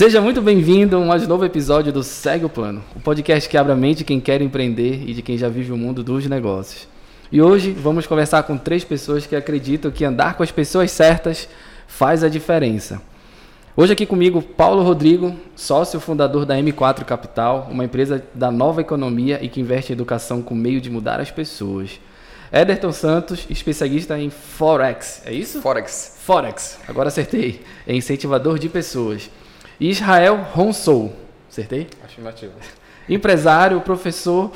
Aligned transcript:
Seja 0.00 0.18
muito 0.18 0.40
bem-vindo 0.40 0.96
a 0.96 0.98
um 0.98 1.08
mais 1.08 1.28
novo 1.28 1.44
episódio 1.44 1.92
do 1.92 2.02
Segue 2.02 2.46
o 2.46 2.48
Plano, 2.48 2.82
o 2.96 3.00
podcast 3.00 3.46
que 3.46 3.58
abre 3.58 3.70
a 3.70 3.76
mente 3.76 3.98
de 3.98 4.04
quem 4.04 4.18
quer 4.18 4.40
empreender 4.40 5.04
e 5.06 5.12
de 5.12 5.20
quem 5.20 5.36
já 5.36 5.46
vive 5.46 5.72
o 5.72 5.76
mundo 5.76 6.02
dos 6.02 6.24
negócios. 6.26 6.88
E 7.30 7.42
hoje 7.42 7.72
vamos 7.72 8.06
conversar 8.06 8.44
com 8.44 8.56
três 8.56 8.82
pessoas 8.82 9.26
que 9.26 9.36
acreditam 9.36 9.90
que 9.90 10.02
andar 10.02 10.38
com 10.38 10.42
as 10.42 10.50
pessoas 10.50 10.90
certas 10.90 11.46
faz 11.86 12.24
a 12.24 12.30
diferença. 12.30 13.02
Hoje 13.76 13.92
aqui 13.92 14.06
comigo 14.06 14.40
Paulo 14.40 14.82
Rodrigo, 14.82 15.36
sócio 15.54 16.00
fundador 16.00 16.46
da 16.46 16.56
M4 16.56 17.04
Capital, 17.04 17.68
uma 17.70 17.84
empresa 17.84 18.24
da 18.32 18.50
nova 18.50 18.80
economia 18.80 19.38
e 19.44 19.50
que 19.50 19.60
investe 19.60 19.92
em 19.92 19.96
educação 19.96 20.40
com 20.40 20.54
meio 20.54 20.80
de 20.80 20.88
mudar 20.88 21.20
as 21.20 21.30
pessoas. 21.30 22.00
Ederton 22.50 22.90
Santos, 22.90 23.46
especialista 23.50 24.18
em 24.18 24.30
Forex, 24.30 25.20
é 25.26 25.32
isso? 25.34 25.60
Forex. 25.60 26.16
Forex, 26.24 26.78
agora 26.88 27.08
acertei, 27.08 27.60
é 27.86 27.94
incentivador 27.94 28.58
de 28.58 28.70
pessoas. 28.70 29.28
Israel 29.80 30.46
Ronsou, 30.52 31.12
acertei? 31.48 31.88
Afirmativo. 32.04 32.52
Empresário, 33.08 33.80
professor, 33.80 34.52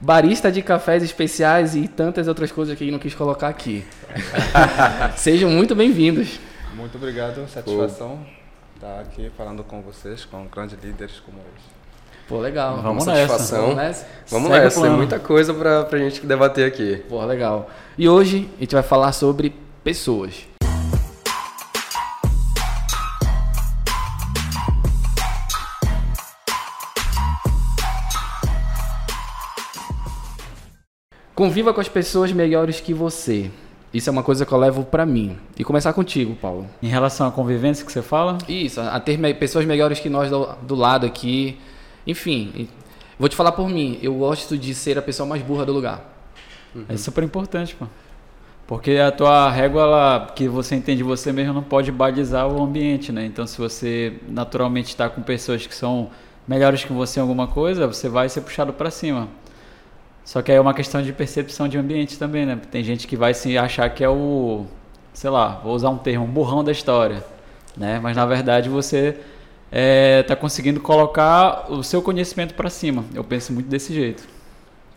barista 0.00 0.50
de 0.50 0.62
cafés 0.62 1.02
especiais 1.02 1.76
e 1.76 1.86
tantas 1.86 2.26
outras 2.26 2.50
coisas 2.50 2.76
que 2.76 2.84
ele 2.84 2.90
não 2.90 2.98
quis 2.98 3.14
colocar 3.14 3.48
aqui. 3.48 3.84
Sejam 5.16 5.50
muito 5.50 5.74
bem-vindos. 5.74 6.40
Muito 6.74 6.96
obrigado, 6.96 7.46
satisfação 7.48 8.18
estar 8.82 9.00
aqui 9.00 9.30
falando 9.36 9.62
com 9.62 9.80
vocês, 9.80 10.24
com 10.24 10.44
grandes 10.46 10.76
líderes 10.82 11.20
como 11.20 11.38
eles. 11.38 11.62
Pô, 12.26 12.40
legal. 12.40 12.82
Vamos 12.82 13.06
nessa. 13.06 13.28
satisfação. 13.28 13.60
Vamos 13.60 13.76
nessa? 13.76 14.06
Vamos 14.28 14.48
Segue 14.50 14.64
nessa, 14.64 14.82
tem 14.82 14.90
muita 14.90 15.18
coisa 15.20 15.54
pra, 15.54 15.84
pra 15.84 15.98
gente 15.98 16.26
debater 16.26 16.66
aqui. 16.66 16.96
Pô, 17.08 17.24
legal. 17.24 17.70
E 17.96 18.08
hoje 18.08 18.50
a 18.56 18.60
gente 18.60 18.74
vai 18.74 18.82
falar 18.82 19.12
sobre 19.12 19.54
pessoas. 19.84 20.46
Conviva 31.42 31.74
com 31.74 31.80
as 31.80 31.88
pessoas 31.88 32.30
melhores 32.30 32.78
que 32.80 32.94
você. 32.94 33.50
Isso 33.92 34.08
é 34.08 34.12
uma 34.12 34.22
coisa 34.22 34.46
que 34.46 34.52
eu 34.52 34.58
levo 34.58 34.84
pra 34.84 35.04
mim. 35.04 35.36
E 35.58 35.64
começar 35.64 35.92
contigo, 35.92 36.36
Paulo. 36.36 36.68
Em 36.80 36.86
relação 36.86 37.26
à 37.26 37.32
convivência 37.32 37.84
que 37.84 37.90
você 37.90 38.00
fala, 38.00 38.38
Isso, 38.48 38.80
a 38.80 39.00
ter 39.00 39.18
me- 39.18 39.34
pessoas 39.34 39.64
melhores 39.64 39.98
que 39.98 40.08
nós 40.08 40.30
do, 40.30 40.46
do 40.62 40.76
lado 40.76 41.04
aqui. 41.04 41.58
Enfim, 42.06 42.68
vou 43.18 43.28
te 43.28 43.34
falar 43.34 43.50
por 43.50 43.68
mim. 43.68 43.98
Eu 44.00 44.14
gosto 44.14 44.56
de 44.56 44.72
ser 44.72 44.96
a 44.96 45.02
pessoa 45.02 45.28
mais 45.28 45.42
burra 45.42 45.66
do 45.66 45.72
lugar. 45.72 46.14
é 46.88 46.96
super 46.96 47.24
importante, 47.24 47.74
pô. 47.74 47.86
Porque 48.64 48.92
a 48.92 49.10
tua 49.10 49.50
régua 49.50 49.82
ela, 49.82 50.32
que 50.36 50.46
você 50.46 50.76
entende 50.76 50.98
de 50.98 51.02
você 51.02 51.32
mesmo 51.32 51.52
não 51.54 51.62
pode 51.64 51.90
balizar 51.90 52.46
o 52.46 52.62
ambiente, 52.62 53.10
né? 53.10 53.26
Então, 53.26 53.48
se 53.48 53.58
você 53.58 54.12
naturalmente 54.28 54.90
está 54.90 55.08
com 55.08 55.20
pessoas 55.20 55.66
que 55.66 55.74
são 55.74 56.08
melhores 56.46 56.84
que 56.84 56.92
você 56.92 57.18
em 57.18 57.22
alguma 57.22 57.48
coisa, 57.48 57.88
você 57.88 58.08
vai 58.08 58.28
ser 58.28 58.42
puxado 58.42 58.72
para 58.72 58.92
cima. 58.92 59.26
Só 60.24 60.40
que 60.40 60.50
aí 60.52 60.58
é 60.58 60.60
uma 60.60 60.74
questão 60.74 61.02
de 61.02 61.12
percepção 61.12 61.66
de 61.68 61.76
ambiente 61.76 62.18
também, 62.18 62.46
né? 62.46 62.58
Tem 62.70 62.82
gente 62.84 63.06
que 63.06 63.16
vai 63.16 63.34
se 63.34 63.58
achar 63.58 63.88
que 63.90 64.04
é 64.04 64.08
o, 64.08 64.64
sei 65.12 65.30
lá, 65.30 65.60
vou 65.62 65.74
usar 65.74 65.90
um 65.90 65.98
termo, 65.98 66.24
um 66.24 66.28
burrão 66.28 66.62
da 66.62 66.70
história, 66.72 67.24
né? 67.76 67.98
Mas 68.02 68.16
na 68.16 68.24
verdade 68.24 68.68
você 68.68 69.16
está 70.20 70.36
conseguindo 70.36 70.80
colocar 70.80 71.66
o 71.70 71.82
seu 71.82 72.02
conhecimento 72.02 72.54
para 72.54 72.68
cima. 72.70 73.04
Eu 73.14 73.24
penso 73.24 73.52
muito 73.52 73.68
desse 73.68 73.92
jeito. 73.92 74.22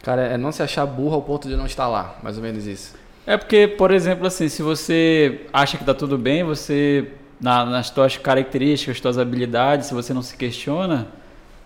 Cara, 0.04 0.22
é 0.24 0.38
não 0.38 0.52
se 0.52 0.62
achar 0.62 0.86
burro 0.86 1.16
ao 1.16 1.22
ponto 1.22 1.48
de 1.48 1.56
não 1.56 1.66
estar 1.66 1.88
lá. 1.88 2.18
Mais 2.22 2.38
ou 2.38 2.44
menos 2.44 2.68
isso. 2.68 2.94
É 3.26 3.38
porque, 3.38 3.68
por 3.68 3.90
exemplo, 3.92 4.28
assim, 4.28 4.48
se 4.48 4.62
você 4.62 5.42
acha 5.52 5.78
que 5.78 5.84
tá 5.84 5.94
tudo 5.96 6.18
bem, 6.18 6.44
você 6.44 7.08
na- 7.42 7.66
nas 7.66 7.90
tuas 7.90 8.16
características, 8.18 9.00
tuas 9.00 9.18
habilidades, 9.18 9.88
se 9.88 9.94
você 9.96 10.14
não 10.14 10.22
se 10.22 10.38
questiona, 10.38 11.08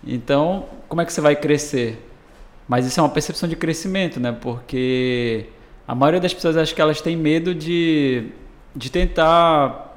então 0.06 0.64
como 0.88 1.02
é 1.02 1.04
que 1.04 1.12
você 1.12 1.20
vai 1.20 1.36
crescer? 1.36 2.09
Mas 2.70 2.86
isso 2.86 3.00
é 3.00 3.02
uma 3.02 3.08
percepção 3.08 3.48
de 3.48 3.56
crescimento, 3.56 4.20
né? 4.20 4.30
Porque 4.30 5.46
a 5.88 5.92
maioria 5.92 6.20
das 6.20 6.32
pessoas 6.32 6.56
acha 6.56 6.72
que 6.72 6.80
elas 6.80 7.00
têm 7.00 7.16
medo 7.16 7.52
de, 7.52 8.26
de 8.76 8.88
tentar 8.92 9.88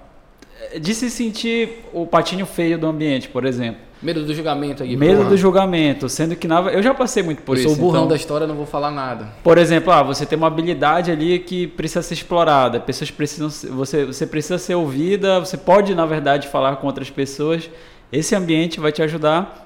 de 0.81 0.95
se 0.95 1.11
sentir 1.11 1.83
o 1.93 2.07
patinho 2.07 2.47
feio 2.47 2.79
do 2.79 2.87
ambiente, 2.87 3.29
por 3.29 3.45
exemplo. 3.45 3.79
Medo 4.01 4.25
do 4.25 4.33
julgamento 4.33 4.81
aqui. 4.81 4.97
Medo 4.97 5.17
porra. 5.17 5.29
do 5.29 5.37
julgamento, 5.37 6.09
sendo 6.09 6.35
que 6.35 6.47
na, 6.47 6.61
eu 6.61 6.81
já 6.81 6.95
passei 6.95 7.21
muito 7.21 7.43
por 7.43 7.57
eu 7.57 7.61
isso. 7.63 7.75
sou 7.75 7.77
o 7.77 7.79
burrão 7.79 7.99
então- 8.05 8.07
da 8.07 8.15
história, 8.15 8.47
não 8.47 8.55
vou 8.55 8.65
falar 8.65 8.89
nada. 8.89 9.27
por 9.43 9.59
exemplo, 9.59 9.93
ah, 9.93 10.01
você 10.01 10.25
tem 10.25 10.35
uma 10.35 10.47
habilidade 10.47 11.11
ali 11.11 11.37
que 11.37 11.67
precisa 11.67 12.01
ser 12.01 12.15
explorada. 12.15 12.79
Pessoas 12.79 13.11
precisam, 13.11 13.51
você, 13.75 14.03
você 14.03 14.25
precisa 14.25 14.57
ser 14.57 14.73
ouvida. 14.73 15.39
Você 15.39 15.57
pode, 15.57 15.93
na 15.93 16.07
verdade, 16.07 16.47
falar 16.47 16.77
com 16.77 16.87
outras 16.87 17.11
pessoas. 17.11 17.69
Esse 18.11 18.33
ambiente 18.35 18.79
vai 18.79 18.91
te 18.91 19.03
ajudar 19.03 19.62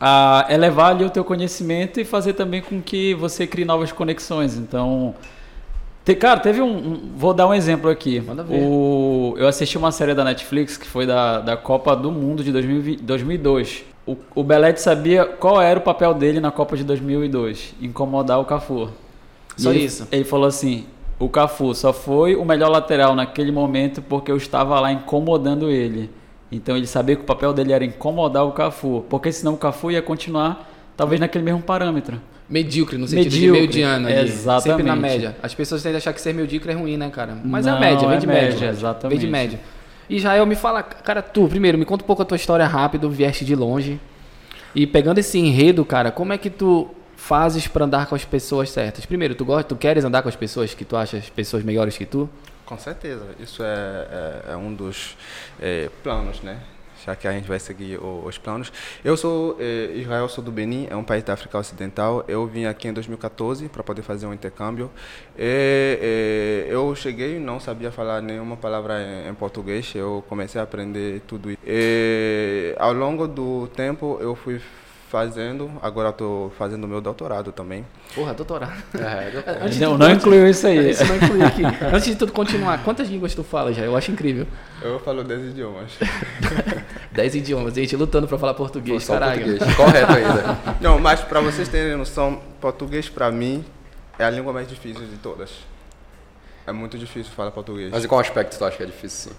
a 0.00 0.46
elevar 0.50 0.90
ali 0.90 1.04
o 1.04 1.10
teu 1.10 1.24
conhecimento 1.24 2.00
e 2.00 2.04
fazer 2.04 2.32
também 2.32 2.60
com 2.60 2.80
que 2.82 3.14
você 3.14 3.46
crie 3.46 3.64
novas 3.64 3.92
conexões. 3.92 4.56
Então, 4.56 5.14
te- 6.04 6.14
cara, 6.16 6.40
teve 6.40 6.60
um, 6.60 6.66
um- 6.76 7.00
vou 7.16 7.32
dar 7.32 7.46
um 7.46 7.54
exemplo 7.54 7.88
aqui. 7.88 8.20
Manda 8.20 8.42
ver. 8.42 8.56
O, 8.60 9.34
eu 9.38 9.46
assisti 9.46 9.78
uma 9.78 9.92
série 9.92 10.14
da 10.14 10.24
Netflix 10.24 10.76
que 10.76 10.86
foi 10.88 11.06
da, 11.06 11.40
da 11.40 11.56
Copa 11.56 11.94
do 11.94 12.10
Mundo 12.10 12.42
de 12.42 12.50
2020 12.52 13.02
2002. 13.02 13.84
O, 14.04 14.16
o 14.34 14.42
Belete 14.42 14.80
sabia 14.80 15.24
qual 15.24 15.62
era 15.62 15.78
o 15.78 15.82
papel 15.82 16.12
dele 16.14 16.40
na 16.40 16.50
Copa 16.50 16.76
de 16.76 16.82
2002, 16.82 17.74
incomodar 17.80 18.40
o 18.40 18.44
Cafu. 18.44 18.88
Só 19.56 19.70
E 19.70 19.76
ele- 19.76 19.84
isso. 19.84 20.08
Ele 20.10 20.24
falou 20.24 20.46
assim: 20.48 20.86
o 21.20 21.28
Cafu 21.28 21.72
só 21.76 21.92
foi 21.92 22.34
o 22.34 22.44
melhor 22.44 22.68
lateral 22.68 23.14
naquele 23.14 23.52
momento 23.52 24.02
porque 24.02 24.32
eu 24.32 24.36
estava 24.36 24.80
lá 24.80 24.90
incomodando 24.92 25.70
ele. 25.70 26.10
Então 26.52 26.76
ele 26.76 26.86
sabia 26.86 27.16
que 27.16 27.22
o 27.22 27.24
papel 27.24 27.52
dele 27.52 27.72
era 27.72 27.84
incomodar 27.84 28.44
o 28.44 28.52
Cafu, 28.52 29.04
porque 29.08 29.32
senão 29.32 29.54
o 29.54 29.56
Cafu 29.56 29.90
ia 29.90 30.02
continuar 30.02 30.70
talvez 30.96 31.20
naquele 31.20 31.42
mesmo 31.44 31.62
parâmetro. 31.62 32.20
Medíocre, 32.48 32.98
no 32.98 33.08
sentido 33.08 33.32
Medíocre, 33.32 33.60
de 33.62 33.66
mediano. 33.78 34.06
ali. 34.08 34.18
exatamente. 34.28 34.62
Sempre 34.64 34.82
na 34.82 34.94
média. 34.94 35.36
As 35.42 35.54
pessoas 35.54 35.82
tendem 35.82 35.96
a 35.96 35.98
achar 35.98 36.12
que 36.12 36.20
ser 36.20 36.34
medíocre 36.34 36.70
é 36.72 36.74
ruim, 36.74 36.98
né, 36.98 37.08
cara? 37.08 37.34
Mas 37.42 37.66
é 37.66 37.70
a 37.70 37.74
Não, 37.74 37.80
média, 37.80 38.06
vem 38.06 38.16
é 38.16 38.20
de 38.20 38.26
média, 38.26 38.50
média. 38.50 38.68
exatamente. 38.68 39.18
Vem 39.18 39.26
de 39.26 39.32
média. 39.32 39.60
Israel, 40.10 40.44
me 40.44 40.54
fala, 40.54 40.82
cara, 40.82 41.22
tu, 41.22 41.48
primeiro, 41.48 41.78
me 41.78 41.86
conta 41.86 42.04
um 42.04 42.06
pouco 42.06 42.20
a 42.20 42.24
tua 42.26 42.36
história 42.36 42.66
rápido, 42.66 43.08
vieste 43.08 43.44
de 43.46 43.54
longe. 43.56 43.98
E 44.74 44.86
pegando 44.86 45.18
esse 45.18 45.38
enredo, 45.38 45.82
cara, 45.84 46.10
como 46.10 46.34
é 46.34 46.36
que 46.38 46.50
tu 46.50 46.88
fazes 47.16 47.66
pra 47.68 47.86
andar 47.86 48.06
com 48.06 48.14
as 48.14 48.24
pessoas 48.24 48.68
certas? 48.68 49.06
Primeiro, 49.06 49.34
tu 49.34 49.44
gosta, 49.46 49.64
tu 49.64 49.76
queres 49.76 50.04
andar 50.04 50.20
com 50.20 50.28
as 50.28 50.36
pessoas 50.36 50.74
que 50.74 50.84
tu 50.84 50.94
achas 50.96 51.30
pessoas 51.30 51.62
melhores 51.62 51.96
que 51.96 52.04
tu? 52.04 52.28
Com 52.72 52.78
certeza, 52.78 53.26
isso 53.38 53.62
é, 53.62 53.66
é, 54.48 54.52
é 54.52 54.56
um 54.56 54.72
dos 54.72 55.14
é, 55.60 55.90
planos, 56.02 56.40
né? 56.40 56.58
Já 57.04 57.14
que 57.14 57.28
a 57.28 57.32
gente 57.32 57.46
vai 57.46 57.60
seguir 57.60 57.98
o- 57.98 58.24
os 58.24 58.38
planos. 58.38 58.72
Eu 59.04 59.14
sou 59.14 59.58
é, 59.60 59.92
Israel, 59.94 60.26
sou 60.26 60.42
do 60.42 60.50
Benin, 60.50 60.86
é 60.88 60.96
um 60.96 61.04
país 61.04 61.22
da 61.22 61.34
África 61.34 61.58
Ocidental. 61.58 62.24
Eu 62.26 62.46
vim 62.46 62.64
aqui 62.64 62.88
em 62.88 62.92
2014 62.94 63.68
para 63.68 63.82
poder 63.82 64.00
fazer 64.00 64.24
um 64.24 64.32
intercâmbio. 64.32 64.90
E, 65.38 66.64
eu 66.66 66.94
cheguei, 66.94 67.38
não 67.38 67.60
sabia 67.60 67.92
falar 67.92 68.22
nenhuma 68.22 68.56
palavra 68.56 69.02
em, 69.02 69.28
em 69.28 69.34
português. 69.34 69.92
Eu 69.94 70.24
comecei 70.26 70.58
a 70.58 70.64
aprender 70.64 71.20
tudo. 71.26 71.50
E, 71.66 72.74
ao 72.78 72.94
longo 72.94 73.28
do 73.28 73.68
tempo, 73.76 74.16
eu 74.18 74.34
fui 74.34 74.62
fazendo. 75.12 75.70
Agora 75.82 76.08
estou 76.08 76.50
fazendo 76.58 76.88
meu 76.88 77.02
doutorado 77.02 77.52
também. 77.52 77.84
Porra, 78.14 78.32
doutorado. 78.34 78.82
É, 78.98 79.62
Antes 79.62 79.74
de 79.76 79.80
Não, 79.82 79.92
tudo, 79.92 79.98
não 80.00 80.06
antes- 80.06 80.16
incluiu 80.24 80.48
isso 80.48 80.66
aí. 80.66 80.90
Isso 80.90 81.04
não 81.04 81.16
inclui 81.16 81.42
aqui. 81.44 81.62
Antes 81.84 82.04
de 82.06 82.14
tudo 82.16 82.32
continuar, 82.32 82.82
quantas 82.82 83.08
línguas 83.10 83.34
tu 83.34 83.44
fala 83.44 83.74
já? 83.74 83.82
Eu 83.82 83.94
acho 83.94 84.10
incrível. 84.10 84.46
Eu 84.80 84.98
falo 85.00 85.22
10 85.22 85.50
idiomas. 85.50 85.92
Dez 87.12 87.34
idiomas, 87.34 87.74
gente 87.74 87.94
lutando 87.94 88.26
pra 88.26 88.38
falar 88.38 88.54
português, 88.54 89.04
só 89.04 89.12
caralho. 89.12 89.44
português. 89.44 89.76
Correto 89.76 90.12
ainda. 90.12 90.58
Não, 90.80 90.98
mas 90.98 91.20
para 91.20 91.40
vocês 91.42 91.68
terem 91.68 91.94
noção, 91.94 92.40
português 92.58 93.10
para 93.10 93.30
mim 93.30 93.62
é 94.18 94.24
a 94.24 94.30
língua 94.30 94.50
mais 94.50 94.66
difícil 94.66 95.06
de 95.06 95.16
todas. 95.18 95.50
É 96.66 96.72
muito 96.72 96.96
difícil 96.96 97.30
falar 97.34 97.50
português. 97.50 97.90
Mas 97.92 98.02
em 98.02 98.08
qual 98.08 98.18
aspecto 98.20 98.56
tu 98.56 98.64
acha 98.64 98.76
que 98.78 98.82
é 98.82 98.86
difícil, 98.86 99.32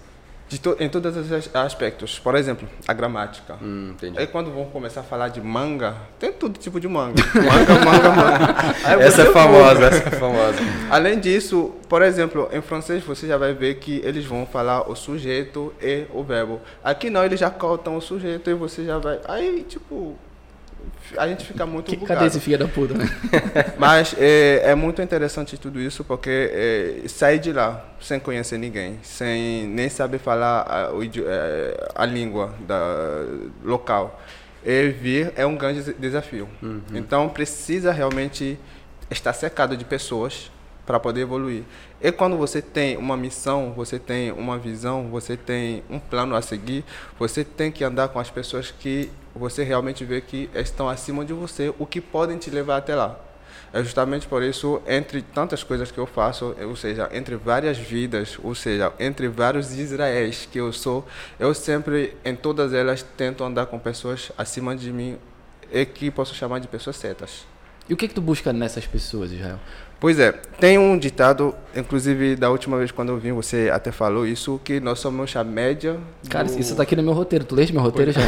to- 0.60 0.76
em 0.78 0.88
todos 0.88 1.16
os 1.16 1.32
as- 1.32 1.50
aspectos. 1.54 2.18
Por 2.18 2.34
exemplo, 2.34 2.68
a 2.86 2.92
gramática. 2.92 3.54
Hum, 3.62 3.90
entendi. 3.92 4.18
Aí 4.18 4.26
quando 4.26 4.50
vão 4.52 4.66
começar 4.66 5.00
a 5.00 5.04
falar 5.04 5.28
de 5.28 5.40
manga, 5.40 5.94
tem 6.18 6.32
todo 6.32 6.58
tipo 6.58 6.78
de 6.80 6.86
manga. 6.88 7.14
Manga, 7.34 7.84
manga, 7.84 8.10
manga. 8.10 8.54
Essa 9.04 9.22
é 9.22 9.32
famosa, 9.32 9.86
essa 9.86 10.08
é 10.08 10.12
famosa. 10.12 10.58
Além 10.90 11.18
disso, 11.18 11.72
por 11.88 12.02
exemplo, 12.02 12.48
em 12.52 12.60
francês 12.62 13.02
você 13.02 13.26
já 13.26 13.36
vai 13.36 13.52
ver 13.54 13.76
que 13.76 14.00
eles 14.04 14.24
vão 14.24 14.46
falar 14.46 14.88
o 14.90 14.94
sujeito 14.94 15.72
e 15.82 16.04
o 16.12 16.22
verbo. 16.22 16.60
Aqui 16.82 17.10
não, 17.10 17.24
eles 17.24 17.40
já 17.40 17.50
cortam 17.50 17.96
o 17.96 18.00
sujeito 18.00 18.48
e 18.50 18.54
você 18.54 18.84
já 18.84 18.98
vai. 18.98 19.18
Aí, 19.26 19.64
tipo, 19.68 20.16
a 21.16 21.28
gente 21.28 21.44
fica 21.44 21.64
muito 21.66 21.90
Que- 21.90 21.96
bugado. 21.96 22.14
cadê 22.18 22.26
esse 22.28 22.40
filho 22.40 22.58
da 22.58 22.68
puta, 22.68 22.94
né? 22.94 23.04
Mas 23.78 24.14
é, 24.18 24.62
é 24.70 24.74
muito 24.74 25.00
interessante 25.02 25.56
tudo 25.58 25.80
isso 25.80 26.04
porque 26.04 26.50
é, 26.52 27.08
sair 27.08 27.38
de 27.38 27.52
lá 27.52 27.84
sem 28.00 28.18
conhecer 28.20 28.58
ninguém, 28.58 28.98
sem 29.02 29.66
nem 29.66 29.88
saber 29.88 30.18
falar 30.18 30.62
a, 30.68 30.90
é, 31.26 31.88
a 31.94 32.04
língua 32.06 32.54
da, 32.66 32.76
local, 33.62 34.20
e 34.64 34.88
vir 34.88 35.32
é 35.36 35.44
um 35.46 35.56
grande 35.56 35.82
des- 35.82 35.96
desafio. 35.98 36.48
Então 36.94 37.28
precisa 37.28 37.92
realmente 37.92 38.58
estar 39.10 39.32
cercado 39.32 39.76
de 39.76 39.84
pessoas 39.84 40.50
para 40.86 40.98
poder 41.00 41.22
evoluir. 41.22 41.62
E 42.00 42.12
quando 42.12 42.36
você 42.36 42.60
tem 42.60 42.96
uma 42.98 43.16
missão, 43.16 43.72
você 43.74 43.98
tem 43.98 44.30
uma 44.32 44.58
visão, 44.58 45.08
você 45.10 45.34
tem 45.36 45.82
um 45.88 45.98
plano 45.98 46.34
a 46.36 46.42
seguir, 46.42 46.84
você 47.18 47.42
tem 47.44 47.72
que 47.72 47.82
andar 47.84 48.08
com 48.08 48.18
as 48.18 48.30
pessoas 48.30 48.70
que 48.70 49.10
você 49.34 49.64
realmente 49.64 50.04
vê 50.04 50.20
que 50.20 50.48
estão 50.54 50.88
acima 50.88 51.24
de 51.24 51.32
você, 51.32 51.74
o 51.78 51.86
que 51.86 52.00
podem 52.00 52.38
te 52.38 52.50
levar 52.50 52.76
até 52.76 52.94
lá. 52.94 53.18
É 53.72 53.82
justamente 53.82 54.28
por 54.28 54.42
isso, 54.42 54.80
entre 54.86 55.20
tantas 55.20 55.64
coisas 55.64 55.90
que 55.90 55.98
eu 55.98 56.06
faço, 56.06 56.54
ou 56.60 56.76
seja, 56.76 57.08
entre 57.12 57.34
várias 57.34 57.76
vidas, 57.76 58.38
ou 58.42 58.54
seja, 58.54 58.92
entre 59.00 59.26
vários 59.26 59.76
Israéis 59.76 60.48
que 60.50 60.58
eu 60.58 60.72
sou, 60.72 61.04
eu 61.40 61.52
sempre, 61.52 62.16
em 62.24 62.36
todas 62.36 62.72
elas, 62.72 63.04
tento 63.16 63.42
andar 63.42 63.66
com 63.66 63.78
pessoas 63.78 64.30
acima 64.38 64.76
de 64.76 64.92
mim 64.92 65.18
e 65.72 65.84
que 65.84 66.08
posso 66.08 66.34
chamar 66.34 66.60
de 66.60 66.68
pessoas 66.68 66.96
certas. 66.96 67.44
E 67.88 67.92
o 67.92 67.96
que, 67.96 68.08
que 68.08 68.14
tu 68.14 68.20
busca 68.20 68.52
nessas 68.52 68.86
pessoas, 68.86 69.32
Israel? 69.32 69.58
Pois 70.04 70.18
é, 70.18 70.32
tem 70.60 70.76
um 70.76 70.98
ditado, 70.98 71.54
inclusive 71.74 72.36
da 72.36 72.50
última 72.50 72.76
vez 72.76 72.90
quando 72.90 73.08
eu 73.08 73.16
vim, 73.16 73.32
você 73.32 73.70
até 73.72 73.90
falou 73.90 74.26
isso, 74.26 74.60
que 74.62 74.78
nós 74.78 74.98
somos 74.98 75.34
a 75.34 75.42
média. 75.42 75.96
Cara, 76.28 76.46
do... 76.46 76.60
isso 76.60 76.76
tá 76.76 76.82
aqui 76.82 76.94
no 76.94 77.02
meu 77.02 77.14
roteiro. 77.14 77.42
Tu 77.46 77.54
lês 77.54 77.70
meu 77.70 77.80
roteiro 77.80 78.12
já? 78.12 78.20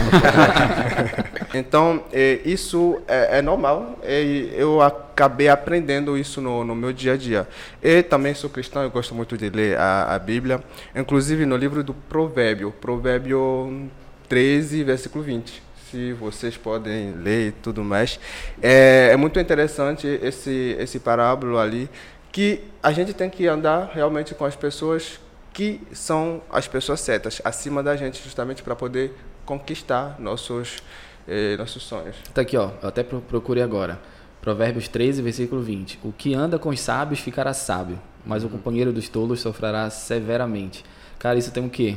então, 1.52 2.02
é, 2.14 2.40
isso 2.46 2.98
é, 3.06 3.40
é 3.40 3.42
normal. 3.42 3.98
E 4.02 4.54
eu 4.56 4.80
acabei 4.80 5.50
aprendendo 5.50 6.16
isso 6.16 6.40
no, 6.40 6.64
no, 6.64 6.74
meu 6.74 6.94
dia 6.94 7.12
a 7.12 7.16
dia. 7.18 7.46
E 7.82 8.02
também 8.02 8.32
sou 8.32 8.48
cristão, 8.48 8.82
eu 8.82 8.90
gosto 8.90 9.14
muito 9.14 9.36
de 9.36 9.50
ler 9.50 9.76
a, 9.76 10.14
a 10.14 10.18
Bíblia. 10.18 10.64
Inclusive 10.94 11.44
no 11.44 11.58
livro 11.58 11.84
do 11.84 11.92
Provérbio, 11.92 12.72
Provérbio 12.80 13.90
13, 14.30 14.82
versículo 14.82 15.22
20 15.22 15.65
se 15.90 16.12
vocês 16.12 16.56
podem 16.56 17.12
ler 17.12 17.48
e 17.48 17.52
tudo 17.52 17.84
mais. 17.84 18.18
É, 18.60 19.10
é 19.12 19.16
muito 19.16 19.38
interessante 19.38 20.06
esse, 20.06 20.76
esse 20.78 20.98
parábolo 20.98 21.58
ali, 21.58 21.88
que 22.32 22.64
a 22.82 22.92
gente 22.92 23.12
tem 23.12 23.30
que 23.30 23.46
andar 23.46 23.90
realmente 23.92 24.34
com 24.34 24.44
as 24.44 24.56
pessoas 24.56 25.20
que 25.52 25.80
são 25.92 26.42
as 26.50 26.68
pessoas 26.68 27.00
certas, 27.00 27.40
acima 27.42 27.82
da 27.82 27.96
gente, 27.96 28.22
justamente 28.22 28.62
para 28.62 28.76
poder 28.76 29.16
conquistar 29.46 30.16
nossos, 30.18 30.82
eh, 31.26 31.56
nossos 31.56 31.82
sonhos. 31.82 32.16
Tá 32.34 32.42
aqui, 32.42 32.58
ó, 32.58 32.72
eu 32.82 32.88
até 32.88 33.02
procurei 33.02 33.62
agora. 33.62 33.98
Provérbios 34.42 34.86
13, 34.86 35.22
versículo 35.22 35.62
20. 35.62 35.98
O 36.04 36.12
que 36.12 36.34
anda 36.34 36.58
com 36.58 36.68
os 36.68 36.78
sábios 36.78 37.20
ficará 37.20 37.54
sábio, 37.54 37.98
mas 38.24 38.44
o 38.44 38.50
companheiro 38.50 38.92
dos 38.92 39.08
tolos 39.08 39.40
sofrerá 39.40 39.88
severamente. 39.88 40.84
Cara, 41.18 41.38
isso 41.38 41.50
tem 41.50 41.64
o 41.64 41.70
quê? 41.70 41.96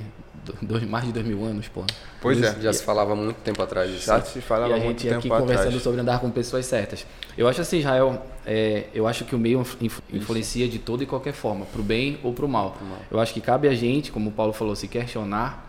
Dois, 0.62 0.84
mais 0.84 1.06
de 1.06 1.12
dois 1.12 1.26
mil 1.26 1.44
anos, 1.46 1.68
pô. 1.68 1.84
Pois 2.22 2.42
é. 2.42 2.60
Já 2.62 2.74
se 2.74 2.84
falava 2.84 3.16
muito 3.16 3.38
tempo 3.38 3.62
atrás 3.62 3.92
disso. 3.92 4.06
Já 4.06 4.22
se 4.22 4.42
falava 4.42 4.78
e 4.78 4.80
a 4.80 4.84
muito 4.84 5.02
gente 5.02 5.14
aqui 5.14 5.28
atrás. 5.28 5.42
conversando 5.42 5.80
sobre 5.80 6.02
andar 6.02 6.20
com 6.20 6.30
pessoas 6.30 6.66
certas. 6.66 7.06
Eu 7.38 7.48
acho 7.48 7.62
assim, 7.62 7.80
Israel, 7.80 8.26
é, 8.46 8.86
eu 8.94 9.08
acho 9.08 9.26
que 9.26 9.36
o 9.36 9.40
meio 9.40 9.66
influencia 10.12 10.68
de 10.68 10.80
toda 10.80 11.04
e 11.04 11.06
qualquer 11.06 11.34
forma, 11.34 11.66
pro 11.66 11.84
bem 11.84 12.20
ou 12.24 12.34
pro 12.34 12.48
mal. 12.48 12.72
pro 12.72 12.86
mal. 12.86 13.00
Eu 13.10 13.20
acho 13.20 13.34
que 13.34 13.42
cabe 13.42 13.68
a 13.68 13.74
gente, 13.74 14.12
como 14.12 14.30
o 14.30 14.34
Paulo 14.34 14.54
falou, 14.54 14.76
se 14.76 14.88
questionar 14.88 15.68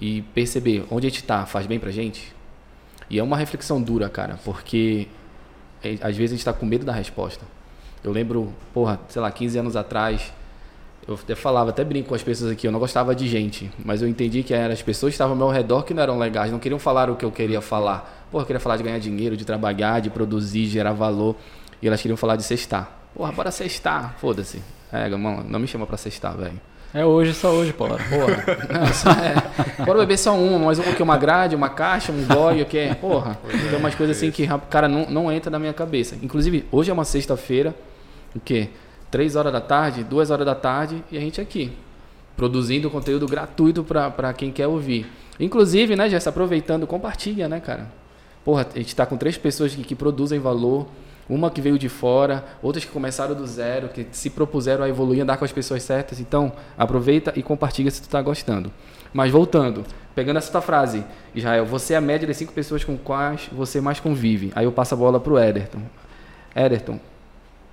e 0.00 0.22
perceber 0.34 0.84
onde 0.90 1.06
a 1.06 1.10
gente 1.10 1.20
está, 1.20 1.46
faz 1.46 1.66
bem 1.66 1.78
pra 1.78 1.90
gente? 1.90 2.34
E 3.08 3.18
é 3.18 3.22
uma 3.22 3.36
reflexão 3.36 3.82
dura, 3.82 4.08
cara, 4.08 4.38
porque 4.44 5.08
é, 5.82 5.94
às 6.00 6.16
vezes 6.16 6.32
a 6.32 6.34
gente 6.34 6.38
está 6.38 6.52
com 6.52 6.64
medo 6.64 6.84
da 6.84 6.92
resposta. 6.92 7.44
Eu 8.02 8.12
lembro, 8.12 8.52
porra, 8.72 9.00
sei 9.08 9.20
lá, 9.20 9.30
15 9.30 9.58
anos 9.58 9.76
atrás, 9.76 10.32
eu 11.08 11.14
até 11.14 11.34
falava, 11.34 11.70
até 11.70 11.82
brinco 11.82 12.08
com 12.10 12.14
as 12.14 12.22
pessoas 12.22 12.52
aqui, 12.52 12.66
eu 12.66 12.72
não 12.72 12.78
gostava 12.78 13.14
de 13.14 13.26
gente, 13.26 13.70
mas 13.84 14.02
eu 14.02 14.08
entendi 14.08 14.42
que 14.42 14.54
eram 14.54 14.72
as 14.72 14.82
pessoas 14.82 15.10
que 15.10 15.14
estavam 15.14 15.32
ao 15.32 15.38
meu 15.38 15.48
redor 15.48 15.82
que 15.82 15.94
não 15.94 16.02
eram 16.02 16.18
legais, 16.18 16.52
não 16.52 16.58
queriam 16.58 16.78
falar 16.78 17.10
o 17.10 17.16
que 17.16 17.24
eu 17.24 17.32
queria 17.32 17.60
falar. 17.60 18.26
Porra, 18.30 18.42
eu 18.42 18.46
queria 18.46 18.60
falar 18.60 18.76
de 18.76 18.82
ganhar 18.82 18.98
dinheiro, 18.98 19.36
de 19.36 19.44
trabalhar, 19.44 20.00
de 20.00 20.10
produzir, 20.10 20.66
gerar 20.66 20.92
valor, 20.92 21.34
e 21.82 21.86
elas 21.86 22.00
queriam 22.00 22.16
falar 22.16 22.36
de 22.36 22.42
cestar. 22.42 22.90
Porra, 23.14 23.32
bora 23.32 23.50
cestar, 23.50 24.14
foda-se. 24.20 24.62
É, 24.92 25.08
mano, 25.08 25.44
não 25.48 25.58
me 25.58 25.66
chama 25.66 25.86
pra 25.86 25.96
cestar, 25.96 26.36
velho. 26.36 26.60
É 26.92 27.04
hoje, 27.04 27.32
só 27.34 27.50
hoje, 27.50 27.72
Paulo. 27.72 27.96
Porra. 28.08 28.44
Não, 28.68 28.92
só 28.92 29.10
é. 29.10 29.84
Bora 29.84 30.00
beber 30.00 30.18
só 30.18 30.34
uma, 30.34 30.66
mas 30.66 30.78
o 30.80 30.82
que? 30.82 31.02
Uma 31.02 31.16
grade, 31.16 31.54
uma 31.54 31.68
caixa, 31.68 32.10
um 32.10 32.24
gole, 32.26 32.62
o 32.62 32.66
que? 32.66 32.92
Porra. 32.96 33.38
Tem 33.48 33.78
umas 33.78 33.94
coisas 33.94 34.16
assim 34.16 34.30
que, 34.32 34.48
cara, 34.68 34.88
não, 34.88 35.08
não 35.08 35.32
entra 35.32 35.50
na 35.50 35.58
minha 35.58 35.72
cabeça. 35.72 36.16
Inclusive, 36.20 36.66
hoje 36.70 36.90
é 36.90 36.92
uma 36.92 37.04
sexta-feira, 37.04 37.74
o 38.34 38.40
quê? 38.40 38.70
Três 39.10 39.36
horas 39.36 39.52
da 39.52 39.60
tarde, 39.60 40.04
duas 40.04 40.30
horas 40.30 40.46
da 40.46 40.54
tarde, 40.54 41.02
e 41.10 41.16
a 41.16 41.20
gente 41.20 41.40
aqui, 41.40 41.72
produzindo 42.36 42.90
conteúdo 42.90 43.26
gratuito 43.26 43.84
para 43.84 44.32
quem 44.32 44.50
quer 44.50 44.66
ouvir. 44.66 45.10
Inclusive, 45.38 45.96
né, 45.96 46.08
Jess, 46.08 46.26
aproveitando, 46.26 46.86
compartilha, 46.86 47.48
né, 47.48 47.60
cara? 47.60 47.86
Porra, 48.44 48.66
a 48.74 48.78
gente 48.78 48.88
está 48.88 49.04
com 49.04 49.16
três 49.16 49.36
pessoas 49.36 49.74
que, 49.74 49.82
que 49.82 49.94
produzem 49.94 50.38
valor, 50.38 50.86
uma 51.28 51.50
que 51.50 51.60
veio 51.60 51.78
de 51.78 51.88
fora, 51.88 52.44
outras 52.62 52.84
que 52.84 52.90
começaram 52.90 53.34
do 53.34 53.46
zero, 53.46 53.88
que 53.88 54.06
se 54.10 54.30
propuseram 54.30 54.84
a 54.84 54.88
evoluir, 54.88 55.22
andar 55.22 55.36
com 55.36 55.44
as 55.44 55.52
pessoas 55.52 55.82
certas. 55.82 56.18
Então, 56.18 56.52
aproveita 56.76 57.32
e 57.36 57.42
compartilha 57.42 57.90
se 57.90 58.00
tu 58.00 58.04
está 58.04 58.20
gostando. 58.20 58.72
Mas 59.12 59.30
voltando, 59.30 59.84
pegando 60.14 60.38
essa 60.38 60.50
tua 60.50 60.60
frase, 60.60 61.04
Israel, 61.34 61.64
você 61.64 61.94
é 61.94 61.96
a 61.96 62.00
média 62.00 62.26
das 62.26 62.36
cinco 62.36 62.52
pessoas 62.52 62.82
com 62.82 62.96
quais 62.96 63.48
você 63.52 63.80
mais 63.80 64.00
convive. 64.00 64.50
Aí 64.54 64.64
eu 64.64 64.72
passo 64.72 64.94
a 64.94 64.96
bola 64.96 65.20
pro 65.20 65.38
Ederton. 65.38 65.80
Ederton, 66.54 66.98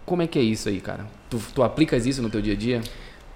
como 0.08 0.22
é 0.22 0.28
que 0.28 0.40
é 0.40 0.42
isso 0.42 0.70
aí, 0.70 0.80
cara? 0.80 1.06
Tu, 1.30 1.38
tu 1.54 1.62
aplicas 1.62 2.06
isso 2.06 2.22
no 2.22 2.30
teu 2.30 2.42
dia 2.42 2.54
a 2.54 2.56
dia? 2.56 2.82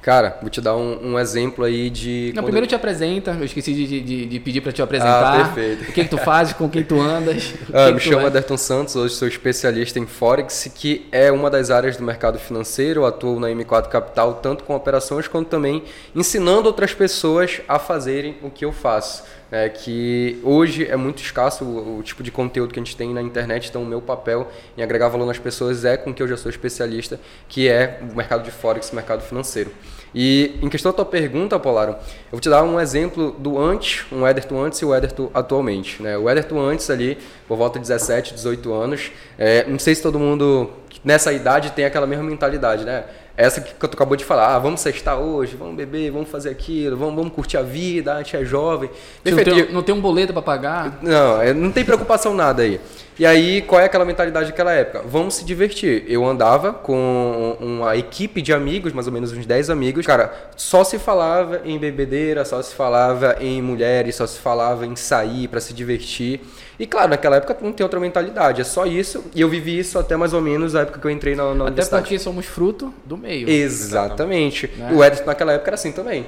Cara, 0.02 0.40
vou 0.42 0.50
te 0.50 0.62
dar 0.62 0.76
um, 0.76 1.12
um 1.12 1.20
exemplo 1.20 1.66
aí 1.66 1.90
de. 1.90 2.32
Não, 2.34 2.44
primeiro 2.44 2.64
eu... 2.64 2.70
te 2.70 2.74
apresenta, 2.74 3.32
eu 3.38 3.44
esqueci 3.44 3.74
de, 3.74 4.00
de, 4.02 4.26
de 4.26 4.40
pedir 4.40 4.62
para 4.62 4.72
te 4.72 4.82
apresentar. 4.82 5.36
Ah, 5.36 5.44
perfeito. 5.44 5.84
O 5.84 5.94
que, 5.94 6.04
que 6.04 6.10
tu 6.10 6.18
fazes, 6.18 6.54
com 6.54 6.70
quem 6.70 6.82
tu 6.82 7.00
andas. 7.00 7.54
Ah, 7.74 7.92
me 7.92 8.00
chamo 8.00 8.26
Aderton 8.26 8.58
Santos, 8.58 8.96
hoje 8.96 9.16
sou 9.16 9.28
especialista 9.28 10.00
em 10.00 10.06
Forex, 10.06 10.72
que 10.74 11.08
é 11.12 11.32
uma 11.32 11.50
das 11.50 11.70
áreas 11.70 11.98
do 11.98 12.04
mercado 12.04 12.40
financeiro. 12.40 13.02
Eu 13.02 13.06
atuo 13.06 13.40
na 13.40 13.50
M4 13.50 13.88
Capital, 13.88 14.36
tanto 14.36 14.64
com 14.64 14.74
operações 14.76 15.28
quanto 15.28 15.50
também 15.50 15.84
ensinando 16.16 16.68
outras 16.68 16.94
pessoas 16.94 17.62
a 17.68 17.78
fazerem 17.78 18.38
o 18.42 18.50
que 18.50 18.64
eu 18.64 18.72
faço 18.72 19.24
é 19.52 19.68
que 19.68 20.40
hoje 20.44 20.88
é 20.88 20.96
muito 20.96 21.22
escasso 21.22 21.66
o, 21.66 22.00
o, 22.00 22.04
tipo 22.04 22.24
de 22.24 22.32
conteúdo 22.32 22.74
que 22.74 22.80
a 22.80 22.84
gente 22.84 22.96
tem 22.96 23.14
na 23.14 23.22
internet, 23.22 23.70
então 23.70 23.84
o 23.84 23.86
meu 23.86 24.02
papel 24.02 24.50
em 24.78 24.82
agregar 24.82 25.10
valor 25.10 25.26
nas 25.26 25.38
pessoas 25.38 25.84
é 25.84 25.98
com 25.98 26.14
que 26.14 26.24
eu 26.24 26.28
já 26.28 26.38
sou 26.38 26.50
especialista, 26.50 27.20
que 27.50 27.68
é 27.68 28.00
o 28.02 28.16
mercado 28.16 28.44
de 28.44 28.52
Forex, 28.52 28.92
mercado 28.92 29.22
financeiro. 29.22 29.72
E 30.14 30.58
em 30.62 30.70
questão 30.70 30.92
da 30.92 30.96
tua 30.98 31.06
pergunta, 31.06 31.58
Polaro, 31.60 31.92
eu 31.92 32.32
vou 32.32 32.40
te 32.40 32.50
dar 32.50 32.64
um 32.64 32.80
exemplo 32.80 33.32
do 33.32 33.60
antes, 33.60 34.06
um 34.12 34.28
Ederton 34.28 34.62
antes 34.62 34.80
e 34.80 34.86
o 34.86 34.94
Ederton 34.94 35.30
atualmente. 35.34 36.02
Né? 36.02 36.18
O 36.18 36.30
Ederton 36.30 36.60
antes 36.60 36.90
ali, 36.90 37.18
por 37.48 37.58
volta 37.58 37.80
de 37.80 37.88
17, 37.88 38.34
18 38.34 38.74
anos, 38.74 39.12
é, 39.38 39.66
não 39.66 39.80
sei 39.80 39.96
se 39.96 40.02
todo 40.02 40.20
mundo 40.20 40.70
nessa 41.04 41.32
idade 41.32 41.72
tem 41.72 41.86
aquela 41.86 42.06
mesma 42.06 42.24
mentalidade, 42.24 42.84
né? 42.84 43.06
Essa 43.42 43.60
que 43.60 43.74
tu 43.74 43.86
acabou 43.88 44.16
de 44.16 44.24
falar, 44.24 44.56
ah, 44.56 44.60
vamos 44.60 44.82
sextar 44.82 45.20
hoje, 45.20 45.56
vamos 45.56 45.76
beber, 45.76 46.12
vamos 46.12 46.30
fazer 46.30 46.50
aquilo, 46.50 46.96
vamos, 46.96 47.16
vamos 47.16 47.34
curtir 47.34 47.58
a 47.58 47.64
vida, 47.64 48.14
a 48.14 48.18
gente 48.18 48.38
é 48.38 48.46
jovem. 48.46 48.90
Não 49.26 49.44
tem, 49.44 49.72
não 49.72 49.84
tem 49.84 49.96
um 49.96 50.00
boleto 50.00 50.32
para 50.32 50.42
pagar? 50.44 51.00
Não, 51.02 51.42
é, 51.42 51.54
não 51.54 51.72
tem 51.72 51.84
preocupação 51.84 52.36
nada 52.36 52.62
aí. 52.62 52.80
E 53.20 53.26
aí, 53.26 53.62
qual 53.62 53.82
é 53.82 53.86
aquela 53.86 54.06
mentalidade 54.06 54.50
daquela 54.50 54.72
época? 54.72 55.04
Vamos 55.06 55.36
se 55.36 55.46
divertir. 55.46 56.06
Eu 56.08 56.26
andava 56.26 56.74
com 56.74 57.58
uma 57.60 57.96
equipe 57.96 58.42
de 58.42 58.54
amigos, 58.54 58.94
mais 58.94 59.06
ou 59.06 59.14
menos 59.14 59.32
uns 59.32 59.46
10 59.46 59.70
amigos. 59.70 60.06
Cara, 60.06 60.34
só 60.56 60.84
se 60.84 60.98
falava 60.98 61.62
em 61.66 61.78
bebedeira, 61.78 62.46
só 62.46 62.62
se 62.62 62.74
falava 62.74 63.38
em 63.40 63.62
mulheres, 63.62 64.16
só 64.16 64.26
se 64.26 64.40
falava 64.40 64.86
em 64.86 64.96
sair 64.96 65.48
para 65.48 65.60
se 65.60 65.74
divertir. 65.74 66.42
E 66.82 66.88
claro, 66.88 67.12
naquela 67.12 67.36
época 67.36 67.56
não 67.62 67.72
tem 67.72 67.84
outra 67.84 68.00
mentalidade, 68.00 68.60
é 68.60 68.64
só 68.64 68.88
isso. 68.88 69.24
E 69.36 69.42
eu 69.42 69.48
vivi 69.48 69.78
isso 69.78 70.00
até 70.00 70.18
mais 70.18 70.34
ou 70.34 70.42
menos 70.42 70.76
a 70.76 70.82
época 70.82 71.00
que 71.00 71.06
eu 71.06 71.12
entrei 71.12 71.36
na, 71.36 71.54
na 71.54 71.68
Até 71.68 71.86
porque 71.86 72.18
somos 72.18 72.48
fruto 72.48 72.92
do 73.06 73.16
meio. 73.16 73.48
Exatamente. 73.48 74.68
Né? 74.76 74.92
O 74.92 75.04
Edson 75.04 75.26
naquela 75.26 75.54
época 75.54 75.70
era 75.70 75.76
assim 75.76 75.92
também. 75.92 76.26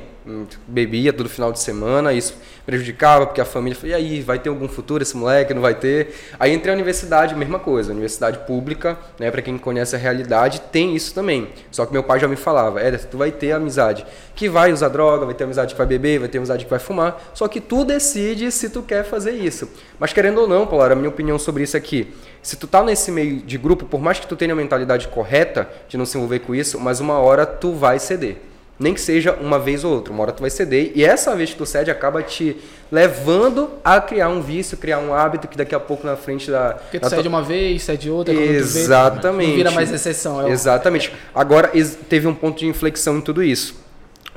Bebia 0.67 1.12
todo 1.12 1.27
final 1.27 1.51
de 1.51 1.60
semana, 1.60 2.13
isso 2.13 2.38
prejudicava, 2.67 3.25
porque 3.25 3.41
a 3.41 3.45
família 3.45 3.77
falou, 3.77 3.91
e 3.91 3.93
aí, 3.95 4.22
vai 4.22 4.38
ter 4.38 4.50
algum 4.50 4.67
futuro 4.67 5.01
esse 5.01 5.17
moleque? 5.17 5.55
Não 5.55 5.62
vai 5.62 5.74
ter? 5.74 6.15
Aí 6.39 6.53
entrei 6.53 6.72
na 6.72 6.75
universidade, 6.75 7.36
mesma 7.36 7.57
coisa. 7.57 7.91
Universidade 7.91 8.38
pública, 8.45 8.95
né, 9.19 9.31
para 9.31 9.41
quem 9.41 9.57
conhece 9.57 9.95
a 9.95 10.00
realidade, 10.00 10.62
tem 10.72 10.95
isso 10.95 11.15
também. 11.15 11.50
Só 11.72 11.83
que 11.86 11.91
meu 11.91 12.03
pai 12.03 12.19
já 12.19 12.27
me 12.27 12.36
falava, 12.36 12.81
Edson, 12.81 13.07
tu 13.10 13.17
vai 13.17 13.31
ter 13.31 13.53
amizade 13.53 14.05
que 14.36 14.50
vai 14.50 14.72
usar 14.72 14.89
droga, 14.89 15.25
vai 15.25 15.36
ter 15.36 15.43
amizade 15.43 15.74
que 15.74 15.77
vai 15.77 15.86
beber, 15.86 16.19
vai 16.19 16.27
ter 16.27 16.38
amizade 16.38 16.63
que 16.63 16.69
vai 16.69 16.79
fumar. 16.79 17.22
Só 17.33 17.48
que 17.48 17.62
tu 17.62 17.83
decide 17.86 18.51
se 18.51 18.69
tu 18.69 18.81
quer 18.81 19.03
fazer 19.03 19.31
isso. 19.31 19.69
Mas 20.00 20.12
querendo 20.12 20.42
ou 20.43 20.50
não, 20.50 20.67
Paulo, 20.67 20.83
a 20.83 20.95
minha 20.95 21.09
opinião 21.09 21.38
sobre 21.39 21.63
isso 21.63 21.75
aqui. 21.75 22.13
Se 22.41 22.55
tu 22.55 22.67
tá 22.67 22.83
nesse 22.83 23.12
meio 23.12 23.38
de 23.38 23.57
grupo, 23.57 23.85
por 23.85 24.01
mais 24.01 24.19
que 24.19 24.27
tu 24.27 24.35
tenha 24.35 24.53
a 24.53 24.55
mentalidade 24.55 25.07
correta 25.07 25.69
de 25.88 25.97
não 25.97 26.05
se 26.05 26.17
envolver 26.17 26.39
com 26.39 26.53
isso, 26.53 26.79
mas 26.79 27.00
uma 27.00 27.17
hora 27.19 27.45
tu 27.45 27.73
vai 27.73 28.00
ceder. 28.00 28.38
Nem 28.77 28.93
que 28.93 29.00
seja 29.00 29.33
uma 29.33 29.59
vez 29.59 29.83
ou 29.83 29.93
outra, 29.93 30.12
uma 30.12 30.23
hora 30.23 30.31
tu 30.31 30.41
vai 30.41 30.50
ceder. 30.50 30.91
E 30.95 31.03
essa 31.03 31.35
vez 31.35 31.51
que 31.51 31.55
tu 31.55 31.65
cede 31.65 31.89
acaba 31.89 32.21
te 32.21 32.57
levando 32.91 33.69
a 33.83 34.01
criar 34.01 34.29
um 34.29 34.41
vício, 34.41 34.77
criar 34.77 35.00
um 35.00 35.13
hábito 35.13 35.47
que 35.47 35.55
daqui 35.55 35.73
a 35.73 35.79
pouco 35.79 36.05
na 36.05 36.15
frente 36.15 36.51
da. 36.51 36.73
Porque 36.73 37.00
tu 37.00 37.09
cede 37.09 37.27
uma 37.27 37.41
vez, 37.41 37.83
cede 37.83 38.09
outra, 38.09 38.33
Exatamente. 38.33 39.45
Vê, 39.45 39.47
não 39.47 39.57
vira 39.57 39.71
mais 39.71 39.91
exceção. 39.91 40.47
É 40.47 40.51
Exatamente. 40.51 41.13
Agora 41.33 41.71
teve 42.09 42.27
um 42.27 42.33
ponto 42.33 42.59
de 42.59 42.67
inflexão 42.67 43.17
em 43.17 43.21
tudo 43.21 43.43
isso 43.43 43.83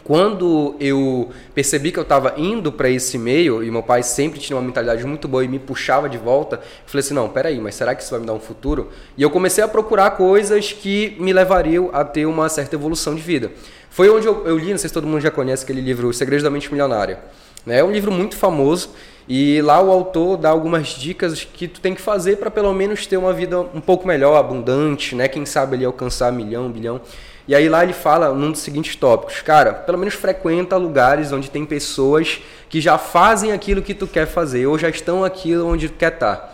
quando 0.06 0.76
eu 0.78 1.30
percebi 1.52 1.90
que 1.90 1.98
eu 1.98 2.04
estava 2.04 2.34
indo 2.36 2.70
para 2.70 2.88
esse 2.88 3.18
meio, 3.18 3.60
e 3.64 3.72
meu 3.72 3.82
pai 3.82 4.04
sempre 4.04 4.38
tinha 4.38 4.56
uma 4.56 4.62
mentalidade 4.62 5.04
muito 5.04 5.26
boa 5.26 5.44
e 5.44 5.48
me 5.48 5.58
puxava 5.58 6.08
de 6.08 6.16
volta, 6.16 6.56
eu 6.56 6.62
falei 6.86 7.00
assim: 7.00 7.12
não, 7.12 7.28
peraí, 7.28 7.58
mas 7.58 7.74
será 7.74 7.92
que 7.92 8.04
isso 8.04 8.12
vai 8.12 8.20
me 8.20 8.26
dar 8.26 8.32
um 8.32 8.38
futuro? 8.38 8.88
E 9.16 9.22
eu 9.22 9.30
comecei 9.30 9.64
a 9.64 9.66
procurar 9.66 10.12
coisas 10.12 10.72
que 10.72 11.16
me 11.18 11.32
levariam 11.32 11.90
a 11.92 12.04
ter 12.04 12.24
uma 12.24 12.48
certa 12.48 12.76
evolução 12.76 13.16
de 13.16 13.20
vida. 13.20 13.50
Foi 13.90 14.08
onde 14.08 14.28
eu, 14.28 14.46
eu 14.46 14.56
li, 14.56 14.70
não 14.70 14.78
sei 14.78 14.86
se 14.86 14.94
todo 14.94 15.08
mundo 15.08 15.20
já 15.20 15.30
conhece 15.32 15.64
aquele 15.64 15.80
livro, 15.80 16.06
Os 16.06 16.16
Segredos 16.16 16.44
da 16.44 16.50
Mente 16.50 16.70
Milionária. 16.70 17.18
Né? 17.66 17.80
É 17.80 17.84
um 17.84 17.90
livro 17.90 18.12
muito 18.12 18.36
famoso 18.36 18.90
e 19.28 19.60
lá 19.60 19.82
o 19.82 19.90
autor 19.90 20.36
dá 20.36 20.50
algumas 20.50 20.90
dicas 20.90 21.42
que 21.42 21.66
tu 21.66 21.80
tem 21.80 21.96
que 21.96 22.00
fazer 22.00 22.36
para 22.36 22.48
pelo 22.48 22.72
menos 22.72 23.06
ter 23.06 23.16
uma 23.16 23.32
vida 23.32 23.58
um 23.58 23.80
pouco 23.80 24.06
melhor, 24.06 24.36
abundante, 24.36 25.16
né? 25.16 25.26
Quem 25.26 25.44
sabe 25.44 25.74
ali 25.74 25.84
alcançar 25.84 26.30
milhão, 26.30 26.70
bilhão. 26.70 27.00
E 27.48 27.54
aí 27.54 27.68
lá 27.68 27.84
ele 27.84 27.92
fala 27.92 28.32
num 28.34 28.50
dos 28.50 28.60
seguintes 28.60 28.96
tópicos, 28.96 29.40
cara, 29.40 29.72
pelo 29.72 29.96
menos 29.96 30.14
frequenta 30.14 30.76
lugares 30.76 31.30
onde 31.30 31.48
tem 31.48 31.64
pessoas 31.64 32.40
que 32.68 32.80
já 32.80 32.98
fazem 32.98 33.52
aquilo 33.52 33.82
que 33.82 33.94
tu 33.94 34.06
quer 34.06 34.26
fazer 34.26 34.66
ou 34.66 34.76
já 34.76 34.88
estão 34.88 35.24
aqui 35.24 35.56
onde 35.56 35.88
tu 35.88 35.94
quer 35.96 36.12
estar. 36.12 36.36
Tá. 36.36 36.52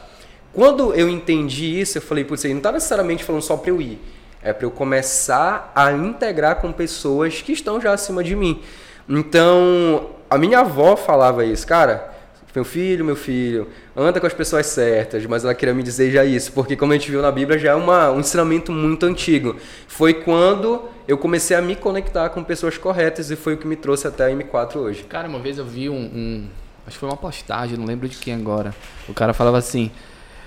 Quando 0.52 0.92
eu 0.94 1.08
entendi 1.08 1.80
isso, 1.80 1.96
eu 1.96 2.02
falei, 2.02 2.24
putz, 2.24 2.44
não 2.44 2.58
está 2.58 2.70
necessariamente 2.70 3.24
falando 3.24 3.40
só 3.40 3.56
para 3.56 3.70
eu 3.70 3.80
ir, 3.80 3.98
é 4.42 4.52
para 4.52 4.66
eu 4.66 4.70
começar 4.70 5.72
a 5.74 5.92
integrar 5.92 6.56
com 6.56 6.70
pessoas 6.70 7.40
que 7.40 7.52
estão 7.52 7.80
já 7.80 7.94
acima 7.94 8.22
de 8.22 8.36
mim. 8.36 8.60
Então, 9.08 10.10
a 10.28 10.36
minha 10.36 10.60
avó 10.60 10.94
falava 10.94 11.42
isso, 11.42 11.66
cara, 11.66 12.12
meu 12.54 12.64
filho, 12.66 13.02
meu 13.02 13.16
filho, 13.16 13.68
anda 13.96 14.20
com 14.20 14.26
as 14.26 14.32
pessoas 14.32 14.66
certas, 14.66 15.24
mas 15.26 15.44
ela 15.44 15.54
queria 15.54 15.74
me 15.74 15.82
dizer 15.82 16.10
já 16.10 16.24
isso, 16.24 16.52
porque 16.52 16.76
como 16.76 16.92
a 16.92 16.96
gente 16.96 17.10
viu 17.10 17.20
na 17.20 17.30
Bíblia, 17.30 17.58
já 17.58 17.72
é 17.72 17.74
uma, 17.74 18.10
um 18.10 18.20
ensinamento 18.20 18.72
muito 18.72 19.04
antigo. 19.04 19.56
Foi 19.86 20.14
quando 20.14 20.82
eu 21.06 21.18
comecei 21.18 21.56
a 21.56 21.60
me 21.60 21.76
conectar 21.76 22.30
com 22.30 22.42
pessoas 22.42 22.78
corretas 22.78 23.30
e 23.30 23.36
foi 23.36 23.54
o 23.54 23.56
que 23.58 23.66
me 23.66 23.76
trouxe 23.76 24.06
até 24.06 24.26
a 24.26 24.30
M4 24.34 24.76
hoje. 24.76 25.02
Cara, 25.04 25.28
uma 25.28 25.38
vez 25.38 25.58
eu 25.58 25.64
vi 25.64 25.88
um, 25.88 25.94
um 25.94 26.48
acho 26.86 26.96
que 26.96 27.00
foi 27.00 27.08
uma 27.08 27.16
postagem, 27.16 27.76
não 27.76 27.84
lembro 27.84 28.08
de 28.08 28.16
quem 28.16 28.34
agora. 28.34 28.74
O 29.08 29.14
cara 29.14 29.32
falava 29.32 29.58
assim, 29.58 29.90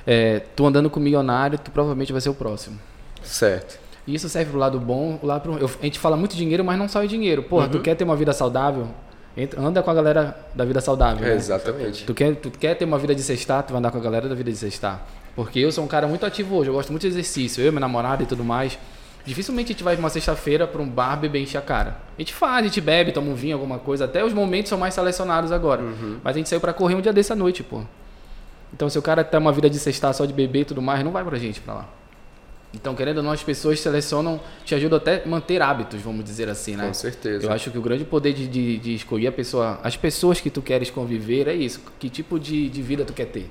é, 0.06 0.42
tu 0.56 0.66
andando 0.66 0.90
com 0.90 1.00
milionário, 1.00 1.58
tu 1.58 1.72
provavelmente 1.72 2.12
vai 2.12 2.22
ser 2.22 2.30
o 2.30 2.34
próximo. 2.34 2.80
Certo. 3.22 3.80
E 4.08 4.14
isso 4.14 4.30
serve 4.30 4.52
pro 4.52 4.60
lado 4.60 4.80
bom, 4.80 5.20
o 5.22 5.26
lado 5.26 5.42
pro, 5.42 5.58
eu, 5.58 5.70
a 5.82 5.86
gente 5.86 5.98
fala 5.98 6.16
muito 6.16 6.36
dinheiro, 6.36 6.64
mas 6.64 6.78
não 6.78 6.88
só 6.88 7.04
em 7.04 7.08
dinheiro. 7.08 7.44
Porra, 7.44 7.66
uhum. 7.66 7.72
tu 7.72 7.80
quer 7.80 7.96
ter 7.96 8.04
uma 8.04 8.16
vida 8.16 8.34
saudável? 8.34 8.88
Entra, 9.38 9.62
anda 9.62 9.84
com 9.84 9.92
a 9.92 9.94
galera 9.94 10.38
da 10.54 10.64
vida 10.64 10.80
saudável. 10.80 11.26
É, 11.26 11.32
né? 11.32 11.36
Exatamente. 11.36 12.06
Tu 12.06 12.14
quer, 12.14 12.36
tu 12.36 12.52
quer 12.52 12.76
ter 12.76 12.86
uma 12.86 12.98
vida 12.98 13.14
de 13.14 13.22
sextar, 13.22 13.64
tu 13.64 13.72
vai 13.72 13.80
andar 13.80 13.92
com 13.92 13.98
a 13.98 14.02
galera 14.02 14.30
da 14.30 14.36
vida 14.36 14.52
de 14.52 14.58
sextar. 14.58 15.06
Porque 15.36 15.60
eu 15.60 15.72
sou 15.72 15.84
um 15.84 15.88
cara 15.88 16.08
muito 16.08 16.26
ativo 16.26 16.56
hoje, 16.56 16.70
eu 16.70 16.74
gosto 16.74 16.90
muito 16.92 17.02
de 17.02 17.10
exercício, 17.10 17.62
eu, 17.62 17.72
minha 17.72 17.82
namorada 17.82 18.24
e 18.24 18.26
tudo 18.26 18.44
mais. 18.44 18.78
Dificilmente 19.26 19.72
a 19.72 19.74
gente 19.74 19.84
vai 19.84 19.96
uma 19.96 20.10
sexta-feira 20.10 20.68
para 20.68 20.82
um 20.82 20.88
bar 20.88 21.18
beber 21.18 21.42
encher 21.42 21.58
a 21.58 21.62
cara. 21.62 21.98
A 22.18 22.22
gente 22.22 22.34
faz, 22.34 22.60
a 22.60 22.68
gente 22.68 22.80
bebe, 22.80 23.12
toma 23.12 23.32
um 23.32 23.36
vinho, 23.36 23.56
alguma 23.56 23.80
coisa. 23.80 24.06
Até 24.06 24.24
os 24.24 24.32
momentos 24.32 24.70
são 24.70 24.78
mais 24.78 24.94
selecionados 24.94 25.52
agora. 25.52 25.82
Uhum. 25.82 26.20
Mas 26.24 26.36
a 26.36 26.38
gente 26.38 26.48
saiu 26.48 26.62
para 26.62 26.72
correr 26.72 26.96
um 26.96 27.02
dia 27.02 27.12
dessa 27.12 27.36
noite, 27.36 27.64
pô. 27.64 27.82
Então 28.72 28.88
se 28.90 28.98
o 29.00 29.02
cara 29.02 29.24
tem 29.24 29.40
uma 29.40 29.52
vida 29.52 29.70
de 29.70 29.80
sextar 29.80 30.14
só 30.14 30.26
de 30.26 30.34
beber 30.34 30.62
e 30.62 30.66
tudo 30.66 30.82
mais, 30.82 31.04
não 31.04 31.12
vai 31.12 31.24
pra 31.24 31.38
gente 31.38 31.60
pra 31.60 31.74
lá. 31.74 31.90
Então, 32.76 32.94
querendo 32.94 33.18
ou 33.18 33.24
não, 33.24 33.32
as 33.32 33.42
pessoas 33.42 33.80
selecionam, 33.80 34.40
te 34.64 34.76
ajudam 34.76 34.98
até 34.98 35.24
a 35.24 35.28
manter 35.28 35.62
hábitos, 35.62 36.02
vamos 36.02 36.24
dizer 36.24 36.50
assim, 36.50 36.76
né? 36.76 36.88
Com 36.88 36.94
certeza. 36.94 37.46
Eu 37.46 37.52
acho 37.52 37.72
que 37.72 37.78
o 37.78 37.82
grande 37.82 38.04
poder 38.04 38.34
de, 38.34 38.48
de, 38.48 38.78
de, 38.78 38.96
escolher 38.96 39.28
a 39.28 39.32
pessoa, 39.32 39.80
as 39.82 39.96
pessoas 39.96 40.42
que 40.42 40.50
tu 40.50 40.62
queres 40.62 40.90
conviver 40.90 41.48
é 41.48 41.54
isso. 41.54 41.82
Que 41.98 42.10
tipo 42.10 42.40
de, 42.40 42.70
de 42.70 42.82
vida 42.82 43.06
tu 43.06 43.14
quer 43.14 43.26
ter? 43.26 43.50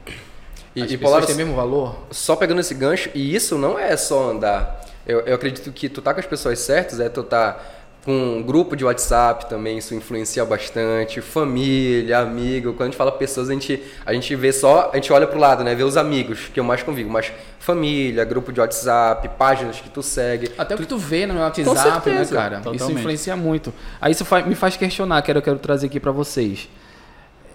E, 0.77 0.83
as 0.83 0.91
e 0.91 0.99
pessoas 0.99 1.27
têm 1.27 1.35
mesmo 1.37 1.55
valor? 1.55 1.97
Só 2.11 2.37
pegando 2.37 2.61
esse 2.61 2.75
gancho, 2.75 3.11
e 3.15 3.35
isso 3.35 3.57
não 3.57 3.79
é 3.79 3.97
só 3.97 4.31
andar. 4.31 4.85
Eu, 5.07 5.21
eu 5.21 5.35
acredito 5.35 5.71
que 5.73 5.89
tu 5.89 6.03
tá 6.03 6.13
com 6.13 6.21
as 6.21 6.27
pessoas 6.27 6.59
certas, 6.59 7.01
é 7.01 7.09
tu 7.09 7.23
tá 7.23 7.61
com 8.05 8.39
um 8.39 8.43
grupo 8.43 8.77
de 8.77 8.85
WhatsApp 8.85 9.49
também, 9.49 9.79
isso 9.79 9.95
influencia 9.95 10.45
bastante, 10.45 11.23
família, 11.23 12.19
amigo. 12.19 12.75
Quando 12.75 12.83
a 12.83 12.85
gente 12.87 12.97
fala 12.97 13.11
pessoas, 13.11 13.49
a 13.49 13.53
gente, 13.53 13.83
a 14.05 14.13
gente 14.13 14.37
vê 14.37 14.53
só, 14.53 14.91
a 14.93 14.97
gente 14.97 15.11
olha 15.11 15.27
pro 15.27 15.39
lado, 15.39 15.65
né? 15.65 15.75
Vê 15.75 15.83
os 15.83 15.97
amigos, 15.97 16.51
que 16.53 16.61
eu 16.61 16.65
mais 16.65 16.83
convivo, 16.83 17.09
mas 17.09 17.33
família, 17.59 18.23
grupo 18.25 18.53
de 18.53 18.61
WhatsApp, 18.61 19.27
páginas 19.39 19.81
que 19.81 19.89
tu 19.89 20.03
segue. 20.03 20.51
Até 20.59 20.77
tu... 20.77 20.81
o 20.81 20.83
que 20.83 20.89
tu 20.89 20.99
vê 20.99 21.25
no 21.25 21.41
WhatsApp, 21.41 22.11
né, 22.11 22.27
cara? 22.27 22.57
Totalmente. 22.59 22.83
Isso 22.83 22.93
influencia 22.93 23.37
muito. 23.37 23.73
Aí 23.99 24.13
isso 24.13 24.27
me 24.47 24.55
faz 24.55 24.77
questionar, 24.77 25.23
que 25.23 25.31
eu 25.31 25.41
quero 25.41 25.59
trazer 25.59 25.87
aqui 25.87 25.99
para 25.99 26.13
vocês. 26.13 26.69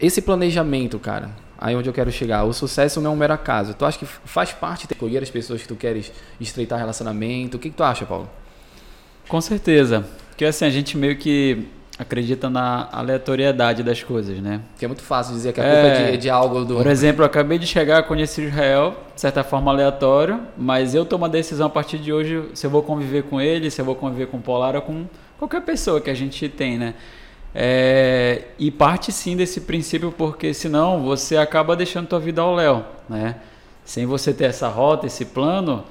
Esse 0.01 0.19
planejamento, 0.19 0.97
cara, 0.97 1.29
aí 1.59 1.75
onde 1.75 1.87
eu 1.87 1.93
quero 1.93 2.11
chegar, 2.11 2.43
o 2.45 2.53
sucesso 2.53 2.99
não 2.99 3.11
é 3.11 3.13
um 3.13 3.17
mero 3.17 3.33
acaso. 3.33 3.75
Tu 3.75 3.85
acha 3.85 3.99
que 3.99 4.05
faz 4.05 4.51
parte 4.51 4.87
de 4.87 4.93
escolher 4.93 5.21
as 5.21 5.29
pessoas 5.29 5.61
que 5.61 5.67
tu 5.67 5.75
queres 5.75 6.11
estreitar 6.39 6.79
relacionamento? 6.79 7.57
O 7.57 7.59
que, 7.59 7.69
que 7.69 7.75
tu 7.75 7.83
acha, 7.83 8.03
Paulo? 8.03 8.27
Com 9.27 9.39
certeza. 9.41 10.03
Porque 10.39 10.45
assim, 10.45 10.63
a 10.63 10.69
gente 10.69 10.97
meio 10.97 11.17
que 11.17 11.67
acredita 11.97 12.49
na 12.49 12.87
aleatoriedade 12.93 13.83
das 13.83 14.01
coisas, 14.01 14.37
né? 14.37 14.61
Que 14.77 14.85
é 14.85 14.87
muito 14.87 15.03
fácil 15.03 15.33
dizer 15.33 15.51
que 15.51 15.59
a 15.59 15.63
culpa 15.65 15.77
é, 15.77 16.07
é 16.07 16.11
de, 16.11 16.17
de, 16.17 16.29
algo 16.29 16.63
do. 16.63 16.75
Por 16.75 16.87
exemplo, 16.87 17.23
eu 17.23 17.25
acabei 17.25 17.59
de 17.59 17.67
chegar, 17.67 18.03
conheci 18.03 18.43
Israel, 18.43 18.95
de 19.13 19.19
certa 19.19 19.43
forma 19.43 19.69
aleatório, 19.69 20.39
mas 20.57 20.95
eu 20.95 21.03
tomo 21.03 21.25
a 21.25 21.27
decisão 21.27 21.67
a 21.67 21.69
partir 21.69 21.97
de 21.97 22.13
hoje 22.13 22.41
se 22.53 22.65
eu 22.65 22.69
vou 22.69 22.81
conviver 22.81 23.23
com 23.23 23.41
ele, 23.41 23.69
se 23.69 23.81
eu 23.81 23.85
vou 23.85 23.95
conviver 23.95 24.27
com 24.27 24.37
o 24.37 24.39
Polar 24.39 24.77
ou 24.77 24.81
com 24.81 25.03
qualquer 25.37 25.59
pessoa 25.59 25.99
que 25.99 26.09
a 26.09 26.15
gente 26.15 26.47
tem, 26.47 26.77
né? 26.77 26.93
É, 27.53 28.43
e 28.57 28.71
parte 28.71 29.11
sim 29.11 29.35
desse 29.35 29.59
princípio, 29.59 30.09
porque 30.17 30.53
senão 30.53 31.03
você 31.03 31.35
acaba 31.35 31.75
deixando 31.75 32.07
tua 32.07 32.19
vida 32.21 32.39
ao 32.39 32.55
léu, 32.55 32.85
né? 33.09 33.35
Sem 33.83 34.05
você 34.05 34.33
ter 34.33 34.45
essa 34.45 34.69
rota, 34.69 35.05
esse 35.05 35.25
plano, 35.25 35.83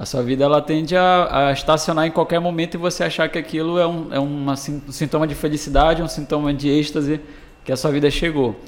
a 0.00 0.06
sua 0.06 0.22
vida 0.22 0.42
ela 0.42 0.62
tende 0.62 0.96
a, 0.96 1.48
a, 1.48 1.52
estacionar 1.52 2.06
em 2.06 2.10
qualquer 2.10 2.40
momento 2.40 2.72
e 2.72 2.78
você 2.78 3.04
achar 3.04 3.28
que 3.28 3.36
aquilo 3.36 3.78
é 3.78 3.86
um, 3.86 4.06
é 4.10 4.18
uma, 4.18 4.54
um 4.54 4.92
sintoma 4.92 5.26
de 5.26 5.34
felicidade, 5.34 6.00
um 6.00 6.08
sintoma 6.08 6.54
de 6.54 6.70
êxtase 6.70 7.20
que 7.62 7.70
a 7.70 7.76
sua 7.76 7.90
vida 7.90 8.10
chegou. 8.10 8.58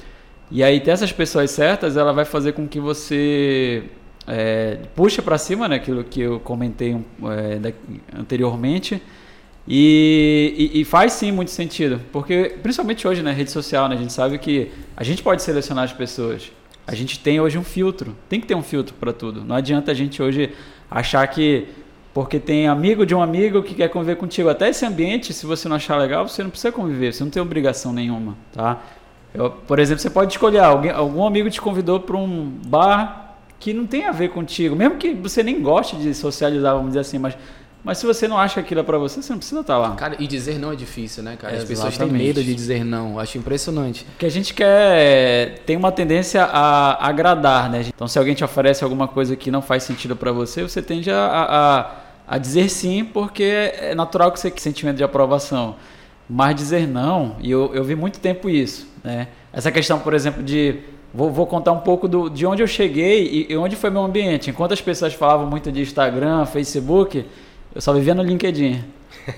E 0.50 0.62
aí 0.62 0.78
ter 0.78 0.90
essas 0.90 1.10
pessoas 1.10 1.50
certas, 1.50 1.96
ela 1.96 2.12
vai 2.12 2.26
fazer 2.26 2.52
com 2.52 2.68
que 2.68 2.78
você 2.78 3.84
é, 4.26 4.80
puxa 4.94 5.22
para 5.22 5.38
cima, 5.38 5.66
né, 5.66 5.76
aquilo 5.76 6.04
que 6.04 6.20
eu 6.20 6.38
comentei 6.38 6.94
é, 6.94 7.72
anteriormente, 8.14 9.02
e, 9.66 10.70
e, 10.74 10.80
e, 10.82 10.84
faz 10.84 11.14
sim 11.14 11.32
muito 11.32 11.50
sentido, 11.50 11.98
porque 12.12 12.58
principalmente 12.62 13.08
hoje 13.08 13.22
na 13.22 13.30
né, 13.30 13.36
rede 13.36 13.50
social, 13.50 13.88
né, 13.88 13.94
a 13.94 13.98
gente 13.98 14.12
sabe 14.12 14.36
que 14.36 14.70
a 14.94 15.02
gente 15.02 15.22
pode 15.22 15.40
selecionar 15.40 15.84
as 15.84 15.94
pessoas. 15.94 16.52
A 16.86 16.94
gente 16.94 17.18
tem 17.20 17.40
hoje 17.40 17.56
um 17.56 17.64
filtro, 17.64 18.14
tem 18.28 18.38
que 18.38 18.46
ter 18.46 18.56
um 18.56 18.62
filtro 18.62 18.94
para 18.96 19.12
tudo. 19.14 19.42
Não 19.44 19.54
adianta 19.54 19.92
a 19.92 19.94
gente 19.94 20.20
hoje 20.20 20.52
achar 20.92 21.26
que 21.26 21.68
porque 22.14 22.38
tem 22.38 22.68
amigo 22.68 23.06
de 23.06 23.14
um 23.14 23.22
amigo 23.22 23.62
que 23.62 23.74
quer 23.74 23.88
conviver 23.88 24.16
contigo. 24.16 24.48
Até 24.48 24.68
esse 24.68 24.84
ambiente, 24.84 25.32
se 25.32 25.46
você 25.46 25.66
não 25.68 25.76
achar 25.76 25.96
legal, 25.96 26.28
você 26.28 26.42
não 26.42 26.50
precisa 26.50 26.70
conviver, 26.70 27.12
você 27.12 27.24
não 27.24 27.30
tem 27.30 27.40
obrigação 27.42 27.92
nenhuma, 27.92 28.36
tá? 28.52 28.80
Eu, 29.32 29.50
por 29.50 29.78
exemplo, 29.78 30.02
você 30.02 30.10
pode 30.10 30.32
escolher 30.32 30.58
alguém, 30.58 30.90
algum 30.90 31.26
amigo 31.26 31.48
te 31.48 31.60
convidou 31.60 32.00
para 32.00 32.16
um 32.16 32.52
bar 32.66 33.36
que 33.58 33.72
não 33.72 33.86
tem 33.86 34.06
a 34.06 34.12
ver 34.12 34.28
contigo, 34.28 34.76
mesmo 34.76 34.96
que 34.96 35.14
você 35.14 35.42
nem 35.42 35.62
goste 35.62 35.96
de 35.96 36.12
socializar, 36.14 36.74
vamos 36.74 36.88
dizer 36.88 37.00
assim, 37.00 37.18
mas 37.18 37.34
mas 37.84 37.98
se 37.98 38.06
você 38.06 38.28
não 38.28 38.38
acha 38.38 38.60
aquilo 38.60 38.80
é 38.80 38.82
para 38.84 38.96
você, 38.96 39.20
você 39.20 39.32
não 39.32 39.38
precisa 39.38 39.60
estar 39.60 39.74
tá 39.74 39.78
lá. 39.78 39.94
Cara, 39.96 40.16
e 40.18 40.26
dizer 40.26 40.58
não 40.58 40.72
é 40.72 40.76
difícil, 40.76 41.22
né, 41.22 41.36
cara? 41.36 41.56
As 41.56 41.64
pessoas 41.64 41.98
têm 41.98 42.08
medo 42.08 42.42
de 42.42 42.54
dizer 42.54 42.84
não. 42.84 43.18
Acho 43.18 43.38
impressionante. 43.38 44.06
Que 44.18 44.24
a 44.24 44.30
gente 44.30 44.54
quer 44.54 45.58
tem 45.66 45.76
uma 45.76 45.90
tendência 45.90 46.44
a 46.44 47.08
agradar, 47.08 47.68
né? 47.68 47.84
Então, 47.88 48.06
se 48.06 48.18
alguém 48.18 48.34
te 48.34 48.44
oferece 48.44 48.84
alguma 48.84 49.08
coisa 49.08 49.34
que 49.34 49.50
não 49.50 49.60
faz 49.60 49.82
sentido 49.82 50.14
para 50.14 50.30
você, 50.30 50.62
você 50.62 50.80
tende 50.80 51.10
a, 51.10 51.18
a, 51.18 51.90
a, 52.36 52.38
dizer 52.38 52.68
sim, 52.68 53.04
porque 53.04 53.42
é 53.42 53.94
natural 53.96 54.30
que 54.30 54.38
você 54.38 54.48
tenha 54.48 54.60
sentimento 54.60 54.96
de 54.96 55.04
aprovação. 55.04 55.74
Mas 56.30 56.54
dizer 56.54 56.86
não, 56.86 57.36
e 57.40 57.50
eu, 57.50 57.74
eu 57.74 57.82
vi 57.82 57.96
muito 57.96 58.20
tempo 58.20 58.48
isso, 58.48 58.86
né? 59.02 59.26
Essa 59.52 59.72
questão, 59.72 59.98
por 59.98 60.14
exemplo, 60.14 60.42
de 60.42 60.78
Vou, 61.14 61.30
vou, 61.30 61.46
contar 61.46 61.72
um 61.72 61.80
pouco 61.80 62.08
do, 62.08 62.30
de 62.30 62.46
onde 62.46 62.62
eu 62.62 62.66
cheguei 62.66 63.46
e, 63.50 63.52
e, 63.52 63.56
onde 63.58 63.76
foi 63.76 63.90
meu 63.90 64.02
ambiente. 64.02 64.48
Enquanto 64.48 64.72
as 64.72 64.80
pessoas 64.80 65.12
falavam 65.12 65.46
muito 65.46 65.70
de 65.70 65.82
Instagram, 65.82 66.46
Facebook, 66.46 67.26
eu 67.74 67.80
só 67.80 67.92
vivia 67.92 68.14
no 68.14 68.22
LinkedIn. 68.22 68.84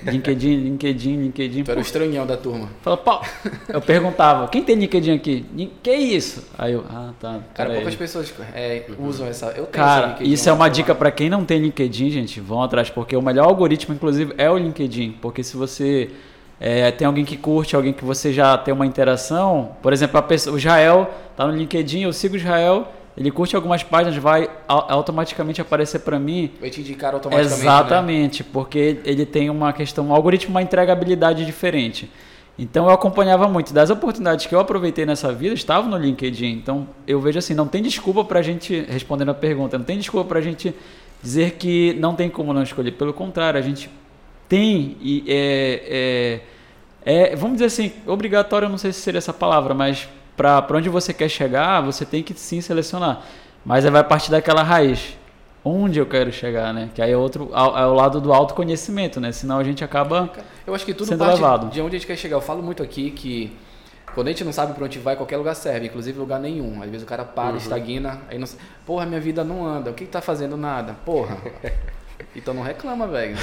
LinkedIn, 0.05 0.57
LinkedIn, 0.57 1.17
LinkedIn. 1.17 1.65
Tu 1.65 1.71
era 1.71 1.79
o 1.79 1.83
estranhão 1.83 2.27
da 2.27 2.37
turma. 2.37 2.71
Fala, 2.81 2.97
pau. 2.97 3.23
Eu 3.69 3.81
perguntava, 3.81 4.49
quem 4.49 4.63
tem 4.63 4.77
LinkedIn 4.77 5.13
aqui? 5.13 5.45
Que 5.83 5.91
é 5.91 5.99
isso? 5.99 6.47
Aí 6.57 6.73
eu, 6.73 6.85
ah, 6.89 7.13
tá. 7.21 7.41
Cara, 7.53 7.75
poucas 7.75 7.95
pessoas 7.95 8.33
é, 8.55 8.85
usam 8.99 9.27
essa. 9.27 9.47
Eu 9.49 9.67
tenho 9.67 9.71
Cara, 9.71 10.17
isso 10.21 10.49
é 10.49 10.53
uma 10.53 10.69
dica 10.69 10.95
para 10.95 11.11
quem 11.11 11.29
não 11.29 11.45
tem 11.45 11.59
LinkedIn, 11.59 12.11
gente. 12.11 12.41
Vão 12.41 12.63
atrás, 12.63 12.89
porque 12.89 13.17
o 13.17 13.23
melhor 13.23 13.47
algoritmo, 13.47 13.95
inclusive, 13.95 14.33
é 14.39 14.51
o 14.51 14.57
LinkedIn. 14.57 15.19
Porque 15.21 15.43
se 15.43 15.57
você 15.57 16.11
é, 16.59 16.91
tem 16.91 17.07
alguém 17.07 17.25
que 17.25 17.37
curte, 17.37 17.77
alguém 17.77 17.93
que 17.93 18.05
você 18.05 18.33
já 18.33 18.57
tem 18.57 18.73
uma 18.73 18.87
interação, 18.87 19.77
por 19.83 19.93
exemplo, 19.93 20.19
a 20.19 20.23
pessoa, 20.23 20.55
o 20.55 20.59
Israel 20.59 21.11
tá 21.37 21.47
no 21.47 21.55
LinkedIn, 21.55 22.03
eu 22.03 22.13
sigo 22.13 22.35
o 22.35 22.37
Israel 22.39 22.89
ele 23.17 23.31
curte 23.31 23.55
algumas 23.55 23.83
páginas, 23.83 24.17
vai 24.17 24.51
automaticamente 24.67 25.61
aparecer 25.61 26.01
para 26.01 26.19
mim. 26.19 26.51
Vai 26.61 26.71
te 26.71 26.81
indicar 26.81 27.15
automaticamente. 27.15 27.65
Né? 27.65 27.71
Exatamente, 27.71 28.43
né? 28.43 28.49
porque 28.53 28.99
ele 29.05 29.25
tem 29.25 29.49
uma 29.51 29.73
questão, 29.73 30.09
um 30.09 30.15
algoritmo, 30.15 30.51
uma 30.51 30.63
entregabilidade 30.63 31.45
diferente. 31.47 32.11
Então 32.59 32.87
eu 32.87 32.91
acompanhava 32.91 33.49
muito. 33.49 33.73
Das 33.73 33.91
oportunidades 33.91 34.47
que 34.47 34.55
eu 34.55 34.61
aproveitei 34.61 35.07
nessa 35.07 35.33
vida, 35.33 35.55
estava 35.55 35.89
no 35.89 35.97
LinkedIn. 35.97 36.53
Então 36.53 36.89
eu 37.07 37.21
vejo 37.21 37.39
assim, 37.39 37.55
não 37.55 37.67
tem 37.67 37.83
desculpa 37.83 38.25
para 38.25 38.41
a 38.41 38.43
gente, 38.43 38.85
respondendo 38.89 39.31
a 39.31 39.35
pergunta, 39.35 39.79
não 39.79 39.85
tem 39.85 39.99
desculpa 39.99 40.29
para 40.29 40.39
a 40.39 40.43
gente 40.43 40.75
dizer 41.23 41.53
que 41.53 41.95
não 41.95 42.15
tem 42.15 42.29
como 42.29 42.53
não 42.53 42.63
escolher. 42.63 42.93
Pelo 42.93 43.13
contrário, 43.13 43.59
a 43.59 43.63
gente 43.63 43.89
tem 44.49 44.97
e 45.01 45.25
é, 45.27 45.83
é 45.89 46.41
é, 47.05 47.37
vamos 47.37 47.57
dizer 47.57 47.67
assim, 47.67 47.93
obrigatório, 48.07 48.65
eu 48.67 48.71
não 48.71 48.79
sei 48.79 48.91
se 48.91 49.01
seria 49.01 49.19
essa 49.19 49.33
palavra, 49.33 49.75
mas 49.75 50.09
para 50.37 50.67
onde 50.77 50.89
você 50.89 51.13
quer 51.13 51.29
chegar, 51.29 51.81
você 51.81 52.05
tem 52.05 52.23
que 52.23 52.35
sim 52.35 52.61
selecionar. 52.61 53.23
Mas 53.65 53.85
aí 53.85 53.91
vai 53.91 54.05
partir 54.05 54.31
daquela 54.31 54.63
raiz. 54.63 55.17
Onde 55.65 55.99
eu 55.99 56.05
quero 56.05 56.31
chegar, 56.31 56.75
né? 56.75 56.91
Que 56.95 57.01
aí 57.01 57.11
é 57.11 57.17
outro, 57.17 57.51
é 57.55 57.87
o 57.87 57.95
lado 57.95 58.21
do 58.21 58.35
autoconhecimento, 58.35 59.19
né? 59.19 59.33
Senão 59.33 59.59
a 59.59 59.65
gente 59.65 59.83
acaba 59.83 60.31
Eu 60.67 60.75
acho 60.75 60.85
que 60.85 60.93
tudo 60.93 61.17
parte 61.17 61.37
levado. 61.37 61.71
de 61.71 61.81
onde 61.81 61.97
a 61.97 61.99
gente 61.99 62.07
quer 62.07 62.17
chegar. 62.17 62.37
Eu 62.37 62.43
falo 62.43 62.63
muito 62.63 62.83
aqui 62.83 63.11
que 63.11 63.57
quando 64.15 64.29
a 64.29 64.31
gente 64.31 64.45
não 64.45 64.53
sabe 64.53 64.75
pra 64.75 64.85
onde 64.85 64.99
vai, 64.99 65.17
qualquer 65.17 65.39
lugar 65.39 65.55
serve, 65.55 65.87
inclusive 65.87 66.19
lugar 66.19 66.39
nenhum. 66.39 66.83
Às 66.83 66.91
vezes 66.91 67.03
o 67.03 67.07
cara 67.07 67.25
para, 67.25 67.57
estagna, 67.57 68.21
aí 68.29 68.39
não 68.39 68.47
Porra, 68.85 69.07
minha 69.07 69.21
vida 69.21 69.43
não 69.43 69.67
anda. 69.67 69.91
O 69.91 69.95
que, 69.95 70.05
que 70.05 70.11
tá 70.11 70.21
fazendo 70.21 70.57
nada? 70.57 70.97
Porra. 71.05 71.39
Então 72.37 72.53
não 72.55 72.63
reclama, 72.63 73.07
velho. 73.07 73.37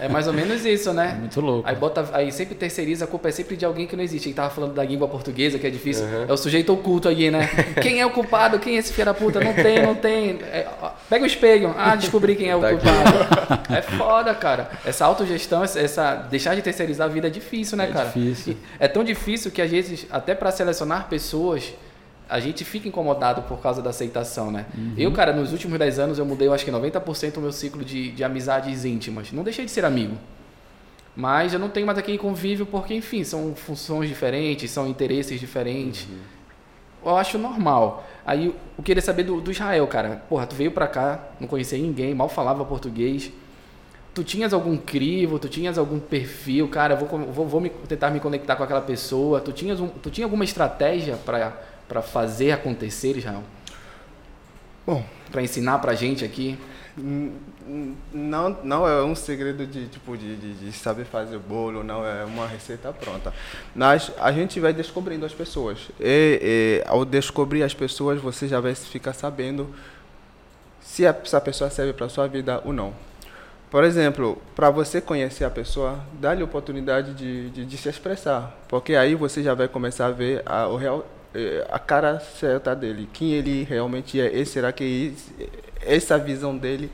É 0.00 0.08
mais 0.08 0.26
ou 0.26 0.32
menos 0.32 0.64
isso, 0.66 0.92
né? 0.92 1.14
Muito 1.20 1.40
louco. 1.40 1.68
Aí 1.68 1.76
bota, 1.76 2.08
aí 2.12 2.32
sempre 2.32 2.54
terceiriza, 2.56 3.04
a 3.04 3.08
culpa 3.08 3.28
é 3.28 3.32
sempre 3.32 3.56
de 3.56 3.64
alguém 3.64 3.86
que 3.86 3.94
não 3.96 4.02
existe. 4.02 4.28
Ele 4.28 4.34
tava 4.34 4.50
falando 4.50 4.74
da 4.74 4.82
língua 4.84 5.06
portuguesa, 5.08 5.58
que 5.58 5.66
é 5.66 5.70
difícil. 5.70 6.04
É 6.28 6.32
o 6.32 6.36
sujeito 6.36 6.72
oculto 6.72 7.08
aí, 7.08 7.30
né? 7.30 7.48
Quem 7.80 8.00
é 8.00 8.06
o 8.06 8.10
culpado? 8.10 8.58
Quem 8.58 8.76
é 8.76 8.78
esse 8.78 8.92
filho 8.92 9.06
da 9.06 9.14
puta? 9.14 9.38
Não 9.40 9.54
tem, 9.54 9.82
não 9.82 9.94
tem. 9.94 10.38
É, 10.42 10.66
ó, 10.80 10.90
pega 11.08 11.22
o 11.24 11.26
espelho. 11.26 11.74
Ah, 11.78 11.94
descobri 11.94 12.34
quem 12.36 12.48
é 12.48 12.56
o 12.56 12.60
Tá 12.60 12.68
aqui. 12.70 12.78
culpado. 12.80 13.74
É 13.74 13.82
foda, 13.82 14.34
cara. 14.34 14.70
Essa 14.84 15.04
autogestão, 15.04 15.62
essa- 15.62 16.14
deixar 16.30 16.54
de 16.54 16.62
terceirizar 16.62 17.08
a 17.08 17.12
vida 17.12 17.26
é 17.28 17.30
difícil, 17.30 17.76
né, 17.76 17.84
É 17.84 17.92
cara? 17.92 18.06
difícil. 18.06 18.54
E 18.54 18.56
É 18.78 18.88
tão 18.88 19.04
difícil 19.04 19.50
que 19.50 19.62
às 19.62 19.70
vezes 19.70 20.06
até 20.10 20.34
para 20.34 20.50
selecionar 20.50 21.08
pessoas 21.08 21.72
a 22.28 22.40
gente 22.40 22.64
fica 22.64 22.88
incomodado 22.88 23.42
por 23.42 23.60
causa 23.60 23.82
da 23.82 23.90
aceitação, 23.90 24.50
né? 24.50 24.66
Uhum. 24.76 24.94
Eu, 24.96 25.12
cara, 25.12 25.32
nos 25.32 25.52
últimos 25.52 25.78
10 25.78 25.98
anos 25.98 26.18
eu 26.18 26.24
mudei, 26.24 26.48
eu 26.48 26.52
acho 26.54 26.64
que 26.64 26.70
90% 26.70 27.36
o 27.36 27.40
meu 27.40 27.52
ciclo 27.52 27.84
de, 27.84 28.10
de 28.12 28.24
amizades 28.24 28.84
íntimas. 28.84 29.32
Não 29.32 29.42
deixei 29.42 29.64
de 29.64 29.70
ser 29.70 29.84
amigo. 29.84 30.16
Mas 31.14 31.52
eu 31.52 31.58
não 31.58 31.68
tenho 31.68 31.86
mais 31.86 31.98
aquele 31.98 32.16
convívio 32.16 32.64
porque, 32.64 32.94
enfim, 32.94 33.22
são 33.22 33.54
funções 33.54 34.08
diferentes, 34.08 34.70
são 34.70 34.86
interesses 34.86 35.38
diferentes. 35.38 36.08
Eu 37.04 37.16
acho 37.16 37.36
normal. 37.36 38.06
Aí 38.24 38.46
eu 38.46 38.84
queria 38.84 39.02
saber 39.02 39.24
do, 39.24 39.40
do 39.40 39.50
Israel, 39.50 39.86
cara. 39.86 40.22
Porra, 40.28 40.46
tu 40.46 40.54
veio 40.54 40.70
pra 40.70 40.86
cá, 40.86 41.20
não 41.38 41.46
conhecia 41.48 41.76
ninguém, 41.78 42.14
mal 42.14 42.28
falava 42.28 42.64
português. 42.64 43.30
Tu 44.14 44.22
tinhas 44.24 44.52
algum 44.52 44.76
crivo, 44.76 45.38
tu 45.38 45.48
tinhas 45.48 45.76
algum 45.78 45.98
perfil, 45.98 46.68
cara, 46.68 46.94
vou, 46.94 47.08
vou, 47.08 47.46
vou 47.46 47.60
me- 47.60 47.70
tentar 47.70 48.10
me 48.10 48.20
conectar 48.20 48.56
com 48.56 48.62
aquela 48.62 48.80
pessoa. 48.82 49.40
Tu, 49.40 49.52
tinhas 49.52 49.80
um, 49.80 49.88
tu 49.88 50.10
tinha 50.10 50.24
alguma 50.26 50.44
estratégia 50.44 51.16
pra 51.16 51.52
pra 51.88 52.02
fazer 52.02 52.52
acontecer, 52.52 53.16
Israel? 53.16 53.42
Bom, 54.86 55.04
Pra 55.30 55.42
ensinar 55.42 55.78
pra 55.78 55.94
gente 55.94 56.24
aqui? 56.24 56.58
Não, 58.12 58.58
não 58.64 58.86
é 58.86 59.02
um 59.02 59.14
segredo 59.14 59.66
de 59.66 59.86
tipo 59.86 60.14
de, 60.16 60.36
de, 60.36 60.54
de 60.54 60.72
saber 60.72 61.04
fazer 61.06 61.38
bolo, 61.38 61.82
não 61.82 62.04
é 62.04 62.22
uma 62.24 62.46
receita 62.46 62.92
pronta. 62.92 63.32
Mas 63.74 64.10
a 64.18 64.30
gente 64.30 64.60
vai 64.60 64.74
descobrindo 64.74 65.24
as 65.24 65.32
pessoas. 65.32 65.88
E, 65.98 66.82
e, 66.84 66.84
ao 66.86 67.04
descobrir 67.04 67.62
as 67.62 67.72
pessoas, 67.72 68.20
você 68.20 68.46
já 68.46 68.60
vai 68.60 68.74
ficar 68.74 69.14
sabendo 69.14 69.72
se 70.82 71.06
a- 71.06 71.16
essa 71.24 71.40
pessoa 71.40 71.70
serve 71.70 71.92
para 71.92 72.08
sua 72.08 72.26
vida 72.26 72.60
ou 72.64 72.72
não. 72.72 72.92
Por 73.70 73.84
exemplo, 73.84 74.36
para 74.54 74.68
você 74.68 75.00
conhecer 75.00 75.44
a 75.44 75.50
pessoa, 75.50 75.98
dá-lhe 76.20 76.42
oportunidade 76.42 77.14
de, 77.14 77.48
de, 77.50 77.64
de 77.64 77.76
se 77.78 77.88
expressar, 77.88 78.54
porque 78.68 78.94
aí 78.94 79.14
você 79.14 79.42
já 79.42 79.54
vai 79.54 79.66
começar 79.66 80.06
a 80.06 80.10
ver 80.10 80.42
a, 80.44 80.66
o 80.68 80.76
real, 80.76 81.06
a 81.70 81.78
cara 81.78 82.20
certa 82.20 82.74
dele, 82.74 83.08
quem 83.12 83.32
ele 83.32 83.64
realmente 83.64 84.20
é, 84.20 84.36
e 84.36 84.44
será 84.44 84.72
que 84.72 85.14
essa 85.80 86.18
visão 86.18 86.56
dele 86.56 86.90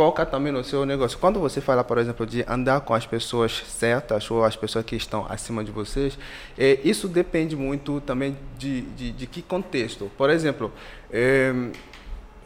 foca 0.00 0.24
também 0.24 0.52
no 0.52 0.64
seu 0.64 0.86
negócio. 0.86 1.18
Quando 1.18 1.38
você 1.40 1.60
fala, 1.60 1.84
por 1.84 1.98
exemplo, 1.98 2.24
de 2.26 2.44
andar 2.48 2.80
com 2.80 2.94
as 2.94 3.06
pessoas 3.06 3.62
certas 3.66 4.30
ou 4.30 4.44
as 4.44 4.56
pessoas 4.56 4.84
que 4.84 4.96
estão 4.96 5.26
acima 5.28 5.62
de 5.62 5.70
vocês, 5.70 6.16
eh, 6.56 6.78
isso 6.84 7.08
depende 7.08 7.56
muito 7.56 8.00
também 8.00 8.36
de, 8.56 8.82
de, 8.82 9.10
de 9.10 9.26
que 9.26 9.42
contexto. 9.42 10.10
Por 10.16 10.30
exemplo, 10.30 10.72
eh, 11.12 11.52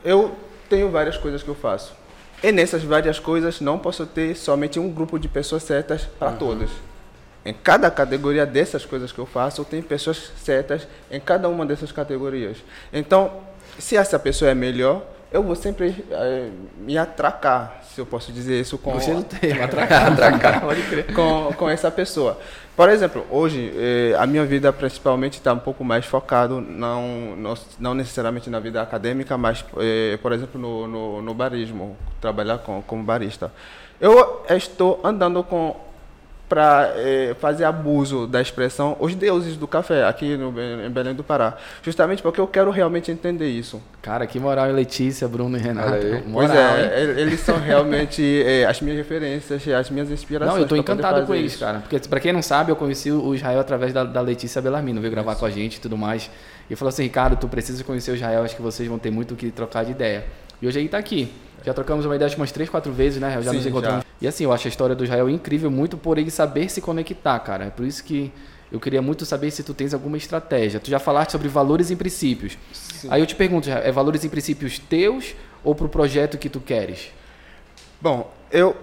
eu 0.05 0.35
tenho 0.69 0.91
várias 0.91 1.17
coisas 1.17 1.43
que 1.43 1.49
eu 1.49 1.55
faço. 1.55 1.95
E 2.43 2.51
nessas 2.51 2.83
várias 2.83 3.19
coisas 3.19 3.61
não 3.61 3.79
posso 3.79 4.05
ter 4.05 4.35
somente 4.35 4.81
um 4.81 4.91
grupo 4.91 5.19
de 5.19 5.29
pessoas 5.29 5.63
certas 5.63 6.07
para 6.19 6.33
todas. 6.33 6.71
Em 7.45 7.53
cada 7.53 7.91
categoria 7.91 8.47
dessas 8.47 8.87
coisas 8.87 9.13
que 9.13 9.19
eu 9.19 9.27
faço, 9.27 9.65
tenho 9.65 9.83
pessoas 9.83 10.33
certas 10.39 10.89
em 11.11 11.21
cada 11.21 11.49
uma 11.49 11.67
dessas 11.67 11.93
categorias. 11.93 12.57
Então, 12.93 13.31
se 13.79 13.97
essa 13.97 14.19
pessoa 14.19 14.51
é 14.51 14.55
melhor, 14.55 15.03
eu 15.35 15.43
vou 15.43 15.57
sempre 15.57 16.05
eh, 16.13 16.49
me 16.79 16.97
atracar, 16.97 17.83
se 17.93 18.01
eu 18.01 18.07
posso 18.07 18.31
dizer 18.31 18.61
isso 18.61 18.79
com 18.79 18.93
Gostei 18.93 19.15
do 19.15 19.25
termo, 19.25 19.65
atracar. 19.65 20.07
atracar. 20.13 20.61
Pode 20.65 20.83
crer. 20.83 21.13
com, 21.13 21.53
com 21.57 21.69
essa 21.69 21.91
pessoa. 21.91 22.39
Por 22.77 22.89
exemplo, 22.89 23.27
hoje 23.29 23.73
eh, 23.77 24.17
a 24.17 24.27
minha 24.27 24.45
vida 24.45 24.73
principalmente 24.73 25.35
está 25.35 25.53
um 25.53 25.59
pouco 25.59 25.85
mais 25.85 26.07
focado 26.07 26.61
não, 26.61 27.35
não 27.37 27.55
não 27.81 27.95
necessariamente 27.95 28.49
na 28.49 28.61
vida 28.61 28.81
acadêmica, 28.81 29.37
mas 29.37 29.65
eh, 29.79 30.19
por 30.23 30.33
exemplo 30.33 30.61
no, 30.61 30.87
no, 30.87 31.21
no 31.21 31.35
barismo, 31.35 31.97
trabalhar 32.21 32.59
com, 32.59 32.81
como 32.83 33.03
barista. 33.03 33.53
Eu 34.01 34.45
estou 34.49 35.01
andando 35.03 35.43
com 35.43 35.77
para 36.49 36.93
fazer 37.41 37.65
abuso 37.65 38.27
da 38.27 38.41
expressão 38.41 38.97
os 39.01 39.15
deuses 39.15 39.57
do 39.57 39.67
café 39.67 40.05
aqui 40.05 40.37
no, 40.37 40.55
em 40.61 40.91
Belém 40.91 41.15
do 41.15 41.25
Pará, 41.25 41.57
justamente 41.83 42.23
porque 42.23 42.41
eu 42.41 42.47
quero 42.47 42.71
realmente 42.71 43.11
entender 43.11 43.49
isso. 43.49 43.81
Cara, 44.03 44.27
que 44.27 44.39
moral, 44.39 44.67
hein, 44.67 44.73
Letícia, 44.73 45.27
Bruno 45.27 45.57
e 45.57 45.61
Renato. 45.61 46.07
Moral, 46.27 46.31
pois 46.33 46.51
hein? 46.51 46.57
é, 46.57 47.05
e- 47.05 47.21
eles 47.21 47.41
são 47.41 47.59
realmente 47.59 48.23
eh, 48.45 48.67
as 48.67 48.81
minhas 48.81 48.99
referências, 48.99 49.67
as 49.69 49.91
minhas 49.91 50.11
inspirações. 50.11 50.55
Não, 50.55 50.63
eu 50.63 50.69
tô 50.69 50.77
poder 50.77 50.81
encantado 50.81 51.27
com 51.27 51.35
eles, 51.35 51.57
cara. 51.57 51.81
Porque, 51.81 51.99
pra 52.09 52.21
quem 52.21 52.33
não 52.33 52.43
sabe, 52.43 52.71
eu 52.71 52.77
conheci 52.77 53.11
o 53.11 53.35
Israel 53.35 53.61
através 53.61 53.93
da, 53.93 54.05
da 54.05 54.21
Letícia 54.21 54.61
Bellarmino, 54.61 55.01
veio 55.01 55.11
gravar 55.11 55.37
com 55.37 55.47
a 55.47 55.51
gente 55.51 55.77
e 55.77 55.81
tudo 55.81 55.97
mais. 55.97 56.31
E 56.69 56.77
falou 56.77 56.91
assim, 56.91 57.03
Ricardo, 57.03 57.37
tu 57.37 57.49
precisa 57.49 57.83
conhecer 57.83 58.11
o 58.11 58.15
Israel, 58.15 58.43
acho 58.43 58.57
que 58.57 58.63
vocês 58.63 58.89
vão 58.89 58.99
ter 58.99 59.11
muito 59.11 59.35
o 59.35 59.37
que 59.37 59.51
trocar 59.51 59.85
de 59.85 59.93
ideia. 59.93 60.25
E 60.61 60.67
hoje 60.67 60.81
ele 60.81 60.89
tá 60.89 60.99
aqui. 60.99 61.33
Já 61.65 61.73
trocamos 61.73 62.05
uma 62.05 62.15
ideia 62.15 62.27
acho 62.27 62.37
umas 62.37 62.53
três, 62.53 62.69
quatro 62.69 62.93
vezes, 62.93 63.21
né? 63.21 63.41
Já 63.43 63.51
Sim, 63.51 63.57
nos 63.57 63.67
encontramos. 63.67 64.04
E 64.25 64.27
assim, 64.27 64.45
eu 64.45 64.53
acho 64.55 64.67
a 64.67 64.71
história 64.71 64.97
do 64.97 65.05
Israel 65.05 65.29
incrível 65.29 65.71
muito 65.71 65.99
por 65.99 66.17
ele 66.17 66.31
saber 66.31 66.71
se 66.71 66.81
conectar, 66.81 67.39
cara. 67.41 67.67
É 67.67 67.71
por 67.71 67.85
isso 67.85 68.03
que 68.03 68.33
eu 68.73 68.81
queria 68.81 69.03
muito 69.03 69.27
saber 69.27 69.51
se 69.51 69.63
tu 69.63 69.75
tens 69.75 69.93
alguma 69.93 70.17
estratégia. 70.17 70.81
Tu 70.81 70.89
já 70.89 70.99
falaste 70.99 71.33
sobre 71.33 71.47
valores 71.47 71.91
e 71.91 71.97
princípios. 71.97 72.57
Aí 73.11 73.21
eu 73.21 73.27
te 73.27 73.35
pergunto, 73.35 73.69
é 73.69 73.93
valores 73.93 74.25
e 74.25 74.31
princípios 74.31 74.79
teus 74.79 75.35
ou 75.63 75.75
pro 75.75 75.91
projeto 75.91 76.39
que 76.39 76.49
tu 76.49 76.59
queres? 76.59 77.13
Bom, 78.01 78.33
eu 78.51 78.75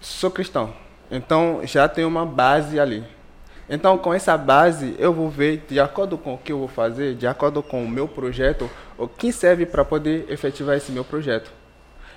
sou 0.00 0.32
cristão, 0.32 0.74
então 1.12 1.60
já 1.62 1.88
tenho 1.88 2.08
uma 2.08 2.26
base 2.26 2.80
ali. 2.80 3.04
Então, 3.70 3.96
com 3.96 4.12
essa 4.12 4.36
base, 4.36 4.96
eu 4.98 5.12
vou 5.12 5.30
ver, 5.30 5.64
de 5.68 5.78
acordo 5.78 6.18
com 6.18 6.34
o 6.34 6.38
que 6.38 6.50
eu 6.50 6.58
vou 6.58 6.66
fazer, 6.66 7.14
de 7.14 7.28
acordo 7.28 7.62
com 7.62 7.84
o 7.84 7.88
meu 7.88 8.08
projeto, 8.08 8.68
o 8.98 9.06
que 9.06 9.32
serve 9.32 9.64
para 9.64 9.84
poder 9.84 10.26
efetivar 10.28 10.76
esse 10.76 10.90
meu 10.90 11.04
projeto. 11.04 11.52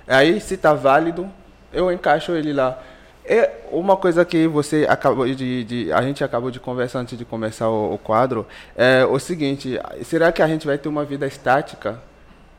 Aí, 0.04 0.40
se 0.40 0.54
está 0.54 0.74
válido, 0.74 1.30
eu 1.72 1.90
encaixo 1.92 2.32
ele 2.32 2.52
lá. 2.52 2.78
É 3.24 3.50
uma 3.70 3.96
coisa 3.96 4.24
que 4.24 4.46
você 4.48 4.86
acabou 4.88 5.26
de, 5.26 5.64
de- 5.64 5.92
a 5.92 6.00
gente 6.00 6.24
acabou 6.24 6.50
de 6.50 6.58
conversar 6.58 7.00
antes 7.00 7.18
de 7.18 7.24
começar 7.26 7.68
o, 7.68 7.92
o 7.94 7.98
quadro 7.98 8.46
é 8.76 9.04
o 9.04 9.18
seguinte: 9.18 9.78
será 10.02 10.32
que 10.32 10.40
a 10.40 10.46
gente 10.48 10.66
vai 10.66 10.78
ter 10.78 10.88
uma 10.88 11.04
vida 11.04 11.26
estática? 11.26 12.00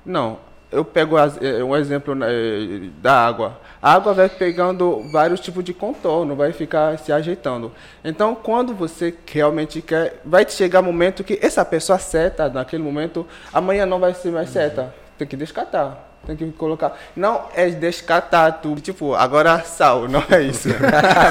Não. 0.06 0.38
Eu 0.72 0.86
pego 0.86 1.18
as- 1.18 1.42
eh, 1.42 1.64
um 1.64 1.76
exemplo 1.76 2.14
né, 2.14 2.28
da 3.02 3.14
água. 3.26 3.58
A 3.82 3.94
água 3.94 4.14
vai 4.14 4.30
pegando 4.30 5.02
vários 5.12 5.40
tipos 5.40 5.64
de 5.64 5.74
contorno, 5.74 6.36
vai 6.36 6.52
ficar 6.54 7.00
se 7.00 7.12
ajeitando. 7.12 7.72
Então, 8.06 8.36
quando 8.36 8.76
você 8.76 9.16
realmente 9.26 9.82
quer, 9.82 10.22
vai 10.24 10.48
chegar 10.48 10.82
um 10.82 10.84
momento 10.84 11.24
que 11.24 11.40
essa 11.42 11.66
pessoa 11.66 11.98
certa 11.98 12.48
naquele 12.50 12.84
momento, 12.84 13.26
amanhã 13.52 13.88
não 13.88 14.00
vai 14.00 14.14
ser 14.14 14.32
mais 14.32 14.50
certa. 14.52 14.94
Tem 15.18 15.28
que 15.28 15.36
descartar. 15.36 16.08
Tem 16.36 16.50
que 16.52 16.58
colocar. 16.58 16.98
Não 17.16 17.42
é 17.56 17.70
descartar 17.70 18.52
tudo. 18.54 18.82
Tipo, 18.82 19.14
agora 19.16 19.60
sal, 19.62 20.08
não 20.08 20.24
é 20.30 20.42
isso. 20.44 20.70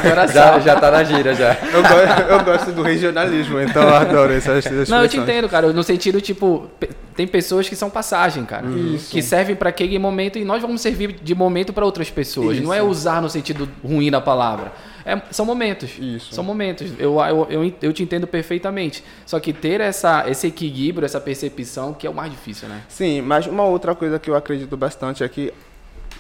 Agora 0.05 0.27
Já, 0.29 0.59
já 0.61 0.77
tá 0.81 0.91
na 0.91 1.05
gira 1.05 1.35
já. 1.35 1.57
Eu, 1.73 1.83
go- 1.83 2.33
eu 2.33 2.45
gosto 2.45 2.73
do 2.73 2.83
regionalismo, 2.83 3.61
então 3.61 3.83
eu 3.83 3.95
adoro 3.95 4.33
essas 4.33 4.59
expressões. 4.59 4.89
Não, 4.89 5.03
eu 5.03 5.09
te 5.09 5.17
entendo, 5.19 5.49
cara. 5.49 5.73
No 5.73 5.83
sentido, 5.83 6.21
tipo, 6.21 6.69
tem 7.17 7.27
pessoas 7.27 7.69
que 7.69 7.77
são 7.77 7.89
passagem, 7.91 8.45
cara. 8.45 8.65
Que 9.11 9.23
servem 9.23 9.57
pra 9.57 9.69
aquele 9.71 9.99
momento 9.99 10.39
e 10.39 10.45
nós 10.45 10.61
vamos 10.63 10.81
servir 10.81 11.17
de 11.23 11.35
momento 11.35 11.73
pra 11.73 11.85
outras 11.85 12.11
pessoas. 12.11 12.61
Não 12.61 12.73
é 12.73 12.79
Isso. 12.79 12.87
usar 12.87 13.21
no 13.23 13.29
sentido 13.29 13.69
ruim 13.85 14.11
da 14.11 14.21
palavra. 14.21 14.73
É- 15.09 15.23
são 15.31 15.47
momentos. 15.47 15.99
Isso. 15.99 16.35
São 16.35 16.45
momentos. 16.45 16.93
Eu, 16.99 17.19
eu, 17.21 17.47
eu, 17.49 17.73
eu 17.81 17.93
te 17.93 18.03
entendo 18.03 18.27
perfeitamente. 18.27 19.03
Só 19.25 19.41
que 19.41 19.53
ter 19.53 19.81
essa, 19.81 20.29
esse 20.29 20.47
equilíbrio, 20.47 21.07
essa 21.07 21.21
percepção, 21.21 21.95
que 21.95 22.07
é 22.07 22.11
o 22.11 22.15
mais 22.15 22.31
difícil, 22.31 22.69
né? 22.69 22.83
Sim, 22.89 23.23
mas 23.23 23.47
uma 23.47 23.65
outra 23.65 23.95
coisa 23.95 24.19
que 24.19 24.29
eu 24.29 24.37
acredito 24.37 24.77
bastante 24.77 25.25
é 25.25 25.29
que 25.29 25.53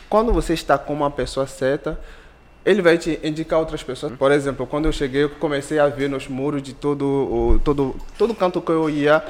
quando 0.08 0.32
você 0.32 0.54
está 0.54 0.78
com 0.78 0.94
uma 0.94 1.10
pessoa 1.10 1.46
certa, 1.46 2.00
ele 2.64 2.82
vai 2.82 2.98
te 2.98 3.18
indicar 3.22 3.58
outras 3.58 3.82
pessoas. 3.82 4.12
Por 4.16 4.30
exemplo, 4.32 4.66
quando 4.66 4.86
eu 4.86 4.92
cheguei, 4.92 5.24
eu 5.24 5.30
comecei 5.30 5.78
a 5.78 5.88
ver 5.88 6.08
nos 6.08 6.28
muros 6.28 6.62
de 6.62 6.74
todo 6.74 7.04
o 7.04 7.60
todo 7.64 7.96
todo 8.16 8.34
canto 8.34 8.60
que 8.60 8.70
eu 8.70 8.90
ia, 8.90 9.22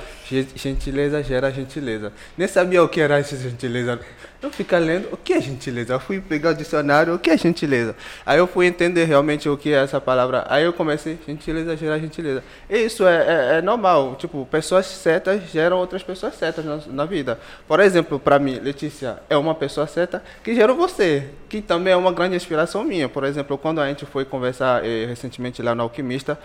gentileza 0.57 1.23
gera 1.23 1.51
gentileza. 1.51 2.13
Nem 2.37 2.49
sabia 2.49 2.83
o 2.83 2.89
que 2.89 3.01
era 3.01 3.23
gentileza. 3.23 4.01
Eu 4.41 4.53
fiquei 4.53 4.79
lendo, 4.79 5.09
o 5.11 5.17
que 5.17 5.33
é 5.33 5.41
gentileza? 5.41 5.95
Eu 5.95 5.99
fui 5.99 6.21
pegar 6.21 6.51
o 6.51 6.55
dicionário, 6.55 7.13
o 7.13 7.19
que 7.19 7.29
é 7.29 7.37
gentileza? 7.37 7.97
Aí 8.25 8.39
eu 8.39 8.47
fui 8.47 8.67
entender 8.67 9.05
realmente 9.05 9.49
o 9.49 9.57
que 9.57 9.73
é 9.73 9.83
essa 9.83 10.01
palavra. 10.01 10.47
Aí 10.49 10.63
eu 10.63 10.73
comecei, 10.73 11.19
gentileza 11.27 11.77
gera 11.77 11.99
gentileza. 11.99 12.45
E 12.71 12.79
isso 12.79 13.05
é, 13.05 13.17
é, 13.17 13.59
é 13.59 13.63
normal, 13.63 14.15
tipo, 14.15 14.47
pessoas 14.47 14.87
certas 14.87 15.43
geram 15.51 15.79
outras 15.79 16.05
pessoas 16.05 16.37
certas 16.37 16.65
na, 16.65 16.79
na 16.87 17.05
vida. 17.05 17.37
Por 17.67 17.81
exemplo, 17.81 18.21
para 18.21 18.39
mim, 18.39 18.61
Letícia 18.61 19.19
é 19.29 19.37
uma 19.37 19.57
pessoa 19.57 19.89
certa 19.89 20.23
que 20.45 20.55
gerou 20.55 20.77
você, 20.77 21.31
que 21.49 21.61
também 21.61 21.93
é 21.93 21.97
uma 21.97 22.13
grande 22.13 22.37
inspiração 22.37 22.85
minha. 22.85 23.09
Por 23.19 23.25
exemplo, 23.25 23.59
quando 23.59 23.81
a 23.81 23.89
gente 23.89 24.07
foi 24.07 24.25
conversar 24.25 24.85
eh, 24.85 25.05
recentemente 25.07 25.61
lá 25.61 25.75
no 25.75 25.83
Alquimista, 25.83 26.39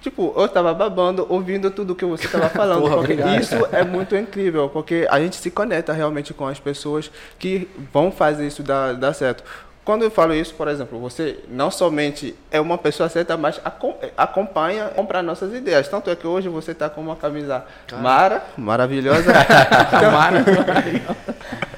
Tipo, 0.00 0.32
eu 0.36 0.46
tava 0.46 0.72
babando, 0.74 1.26
ouvindo 1.30 1.70
tudo 1.70 1.94
que 1.94 2.04
você 2.04 2.28
tava 2.28 2.50
falando. 2.54 2.82
Porra, 2.82 2.96
porque 2.98 3.14
obrigado. 3.14 3.40
isso 3.40 3.56
é 3.72 3.82
muito 3.82 4.14
incrível, 4.14 4.68
porque 4.68 5.08
a 5.10 5.18
gente 5.18 5.34
se 5.36 5.50
conecta 5.50 5.92
realmente 5.94 6.32
com 6.34 6.46
as 6.46 6.60
pessoas 6.60 7.10
que 7.38 7.66
vão 7.90 8.12
fazer 8.12 8.46
isso 8.46 8.62
dar, 8.62 8.92
dar 8.94 9.12
certo. 9.14 9.42
Quando 9.82 10.02
eu 10.04 10.10
falo 10.10 10.34
isso, 10.34 10.54
por 10.54 10.68
exemplo, 10.68 10.98
você 11.00 11.38
não 11.48 11.70
somente 11.70 12.34
é 12.50 12.60
uma 12.60 12.76
pessoa 12.78 13.08
certa, 13.08 13.36
mas 13.36 13.58
acom- 13.64 13.96
acompanha, 14.16 14.84
compra 14.94 15.22
nossas 15.22 15.52
ideias. 15.54 15.88
Tanto 15.88 16.10
é 16.10 16.14
que 16.16 16.26
hoje 16.26 16.48
você 16.50 16.72
está 16.72 16.88
com 16.90 17.00
uma 17.00 17.16
camisa 17.16 17.64
Mara, 18.00 18.42
maravilhosa. 18.58 19.32
Mara. 20.12 20.44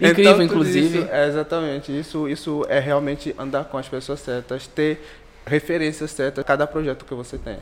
Incrível, 0.00 0.32
Então, 0.32 0.42
inclusive. 0.42 0.98
Isso, 0.98 1.08
é, 1.10 1.28
exatamente. 1.28 1.98
Isso, 1.98 2.28
isso 2.28 2.66
é 2.68 2.78
realmente 2.78 3.34
andar 3.38 3.64
com 3.64 3.78
as 3.78 3.88
pessoas 3.88 4.20
certas, 4.20 4.66
ter 4.66 5.00
referências 5.46 6.10
certas 6.10 6.42
a 6.42 6.44
cada 6.44 6.66
projeto 6.66 7.04
que 7.04 7.14
você 7.14 7.38
tem. 7.38 7.58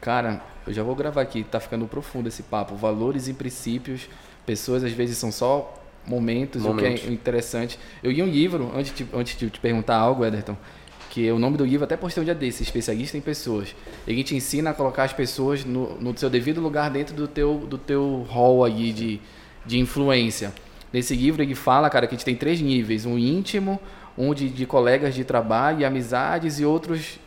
Cara, 0.00 0.42
eu 0.66 0.72
já 0.72 0.82
vou 0.82 0.94
gravar 0.94 1.22
aqui, 1.22 1.44
tá 1.44 1.60
ficando 1.60 1.86
profundo 1.86 2.28
esse 2.28 2.42
papo. 2.42 2.74
Valores 2.74 3.28
e 3.28 3.32
princípios. 3.34 4.08
Pessoas 4.44 4.82
às 4.82 4.92
vezes 4.92 5.16
são 5.16 5.30
só 5.30 5.78
momentos, 6.06 6.62
Momentos. 6.62 7.00
o 7.00 7.04
que 7.04 7.10
é 7.10 7.12
interessante. 7.12 7.78
Eu 8.02 8.10
li 8.10 8.22
um 8.22 8.26
livro, 8.26 8.72
antes 8.74 8.94
de, 8.94 9.06
antes 9.14 9.36
de 9.38 9.48
te 9.48 9.60
perguntar 9.60 9.96
algo, 9.96 10.24
Ederton, 10.24 10.56
que 11.08 11.30
o 11.30 11.38
nome 11.38 11.56
do 11.56 11.64
livro 11.64 11.84
até 11.84 11.96
postei 11.96 12.22
um 12.22 12.24
dia 12.24 12.34
desse, 12.34 12.62
Especialista 12.62 13.16
em 13.16 13.20
Pessoas. 13.20 13.74
Ele 14.06 14.24
te 14.24 14.34
ensina 14.34 14.70
a 14.70 14.74
colocar 14.74 15.04
as 15.04 15.12
pessoas 15.12 15.64
no, 15.64 15.96
no 16.00 16.16
seu 16.18 16.30
devido 16.30 16.60
lugar 16.60 16.90
dentro 16.90 17.14
do 17.14 17.28
teu, 17.28 17.58
do 17.58 17.78
teu 17.78 18.26
hall 18.30 18.64
aí 18.64 18.92
de, 18.92 19.20
de 19.64 19.78
influência. 19.78 20.52
Nesse 20.92 21.14
livro 21.14 21.42
ele 21.42 21.54
fala, 21.54 21.88
cara, 21.88 22.06
que 22.06 22.14
a 22.14 22.18
gente 22.18 22.24
tem 22.24 22.36
três 22.36 22.60
níveis. 22.60 23.06
Um 23.06 23.18
íntimo, 23.18 23.80
um 24.16 24.34
de, 24.34 24.48
de 24.48 24.66
colegas 24.66 25.14
de 25.14 25.24
trabalho 25.24 25.80
e 25.80 25.84
amizades 25.84 26.58
e 26.60 26.64
outros 26.64 27.18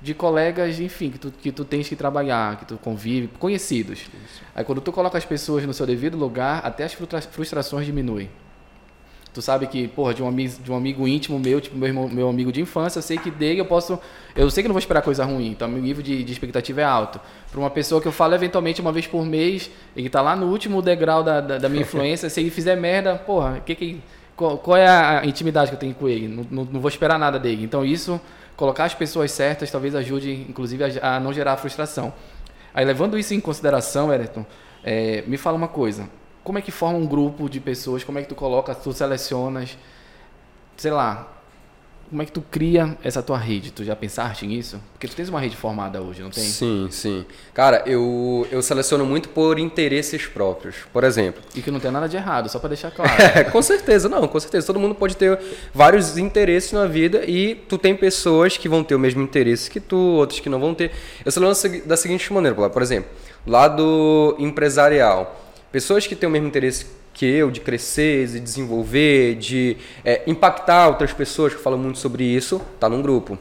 de 0.00 0.14
colegas, 0.14 0.78
enfim, 0.78 1.10
que 1.10 1.18
tu, 1.18 1.32
que 1.32 1.50
tu 1.50 1.64
tens 1.64 1.88
que 1.88 1.96
trabalhar, 1.96 2.56
que 2.56 2.64
tu 2.64 2.76
convive, 2.76 3.28
conhecidos. 3.38 4.06
Aí 4.54 4.64
quando 4.64 4.80
tu 4.80 4.92
coloca 4.92 5.18
as 5.18 5.24
pessoas 5.24 5.64
no 5.66 5.74
seu 5.74 5.84
devido 5.84 6.16
lugar, 6.16 6.60
até 6.64 6.84
as 6.84 6.92
frustra- 6.92 7.20
frustrações 7.20 7.84
diminuem. 7.84 8.30
Tu 9.32 9.42
sabe 9.42 9.66
que, 9.66 9.86
porra, 9.88 10.14
de 10.14 10.22
um, 10.22 10.28
amigo, 10.28 10.62
de 10.62 10.72
um 10.72 10.76
amigo 10.76 11.06
íntimo 11.06 11.38
meu, 11.38 11.60
tipo 11.60 11.76
meu, 11.76 11.88
irmão, 11.88 12.08
meu 12.08 12.28
amigo 12.28 12.50
de 12.50 12.60
infância, 12.60 12.98
eu 12.98 13.02
sei 13.02 13.18
que 13.18 13.30
dele 13.30 13.60
eu 13.60 13.66
posso. 13.66 13.98
Eu 14.34 14.50
sei 14.50 14.62
que 14.62 14.68
não 14.68 14.74
vou 14.74 14.80
esperar 14.80 15.02
coisa 15.02 15.24
ruim, 15.24 15.48
então 15.48 15.68
meu 15.68 15.80
nível 15.82 16.02
de, 16.02 16.24
de 16.24 16.32
expectativa 16.32 16.80
é 16.80 16.84
alto. 16.84 17.20
Para 17.50 17.60
uma 17.60 17.70
pessoa 17.70 18.00
que 18.00 18.08
eu 18.08 18.12
falo 18.12 18.34
eventualmente 18.34 18.80
uma 18.80 18.92
vez 18.92 19.06
por 19.06 19.24
mês, 19.24 19.70
ele 19.94 20.08
tá 20.08 20.20
lá 20.22 20.34
no 20.34 20.46
último 20.46 20.80
degrau 20.80 21.22
da, 21.22 21.40
da, 21.40 21.58
da 21.58 21.68
minha 21.68 21.82
influência, 21.84 22.28
se 22.30 22.40
ele 22.40 22.50
fizer 22.50 22.76
merda, 22.76 23.16
porra, 23.16 23.60
que 23.64 23.74
que, 23.74 24.00
qual, 24.34 24.56
qual 24.58 24.76
é 24.76 24.88
a 24.88 25.26
intimidade 25.26 25.70
que 25.70 25.74
eu 25.74 25.80
tenho 25.80 25.94
com 25.94 26.08
ele? 26.08 26.28
Não, 26.28 26.46
não, 26.50 26.64
não 26.64 26.80
vou 26.80 26.88
esperar 26.88 27.18
nada 27.18 27.38
dele. 27.38 27.64
Então 27.64 27.84
isso, 27.84 28.20
colocar 28.56 28.84
as 28.84 28.94
pessoas 28.94 29.30
certas 29.32 29.70
talvez 29.70 29.94
ajude, 29.94 30.46
inclusive, 30.48 30.84
a, 30.84 31.16
a 31.16 31.20
não 31.20 31.32
gerar 31.32 31.56
frustração. 31.56 32.12
Aí 32.72 32.84
levando 32.84 33.18
isso 33.18 33.34
em 33.34 33.40
consideração, 33.40 34.12
Everton, 34.12 34.46
é, 34.84 35.22
me 35.26 35.36
fala 35.36 35.56
uma 35.56 35.68
coisa. 35.68 36.08
Como 36.48 36.58
é 36.58 36.62
que 36.62 36.70
forma 36.70 36.98
um 36.98 37.04
grupo 37.04 37.46
de 37.46 37.60
pessoas? 37.60 38.02
Como 38.02 38.18
é 38.18 38.22
que 38.22 38.28
tu 38.30 38.34
coloca, 38.34 38.74
tu 38.74 38.90
selecionas? 38.90 39.76
Sei 40.78 40.90
lá. 40.90 41.30
Como 42.08 42.22
é 42.22 42.24
que 42.24 42.32
tu 42.32 42.40
cria 42.40 42.96
essa 43.04 43.22
tua 43.22 43.36
rede? 43.36 43.70
Tu 43.70 43.84
já 43.84 43.94
pensaste 43.94 44.46
nisso? 44.46 44.80
Porque 44.94 45.06
tu 45.06 45.14
tens 45.14 45.28
uma 45.28 45.40
rede 45.40 45.54
formada 45.54 46.00
hoje, 46.00 46.22
não 46.22 46.30
tem? 46.30 46.42
Sim, 46.42 46.88
sim. 46.90 47.26
Cara, 47.52 47.82
eu, 47.84 48.48
eu 48.50 48.62
seleciono 48.62 49.04
muito 49.04 49.28
por 49.28 49.58
interesses 49.58 50.24
próprios. 50.24 50.76
Por 50.90 51.04
exemplo, 51.04 51.42
E 51.54 51.60
que 51.60 51.70
não 51.70 51.78
tem 51.78 51.90
nada 51.90 52.08
de 52.08 52.16
errado, 52.16 52.48
só 52.48 52.58
pra 52.58 52.70
deixar 52.70 52.92
claro. 52.96 53.12
É, 53.34 53.44
com 53.44 53.60
certeza, 53.60 54.08
não, 54.08 54.26
com 54.26 54.40
certeza. 54.40 54.66
Todo 54.66 54.80
mundo 54.80 54.94
pode 54.94 55.18
ter 55.18 55.38
vários 55.74 56.16
interesses 56.16 56.72
na 56.72 56.86
vida 56.86 57.26
e 57.26 57.56
tu 57.56 57.76
tem 57.76 57.94
pessoas 57.94 58.56
que 58.56 58.70
vão 58.70 58.82
ter 58.82 58.94
o 58.94 58.98
mesmo 58.98 59.20
interesse 59.20 59.70
que 59.70 59.80
tu, 59.80 59.98
outros 59.98 60.40
que 60.40 60.48
não 60.48 60.58
vão 60.58 60.72
ter. 60.72 60.92
Eu 61.26 61.30
sou 61.30 61.42
da 61.84 61.96
seguinte 61.98 62.32
maneira, 62.32 62.70
por 62.70 62.80
exemplo, 62.80 63.10
lado 63.46 64.34
empresarial. 64.38 65.44
Pessoas 65.70 66.06
que 66.06 66.16
têm 66.16 66.28
o 66.28 66.32
mesmo 66.32 66.48
interesse 66.48 66.86
que 67.12 67.26
eu 67.26 67.50
de 67.50 67.60
crescer, 67.60 68.28
de 68.28 68.40
desenvolver, 68.40 69.34
de 69.34 69.76
é, 70.04 70.22
impactar 70.26 70.88
outras 70.88 71.12
pessoas 71.12 71.52
que 71.52 71.60
falam 71.60 71.78
muito 71.78 71.98
sobre 71.98 72.24
isso, 72.24 72.60
tá 72.78 72.88
num 72.88 73.02
grupo. 73.02 73.38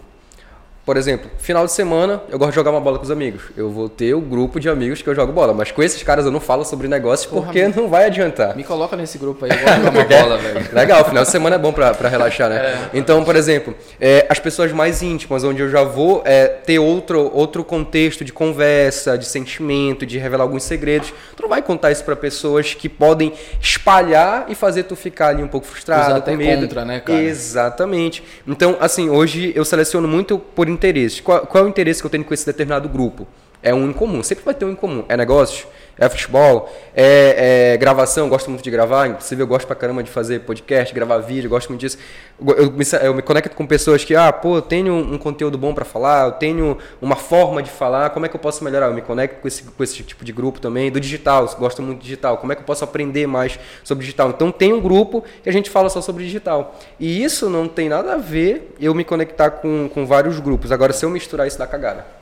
Por 0.87 0.95
exemplo, 0.95 1.29
final 1.37 1.65
de 1.65 1.73
semana, 1.73 2.21
eu 2.29 2.39
gosto 2.39 2.51
de 2.51 2.55
jogar 2.55 2.71
uma 2.71 2.79
bola 2.79 2.97
com 2.97 3.03
os 3.03 3.11
amigos. 3.11 3.41
Eu 3.57 3.69
vou 3.69 3.89
ter 3.89 4.13
o 4.13 4.21
grupo 4.21 4.57
de 4.57 4.69
amigos 4.69 5.01
que 5.01 5.09
eu 5.09 5.13
jogo 5.13 5.33
bola, 5.33 5.53
mas 5.53 5.69
com 5.69 5.83
esses 5.83 6.01
caras 6.01 6.25
eu 6.25 6.31
não 6.31 6.39
falo 6.39 6.63
sobre 6.63 6.87
negócios 6.87 7.29
Porra, 7.29 7.47
porque 7.47 7.67
não 7.67 7.89
vai 7.89 8.05
adiantar. 8.05 8.55
Me 8.55 8.63
coloca 8.63 8.95
nesse 8.95 9.17
grupo 9.17 9.43
aí, 9.43 9.51
eu 9.51 9.57
gosto 9.57 9.79
de 9.79 9.83
jogar 9.83 9.91
uma 9.91 10.05
bola, 10.23 10.37
velho. 10.37 10.65
Legal, 10.71 11.03
final 11.03 11.23
de 11.25 11.29
semana 11.29 11.57
é 11.57 11.59
bom 11.59 11.73
pra, 11.73 11.93
pra 11.93 12.07
relaxar, 12.07 12.49
né? 12.49 12.89
Então, 12.93 13.21
por 13.25 13.35
exemplo, 13.35 13.75
é, 13.99 14.25
as 14.29 14.39
pessoas 14.39 14.71
mais 14.71 15.01
íntimas, 15.01 15.43
onde 15.43 15.61
eu 15.61 15.69
já 15.69 15.83
vou 15.83 16.21
é, 16.23 16.47
ter 16.47 16.79
outro, 16.79 17.31
outro 17.33 17.65
contexto 17.65 18.23
de 18.23 18.31
conversa, 18.31 19.17
de 19.17 19.25
sentimento, 19.25 20.05
de 20.05 20.17
revelar 20.17 20.45
alguns 20.45 20.63
segredos. 20.63 21.13
Tu 21.35 21.41
não 21.41 21.49
vai 21.49 21.61
contar 21.61 21.91
isso 21.91 22.05
pra 22.05 22.15
pessoas 22.15 22.73
que 22.73 22.87
podem 22.87 23.33
espalhar 23.59 24.45
e 24.47 24.55
fazer 24.55 24.83
tu 24.83 24.95
ficar 24.95 25.27
ali 25.27 25.43
um 25.43 25.49
pouco 25.49 25.67
frustrado, 25.67 26.13
Usar 26.13 26.21
com 26.21 26.35
medo. 26.37 26.61
contra, 26.61 26.85
né, 26.85 27.01
cara? 27.01 27.21
Exatamente. 27.21 28.23
Então, 28.47 28.77
assim, 28.79 29.09
hoje 29.09 29.51
eu 29.53 29.65
seleciono 29.65 30.07
muito 30.07 30.39
por 30.39 30.69
interesse. 30.77 31.21
Qual, 31.21 31.45
qual 31.45 31.63
é 31.63 31.67
o 31.67 31.69
interesse 31.69 32.01
que 32.01 32.05
eu 32.05 32.11
tenho 32.11 32.23
com 32.23 32.33
esse 32.33 32.45
determinado 32.45 32.87
grupo? 32.87 33.27
É 33.61 33.73
um 33.73 33.89
em 33.89 33.93
comum, 33.93 34.21
sempre 34.23 34.45
vai 34.45 34.53
ter 34.53 34.65
um 34.65 34.71
em 34.71 34.75
comum. 34.75 35.03
É 35.09 35.17
negócios, 35.17 35.67
é 35.97 36.07
futebol, 36.09 36.71
é, 36.95 37.73
é 37.73 37.77
gravação, 37.77 38.29
gosto 38.29 38.49
muito 38.49 38.63
de 38.63 38.69
gravar, 38.69 39.07
inclusive 39.07 39.41
eu 39.41 39.47
gosto 39.47 39.65
pra 39.65 39.75
caramba 39.75 40.03
de 40.03 40.09
fazer 40.09 40.41
podcast, 40.41 40.93
gravar 40.93 41.17
vídeo, 41.19 41.49
gosto 41.49 41.69
muito 41.69 41.81
disso. 41.81 41.97
Eu, 42.39 42.71
me, 42.71 42.85
eu 43.01 43.13
me 43.15 43.21
conecto 43.21 43.55
com 43.55 43.65
pessoas 43.65 44.03
que, 44.03 44.15
ah, 44.15 44.31
pô, 44.31 44.57
eu 44.57 44.61
tenho 44.61 44.93
um 44.93 45.17
conteúdo 45.17 45.57
bom 45.57 45.73
pra 45.73 45.83
falar, 45.83 46.27
eu 46.27 46.31
tenho 46.33 46.77
uma 47.01 47.15
forma 47.15 47.63
de 47.63 47.69
falar, 47.69 48.11
como 48.11 48.25
é 48.25 48.29
que 48.29 48.35
eu 48.35 48.39
posso 48.39 48.63
melhorar? 48.63 48.87
Eu 48.87 48.93
me 48.93 49.01
conecto 49.01 49.41
com 49.41 49.47
esse, 49.47 49.63
com 49.63 49.83
esse 49.83 50.03
tipo 50.03 50.23
de 50.23 50.31
grupo 50.31 50.59
também, 50.59 50.91
do 50.91 50.99
digital, 50.99 51.47
gosto 51.57 51.81
muito 51.81 51.99
de 51.99 52.03
digital, 52.03 52.37
como 52.37 52.51
é 52.51 52.55
que 52.55 52.61
eu 52.61 52.65
posso 52.65 52.83
aprender 52.83 53.25
mais 53.27 53.59
sobre 53.83 54.03
digital? 54.05 54.29
Então 54.29 54.51
tem 54.51 54.73
um 54.73 54.81
grupo 54.81 55.23
que 55.41 55.49
a 55.49 55.53
gente 55.53 55.69
fala 55.69 55.89
só 55.89 56.01
sobre 56.01 56.23
digital. 56.23 56.75
E 56.99 57.23
isso 57.23 57.49
não 57.49 57.67
tem 57.67 57.89
nada 57.89 58.13
a 58.13 58.17
ver 58.17 58.75
eu 58.79 58.93
me 58.93 59.03
conectar 59.03 59.51
com, 59.51 59.89
com 59.91 60.05
vários 60.05 60.39
grupos. 60.39 60.71
Agora, 60.71 60.93
se 60.93 61.05
eu 61.05 61.09
misturar 61.09 61.47
isso, 61.47 61.57
dá 61.57 61.65
cagada. 61.65 62.16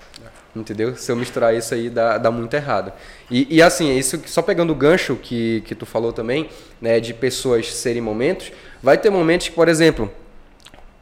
Entendeu? 0.56 0.96
Se 0.96 1.12
eu 1.12 1.18
misturar 1.18 1.54
isso 1.54 1.74
aí, 1.74 1.89
dá, 1.89 2.18
dá 2.18 2.32
muito 2.32 2.54
errado. 2.54 2.94
E, 3.30 3.58
e 3.58 3.62
assim, 3.62 3.98
isso 3.98 4.22
só 4.26 4.41
pegando 4.41 4.72
o 4.72 4.76
gancho 4.76 5.18
que, 5.18 5.62
que 5.65 5.76
tu 5.76 5.86
falou 5.86 6.13
também, 6.13 6.50
né, 6.80 7.00
de 7.00 7.13
pessoas 7.13 7.74
serem 7.74 8.02
momentos, 8.02 8.54
vai 8.82 8.98
ter 8.98 9.10
momentos 9.10 9.50
que, 9.50 9.54
por 9.54 9.68
exemplo, 9.68 10.10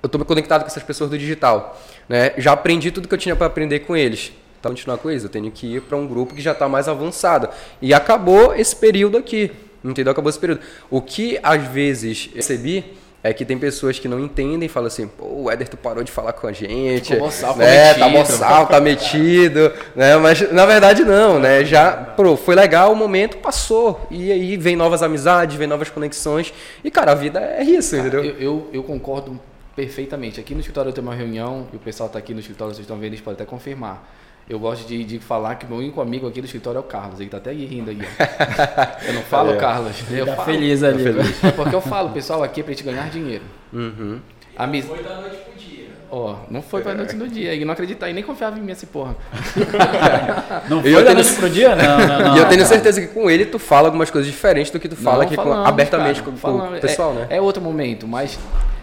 eu 0.02 0.08
estou 0.08 0.26
conectado 0.26 0.62
com 0.62 0.68
essas 0.68 0.82
pessoas 0.82 1.10
do 1.10 1.18
digital. 1.18 1.80
Né? 2.10 2.34
Já 2.38 2.54
aprendi 2.54 2.89
tudo 2.89 3.08
que 3.08 3.13
eu 3.13 3.18
tinha 3.18 3.36
para 3.36 3.46
aprender 3.46 3.82
com 3.82 3.96
eles. 3.96 4.34
Então, 4.60 4.72
continuar 4.72 4.98
com 4.98 5.12
isso, 5.12 5.26
eu 5.26 5.30
tenho 5.30 5.52
que 5.52 5.76
ir 5.76 5.82
para 5.82 5.98
um 5.98 6.08
grupo 6.08 6.34
que 6.34 6.42
já 6.42 6.54
está 6.54 6.68
mais 6.68 6.88
avançado. 6.88 7.50
E 7.82 7.94
acabou 7.94 8.56
esse 8.56 8.76
período 8.76 9.18
aqui. 9.18 9.52
Entendeu? 9.84 10.12
Acabou 10.12 10.30
esse 10.30 10.39
período. 10.39 10.62
O 10.89 11.02
que 11.02 11.38
às 11.44 11.62
vezes 11.68 12.30
eu 12.32 12.38
recebi 12.38 12.86
é 13.24 13.32
que 13.32 13.46
tem 13.46 13.58
pessoas 13.58 13.98
que 13.98 14.08
não 14.08 14.20
entendem 14.20 14.66
e 14.66 14.70
falam 14.70 14.88
assim, 14.88 15.08
pô, 15.08 15.50
o 15.50 15.66
tu 15.70 15.78
parou 15.78 16.04
de 16.04 16.12
falar 16.12 16.34
com 16.34 16.46
a 16.46 16.52
gente. 16.52 17.16
Boçal, 17.16 17.56
né? 17.56 17.94
Tá 17.94 18.10
boçal, 18.10 18.68
tá 18.68 18.82
metido. 18.82 19.72
Né? 19.96 20.18
Mas 20.18 20.52
na 20.52 20.66
verdade 20.66 21.06
não, 21.06 21.40
né? 21.40 21.64
Já, 21.64 21.94
pô, 21.94 22.36
foi 22.36 22.54
legal, 22.54 22.92
o 22.92 22.96
momento 22.96 23.38
passou. 23.38 24.06
E 24.12 24.30
aí 24.30 24.58
vem 24.58 24.76
novas 24.76 25.02
amizades, 25.02 25.56
vem 25.56 25.68
novas 25.68 25.90
conexões. 25.90 26.54
E, 26.84 26.92
cara, 26.92 27.14
a 27.14 27.16
vida 27.16 27.40
é 27.40 27.64
isso, 27.64 27.96
entendeu? 27.96 28.26
Eu, 28.26 28.36
eu, 28.40 28.70
eu 28.74 28.84
concordo 28.84 29.40
perfeitamente. 29.74 30.42
Aqui 30.42 30.54
no 30.54 30.60
escritório 30.60 30.90
eu 30.90 30.94
tenho 30.94 31.08
uma 31.08 31.16
reunião, 31.16 31.68
e 31.72 31.78
o 31.78 31.80
pessoal 31.80 32.08
está 32.08 32.20
aqui 32.20 32.34
no 32.34 32.42
escritório, 32.42 32.74
vocês 32.74 32.84
estão 32.84 32.98
vendo, 32.98 33.12
eles 33.12 33.22
podem 33.22 33.36
até 33.36 33.46
confirmar. 33.46 34.06
Eu 34.49 34.60
gosto 34.60 34.86
de, 34.88 35.03
de 35.06 35.19
falar 35.19 35.56
que 35.56 35.65
meu 35.65 35.77
único 35.77 36.01
amigo 36.01 36.27
aqui 36.27 36.41
do 36.41 36.45
escritório 36.45 36.77
é 36.77 36.82
o 36.82 36.84
Carlos. 36.84 37.19
Ele 37.19 37.29
tá 37.29 37.38
até 37.38 37.51
aí 37.51 37.65
rindo 37.65 37.89
aí. 37.91 37.97
Eu 39.08 39.13
não 39.13 39.21
falo 39.23 39.53
É. 39.53 39.56
Carlos. 39.58 39.95
Eu 40.12 40.25
Tá 40.25 40.36
falo. 40.36 40.45
feliz 40.51 40.84
ali. 40.84 41.01
velho. 41.03 41.21
É 41.43 41.51
porque 41.51 41.73
eu 41.75 41.82
falo, 41.82 42.10
pessoal, 42.10 42.43
aqui 42.43 42.60
é 42.60 42.63
pra 42.63 42.73
gente 42.73 42.84
ganhar 42.84 43.10
dinheiro. 43.10 43.43
Uhum. 43.71 44.19
Amiz... 44.58 44.86
Foi 44.86 45.01
da 45.01 45.15
noite 45.15 45.38
pro 45.38 45.53
dia. 45.58 45.88
Ó, 46.12 46.36
não 46.51 46.62
foi 46.62 46.82
pra 46.82 46.93
noite 46.93 47.15
no 47.15 47.27
dia. 47.27 47.53
Ele 47.53 47.63
não 47.65 47.71
acredita 47.73 48.08
e 48.10 48.13
nem 48.13 48.21
confiava 48.23 48.60
em 48.60 48.62
mim 48.62 48.71
essa 48.71 48.86
porra. 48.86 49.15
Não 50.69 50.79
E 50.79 50.82
foi 50.84 50.91
eu 50.91 50.99
da 50.99 51.06
tenho- 51.06 51.15
noite 51.15 51.34
pro 51.36 51.49
dia? 51.49 51.75
Não, 51.75 51.97
não, 51.97 52.19
não. 52.29 52.36
e 52.36 52.39
eu 52.39 52.47
tenho 52.47 52.65
certeza 52.65 53.01
que 53.01 53.08
com 53.08 53.29
ele 53.32 53.45
tu 53.45 53.58
fala 53.58 53.88
algumas 53.88 54.12
coisas 54.12 54.29
diferentes 54.29 54.71
do 54.71 54.79
que 54.79 54.88
tu 54.88 54.95
fala 54.95 55.17
Não, 55.19 55.23
aqui 55.23 55.36
com- 55.36 55.43
falamos, 55.43 55.67
abertamente 55.67 56.19
cara, 56.19 56.25
com, 56.25 56.32
com 56.32 56.38
falamos. 56.38 56.77
o 56.77 56.82
pessoal, 56.82 57.12
é, 57.12 57.15
né? 57.15 57.27
É 57.32 57.41
outro 57.41 57.62
momento, 57.63 58.08
mas 58.08 58.38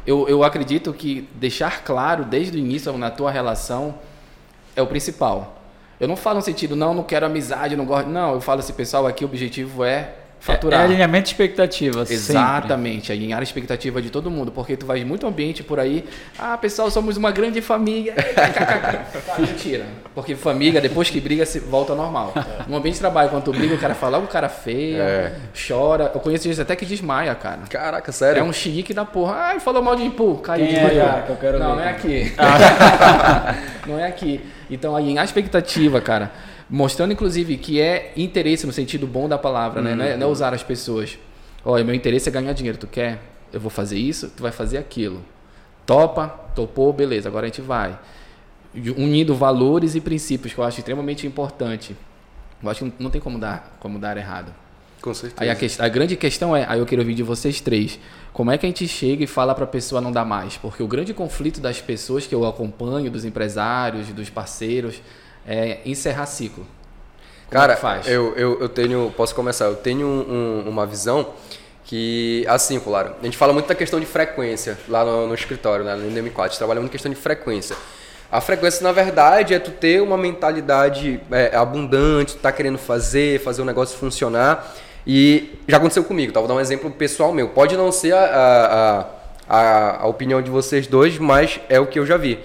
eu, 0.06 0.28
eu 0.28 0.42
acredito 0.42 0.92
que 0.92 1.28
deixar 1.34 1.84
claro 1.84 2.24
desde 2.24 2.56
o 2.56 2.58
início 2.60 2.92
na 2.98 3.10
tua 3.10 3.30
relação 3.30 3.94
é 4.74 4.82
o 4.82 4.86
principal. 4.86 5.56
Eu 5.98 6.08
não 6.08 6.16
falo 6.16 6.36
no 6.36 6.42
sentido, 6.42 6.74
não, 6.74 6.94
não 6.94 7.02
quero 7.02 7.26
amizade, 7.26 7.76
não 7.76 7.84
gosto. 7.84 8.08
Não, 8.08 8.34
eu 8.34 8.40
falo 8.40 8.60
assim, 8.60 8.72
pessoal, 8.72 9.06
aqui 9.06 9.24
o 9.24 9.28
objetivo 9.28 9.84
é 9.84 10.14
faturar. 10.40 10.80
É, 10.80 10.82
é 10.82 10.86
alinhamento 10.86 11.24
de 11.24 11.30
expectativas. 11.30 12.10
Exatamente, 12.10 13.06
sempre. 13.08 13.12
alinhar 13.12 13.40
a 13.40 13.42
expectativa 13.42 14.02
de 14.02 14.10
todo 14.10 14.30
mundo, 14.30 14.50
porque 14.50 14.76
tu 14.76 14.86
vai 14.86 15.04
muito 15.04 15.26
ambiente 15.26 15.62
por 15.62 15.78
aí, 15.78 16.04
ah, 16.38 16.56
pessoal, 16.56 16.90
somos 16.90 17.16
uma 17.16 17.30
grande 17.30 17.60
família. 17.60 18.14
Mentira. 19.38 19.84
Porque 20.14 20.34
família, 20.34 20.80
depois 20.80 21.10
que 21.10 21.20
briga, 21.20 21.46
se 21.46 21.60
volta 21.60 21.92
ao 21.92 21.98
normal. 21.98 22.32
No 22.66 22.76
ambiente 22.76 22.94
de 22.94 23.00
trabalho, 23.00 23.28
quando 23.28 23.44
tu 23.44 23.52
briga, 23.52 23.74
o 23.74 23.78
cara 23.78 23.94
fala, 23.94 24.18
o 24.18 24.26
cara 24.26 24.48
feio, 24.48 25.00
é. 25.00 25.32
chora. 25.68 26.10
Eu 26.14 26.20
conheço 26.20 26.44
gente 26.44 26.60
até 26.60 26.74
que 26.74 26.84
desmaia, 26.84 27.34
cara. 27.34 27.60
Caraca, 27.68 28.10
sério? 28.10 28.40
É 28.40 28.42
um 28.42 28.52
chique 28.52 28.92
da 28.92 29.04
porra. 29.04 29.34
Ah, 29.34 29.60
falou 29.60 29.82
mal 29.82 29.94
de 29.94 30.02
Impu, 30.02 30.36
caiu 30.38 30.66
de 30.66 30.74
é, 30.74 31.22
que 31.26 31.30
eu 31.30 31.36
quero 31.36 31.58
Não, 31.58 31.76
ver, 31.76 31.76
não 31.76 31.82
é 31.82 31.90
aqui. 31.90 32.34
Ah. 32.38 33.54
não 33.86 33.98
é 33.98 34.06
aqui. 34.06 34.40
Então, 34.70 34.96
aí, 34.96 35.18
a 35.18 35.24
expectativa, 35.24 36.00
cara 36.00 36.30
mostrando 36.70 37.12
inclusive 37.12 37.56
que 37.56 37.80
é 37.80 38.12
interesse 38.16 38.66
no 38.66 38.72
sentido 38.72 39.06
bom 39.06 39.28
da 39.28 39.36
palavra, 39.36 39.82
né? 39.82 39.94
Não 39.94 40.04
é, 40.04 40.16
não 40.16 40.22
é 40.22 40.26
uhum. 40.26 40.32
usar 40.32 40.54
as 40.54 40.62
pessoas. 40.62 41.18
Olha, 41.64 41.84
meu 41.84 41.94
interesse 41.94 42.28
é 42.28 42.32
ganhar 42.32 42.52
dinheiro. 42.52 42.78
Tu 42.78 42.86
quer? 42.86 43.20
Eu 43.52 43.60
vou 43.60 43.70
fazer 43.70 43.98
isso, 43.98 44.30
tu 44.30 44.42
vai 44.42 44.52
fazer 44.52 44.78
aquilo. 44.78 45.22
Topa, 45.84 46.28
topou, 46.54 46.92
beleza, 46.92 47.28
agora 47.28 47.46
a 47.46 47.48
gente 47.48 47.60
vai. 47.60 47.98
Unindo 48.96 49.34
valores 49.34 49.96
e 49.96 50.00
princípios, 50.00 50.54
que 50.54 50.60
eu 50.60 50.64
acho 50.64 50.78
extremamente 50.78 51.26
importante. 51.26 51.96
Eu 52.62 52.70
acho 52.70 52.84
que 52.84 53.02
não 53.02 53.10
tem 53.10 53.20
como 53.20 53.38
dar, 53.38 53.76
como 53.80 53.98
dar 53.98 54.16
errado. 54.16 54.54
Com 55.02 55.12
certeza. 55.12 55.42
Aí 55.42 55.50
a, 55.50 55.54
que, 55.56 55.66
a 55.78 55.88
grande 55.88 56.14
questão 56.14 56.54
é, 56.54 56.64
aí 56.68 56.78
eu 56.78 56.86
quero 56.86 57.00
ouvir 57.00 57.14
de 57.14 57.22
vocês 57.22 57.60
três, 57.60 57.98
como 58.32 58.50
é 58.50 58.58
que 58.58 58.66
a 58.66 58.68
gente 58.68 58.86
chega 58.86 59.24
e 59.24 59.26
fala 59.26 59.54
para 59.54 59.64
a 59.64 59.66
pessoa 59.66 60.00
não 60.00 60.12
dar 60.12 60.24
mais? 60.24 60.56
Porque 60.56 60.82
o 60.82 60.86
grande 60.86 61.12
conflito 61.12 61.60
das 61.60 61.80
pessoas 61.80 62.26
que 62.26 62.34
eu 62.34 62.46
acompanho, 62.46 63.10
dos 63.10 63.24
empresários, 63.24 64.08
dos 64.08 64.30
parceiros, 64.30 65.00
é 65.46 65.78
encerrar 65.84 66.26
ciclo. 66.26 66.66
Como 67.48 67.60
Cara, 67.60 67.72
é 67.72 67.76
faz? 67.76 68.06
Eu, 68.06 68.34
eu, 68.36 68.60
eu 68.60 68.68
tenho, 68.68 69.12
posso 69.16 69.34
começar, 69.34 69.66
eu 69.66 69.76
tenho 69.76 70.06
um, 70.06 70.64
uma 70.68 70.86
visão 70.86 71.34
que, 71.84 72.44
assim, 72.48 72.78
claro, 72.78 73.14
a 73.20 73.24
gente 73.24 73.36
fala 73.36 73.52
muito 73.52 73.66
da 73.66 73.74
questão 73.74 73.98
de 73.98 74.06
frequência 74.06 74.78
lá 74.88 75.04
no, 75.04 75.26
no 75.26 75.34
escritório, 75.34 75.84
né, 75.84 75.96
no 75.96 76.08
M4, 76.08 76.40
a 76.40 76.46
gente 76.46 76.58
trabalha 76.58 76.80
muito 76.80 76.92
questão 76.92 77.10
de 77.10 77.16
frequência. 77.16 77.74
A 78.30 78.40
frequência, 78.40 78.84
na 78.84 78.92
verdade, 78.92 79.54
é 79.54 79.58
tu 79.58 79.72
ter 79.72 80.00
uma 80.00 80.16
mentalidade 80.16 81.20
é, 81.32 81.56
abundante, 81.56 82.36
tu 82.36 82.40
tá 82.40 82.52
querendo 82.52 82.78
fazer, 82.78 83.40
fazer 83.40 83.60
o 83.60 83.64
negócio 83.64 83.98
funcionar. 83.98 84.72
E 85.04 85.58
já 85.66 85.78
aconteceu 85.78 86.04
comigo, 86.04 86.32
tá? 86.32 86.38
Vou 86.38 86.48
dar 86.48 86.54
um 86.54 86.60
exemplo 86.60 86.88
pessoal 86.92 87.32
meu. 87.32 87.48
Pode 87.48 87.76
não 87.76 87.90
ser 87.90 88.14
a, 88.14 89.06
a, 89.48 89.56
a, 89.56 90.02
a 90.02 90.06
opinião 90.06 90.40
de 90.40 90.48
vocês 90.48 90.86
dois, 90.86 91.18
mas 91.18 91.58
é 91.68 91.80
o 91.80 91.86
que 91.86 91.98
eu 91.98 92.06
já 92.06 92.16
vi. 92.16 92.38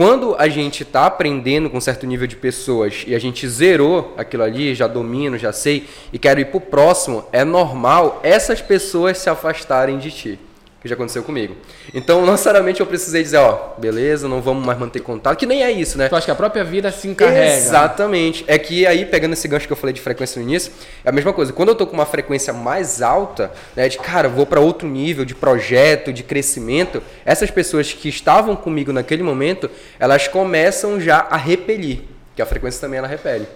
Quando 0.00 0.34
a 0.38 0.48
gente 0.48 0.82
está 0.82 1.04
aprendendo 1.04 1.68
com 1.68 1.76
um 1.76 1.80
certo 1.80 2.06
nível 2.06 2.26
de 2.26 2.34
pessoas 2.34 3.04
e 3.06 3.14
a 3.14 3.18
gente 3.18 3.46
zerou 3.46 4.14
aquilo 4.16 4.42
ali, 4.42 4.74
já 4.74 4.86
domino, 4.86 5.36
já 5.36 5.52
sei, 5.52 5.86
e 6.10 6.18
quero 6.18 6.40
ir 6.40 6.46
para 6.46 6.56
o 6.56 6.60
próximo, 6.62 7.26
é 7.30 7.44
normal 7.44 8.18
essas 8.22 8.62
pessoas 8.62 9.18
se 9.18 9.28
afastarem 9.28 9.98
de 9.98 10.10
ti 10.10 10.38
que 10.80 10.88
já 10.88 10.94
aconteceu 10.94 11.22
comigo. 11.22 11.56
Então, 11.92 12.24
não 12.24 12.32
necessariamente 12.32 12.80
eu 12.80 12.86
precisei 12.86 13.22
dizer, 13.22 13.36
ó, 13.36 13.74
beleza, 13.76 14.26
não 14.26 14.40
vamos 14.40 14.64
mais 14.64 14.78
manter 14.78 15.00
contato, 15.00 15.38
que 15.38 15.46
nem 15.46 15.62
é 15.62 15.70
isso, 15.70 15.98
né? 15.98 16.08
Tu 16.08 16.16
acha 16.16 16.24
que 16.24 16.30
a 16.30 16.34
própria 16.34 16.64
vida 16.64 16.90
se 16.90 17.06
encarrega. 17.06 17.54
Exatamente. 17.54 18.44
É 18.46 18.58
que 18.58 18.86
aí, 18.86 19.04
pegando 19.04 19.34
esse 19.34 19.46
gancho 19.46 19.66
que 19.66 19.72
eu 19.72 19.76
falei 19.76 19.92
de 19.92 20.00
frequência 20.00 20.40
no 20.40 20.48
início, 20.48 20.72
é 21.04 21.08
a 21.10 21.12
mesma 21.12 21.32
coisa. 21.32 21.52
Quando 21.52 21.68
eu 21.68 21.74
tô 21.74 21.86
com 21.86 21.94
uma 21.94 22.06
frequência 22.06 22.52
mais 22.52 23.02
alta, 23.02 23.52
né, 23.76 23.88
de 23.88 23.98
cara, 23.98 24.28
vou 24.28 24.46
para 24.46 24.60
outro 24.60 24.88
nível 24.88 25.24
de 25.24 25.34
projeto, 25.34 26.12
de 26.12 26.22
crescimento, 26.22 27.02
essas 27.24 27.50
pessoas 27.50 27.92
que 27.92 28.08
estavam 28.08 28.56
comigo 28.56 28.92
naquele 28.92 29.22
momento, 29.22 29.70
elas 29.98 30.28
começam 30.28 31.00
já 31.00 31.26
a 31.30 31.36
repelir, 31.36 32.00
que 32.34 32.40
a 32.40 32.46
frequência 32.46 32.80
também 32.80 32.98
ela 32.98 33.08
repele. 33.08 33.46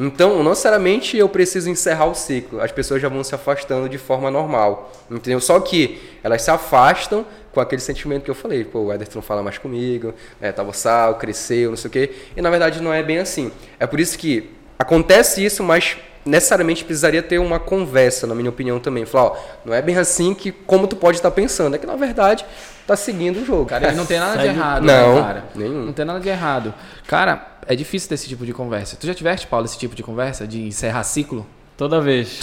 Então, 0.00 0.42
não 0.44 0.50
necessariamente 0.50 1.16
eu 1.16 1.28
preciso 1.28 1.68
encerrar 1.68 2.06
o 2.06 2.14
ciclo. 2.14 2.60
As 2.60 2.70
pessoas 2.70 3.02
já 3.02 3.08
vão 3.08 3.24
se 3.24 3.34
afastando 3.34 3.88
de 3.88 3.98
forma 3.98 4.30
normal. 4.30 4.92
Entendeu? 5.10 5.40
Só 5.40 5.58
que 5.58 6.00
elas 6.22 6.42
se 6.42 6.50
afastam 6.52 7.26
com 7.52 7.60
aquele 7.60 7.82
sentimento 7.82 8.22
que 8.22 8.30
eu 8.30 8.34
falei. 8.34 8.64
Pô, 8.64 8.78
o 8.78 8.92
Ederson 8.92 9.16
não 9.16 9.22
fala 9.22 9.42
mais 9.42 9.58
comigo, 9.58 10.14
é, 10.40 10.52
tava 10.52 10.72
sal, 10.72 11.16
cresceu, 11.16 11.70
não 11.70 11.76
sei 11.76 11.88
o 11.88 11.90
quê. 11.90 12.12
E 12.36 12.40
na 12.40 12.48
verdade 12.48 12.80
não 12.80 12.94
é 12.94 13.02
bem 13.02 13.18
assim. 13.18 13.50
É 13.80 13.88
por 13.88 13.98
isso 13.98 14.16
que 14.16 14.48
acontece 14.78 15.44
isso, 15.44 15.64
mas 15.64 15.96
necessariamente 16.24 16.84
precisaria 16.84 17.22
ter 17.22 17.38
uma 17.38 17.58
conversa, 17.58 18.24
na 18.24 18.36
minha 18.36 18.50
opinião 18.50 18.78
também. 18.78 19.04
Falar, 19.04 19.30
ó, 19.30 19.36
não 19.64 19.74
é 19.74 19.82
bem 19.82 19.96
assim 19.96 20.32
que 20.32 20.52
como 20.52 20.86
tu 20.86 20.94
pode 20.94 21.18
estar 21.18 21.32
pensando. 21.32 21.74
É 21.74 21.78
que 21.78 21.86
na 21.86 21.96
verdade 21.96 22.46
tá 22.88 22.96
seguindo 22.96 23.40
o 23.40 23.44
jogo. 23.44 23.66
Cara, 23.66 23.92
não 23.92 24.06
tem 24.06 24.18
nada 24.18 24.38
de 24.38 24.46
errado, 24.46 24.82
não, 24.82 25.14
né, 25.14 25.20
cara? 25.20 25.44
Nenhum. 25.54 25.84
Não 25.84 25.92
tem 25.92 26.04
nada 26.06 26.18
de 26.18 26.28
errado. 26.28 26.74
Cara, 27.06 27.46
é 27.66 27.76
difícil 27.76 28.08
ter 28.08 28.14
esse 28.14 28.26
tipo 28.26 28.46
de 28.46 28.54
conversa. 28.54 28.96
Tu 28.98 29.06
já 29.06 29.14
tiveste, 29.14 29.46
Paulo, 29.46 29.66
esse 29.66 29.78
tipo 29.78 29.94
de 29.94 30.02
conversa? 30.02 30.46
De 30.46 30.62
encerrar 30.62 31.04
ciclo? 31.04 31.46
Toda 31.76 32.00
vez. 32.00 32.40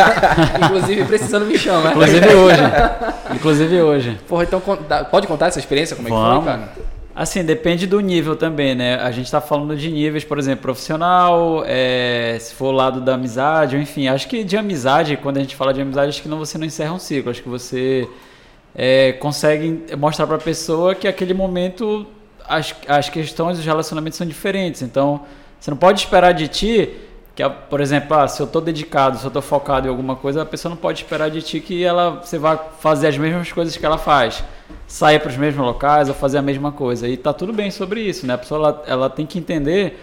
Inclusive 0.64 1.04
precisando 1.04 1.44
me 1.44 1.58
chamar. 1.58 1.90
Inclusive 1.92 2.34
hoje. 2.34 2.62
Inclusive 3.34 3.82
hoje. 3.82 4.20
Porra, 4.26 4.44
então 4.44 4.62
pode 5.10 5.26
contar 5.26 5.48
essa 5.48 5.58
experiência? 5.58 5.94
Como 5.94 6.08
é 6.08 6.10
Vamos. 6.10 6.38
que 6.38 6.50
foi, 6.50 6.52
cara? 6.52 6.72
Assim, 7.14 7.44
depende 7.44 7.86
do 7.86 8.00
nível 8.00 8.34
também, 8.34 8.74
né? 8.74 8.96
A 8.96 9.10
gente 9.10 9.26
está 9.26 9.42
falando 9.42 9.76
de 9.76 9.90
níveis, 9.90 10.24
por 10.24 10.38
exemplo, 10.38 10.62
profissional, 10.62 11.62
é, 11.66 12.38
se 12.40 12.54
for 12.54 12.68
o 12.68 12.72
lado 12.72 13.02
da 13.02 13.14
amizade, 13.14 13.76
enfim. 13.76 14.08
Acho 14.08 14.26
que 14.26 14.42
de 14.42 14.56
amizade, 14.56 15.18
quando 15.18 15.36
a 15.36 15.40
gente 15.40 15.54
fala 15.54 15.74
de 15.74 15.82
amizade, 15.82 16.08
acho 16.08 16.22
que 16.22 16.28
não, 16.28 16.38
você 16.38 16.56
não 16.56 16.64
encerra 16.64 16.94
um 16.94 16.98
ciclo. 16.98 17.30
Acho 17.30 17.42
que 17.42 17.50
você 17.50 18.08
é, 18.74 19.12
consegue 19.12 19.84
mostrar 19.96 20.26
para 20.26 20.36
a 20.36 20.40
pessoa 20.40 20.94
que 20.94 21.06
aquele 21.06 21.34
momento 21.34 22.06
as, 22.48 22.74
as 22.88 23.08
questões 23.08 23.56
dos 23.56 23.66
relacionamentos 23.66 24.16
são 24.16 24.26
diferentes. 24.26 24.82
Então, 24.82 25.22
você 25.60 25.70
não 25.70 25.78
pode 25.78 26.00
esperar 26.00 26.32
de 26.32 26.48
ti 26.48 26.90
que, 27.34 27.48
por 27.48 27.80
exemplo, 27.80 28.14
ah, 28.16 28.28
se 28.28 28.42
eu 28.42 28.46
estou 28.46 28.60
dedicado, 28.60 29.16
se 29.16 29.24
eu 29.24 29.28
estou 29.28 29.40
focado 29.40 29.86
em 29.86 29.90
alguma 29.90 30.14
coisa, 30.14 30.42
a 30.42 30.46
pessoa 30.46 30.70
não 30.70 30.76
pode 30.76 31.02
esperar 31.02 31.30
de 31.30 31.40
ti 31.40 31.60
que 31.60 31.82
ela, 31.82 32.20
você 32.22 32.38
vá 32.38 32.56
fazer 32.56 33.08
as 33.08 33.16
mesmas 33.16 33.50
coisas 33.50 33.76
que 33.76 33.86
ela 33.86 33.96
faz. 33.96 34.44
Sair 34.86 35.18
para 35.18 35.30
os 35.30 35.36
mesmos 35.36 35.64
locais 35.64 36.08
ou 36.08 36.14
fazer 36.14 36.38
a 36.38 36.42
mesma 36.42 36.72
coisa. 36.72 37.08
E 37.08 37.16
tá 37.16 37.32
tudo 37.32 37.52
bem 37.52 37.70
sobre 37.70 38.02
isso, 38.02 38.26
né? 38.26 38.34
A 38.34 38.38
pessoa 38.38 38.58
ela, 38.58 38.82
ela 38.86 39.10
tem 39.10 39.24
que 39.24 39.38
entender. 39.38 39.98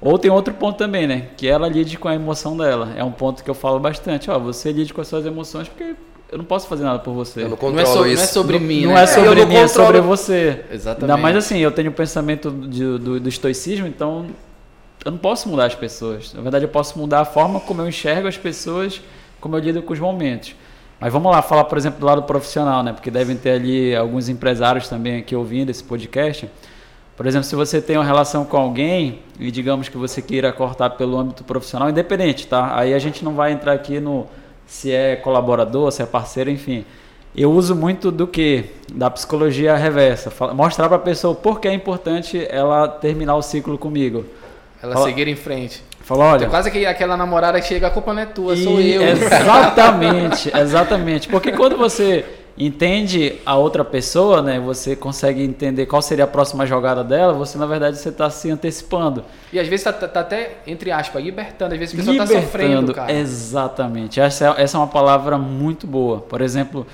Ou 0.00 0.18
tem 0.18 0.30
outro 0.32 0.52
ponto 0.54 0.76
também, 0.76 1.06
né? 1.06 1.28
Que 1.36 1.46
ela 1.46 1.68
lide 1.68 1.96
com 1.96 2.08
a 2.08 2.14
emoção 2.14 2.56
dela. 2.56 2.92
É 2.96 3.04
um 3.04 3.12
ponto 3.12 3.44
que 3.44 3.50
eu 3.50 3.54
falo 3.54 3.78
bastante. 3.78 4.28
Ó, 4.28 4.38
você 4.38 4.72
lide 4.72 4.92
com 4.92 5.00
as 5.00 5.06
suas 5.06 5.24
emoções 5.24 5.68
porque 5.68 5.94
eu 6.32 6.38
não 6.38 6.46
posso 6.46 6.66
fazer 6.66 6.82
nada 6.82 6.98
por 6.98 7.12
você. 7.12 7.42
Eu 7.42 7.50
não 7.50 7.58
controlo 7.58 7.76
não 7.76 7.82
é 7.82 7.86
sobre, 7.86 8.12
isso. 8.12 8.16
Não 8.16 8.24
é 8.24 8.26
sobre 8.26 8.58
não, 8.58 8.66
mim, 8.66 8.86
Não 8.86 8.94
né? 8.94 9.02
é 9.02 9.06
sobre 9.06 9.44
mim, 9.44 9.54
é 9.54 9.68
sobre 9.68 10.00
você. 10.00 10.64
Exatamente. 10.72 11.02
Ainda 11.02 11.16
mais 11.18 11.36
assim, 11.36 11.58
eu 11.58 11.70
tenho 11.70 11.90
o 11.90 11.92
pensamento 11.92 12.50
de, 12.50 12.98
do, 12.98 13.20
do 13.20 13.28
estoicismo, 13.28 13.86
então 13.86 14.26
eu 15.04 15.10
não 15.10 15.18
posso 15.18 15.46
mudar 15.46 15.66
as 15.66 15.74
pessoas. 15.74 16.32
Na 16.32 16.40
verdade, 16.40 16.64
eu 16.64 16.70
posso 16.70 16.98
mudar 16.98 17.20
a 17.20 17.24
forma 17.26 17.60
como 17.60 17.82
eu 17.82 17.88
enxergo 17.88 18.26
as 18.26 18.38
pessoas, 18.38 19.02
como 19.42 19.56
eu 19.56 19.60
lido 19.60 19.82
com 19.82 19.92
os 19.92 20.00
momentos. 20.00 20.56
Mas 20.98 21.12
vamos 21.12 21.30
lá 21.30 21.42
falar, 21.42 21.64
por 21.64 21.76
exemplo, 21.76 22.00
do 22.00 22.06
lado 22.06 22.22
profissional, 22.22 22.82
né? 22.82 22.94
Porque 22.94 23.10
devem 23.10 23.36
ter 23.36 23.50
ali 23.50 23.94
alguns 23.94 24.30
empresários 24.30 24.88
também 24.88 25.18
aqui 25.18 25.36
ouvindo 25.36 25.68
esse 25.68 25.84
podcast. 25.84 26.48
Por 27.14 27.26
exemplo, 27.26 27.44
se 27.44 27.54
você 27.54 27.82
tem 27.82 27.98
uma 27.98 28.04
relação 28.04 28.46
com 28.46 28.56
alguém 28.56 29.18
e 29.38 29.50
digamos 29.50 29.90
que 29.90 29.98
você 29.98 30.22
queira 30.22 30.50
cortar 30.50 30.90
pelo 30.90 31.18
âmbito 31.18 31.44
profissional, 31.44 31.90
independente, 31.90 32.46
tá? 32.46 32.74
Aí 32.74 32.94
a 32.94 32.98
gente 32.98 33.22
não 33.22 33.34
vai 33.34 33.52
entrar 33.52 33.74
aqui 33.74 34.00
no 34.00 34.26
se 34.72 34.90
é 34.90 35.16
colaborador, 35.16 35.92
se 35.92 36.02
é 36.02 36.06
parceiro, 36.06 36.48
enfim. 36.48 36.82
Eu 37.36 37.52
uso 37.52 37.76
muito 37.76 38.10
do 38.10 38.26
que? 38.26 38.64
Da 38.90 39.10
psicologia 39.10 39.76
reversa. 39.76 40.32
Mostrar 40.54 40.88
para 40.88 40.96
a 40.96 41.00
pessoa 41.00 41.34
por 41.34 41.60
que 41.60 41.68
é 41.68 41.74
importante 41.74 42.46
ela 42.50 42.88
terminar 42.88 43.36
o 43.36 43.42
ciclo 43.42 43.76
comigo. 43.76 44.24
Ela 44.82 44.94
Fala, 44.94 45.06
seguir 45.06 45.28
em 45.28 45.36
frente. 45.36 45.84
Fala, 46.00 46.24
olha. 46.24 46.46
É 46.46 46.48
quase 46.48 46.70
que 46.70 46.86
aquela 46.86 47.18
namorada 47.18 47.60
que 47.60 47.66
chega, 47.66 47.88
a 47.88 47.90
culpa 47.90 48.14
não 48.14 48.22
é 48.22 48.26
tua, 48.26 48.56
sou 48.56 48.80
eu. 48.80 49.02
Exatamente, 49.02 50.50
exatamente. 50.56 51.28
Porque 51.28 51.52
quando 51.52 51.76
você 51.76 52.24
entende 52.56 53.40
a 53.46 53.56
outra 53.56 53.84
pessoa, 53.84 54.42
né? 54.42 54.60
Você 54.60 54.94
consegue 54.94 55.42
entender 55.42 55.86
qual 55.86 56.02
seria 56.02 56.24
a 56.24 56.28
próxima 56.28 56.66
jogada 56.66 57.02
dela, 57.02 57.32
você 57.32 57.56
na 57.56 57.66
verdade 57.66 57.98
você 57.98 58.10
está 58.10 58.28
se 58.28 58.50
antecipando. 58.50 59.24
E 59.52 59.58
às 59.58 59.66
vezes 59.68 59.84
tá, 59.84 59.92
tá, 59.92 60.20
até, 60.20 60.58
entre 60.66 60.90
aspas, 60.90 61.22
libertando, 61.22 61.74
às 61.74 61.80
vezes 61.80 61.94
a 61.94 61.98
pessoa 61.98 62.24
está 62.24 62.40
sofrendo, 62.40 62.94
cara. 62.94 63.12
Exatamente. 63.12 64.20
Essa 64.20 64.54
é, 64.56 64.62
essa 64.62 64.76
é 64.76 64.80
uma 64.80 64.86
palavra 64.86 65.38
muito 65.38 65.86
boa. 65.86 66.20
Por 66.20 66.40
exemplo, 66.40 66.86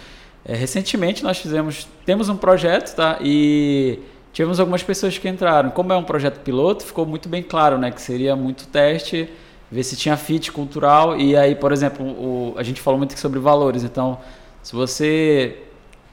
é, 0.44 0.55
recentemente 0.55 1.23
nós 1.23 1.38
fizemos, 1.38 1.88
temos 2.07 2.29
um 2.29 2.37
projeto, 2.37 2.94
tá? 2.94 3.18
E 3.21 3.99
tivemos 4.33 4.61
algumas 4.61 4.83
pessoas 4.83 5.18
que 5.18 5.29
entraram. 5.29 5.71
Como 5.71 5.92
é 5.92 5.97
um 5.97 6.05
projeto 6.05 6.38
piloto, 6.40 6.85
ficou 6.85 7.05
muito 7.05 7.29
bem 7.29 7.42
claro, 7.42 7.79
né? 7.79 7.90
Que 7.90 8.01
seria 8.01 8.37
muito 8.37 8.68
teste, 8.68 9.29
ver 9.71 9.83
se 9.83 9.97
tinha 9.97 10.16
fit 10.16 10.53
cultural. 10.53 11.18
E 11.18 11.37
aí, 11.37 11.57
por 11.57 11.73
exemplo, 11.73 12.07
o, 12.07 12.55
a 12.57 12.62
gente 12.62 12.81
falou 12.81 12.97
muito 12.99 13.18
sobre 13.18 13.40
valores, 13.40 13.83
então 13.83 14.18
se 14.62 14.75
você 14.75 15.62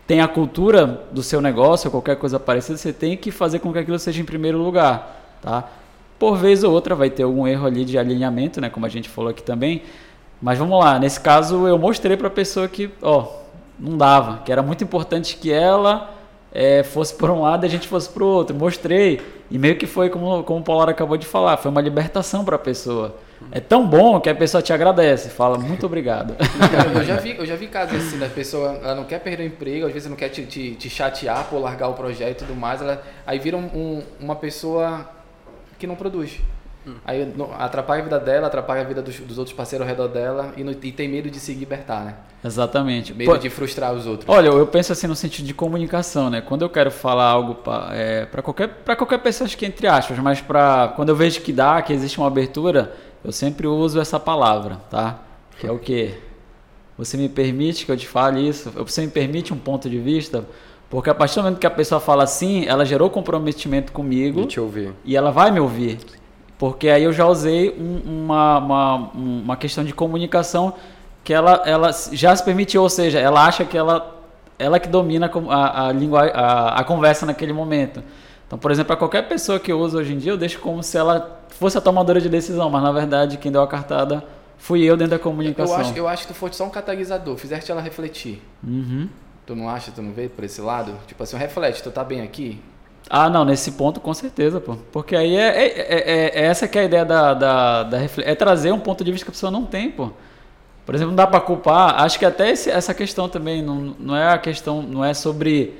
tem 0.08 0.22
a 0.22 0.28
cultura 0.28 1.04
do 1.12 1.24
seu 1.24 1.42
negócio 1.42 1.88
ou 1.88 1.92
qualquer 1.92 2.16
coisa 2.16 2.40
parecida, 2.40 2.78
você 2.78 2.94
tem 2.94 3.18
que 3.18 3.32
fazer 3.32 3.60
com 3.60 3.74
que 3.74 3.80
aquilo 3.80 3.98
seja 3.98 4.22
em 4.22 4.26
primeiro 4.26 4.58
lugar, 4.58 5.38
tá? 5.42 5.68
Por 6.20 6.38
vez 6.38 6.64
ou 6.64 6.72
outra 6.72 6.96
vai 6.96 7.10
ter 7.10 7.24
algum 7.24 7.48
erro 7.48 7.66
ali 7.66 7.84
de 7.84 7.98
alinhamento, 7.98 8.62
né, 8.62 8.70
como 8.70 8.86
a 8.86 8.90
gente 8.90 9.10
falou 9.10 9.32
aqui 9.32 9.44
também. 9.44 9.82
Mas 10.42 10.60
vamos 10.60 10.80
lá, 10.80 11.00
nesse 11.00 11.20
caso 11.20 11.68
eu 11.68 11.78
mostrei 11.78 12.16
para 12.16 12.28
a 12.28 12.32
pessoa 12.32 12.68
que, 12.68 12.90
ó, 13.02 13.28
não 13.80 13.98
dava, 13.98 14.42
que 14.44 14.52
era 14.52 14.62
muito 14.62 14.84
importante 14.84 15.38
que 15.38 15.52
ela 15.52 16.14
é, 16.54 16.84
fosse 16.84 17.14
por 17.14 17.30
um 17.30 17.42
lado 17.42 17.66
e 17.66 17.68
a 17.68 17.70
gente 17.70 17.88
fosse 17.88 18.10
para 18.10 18.24
o 18.24 18.28
outro. 18.28 18.56
Mostrei. 18.56 19.22
E 19.52 19.58
meio 19.58 19.78
que 19.78 19.86
foi, 19.86 20.10
como, 20.10 20.42
como 20.44 20.62
o 20.62 20.64
Paulo 20.64 20.90
acabou 20.90 21.18
de 21.18 21.26
falar, 21.26 21.58
foi 21.58 21.70
uma 21.70 21.82
libertação 21.82 22.46
para 22.46 22.56
a 22.56 22.60
pessoa. 22.60 23.16
É 23.52 23.60
tão 23.60 23.86
bom 23.88 24.20
que 24.20 24.30
a 24.30 24.36
pessoa 24.36 24.62
te 24.62 24.72
agradece, 24.74 25.30
fala 25.30 25.58
muito 25.58 25.86
obrigado. 25.86 26.36
Eu 26.96 27.04
já 27.04 27.18
vi, 27.18 27.36
eu 27.38 27.46
já 27.46 27.56
vi 27.56 27.68
casos 27.68 27.96
assim, 27.96 28.18
da 28.18 28.28
pessoa, 28.28 28.80
ela 28.84 28.96
não 28.96 29.04
quer 29.04 29.20
perder 29.20 29.44
o 29.44 29.48
emprego, 29.48 29.86
às 29.88 29.94
vezes 29.94 30.10
não 30.10 30.16
quer 30.18 30.30
te, 30.30 30.44
te, 30.46 30.76
te 30.76 30.90
chatear 30.90 31.46
por 31.50 31.60
largar 31.60 31.88
o 31.90 31.94
projeto 31.94 32.42
e 32.44 32.46
tudo 32.46 32.56
mais, 32.56 32.82
ela, 32.82 33.04
aí 33.26 33.38
vira 33.40 33.56
um, 33.58 33.66
um, 33.66 34.04
uma 34.20 34.36
pessoa 34.36 35.10
que 35.78 35.86
não 35.86 35.96
produz. 35.96 36.40
Aí 37.04 37.34
atrapalha 37.58 38.02
a 38.02 38.04
vida 38.04 38.20
dela, 38.20 38.46
atrapalha 38.46 38.82
a 38.82 38.84
vida 38.84 39.02
dos, 39.02 39.20
dos 39.20 39.40
outros 39.40 39.56
parceiros 39.56 39.88
ao 39.88 39.90
redor 39.90 40.08
dela 40.08 40.54
e, 40.56 40.64
no- 40.64 40.70
e 40.72 40.92
tem 40.92 41.08
medo 41.10 41.32
de 41.32 41.40
se 41.40 41.52
libertar, 41.52 42.06
né? 42.06 42.14
Exatamente. 42.44 43.12
Medo 43.12 43.32
Pô, 43.32 43.38
de 43.38 43.50
frustrar 43.50 43.92
os 43.92 44.06
outros. 44.06 44.30
Olha, 44.30 44.50
eu 44.50 44.68
penso 44.68 44.92
assim 44.92 45.08
no 45.08 45.16
sentido 45.16 45.48
de 45.48 45.54
comunicação, 45.56 46.30
né? 46.30 46.42
Quando 46.42 46.62
eu 46.62 46.70
quero 46.70 46.92
falar 46.92 47.26
algo 47.26 47.56
para 47.56 47.88
é, 47.96 48.26
pra 48.28 48.44
qualquer, 48.44 48.68
pra 48.68 48.96
qualquer 48.96 49.18
pessoa, 49.18 49.48
acho 49.48 49.58
que 49.58 49.66
entre 49.66 49.88
aspas, 49.88 50.20
mas 50.20 50.42
pra, 50.42 50.94
quando 50.96 51.10
eu 51.10 51.16
vejo 51.16 51.42
que 51.42 51.52
dá, 51.52 51.82
que 51.82 51.92
existe 51.92 52.20
uma 52.20 52.28
abertura, 52.28 52.94
eu 53.26 53.32
sempre 53.32 53.68
uso 53.68 54.00
essa 54.00 54.20
palavra, 54.20 54.78
tá? 54.90 55.20
Que 55.60 55.68
é 55.68 55.72
o 55.72 55.80
quê? 55.80 56.14
Você 56.98 57.18
me 57.18 57.28
permite 57.28 57.86
que 57.86 57.92
eu 57.92 57.98
te 57.98 58.08
fale 58.08 58.48
isso? 58.48 58.70
Você 58.72 59.02
me 59.02 59.08
permite 59.10 59.54
um 59.54 59.58
ponto 59.58 59.90
de 59.90 59.98
vista? 60.00 60.46
Porque 60.90 61.10
a 61.10 61.16
partir 61.16 61.36
do 61.36 61.44
momento 61.44 61.60
que 61.60 61.68
a 61.68 61.72
pessoa 61.72 62.00
fala 62.00 62.24
assim, 62.24 62.66
ela 62.68 62.86
gerou 62.86 63.10
comprometimento 63.10 63.92
comigo 63.92 64.42
De 64.42 64.48
te 64.48 64.60
ouvir. 64.60 64.94
e 65.04 65.16
ela 65.18 65.32
vai 65.32 65.52
me 65.52 65.60
ouvir. 65.60 65.98
Porque 66.58 66.88
aí 66.88 67.04
eu 67.04 67.12
já 67.12 67.26
usei 67.28 67.72
um- 67.78 68.24
uma, 68.26 68.58
uma, 68.60 68.96
uma 69.14 69.58
questão 69.58 69.84
de 69.84 69.94
comunicação 69.94 70.74
que 71.24 71.34
ela, 71.34 71.64
ela 71.66 71.90
já 72.14 72.34
se 72.36 72.44
permitiu, 72.44 72.84
ou 72.84 72.90
seja, 72.90 73.20
ela 73.20 73.46
acha 73.46 73.66
que 73.66 73.76
ela, 73.78 74.16
ela 74.58 74.80
que 74.80 74.88
domina 74.88 75.30
a, 75.50 75.88
a, 75.88 75.92
língua, 75.92 76.28
a, 76.28 76.80
a 76.80 76.84
conversa 76.84 77.26
naquele 77.26 77.52
momento. 77.52 78.02
Então, 78.48 78.58
por 78.60 78.72
exemplo, 78.72 78.88
para 78.88 78.96
qualquer 78.98 79.28
pessoa 79.28 79.60
que 79.60 79.72
eu 79.72 79.80
uso 79.80 79.98
hoje 79.98 80.14
em 80.14 80.18
dia, 80.18 80.32
eu 80.32 80.38
deixo 80.38 80.60
como 80.60 80.82
se 80.84 80.96
ela 80.98 81.42
fosse 81.58 81.78
a 81.78 81.82
tomadora 81.82 82.20
de 82.22 82.30
decisão, 82.30 82.70
mas 82.70 82.82
na 82.84 82.92
verdade 82.92 83.38
quem 83.38 83.52
deu 83.52 83.62
a 83.62 83.68
cartada 83.68 84.24
fui 84.58 84.84
eu 84.84 84.96
dentro 84.96 85.12
da 85.12 85.16
eu, 85.18 85.20
comunicação. 85.20 85.76
acho, 85.78 85.94
eu 85.96 86.08
acho 86.08 86.24
que 86.28 86.34
tu 86.34 86.36
foste 86.38 86.56
só 86.56 86.66
um 86.66 86.70
catalisador, 86.70 87.36
fizeste 87.38 87.72
ela 87.72 87.82
refletir. 87.82 88.42
Uhum. 88.64 89.08
Tu 89.46 89.56
não 89.56 89.70
acha, 89.70 89.92
tu 89.92 90.02
não 90.02 90.12
vê 90.12 90.28
por 90.28 90.44
esse 90.44 90.60
lado? 90.62 90.94
Tipo 91.08 91.22
assim, 91.24 91.38
reflete, 91.38 91.84
tu 91.84 91.92
tá 91.92 92.04
bem 92.04 92.22
aqui? 92.22 92.60
Ah, 93.08 93.30
não, 93.30 93.46
nesse 93.46 93.74
ponto 93.74 94.00
com 94.00 94.12
certeza, 94.14 94.60
pô. 94.60 94.78
Porque 94.92 95.16
aí 95.16 95.36
é, 95.36 95.48
é, 95.68 95.68
é- 95.68 96.40
é 96.42 96.46
essa 96.46 96.68
que 96.68 96.78
é 96.78 96.82
a 96.82 96.86
ideia 96.86 97.06
da, 97.06 97.34
da, 97.36 97.84
da 97.84 97.98
refle- 98.00 98.24
É 98.26 98.34
trazer 98.34 98.72
um 98.72 98.80
ponto 98.80 99.04
de 99.04 99.12
vista 99.12 99.24
que 99.26 99.30
a 99.30 99.34
pessoa 99.34 99.52
não 99.52 99.64
tem, 99.64 99.92
pô. 99.92 100.10
Por 100.84 100.96
exemplo, 100.96 101.12
não 101.12 101.16
dá 101.16 101.28
pra 101.28 101.40
culpar. 101.40 102.02
Acho 102.02 102.18
que 102.18 102.26
até 102.26 102.50
esse- 102.50 102.72
essa 102.72 102.94
questão 102.96 103.30
também 103.30 103.62
não, 103.62 103.96
não 104.00 104.16
é 104.16 104.28
a 104.34 104.38
questão, 104.40 104.82
não 104.82 105.06
é 105.06 105.14
sobre. 105.14 105.76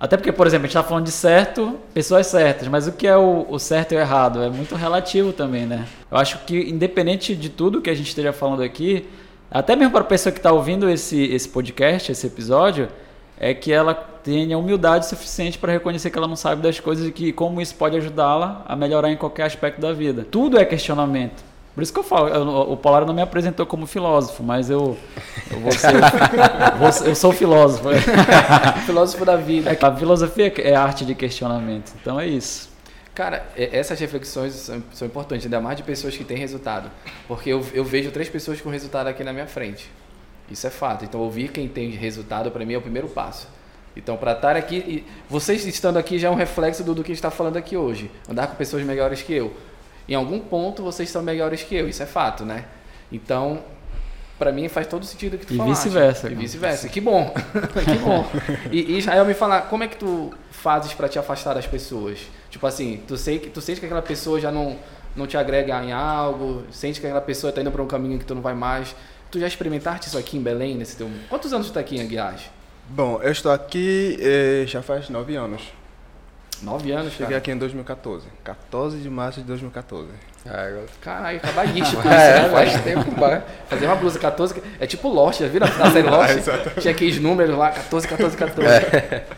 Até 0.00 0.16
porque, 0.16 0.32
por 0.32 0.46
exemplo, 0.46 0.64
a 0.64 0.66
gente 0.66 0.74
tá 0.74 0.82
falando 0.82 1.04
de 1.04 1.12
certo, 1.12 1.78
pessoas 1.92 2.26
certas, 2.26 2.66
mas 2.68 2.88
o 2.88 2.92
que 2.92 3.06
é 3.06 3.14
o, 3.14 3.44
o 3.50 3.58
certo 3.58 3.92
e 3.92 3.96
o 3.98 4.00
errado? 4.00 4.42
É 4.42 4.48
muito 4.48 4.74
relativo 4.74 5.30
também, 5.30 5.66
né? 5.66 5.86
Eu 6.10 6.16
acho 6.16 6.38
que, 6.46 6.58
independente 6.58 7.36
de 7.36 7.50
tudo 7.50 7.82
que 7.82 7.90
a 7.90 7.94
gente 7.94 8.08
esteja 8.08 8.32
falando 8.32 8.62
aqui, 8.62 9.06
até 9.50 9.76
mesmo 9.76 9.92
para 9.92 10.00
a 10.00 10.04
pessoa 10.04 10.32
que 10.32 10.38
está 10.38 10.50
ouvindo 10.52 10.88
esse, 10.88 11.22
esse 11.24 11.46
podcast, 11.46 12.10
esse 12.10 12.26
episódio, 12.26 12.88
é 13.38 13.52
que 13.52 13.70
ela 13.70 13.92
tenha 13.92 14.56
humildade 14.56 15.06
suficiente 15.06 15.58
para 15.58 15.72
reconhecer 15.72 16.08
que 16.10 16.16
ela 16.16 16.28
não 16.28 16.36
sabe 16.36 16.62
das 16.62 16.80
coisas 16.80 17.06
e 17.06 17.12
que 17.12 17.30
como 17.30 17.60
isso 17.60 17.74
pode 17.74 17.94
ajudá-la 17.98 18.64
a 18.66 18.74
melhorar 18.74 19.10
em 19.10 19.18
qualquer 19.18 19.44
aspecto 19.44 19.82
da 19.82 19.92
vida. 19.92 20.26
Tudo 20.30 20.58
é 20.58 20.64
questionamento. 20.64 21.49
Por 21.74 21.82
isso 21.82 21.92
que 21.92 21.98
eu 21.98 22.02
falo, 22.02 22.28
eu- 22.28 22.72
o 22.72 22.76
Paulo 22.76 23.06
não 23.06 23.14
me 23.14 23.22
apresentou 23.22 23.64
como 23.64 23.86
filósofo, 23.86 24.42
mas 24.42 24.68
eu, 24.68 24.98
eu 25.50 25.60
vou 25.60 25.72
ser, 25.72 25.92
vou 26.78 26.92
ser- 26.92 27.08
eu 27.08 27.14
sou 27.14 27.32
filósofo. 27.32 27.88
Filósofo 28.86 29.24
da 29.24 29.36
vida. 29.36 29.70
É 29.70 29.78
a 29.86 29.96
filosofia 29.96 30.52
é 30.58 30.74
a 30.74 30.82
arte 30.82 31.04
de 31.04 31.14
questionamento. 31.14 31.92
Então 32.00 32.18
é 32.18 32.26
isso. 32.26 32.68
Cara, 33.14 33.46
essas 33.56 33.98
reflexões 34.00 34.54
são, 34.54 34.82
são 34.92 35.06
importantes, 35.06 35.44
ainda 35.46 35.60
mais 35.60 35.76
de 35.76 35.82
pessoas 35.82 36.16
que 36.16 36.24
têm 36.24 36.36
resultado. 36.36 36.90
Porque 37.28 37.50
eu, 37.50 37.64
eu 37.72 37.84
vejo 37.84 38.10
três 38.10 38.28
pessoas 38.28 38.60
com 38.60 38.70
resultado 38.70 39.06
aqui 39.08 39.22
na 39.22 39.32
minha 39.32 39.46
frente. 39.46 39.90
Isso 40.50 40.66
é 40.66 40.70
fato. 40.70 41.04
Então, 41.04 41.20
ouvir 41.20 41.48
quem 41.50 41.68
tem 41.68 41.90
resultado, 41.90 42.50
para 42.50 42.64
mim, 42.64 42.74
é 42.74 42.78
o 42.78 42.82
primeiro 42.82 43.08
passo. 43.08 43.46
Então, 43.96 44.16
para 44.16 44.32
estar 44.32 44.56
aqui, 44.56 45.04
vocês 45.28 45.64
estando 45.66 45.96
aqui 45.98 46.18
já 46.18 46.28
é 46.28 46.30
um 46.30 46.34
reflexo 46.36 46.82
do, 46.82 46.94
do 46.94 47.02
que 47.02 47.10
a 47.10 47.14
gente 47.14 47.18
está 47.18 47.30
falando 47.30 47.56
aqui 47.56 47.76
hoje. 47.76 48.10
Andar 48.28 48.46
com 48.46 48.54
pessoas 48.54 48.82
melhores 48.84 49.22
que 49.22 49.32
eu. 49.32 49.52
Em 50.10 50.14
algum 50.16 50.40
ponto, 50.40 50.82
vocês 50.82 51.08
são 51.08 51.22
melhores 51.22 51.62
que 51.62 51.74
eu. 51.76 51.88
Isso 51.88 52.02
é 52.02 52.06
fato, 52.06 52.44
né? 52.44 52.64
Então, 53.12 53.62
para 54.36 54.50
mim, 54.50 54.68
faz 54.68 54.88
todo 54.88 55.06
sentido 55.06 55.34
o 55.34 55.38
que 55.38 55.46
tu 55.46 55.54
E 55.54 55.56
falaste. 55.56 55.84
vice-versa, 55.84 56.30
E 56.30 56.34
vice-versa. 56.34 56.88
Que 56.88 57.00
bom. 57.00 57.32
que 57.84 57.98
bom. 57.98 58.26
E, 58.72 58.94
e 58.94 58.98
Israel, 58.98 59.24
me 59.24 59.34
falar, 59.34 59.62
como 59.62 59.84
é 59.84 59.88
que 59.88 59.96
tu 59.96 60.32
fazes 60.50 60.92
para 60.92 61.08
te 61.08 61.16
afastar 61.16 61.54
das 61.54 61.66
pessoas? 61.66 62.18
Tipo 62.50 62.66
assim, 62.66 63.00
tu, 63.06 63.16
sei 63.16 63.38
que, 63.38 63.50
tu 63.50 63.60
sente 63.60 63.78
que 63.78 63.86
aquela 63.86 64.02
pessoa 64.02 64.40
já 64.40 64.50
não, 64.50 64.76
não 65.14 65.28
te 65.28 65.36
agrega 65.36 65.80
em 65.84 65.92
algo, 65.92 66.64
sente 66.72 67.00
que 67.00 67.06
aquela 67.06 67.20
pessoa 67.20 67.52
tá 67.52 67.60
indo 67.60 67.70
para 67.70 67.82
um 67.82 67.86
caminho 67.86 68.18
que 68.18 68.24
tu 68.24 68.34
não 68.34 68.42
vai 68.42 68.54
mais. 68.54 68.96
Tu 69.30 69.38
já 69.38 69.46
experimentaste 69.46 70.08
isso 70.08 70.18
aqui 70.18 70.36
em 70.38 70.42
Belém, 70.42 70.74
nesse 70.74 70.96
teu... 70.96 71.08
Quantos 71.28 71.52
anos 71.52 71.68
tu 71.68 71.72
tá 71.72 71.78
aqui 71.78 71.96
em 71.96 72.00
Aguiar? 72.00 72.34
Bom, 72.88 73.20
eu 73.22 73.30
estou 73.30 73.52
aqui 73.52 74.18
eh, 74.20 74.64
já 74.66 74.82
faz 74.82 75.08
nove 75.08 75.36
anos. 75.36 75.62
Nove 76.62 76.92
anos, 76.92 77.12
Cheguei 77.12 77.26
cara. 77.28 77.38
aqui 77.38 77.50
em 77.50 77.56
2014. 77.56 78.26
14 78.44 78.98
de 78.98 79.08
março 79.08 79.40
de 79.40 79.46
2014. 79.46 80.08
Ah, 80.46 80.50
agora- 80.66 80.86
Caralho, 81.00 81.40
cabalístico 81.40 82.00
isso, 82.00 82.08
É, 82.08 82.42
né, 82.42 82.48
faz 82.50 82.72
velho? 82.76 82.82
tempo, 83.04 83.18
vai. 83.20 83.42
Fazer 83.68 83.86
uma 83.86 83.96
blusa 83.96 84.18
14, 84.18 84.62
é 84.78 84.86
tipo 84.86 85.08
Lost, 85.08 85.40
já 85.40 85.46
viram 85.48 85.66
a 85.66 85.90
série 85.90 86.08
Lost? 86.08 86.32
Tinha 86.80 86.92
aqueles 86.92 87.18
números 87.20 87.56
lá, 87.56 87.70
14, 87.70 88.06
14, 88.08 88.36
14. 88.36 88.80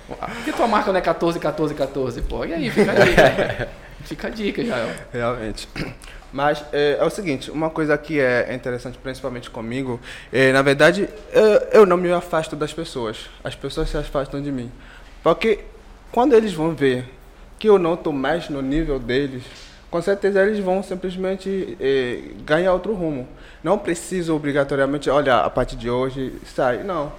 Por 0.08 0.44
que 0.44 0.52
tua 0.52 0.66
marca 0.66 0.90
não 0.92 0.98
é 0.98 1.02
14, 1.02 1.38
14, 1.38 1.74
14? 1.74 2.22
Pô, 2.22 2.44
e 2.44 2.52
aí, 2.54 2.70
fica 2.70 2.90
a 2.92 2.94
dica. 3.04 3.68
Fica 4.04 4.26
a 4.26 4.30
dica, 4.30 4.64
Jael. 4.64 4.88
Realmente. 5.12 5.68
Mas 6.32 6.64
é, 6.72 6.96
é 6.98 7.04
o 7.04 7.10
seguinte, 7.10 7.52
uma 7.52 7.70
coisa 7.70 7.96
que 7.96 8.18
é 8.18 8.52
interessante, 8.52 8.98
principalmente 8.98 9.48
comigo, 9.48 10.00
é, 10.32 10.50
na 10.50 10.60
verdade, 10.60 11.08
eu, 11.32 11.42
eu 11.82 11.86
não 11.86 11.96
me 11.96 12.10
afasto 12.12 12.56
das 12.56 12.72
pessoas. 12.72 13.28
As 13.44 13.54
pessoas 13.54 13.90
se 13.90 13.96
afastam 13.96 14.42
de 14.42 14.50
mim. 14.50 14.72
Porque 15.22 15.60
quando 16.12 16.34
eles 16.34 16.52
vão 16.52 16.74
ver 16.74 17.04
que 17.58 17.68
eu 17.68 17.78
não 17.78 17.94
estou 17.94 18.12
mais 18.12 18.48
no 18.48 18.60
nível 18.60 18.98
deles, 18.98 19.42
com 19.90 20.00
certeza 20.02 20.42
eles 20.42 20.58
vão 20.58 20.82
simplesmente 20.82 21.76
é, 21.80 22.20
ganhar 22.44 22.72
outro 22.72 22.94
rumo. 22.94 23.28
Não 23.62 23.78
preciso 23.78 24.34
obrigatoriamente, 24.34 25.08
olha, 25.10 25.36
a 25.38 25.50
partir 25.50 25.76
de 25.76 25.88
hoje 25.90 26.32
sai. 26.54 26.82
Não. 26.82 27.12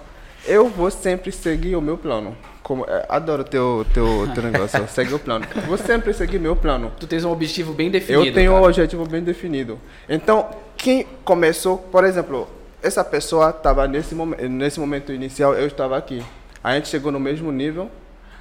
Eu 0.46 0.68
vou 0.68 0.90
sempre 0.90 1.32
seguir 1.32 1.74
o 1.76 1.80
meu 1.80 1.96
plano. 1.96 2.36
Como, 2.62 2.84
é, 2.88 3.06
adoro 3.08 3.44
teu, 3.44 3.86
teu, 3.94 4.28
teu 4.34 4.42
negócio, 4.50 4.86
segue 4.88 5.14
o 5.14 5.18
plano. 5.18 5.46
Vou 5.66 5.78
sempre 5.78 6.12
seguir 6.12 6.38
meu 6.38 6.54
plano. 6.56 6.92
Tu 6.98 7.06
tens 7.06 7.24
um 7.24 7.30
objetivo 7.30 7.72
bem 7.72 7.90
definido. 7.90 8.26
Eu 8.26 8.34
tenho 8.34 8.52
um 8.52 8.54
cara. 8.56 8.66
objetivo 8.66 9.06
bem 9.06 9.22
definido. 9.22 9.78
Então, 10.08 10.48
quem 10.76 11.06
começou, 11.24 11.78
por 11.78 12.04
exemplo, 12.04 12.46
essa 12.82 13.02
pessoa 13.02 13.50
estava 13.50 13.86
nesse, 13.88 14.14
momen- 14.14 14.48
nesse 14.48 14.78
momento 14.78 15.12
inicial, 15.12 15.54
eu 15.54 15.66
estava 15.66 15.96
aqui. 15.96 16.22
A 16.62 16.74
gente 16.74 16.88
chegou 16.88 17.10
no 17.10 17.20
mesmo 17.20 17.50
nível. 17.50 17.90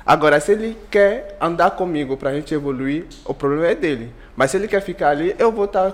Agora, 0.05 0.39
se 0.39 0.51
ele 0.51 0.77
quer 0.91 1.37
andar 1.39 1.71
comigo 1.71 2.17
para 2.17 2.29
a 2.31 2.33
gente 2.33 2.53
evoluir, 2.53 3.05
o 3.25 3.33
problema 3.33 3.67
é 3.67 3.75
dele. 3.75 4.11
Mas 4.35 4.51
se 4.51 4.57
ele 4.57 4.67
quer 4.67 4.81
ficar 4.81 5.09
ali, 5.09 5.33
eu 5.39 5.51
vou 5.51 5.65
estar 5.65 5.91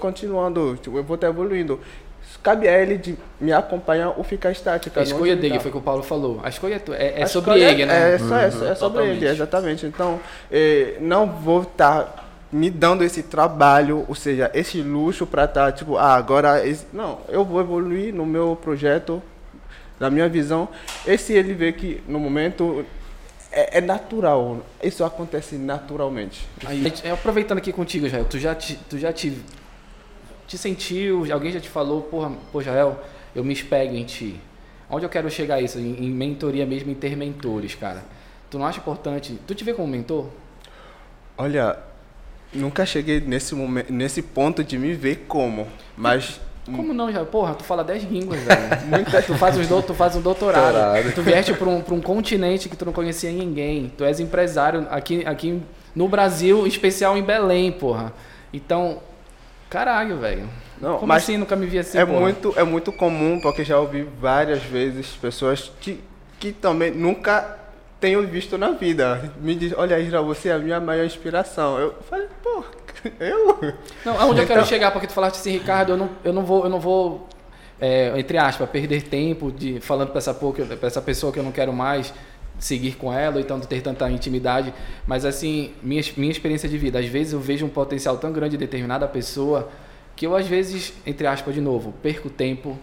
continuando, 0.00 0.76
tipo, 0.82 0.96
eu 0.96 1.04
vou 1.04 1.14
estar 1.14 1.28
evoluindo. 1.28 1.78
Cabe 2.42 2.68
a 2.68 2.78
ele 2.82 2.98
de 2.98 3.16
me 3.40 3.52
acompanhar 3.52 4.10
ou 4.16 4.22
ficar 4.24 4.50
estático. 4.50 4.98
A 4.98 5.02
escolha 5.02 5.34
dele, 5.34 5.58
foi 5.60 5.70
o 5.70 5.72
que 5.72 5.78
o 5.78 5.80
Paulo 5.80 6.02
falou. 6.02 6.40
A 6.42 6.48
escolha 6.50 6.74
é, 6.90 6.92
é, 6.92 7.20
é 7.20 7.22
a 7.22 7.26
sobre 7.26 7.52
escolha 7.52 7.70
ele, 7.70 7.86
né? 7.86 8.14
É, 8.14 8.18
só, 8.18 8.36
é, 8.36 8.46
é 8.46 8.50
sobre 8.50 8.74
Totalmente. 8.74 9.16
ele, 9.16 9.28
exatamente. 9.28 9.86
Então, 9.86 10.20
eh, 10.52 10.96
não 11.00 11.26
vou 11.26 11.62
estar 11.62 12.22
me 12.52 12.70
dando 12.70 13.02
esse 13.02 13.22
trabalho, 13.22 14.04
ou 14.08 14.14
seja, 14.14 14.50
esse 14.52 14.82
luxo 14.82 15.26
para 15.26 15.44
estar, 15.44 15.72
tipo, 15.72 15.96
ah, 15.96 16.14
agora. 16.14 16.66
esse- 16.66 16.86
não, 16.92 17.18
eu 17.28 17.44
vou 17.46 17.60
evoluir 17.60 18.12
no 18.14 18.26
meu 18.26 18.58
projeto, 18.62 19.22
na 19.98 20.10
minha 20.10 20.28
visão. 20.28 20.68
E 21.06 21.16
se 21.16 21.32
ele 21.32 21.54
vê 21.54 21.72
que 21.72 22.02
no 22.06 22.18
momento 22.18 22.84
é, 23.54 23.78
é 23.78 23.80
natural, 23.80 24.60
isso 24.82 25.04
acontece 25.04 25.56
naturalmente. 25.56 26.46
Aí, 26.66 26.92
é, 27.04 27.10
aproveitando 27.12 27.58
aqui 27.58 27.72
contigo, 27.72 28.08
Jael, 28.08 28.24
tu 28.24 28.38
já 28.38 28.54
te, 28.54 28.76
tu 28.90 28.98
já 28.98 29.12
te, 29.12 29.38
te 30.46 30.58
sentiu, 30.58 31.32
alguém 31.32 31.52
já 31.52 31.60
te 31.60 31.68
falou, 31.68 32.02
porra, 32.02 32.32
pô, 32.52 32.60
Jael, 32.60 33.00
eu 33.34 33.44
me 33.44 33.52
espelho 33.52 33.96
em 33.96 34.04
ti. 34.04 34.40
Onde 34.90 35.06
eu 35.06 35.08
quero 35.08 35.30
chegar 35.30 35.60
isso? 35.60 35.78
Em, 35.78 36.04
em 36.04 36.10
mentoria 36.10 36.66
mesmo, 36.66 36.90
em 36.90 36.94
ter 36.94 37.16
mentores, 37.16 37.74
cara. 37.74 38.02
Tu 38.50 38.58
não 38.58 38.66
acha 38.66 38.78
importante? 38.78 39.38
Tu 39.46 39.54
te 39.54 39.64
vê 39.64 39.72
como 39.72 39.88
mentor? 39.88 40.26
Olha, 41.36 41.78
nunca 42.52 42.84
cheguei 42.84 43.20
nesse, 43.20 43.54
momento, 43.54 43.92
nesse 43.92 44.22
ponto 44.22 44.62
de 44.62 44.78
me 44.78 44.92
ver 44.94 45.24
como, 45.26 45.66
mas. 45.96 46.40
Como 46.64 46.94
não, 46.94 47.12
Jael? 47.12 47.26
Porra, 47.26 47.54
tu 47.54 47.62
fala 47.64 47.84
10 47.84 48.04
línguas, 48.04 48.40
velho. 48.40 49.24
tu, 49.26 49.34
faz 49.36 49.68
dou- 49.68 49.82
tu 49.82 49.94
faz 49.94 50.16
um 50.16 50.20
doutorado. 50.22 51.12
Tu 51.14 51.22
vieste 51.22 51.52
para 51.52 51.68
um, 51.68 51.80
pra 51.82 51.94
um 51.94 52.00
continente 52.00 52.68
que 52.68 52.76
tu 52.76 52.84
não 52.86 52.92
conhecia 52.92 53.30
ninguém. 53.30 53.92
Tu 53.96 54.04
és 54.04 54.18
empresário 54.20 54.86
aqui, 54.90 55.26
aqui 55.26 55.62
no 55.94 56.08
Brasil, 56.08 56.64
em 56.64 56.68
especial 56.68 57.16
em 57.18 57.22
Belém, 57.22 57.70
porra. 57.72 58.12
Então, 58.52 59.00
caralho, 59.68 60.18
velho. 60.18 60.48
Não, 60.80 60.94
Como 60.96 61.06
mas 61.06 61.22
assim 61.22 61.36
nunca 61.36 61.54
me 61.56 61.66
vi 61.66 61.78
assim, 61.78 61.98
é 61.98 62.04
porra? 62.04 62.20
muito 62.20 62.52
é 62.56 62.64
muito 62.64 62.92
comum 62.92 63.38
porque 63.40 63.64
já 63.64 63.78
ouvi 63.78 64.02
várias 64.20 64.62
vezes 64.62 65.06
pessoas 65.08 65.70
que 65.80 66.02
que 66.40 66.52
também 66.52 66.90
nunca 66.90 67.58
tenho 68.00 68.26
visto 68.26 68.58
na 68.58 68.70
vida. 68.72 69.30
Me 69.40 69.54
diz, 69.54 69.72
olha, 69.76 69.98
Israel, 69.98 70.24
você 70.26 70.50
é 70.50 70.52
a 70.52 70.58
minha 70.58 70.78
maior 70.78 71.06
inspiração. 71.06 71.78
Eu 71.78 71.94
falei, 72.10 72.26
pô, 72.42 72.62
eu? 73.20 73.74
Não, 74.04 74.20
aonde 74.20 74.40
eu 74.40 74.46
quero 74.46 74.64
chegar, 74.66 74.90
porque 74.90 75.06
tu 75.06 75.12
falaste 75.12 75.36
assim, 75.36 75.52
Ricardo, 75.52 75.92
eu 75.92 75.96
não, 75.96 76.10
eu 76.24 76.32
não 76.32 76.44
vou, 76.44 76.64
eu 76.64 76.70
não 76.70 76.80
vou 76.80 77.28
é, 77.80 78.12
entre 78.18 78.38
aspas, 78.38 78.68
perder 78.70 79.02
tempo 79.02 79.50
de 79.50 79.80
falando 79.80 80.10
para 80.10 80.18
essa, 80.18 80.32
pra 80.32 80.86
essa 80.86 81.02
pessoa 81.02 81.32
que 81.32 81.38
eu 81.38 81.42
não 81.42 81.52
quero 81.52 81.72
mais 81.72 82.14
seguir 82.58 82.92
com 82.92 83.12
ela, 83.12 83.36
ou 83.36 83.40
então 83.40 83.60
ter 83.60 83.82
tanta 83.82 84.08
intimidade. 84.10 84.72
Mas 85.06 85.24
assim, 85.24 85.72
minha, 85.82 86.02
minha 86.16 86.30
experiência 86.30 86.68
de 86.68 86.78
vida, 86.78 86.98
às 86.98 87.06
vezes 87.06 87.32
eu 87.32 87.40
vejo 87.40 87.66
um 87.66 87.68
potencial 87.68 88.16
tão 88.16 88.32
grande 88.32 88.56
em 88.56 88.58
determinada 88.58 89.06
pessoa 89.08 89.68
que 90.16 90.26
eu 90.26 90.36
às 90.36 90.46
vezes, 90.46 90.92
entre 91.04 91.26
aspas, 91.26 91.54
de 91.54 91.60
novo, 91.60 91.92
perco 92.02 92.30
tempo, 92.30 92.78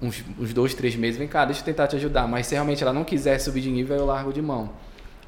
uns, 0.00 0.24
uns 0.38 0.54
dois, 0.54 0.72
três 0.72 0.94
meses, 0.94 1.18
vem 1.18 1.26
cá, 1.26 1.44
deixa 1.44 1.60
eu 1.60 1.64
tentar 1.64 1.88
te 1.88 1.96
ajudar. 1.96 2.28
Mas 2.28 2.46
se 2.46 2.54
realmente 2.54 2.82
ela 2.82 2.92
não 2.92 3.04
quiser 3.04 3.38
subir 3.38 3.60
de 3.60 3.70
nível, 3.70 3.96
eu 3.96 4.06
largo 4.06 4.32
de 4.32 4.40
mão. 4.40 4.70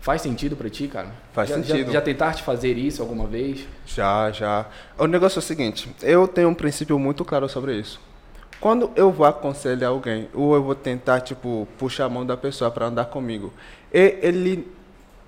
Faz 0.02 0.20
sentido 0.20 0.56
para 0.56 0.68
ti, 0.68 0.88
cara? 0.88 1.12
Faz 1.32 1.48
já, 1.48 1.54
sentido. 1.54 1.86
Já, 1.86 1.92
já 1.92 2.00
tentaste 2.00 2.42
fazer 2.42 2.76
isso 2.76 3.00
alguma 3.00 3.24
vez? 3.24 3.68
Já, 3.86 4.32
já. 4.32 4.66
O 4.98 5.06
negócio 5.06 5.38
é 5.38 5.40
o 5.40 5.42
seguinte, 5.42 5.88
eu 6.02 6.26
tenho 6.26 6.48
um 6.48 6.54
princípio 6.54 6.98
muito 6.98 7.24
claro 7.24 7.48
sobre 7.48 7.78
isso. 7.78 8.00
Quando 8.60 8.90
eu 8.96 9.12
vou 9.12 9.24
aconselhar 9.24 9.90
alguém, 9.90 10.28
ou 10.34 10.56
eu 10.56 10.62
vou 10.62 10.74
tentar, 10.74 11.20
tipo, 11.20 11.68
puxar 11.78 12.06
a 12.06 12.08
mão 12.08 12.26
da 12.26 12.36
pessoa 12.36 12.68
para 12.68 12.86
andar 12.86 13.04
comigo, 13.04 13.52
e 13.94 14.18
ele 14.20 14.66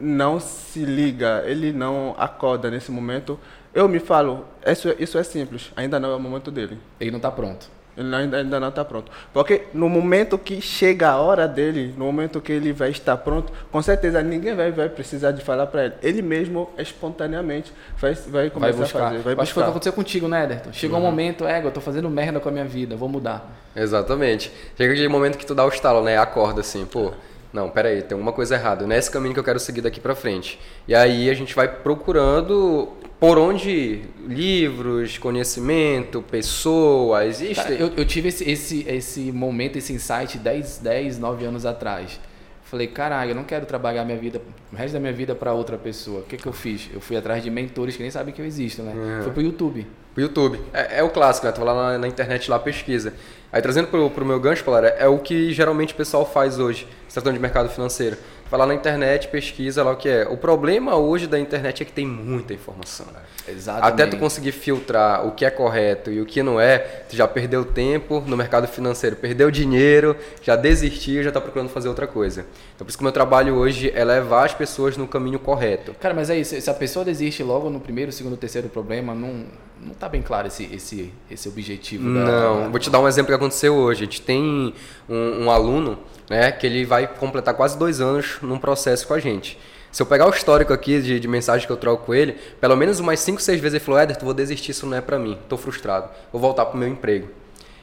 não 0.01 0.41
se 0.41 0.85
liga, 0.85 1.45
ele 1.47 1.73
não 1.73 2.13
acorda 2.19 2.69
nesse 2.69 2.91
momento, 2.91 3.39
eu 3.73 3.89
me 3.89 4.01
falo, 4.01 4.45
isso, 4.67 4.93
isso 4.99 5.17
é 5.17 5.23
simples, 5.23 5.71
ainda 5.77 6.01
não 6.01 6.11
é 6.11 6.17
o 6.17 6.21
momento 6.21 6.51
dele. 6.51 6.81
Ele 6.99 7.13
não 7.13 7.19
está 7.19 7.31
pronto. 7.31 7.71
Ele 7.97 8.15
ainda, 8.15 8.39
ainda 8.39 8.61
não 8.61 8.69
está 8.69 8.85
pronto. 8.85 9.11
Porque 9.33 9.63
no 9.73 9.89
momento 9.89 10.37
que 10.37 10.61
chega 10.61 11.11
a 11.11 11.17
hora 11.17 11.47
dele, 11.47 11.95
no 11.97 12.05
momento 12.05 12.41
que 12.41 12.53
ele 12.53 12.73
vai 12.73 12.91
estar 12.91 13.17
pronto, 13.17 13.53
com 13.71 13.81
certeza 13.81 14.23
ninguém 14.23 14.55
vai, 14.55 14.73
vai 14.73 14.89
precisar 14.89 15.31
de 15.31 15.43
falar 15.43 15.67
para 15.67 15.87
ele. 15.87 15.95
Ele 16.03 16.23
mesmo, 16.23 16.71
espontaneamente, 16.79 17.73
vai, 17.99 18.15
vai 18.15 18.51
começar 18.51 18.73
vai 18.73 18.83
buscar. 18.83 18.99
a 18.99 19.09
fazer. 19.09 19.19
Vai 19.19 19.35
Acho 19.35 19.47
que 19.47 19.55
foi 19.55 19.63
o 19.63 19.67
que 19.67 19.71
aconteceu 19.71 19.93
contigo, 19.93 20.29
né, 20.29 20.45
Ederton? 20.45 20.73
Chegou 20.73 20.99
uhum. 20.99 21.07
um 21.07 21.11
momento, 21.11 21.47
é, 21.47 21.65
eu 21.65 21.71
tô 21.71 21.81
fazendo 21.81 22.11
merda 22.11 22.41
com 22.41 22.49
a 22.49 22.53
minha 22.53 22.65
vida, 22.65 22.97
vou 22.97 23.09
mudar. 23.09 23.49
Exatamente. 23.77 24.51
Chega 24.77 24.93
aquele 24.93 25.09
momento 25.09 25.39
que 25.39 25.47
tu 25.47 25.55
dá 25.55 25.65
o 25.65 25.69
estalo, 25.69 26.03
né? 26.03 26.19
Acorda 26.19 26.61
assim, 26.61 26.85
pô 26.85 27.13
não, 27.55 27.71
peraí, 27.71 28.03
tem 28.03 28.17
alguma 28.17 28.33
coisa 28.33 28.57
errada, 28.57 28.85
não 28.85 28.97
é 28.97 28.99
esse 28.99 29.09
caminho 29.09 29.33
que 29.33 29.39
eu 29.39 29.45
quero 29.45 29.61
seguir 29.61 29.81
daqui 29.81 30.01
para 30.01 30.17
frente. 30.17 30.59
E 30.89 30.95
aí 30.95 31.31
a 31.31 31.35
gente 31.35 31.55
vai 31.55 31.69
procurando 31.69 32.89
por 33.21 33.39
onde 33.39 33.71
ir? 33.71 34.15
livros, 34.27 35.19
conhecimento, 35.19 36.21
pessoas. 36.21 37.41
Cara, 37.55 37.73
eu, 37.75 37.93
eu, 37.97 38.05
tive 38.05 38.29
esse, 38.29 38.51
esse, 38.51 38.85
esse 38.89 39.31
momento, 39.31 39.77
esse 39.77 39.93
insight 39.93 40.37
10, 40.37 40.79
10, 40.79 41.19
9 41.19 41.45
anos 41.45 41.65
atrás. 41.65 42.19
Falei, 42.65 42.89
caralho, 42.89 43.31
eu 43.31 43.35
não 43.37 43.45
quero 43.45 43.67
trabalhar 43.67 44.05
minha 44.05 44.19
vida, 44.19 44.43
o 44.73 44.77
resto 44.77 44.95
da 44.95 45.01
minha 45.01 45.13
vida 45.13 45.33
para 45.33 45.53
outra 45.53 45.79
pessoa. 45.79 46.21
O 46.21 46.25
que, 46.25 46.37
que 46.37 46.47
eu 46.47 46.53
fiz? 46.53 46.91
Eu 46.93 47.01
fui 47.01 47.17
atrás 47.17 47.41
de 47.41 47.51
mentores 47.51 47.97
que 47.97 48.03
nem 48.03 48.11
sabem 48.11 48.35
que 48.35 48.43
eu 48.43 48.47
existo, 48.47 48.83
né? 48.83 48.93
Uhum. 48.93 49.23
Foi 49.23 49.33
pro 49.33 49.43
YouTube. 49.43 49.87
Pro 50.15 50.23
YouTube. 50.23 50.61
É, 50.73 51.01
é 51.01 51.03
o 51.03 51.11
clássico, 51.11 51.47
né? 51.47 51.53
Tu 51.53 51.61
vai 51.61 51.75
lá 51.75 51.93
na, 51.93 51.99
na, 51.99 52.09
internet 52.09 52.49
lá, 52.49 52.59
pesquisa. 52.59 53.13
Aí 53.53 53.61
trazendo 53.61 53.89
pro, 53.89 54.09
pro 54.11 54.25
meu 54.25 54.39
gancho, 54.39 54.65
Palara, 54.65 54.89
é 54.89 55.09
o 55.09 55.19
que 55.19 55.53
geralmente 55.53 55.93
o 55.93 55.97
pessoal 55.97 56.25
faz 56.25 56.59
hoje, 56.59 56.87
se 57.09 57.15
tratando 57.15 57.35
de 57.35 57.41
mercado 57.41 57.69
financeiro. 57.69 58.17
Vai 58.51 58.61
lá 58.61 58.67
na 58.67 58.75
internet, 58.75 59.29
pesquisa 59.29 59.83
lá 59.83 59.93
o 59.93 59.97
que 59.97 60.09
é. 60.09 60.29
O 60.29 60.37
problema 60.37 60.97
hoje 60.97 61.27
da 61.27 61.39
internet 61.39 61.83
é 61.83 61.87
que 61.87 61.93
tem 61.93 62.07
muita 62.07 62.53
informação. 62.53 63.07
Exatamente. 63.47 63.93
Até 63.93 64.07
tu 64.07 64.17
conseguir 64.17 64.53
filtrar 64.53 65.27
o 65.27 65.33
que 65.33 65.45
é 65.45 65.51
correto 65.51 66.11
e 66.11 66.21
o 66.21 66.27
que 66.27 66.43
não 66.43 66.59
é, 66.59 66.79
tu 66.79 67.17
já 67.17 67.29
perdeu 67.29 67.65
tempo 67.65 68.23
no 68.27 68.37
mercado 68.37 68.67
financeiro, 68.67 69.17
perdeu 69.17 69.51
dinheiro, 69.51 70.17
já 70.43 70.57
desistiu, 70.57 71.23
já 71.23 71.29
está 71.29 71.41
procurando 71.41 71.69
fazer 71.69 71.89
outra 71.89 72.07
coisa. 72.07 72.47
Então 72.75 72.85
por 72.85 72.89
isso 72.89 72.97
que 72.97 73.03
o 73.03 73.05
meu 73.05 73.13
trabalho 73.13 73.55
hoje 73.55 73.93
é 73.95 74.05
levar 74.05 74.47
as 74.47 74.55
pessoas 74.55 74.97
no 74.97 75.07
caminho 75.07 75.39
correto. 75.39 75.95
Cara, 76.01 76.15
mas 76.15 76.31
é 76.31 76.39
isso, 76.39 76.59
se 76.59 76.71
a 76.71 76.75
pessoa 76.75 77.05
desiste 77.05 77.43
logo 77.43 77.69
no 77.69 77.81
primeiro, 77.81 78.11
segundo, 78.13 78.37
terceiro 78.37 78.69
problema, 78.69 79.15
não, 79.15 79.45
não 79.81 79.95
tá 79.95 80.09
bem 80.09 80.23
claro 80.23 80.47
esse, 80.47 80.65
esse, 80.73 81.13
esse 81.31 81.49
objetivo. 81.49 82.05
Não, 82.05 82.63
da... 82.63 82.69
vou 82.69 82.79
te 82.79 82.89
dar 82.89 83.01
um 83.01 83.09
exemplo 83.09 83.29
que 83.29 83.35
aconteceu 83.35 83.75
hoje. 83.75 84.03
A 84.03 84.07
gente 84.07 84.23
tem 84.23 84.75
um, 85.09 85.45
um 85.45 85.51
aluno 85.51 85.99
né, 86.29 86.53
que 86.53 86.67
ele 86.67 86.85
vai 86.85 87.07
completar 87.07 87.55
quase 87.55 87.79
dois 87.79 88.01
anos 88.01 88.39
num 88.43 88.59
processo 88.59 89.07
com 89.07 89.15
a 89.15 89.19
gente. 89.19 89.59
Se 89.91 90.03
eu 90.03 90.07
pegar 90.07 90.27
o 90.27 90.31
histórico 90.31 90.73
aqui 90.73 91.01
de, 91.01 91.21
de 91.21 91.29
mensagem 91.29 91.67
que 91.67 91.73
eu 91.73 91.77
troco 91.77 92.07
com 92.07 92.15
ele, 92.15 92.37
pelo 92.61 92.77
menos 92.77 92.99
umas 92.99 93.21
5, 93.21 93.41
6 93.41 93.61
vezes 93.61 93.75
ele 93.75 93.85
falou: 93.85 94.01
Éder, 94.01 94.19
vou 94.21 94.35
desistir, 94.35 94.73
isso 94.73 94.87
não 94.87 94.97
é 94.97 95.01
para 95.01 95.19
mim, 95.19 95.39
tô 95.49 95.57
frustrado, 95.57 96.09
vou 96.33 96.41
voltar 96.41 96.67
pro 96.67 96.77
meu 96.77 96.89
emprego. 96.89 97.29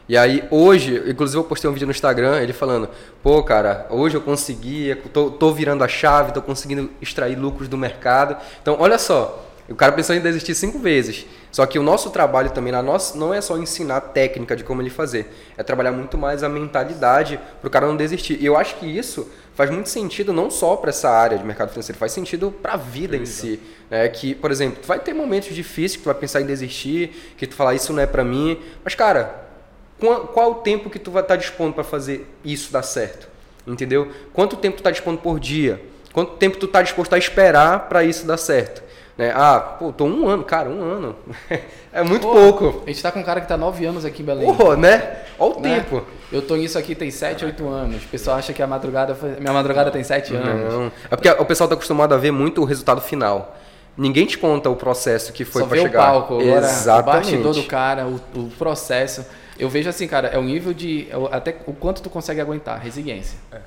E 0.10 0.18
aí, 0.18 0.44
hoje, 0.52 1.02
inclusive 1.08 1.40
eu 1.40 1.44
postei 1.46 1.70
um 1.70 1.74
vídeo 1.74 1.86
no 1.86 1.92
Instagram, 1.92 2.42
ele 2.42 2.52
falando, 2.52 2.90
pô, 3.24 3.42
cara, 3.44 3.88
hoje 3.90 4.18
eu 4.18 4.22
consegui, 4.22 4.94
tô, 5.14 5.32
tô 5.32 5.54
virando 5.54 5.86
a 5.86 5.88
chave, 5.88 6.34
tô 6.34 6.42
conseguindo 6.42 6.92
extrair 7.02 7.36
lucros 7.36 7.70
do 7.70 7.78
mercado. 7.78 8.36
Então, 8.62 8.76
olha 8.78 8.98
só, 8.98 9.48
o 9.70 9.76
cara 9.76 9.94
pensou 9.94 10.14
em 10.14 10.20
desistir 10.20 10.54
cinco 10.54 10.80
vezes. 10.80 11.26
Só 11.52 11.66
que 11.66 11.78
o 11.78 11.84
nosso 11.84 12.10
trabalho 12.10 12.50
também 12.52 12.72
na 12.72 12.82
nossa, 12.82 13.18
não 13.18 13.34
é 13.34 13.42
só 13.42 13.58
ensinar 13.58 13.98
a 13.98 14.02
técnica 14.02 14.56
de 14.56 14.64
como 14.64 14.82
ele 14.82 14.90
fazer, 14.90 15.28
é 15.58 15.64
trabalhar 15.64 15.92
muito 15.92 16.18
mais 16.18 16.44
a 16.44 16.50
mentalidade 16.50 17.40
para 17.60 17.68
o 17.68 17.70
cara 17.70 17.86
não 17.86 17.98
desistir. 17.98 18.38
E 18.40 18.46
eu 18.46 18.56
acho 18.56 18.76
que 18.76 18.86
isso 18.86 19.30
faz 19.54 19.70
muito 19.70 19.90
sentido 19.90 20.32
não 20.32 20.50
só 20.50 20.78
para 20.78 20.92
essa 20.92 21.10
área 21.10 21.38
de 21.38 21.44
mercado 21.44 21.70
financeiro, 21.70 22.00
faz 22.00 22.14
sentido 22.14 22.52
para 22.52 22.74
a 22.74 22.78
vida 22.78 23.18
em 23.18 23.26
si. 23.26 23.60
Né? 23.90 24.08
Que, 24.08 24.34
por 24.34 24.50
exemplo, 24.50 24.80
tu 24.82 24.88
vai 24.88 25.00
ter 25.00 25.14
momentos 25.14 25.54
difíceis 25.54 25.98
que 25.98 26.04
tu 26.04 26.06
vai 26.06 26.16
pensar 26.16 26.40
em 26.40 26.46
desistir, 26.46 27.36
que 27.38 27.46
tu 27.46 27.54
falar 27.54 27.76
isso 27.76 27.92
não 27.92 28.02
é 28.02 28.08
para 28.08 28.24
mim, 28.24 28.58
mas 28.82 28.96
cara, 28.96 29.36
qual, 30.00 30.28
qual 30.28 30.52
o 30.52 30.56
tempo 30.56 30.90
que 30.90 30.98
tu 30.98 31.12
vai 31.12 31.22
estar 31.22 31.36
tá 31.36 31.40
dispondo 31.40 31.74
para 31.74 31.84
fazer 31.84 32.26
isso 32.46 32.72
dar 32.72 32.84
certo? 32.84 33.28
Entendeu? 33.68 34.10
Quanto 34.34 34.56
tempo 34.56 34.78
tu 34.78 34.80
está 34.80 34.90
dispondo 34.90 35.20
por 35.20 35.38
dia? 35.40 35.82
Quanto 36.14 36.38
tempo 36.38 36.58
tu 36.58 36.66
está 36.66 36.82
disposto 36.82 37.14
a 37.14 37.18
esperar 37.18 37.88
para 37.88 38.04
isso 38.04 38.26
dar 38.26 38.38
certo? 38.38 38.82
Né? 39.18 39.32
Ah, 39.36 39.60
pô, 39.60 39.92
tô 39.92 40.06
um 40.06 40.28
ano, 40.28 40.44
cara, 40.44 40.70
um 40.70 40.82
ano. 40.82 41.16
é 41.92 42.04
muito 42.04 42.28
pô, 42.28 42.34
pouco. 42.34 42.84
A 42.86 42.90
gente 42.90 43.02
tá 43.02 43.12
com 43.12 43.20
um 43.20 43.24
cara 43.24 43.42
que 43.42 43.48
tá 43.48 43.58
nove 43.58 43.86
anos 43.86 44.06
aqui 44.06 44.22
em 44.22 44.26
Belém. 44.26 44.54
Pô, 44.54 44.76
né? 44.76 45.18
Olha 45.38 45.56
o 45.56 45.60
né? 45.60 45.80
tempo. 45.80 46.04
Eu 46.32 46.42
tô 46.42 46.56
nisso 46.56 46.78
aqui 46.78 46.96
tem 46.96 47.12
sete, 47.12 47.44
oito 47.44 47.68
anos. 47.68 48.04
O 48.04 48.08
pessoal 48.08 48.38
acha 48.38 48.54
que 48.54 48.64
a 48.64 48.68
madrugada 48.68 49.14
foi... 49.14 49.32
minha 49.40 49.54
madrugada 49.54 49.92
tem 49.92 50.04
sete 50.04 50.34
anos. 50.34 50.74
Não. 50.74 50.92
É 51.10 51.16
porque 51.16 51.30
o 51.30 51.46
pessoal 51.46 51.68
tá 51.68 51.76
acostumado 51.76 52.14
a 52.14 52.18
ver 52.18 52.32
muito 52.32 52.62
o 52.62 52.66
resultado 52.66 53.02
final. 53.02 53.58
Ninguém 53.98 54.26
te 54.26 54.38
conta 54.38 54.70
o 54.70 54.76
processo 54.76 55.34
que 55.34 55.44
foi 55.44 55.66
para 55.66 55.78
chegar. 55.78 56.00
o 56.00 56.12
palco, 56.12 56.40
agora, 56.40 56.66
Exatamente. 56.66 57.10
o 57.10 57.44
bastidor 57.44 57.54
do 57.54 57.64
cara, 57.64 58.08
o, 58.08 58.22
o 58.40 58.50
processo. 58.58 59.26
Eu 59.60 59.70
vejo 59.70 59.90
assim, 59.90 60.08
cara, 60.08 60.30
é 60.30 60.38
o 60.38 60.42
nível 60.42 60.74
de 60.74 61.08
é 61.12 61.36
até 61.36 61.58
o 61.68 61.74
quanto 61.74 62.02
tu 62.02 62.10
consegue 62.10 62.40
aguentar, 62.40 62.80
resiliência. 62.80 63.38
É. 63.52 63.60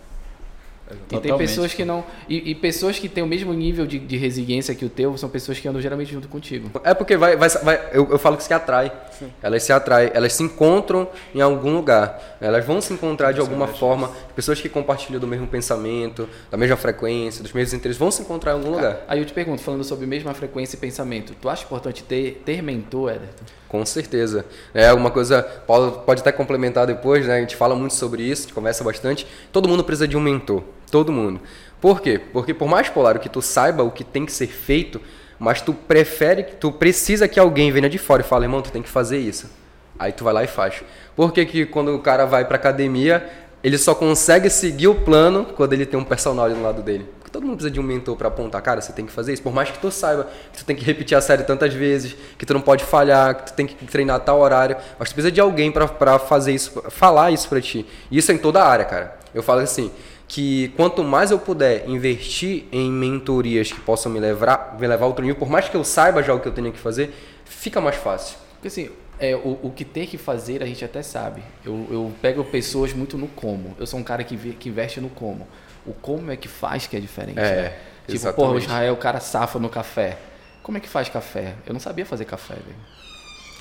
E 1.11 1.19
tem 1.19 1.37
pessoas 1.37 1.73
que 1.73 1.85
não. 1.85 2.05
E, 2.29 2.51
e, 2.51 2.55
pessoas 2.55 2.99
que 2.99 3.09
têm 3.09 3.25
o 3.25 3.27
mesmo 3.27 3.53
nível 3.55 3.87
de, 3.87 3.99
de, 3.99 4.17
resiliência 4.19 4.75
que 4.75 4.85
o 4.85 4.89
teu 4.91 5.17
são 5.17 5.31
pessoas 5.31 5.59
que 5.59 5.67
andam 5.67 5.81
geralmente 5.81 6.13
junto 6.13 6.29
contigo. 6.29 6.71
É 6.85 6.93
porque 6.93 7.17
vai. 7.17 7.37
vai, 7.37 7.49
vai 7.49 7.89
eu, 7.93 8.11
eu 8.11 8.19
falo 8.19 8.37
que 8.37 8.43
se 8.43 8.53
atrai. 8.53 8.93
Sim. 9.19 9.31
Elas 9.43 9.63
se 9.63 9.73
atraem, 9.73 10.11
elas 10.13 10.35
se 10.35 10.43
encontram 10.43 11.09
em 11.35 11.41
algum 11.41 11.75
lugar. 11.75 12.37
Elas 12.39 12.67
vão 12.67 12.83
se 12.83 12.93
encontrar 12.93 13.33
de 13.33 13.41
alguma 13.41 13.67
forma. 13.67 14.11
Pessoas 14.37 14.61
que 14.61 14.69
compartilham 14.69 15.19
do 15.19 15.27
mesmo 15.27 15.47
pensamento, 15.47 16.29
da 16.51 16.57
mesma 16.59 16.77
frequência, 16.77 17.43
dos 17.43 17.53
mesmos 17.53 17.73
interesses, 17.73 17.99
vão 17.99 18.11
se 18.11 18.21
encontrar 18.21 18.53
em 18.53 18.57
algum 18.57 18.71
lugar. 18.71 19.05
Aí 19.09 19.21
eu 19.21 19.25
te 19.25 19.33
pergunto, 19.33 19.63
falando 19.63 19.85
sobre 19.85 20.07
mesma 20.07 20.35
frequência 20.35 20.77
e 20.77 20.79
pensamento, 20.79 21.35
tu 21.41 21.49
acha 21.49 21.65
importante 21.65 22.03
ter, 22.03 22.43
ter 22.45 22.63
mentor, 22.63 23.13
Ederton? 23.13 23.45
Com 23.69 23.85
certeza. 23.85 24.45
É 24.73 24.93
uma 24.93 25.11
coisa, 25.11 25.43
pode, 25.43 26.05
pode 26.05 26.21
até 26.21 26.31
complementar 26.31 26.87
depois, 26.87 27.27
né? 27.27 27.39
A 27.39 27.41
gente 27.41 27.57
fala 27.57 27.75
muito 27.75 27.95
sobre 27.95 28.23
isso, 28.23 28.43
a 28.43 28.45
gente 28.45 28.55
conversa 28.55 28.85
bastante. 28.85 29.27
Todo 29.51 29.69
mundo 29.69 29.83
precisa 29.83 30.07
de 30.07 30.17
um 30.17 30.21
mentor. 30.21 30.63
Todo 30.95 31.11
mundo. 31.11 31.41
Por 31.81 32.01
quê? 32.01 32.21
Porque 32.33 32.55
por 32.55 32.69
mais 32.69 32.89
polar 32.89 33.19
que 33.19 33.29
tu 33.29 33.43
saiba 33.43 33.83
o 33.83 33.91
que 33.91 34.05
tem 34.05 34.25
que 34.25 34.31
ser 34.31 34.47
feito, 34.47 35.01
mas 35.41 35.61
tu 35.61 35.75
prefere, 35.75 36.45
tu 36.45 36.71
precisa 36.71 37.27
que 37.27 37.41
alguém 37.41 37.73
venha 37.73 37.91
de 37.91 37.99
fora 37.99 38.23
e 38.23 38.25
fale, 38.25 38.45
irmão, 38.45 38.63
tu 38.63 38.71
tem 38.71 38.81
que 38.81 38.89
fazer 38.89 39.19
isso. 39.19 39.51
Aí 39.99 40.13
tu 40.13 40.23
vai 40.23 40.33
lá 40.33 40.45
e 40.45 40.47
faz. 40.47 40.85
Por 41.17 41.33
que, 41.33 41.45
que 41.47 41.67
quando 41.67 41.93
o 41.93 41.99
cara 41.99 42.27
vai 42.27 42.45
pra 42.45 42.55
academia, 42.55 43.29
ele 43.61 43.77
só 43.77 43.93
consegue 43.93 44.49
seguir 44.49 44.87
o 44.87 44.95
plano 44.95 45.47
quando 45.57 45.73
ele 45.73 45.85
tem 45.85 45.99
um 45.99 46.05
personal 46.05 46.49
do 46.49 46.63
lado 46.63 46.81
dele? 46.81 47.09
todo 47.33 47.43
mundo 47.43 47.57
precisa 47.57 47.73
de 47.73 47.81
um 47.81 47.83
mentor 47.83 48.15
para 48.15 48.29
apontar, 48.29 48.63
cara, 48.63 48.81
você 48.81 48.93
tem 48.93 49.05
que 49.05 49.11
fazer 49.11 49.33
isso. 49.33 49.43
Por 49.43 49.53
mais 49.53 49.69
que 49.69 49.81
tu 49.81 49.91
saiba 49.91 50.29
que 50.53 50.59
tu 50.59 50.65
tem 50.65 50.77
que 50.77 50.85
repetir 50.85 51.19
a 51.19 51.21
série 51.21 51.43
tantas 51.43 51.75
vezes, 51.75 52.15
que 52.39 52.47
tu 52.47 52.55
não 52.55 52.61
pode 52.61 52.85
falhar, 52.85 53.35
que 53.35 53.47
tu 53.47 53.55
tem 53.55 53.67
que 53.67 53.75
treinar 53.87 54.15
a 54.15 54.21
tal 54.21 54.39
horário, 54.39 54.77
mas 54.97 55.09
tu 55.09 55.15
precisa 55.15 55.33
de 55.33 55.41
alguém 55.41 55.73
para 55.73 56.21
fazer 56.21 56.53
isso, 56.53 56.81
falar 56.91 57.33
isso 57.33 57.49
para 57.49 57.61
ti. 57.61 57.85
Isso 58.09 58.31
é 58.31 58.37
em 58.37 58.39
toda 58.39 58.63
a 58.63 58.69
área, 58.69 58.85
cara. 58.85 59.19
Eu 59.35 59.43
falo 59.43 59.59
assim, 59.59 59.91
que 60.27 60.69
quanto 60.77 61.05
mais 61.05 61.31
eu 61.31 61.39
puder 61.39 61.89
investir 61.89 62.65
em 62.73 62.91
mentorias 62.91 63.71
que 63.71 63.81
possam 63.81 64.11
me 64.11 64.19
levar, 64.19 64.77
me 64.79 64.87
levar 64.87 65.05
a 65.05 65.09
outro 65.09 65.23
nível, 65.23 65.39
por 65.39 65.49
mais 65.49 65.69
que 65.69 65.77
eu 65.77 65.85
saiba 65.85 66.23
já 66.23 66.35
o 66.35 66.41
que 66.41 66.49
eu 66.49 66.53
tenho 66.53 66.73
que 66.73 66.79
fazer, 66.79 67.15
fica 67.45 67.81
mais 67.81 67.97
fácil. 67.97 68.37
Porque 68.55 68.69
assim, 68.69 68.91
é, 69.19 69.37
o, 69.37 69.59
o 69.63 69.73
que 69.75 69.85
tem 69.85 70.07
que 70.07 70.17
fazer 70.19 70.63
a 70.63 70.67
gente 70.67 70.85
até 70.85 71.03
sabe. 71.03 71.43
Eu, 71.65 71.87
eu 71.91 72.13
pego 72.23 72.43
pessoas 72.45 72.93
muito 72.93 73.19
no 73.19 73.29
como. 73.29 73.77
Eu 73.79 73.87
sou 73.87 74.01
um 74.01 74.03
cara 74.03 74.25
que, 74.25 74.37
que 74.37 74.69
investe 74.69 75.01
no 75.01 75.09
como 75.09 75.47
o 75.87 75.93
como 75.93 76.31
é 76.31 76.37
que 76.37 76.49
faz 76.49 76.87
que 76.87 76.97
é 76.97 77.01
diferente. 77.01 77.39
É, 77.39 77.43
né? 77.43 77.73
Tipo, 78.07 78.13
exatamente. 78.13 78.37
porra, 78.37 78.53
o 78.53 78.59
Israel, 78.59 78.93
o 78.95 78.97
cara 78.97 79.21
safa 79.21 79.59
no 79.59 79.69
café. 79.69 80.17
Como 80.63 80.79
é 80.79 80.81
que 80.81 80.89
faz 80.89 81.09
café? 81.09 81.55
Eu 81.67 81.73
não 81.73 81.81
sabia 81.81 82.07
fazer 82.07 82.25
café, 82.25 82.55
velho. 82.55 82.95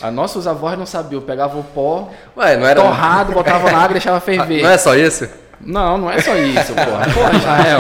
A 0.02 0.10
nossos 0.10 0.48
avós 0.48 0.78
não 0.78 0.86
sabiam, 0.86 1.22
pegavam 1.22 1.62
o 1.62 1.64
pó 1.64 2.10
Ué, 2.36 2.58
não 2.58 2.66
era... 2.66 2.82
torrado, 2.82 3.32
botavam 3.32 3.72
na 3.72 3.78
água 3.78 3.92
e 3.92 3.94
deixava 3.94 4.20
ferver. 4.22 4.64
não 4.64 4.70
é 4.70 4.78
só 4.78 4.96
isso? 4.96 5.30
Não, 5.66 5.98
não 5.98 6.12
é 6.12 6.20
só 6.20 6.36
isso, 6.36 6.74
porra. 6.74 7.06
Porra, 7.14 7.38
Israel. 7.38 7.80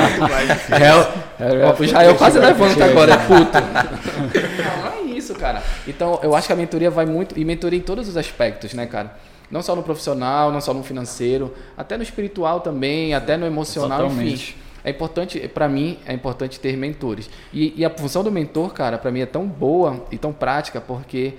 Israel, 0.65 1.65
ó, 1.65 1.81
o 1.81 1.83
Israel 1.83 2.15
quase 2.15 2.39
levanta 2.39 2.85
agora, 2.85 3.13
é 3.13 3.17
puto. 3.17 3.57
Não, 3.59 4.83
não 4.83 4.91
é 4.91 5.01
isso, 5.01 5.35
cara. 5.35 5.61
Então, 5.87 6.19
eu 6.23 6.35
acho 6.35 6.47
que 6.47 6.53
a 6.53 6.55
mentoria 6.55 6.89
vai 6.89 7.05
muito. 7.05 7.37
E 7.37 7.43
mentoria 7.43 7.77
em 7.77 7.81
todos 7.81 8.07
os 8.07 8.17
aspectos, 8.17 8.73
né, 8.73 8.85
cara? 8.85 9.15
Não 9.51 9.61
só 9.61 9.75
no 9.75 9.83
profissional, 9.83 10.51
não 10.51 10.61
só 10.61 10.73
no 10.73 10.83
financeiro, 10.83 11.53
até 11.77 11.97
no 11.97 12.03
espiritual 12.03 12.61
também, 12.61 13.13
até 13.13 13.37
no 13.37 13.45
emocional, 13.45 14.05
enfim. 14.05 14.15
Totalmente. 14.15 14.57
É 14.83 14.89
importante, 14.89 15.47
para 15.47 15.69
mim, 15.69 15.97
é 16.05 16.13
importante 16.13 16.59
ter 16.59 16.75
mentores. 16.75 17.29
E, 17.53 17.73
e 17.77 17.85
a 17.85 17.89
função 17.89 18.23
do 18.23 18.31
mentor, 18.31 18.73
cara, 18.73 18.97
para 18.97 19.11
mim 19.11 19.21
é 19.21 19.25
tão 19.25 19.45
boa 19.45 20.05
e 20.11 20.17
tão 20.17 20.33
prática, 20.33 20.81
porque 20.81 21.33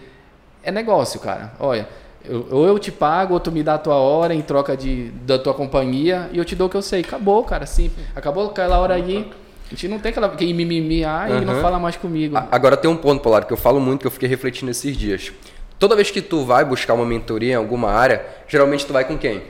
é 0.62 0.72
negócio, 0.72 1.20
cara. 1.20 1.52
Olha, 1.60 1.86
eu- 2.28 2.46
ou 2.50 2.66
eu 2.66 2.78
te 2.78 2.90
pago, 2.92 3.34
ou 3.34 3.40
tu 3.40 3.50
me 3.52 3.62
dá 3.62 3.74
a 3.74 3.78
tua 3.78 3.94
hora 3.96 4.34
em 4.34 4.40
troca 4.42 4.76
de, 4.76 5.10
da 5.26 5.38
tua 5.38 5.54
companhia, 5.54 6.28
e 6.32 6.38
eu 6.38 6.44
te 6.44 6.54
dou 6.56 6.66
o 6.66 6.70
que 6.70 6.76
eu 6.76 6.82
sei. 6.82 7.00
Acabou, 7.00 7.42
cara, 7.44 7.66
sim. 7.66 7.90
Acabou 8.14 8.46
aquela 8.50 8.78
hora 8.78 8.94
aí. 8.94 9.30
A 9.66 9.70
gente 9.70 9.88
não 9.88 9.98
tem 9.98 10.10
aquela 10.10 10.28
que 10.28 10.52
mimimi, 10.52 11.04
ah, 11.04 11.26
e 11.28 11.44
não 11.44 11.54
fala 11.60 11.78
mais 11.78 11.96
comigo. 11.96 12.36
Agora 12.50 12.76
tem 12.76 12.90
um 12.90 12.96
ponto, 12.96 13.20
Polar, 13.22 13.46
que 13.46 13.52
eu 13.52 13.56
falo 13.56 13.80
muito, 13.80 14.02
que 14.02 14.06
eu 14.06 14.10
fiquei 14.10 14.28
refletindo 14.28 14.70
esses 14.70 14.96
dias. 14.96 15.32
Toda 15.78 15.96
vez 15.96 16.10
que 16.10 16.20
tu 16.22 16.44
vai 16.44 16.64
buscar 16.64 16.94
uma 16.94 17.04
mentoria 17.04 17.52
em 17.52 17.56
alguma 17.56 17.90
área, 17.90 18.24
geralmente 18.46 18.86
tu 18.86 18.92
vai 18.92 19.04
com 19.04 19.18
quem? 19.18 19.42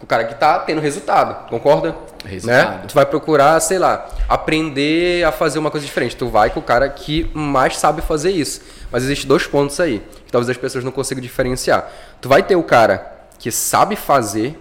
O 0.00 0.06
cara 0.06 0.24
que 0.24 0.34
tá 0.34 0.60
tendo 0.60 0.80
resultado, 0.80 1.48
concorda? 1.48 1.96
Resultado. 2.24 2.70
Né? 2.70 2.84
Tu 2.86 2.94
vai 2.94 3.04
procurar, 3.04 3.58
sei 3.60 3.78
lá, 3.78 4.08
aprender 4.28 5.24
a 5.24 5.32
fazer 5.32 5.58
uma 5.58 5.70
coisa 5.70 5.84
diferente. 5.84 6.16
Tu 6.16 6.28
vai 6.28 6.50
com 6.50 6.60
o 6.60 6.62
cara 6.62 6.88
que 6.88 7.28
mais 7.34 7.76
sabe 7.76 8.00
fazer 8.00 8.30
isso. 8.30 8.60
Mas 8.92 9.02
existem 9.02 9.26
dois 9.26 9.46
pontos 9.46 9.78
aí, 9.80 10.00
que 10.24 10.30
talvez 10.30 10.48
as 10.48 10.56
pessoas 10.56 10.84
não 10.84 10.92
consigam 10.92 11.20
diferenciar. 11.20 11.90
Tu 12.20 12.28
vai 12.28 12.42
ter 12.42 12.54
o 12.54 12.62
cara 12.62 13.12
que 13.38 13.50
sabe 13.50 13.96
fazer, 13.96 14.58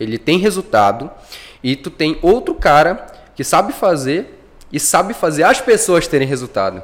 ele 0.00 0.16
tem 0.16 0.38
resultado, 0.38 1.10
e 1.62 1.76
tu 1.76 1.90
tem 1.90 2.18
outro 2.22 2.54
cara 2.54 3.06
que 3.34 3.44
sabe 3.44 3.72
fazer 3.72 4.42
e 4.72 4.80
sabe 4.80 5.14
fazer 5.14 5.42
as 5.42 5.60
pessoas 5.60 6.06
terem 6.06 6.26
resultado. 6.26 6.82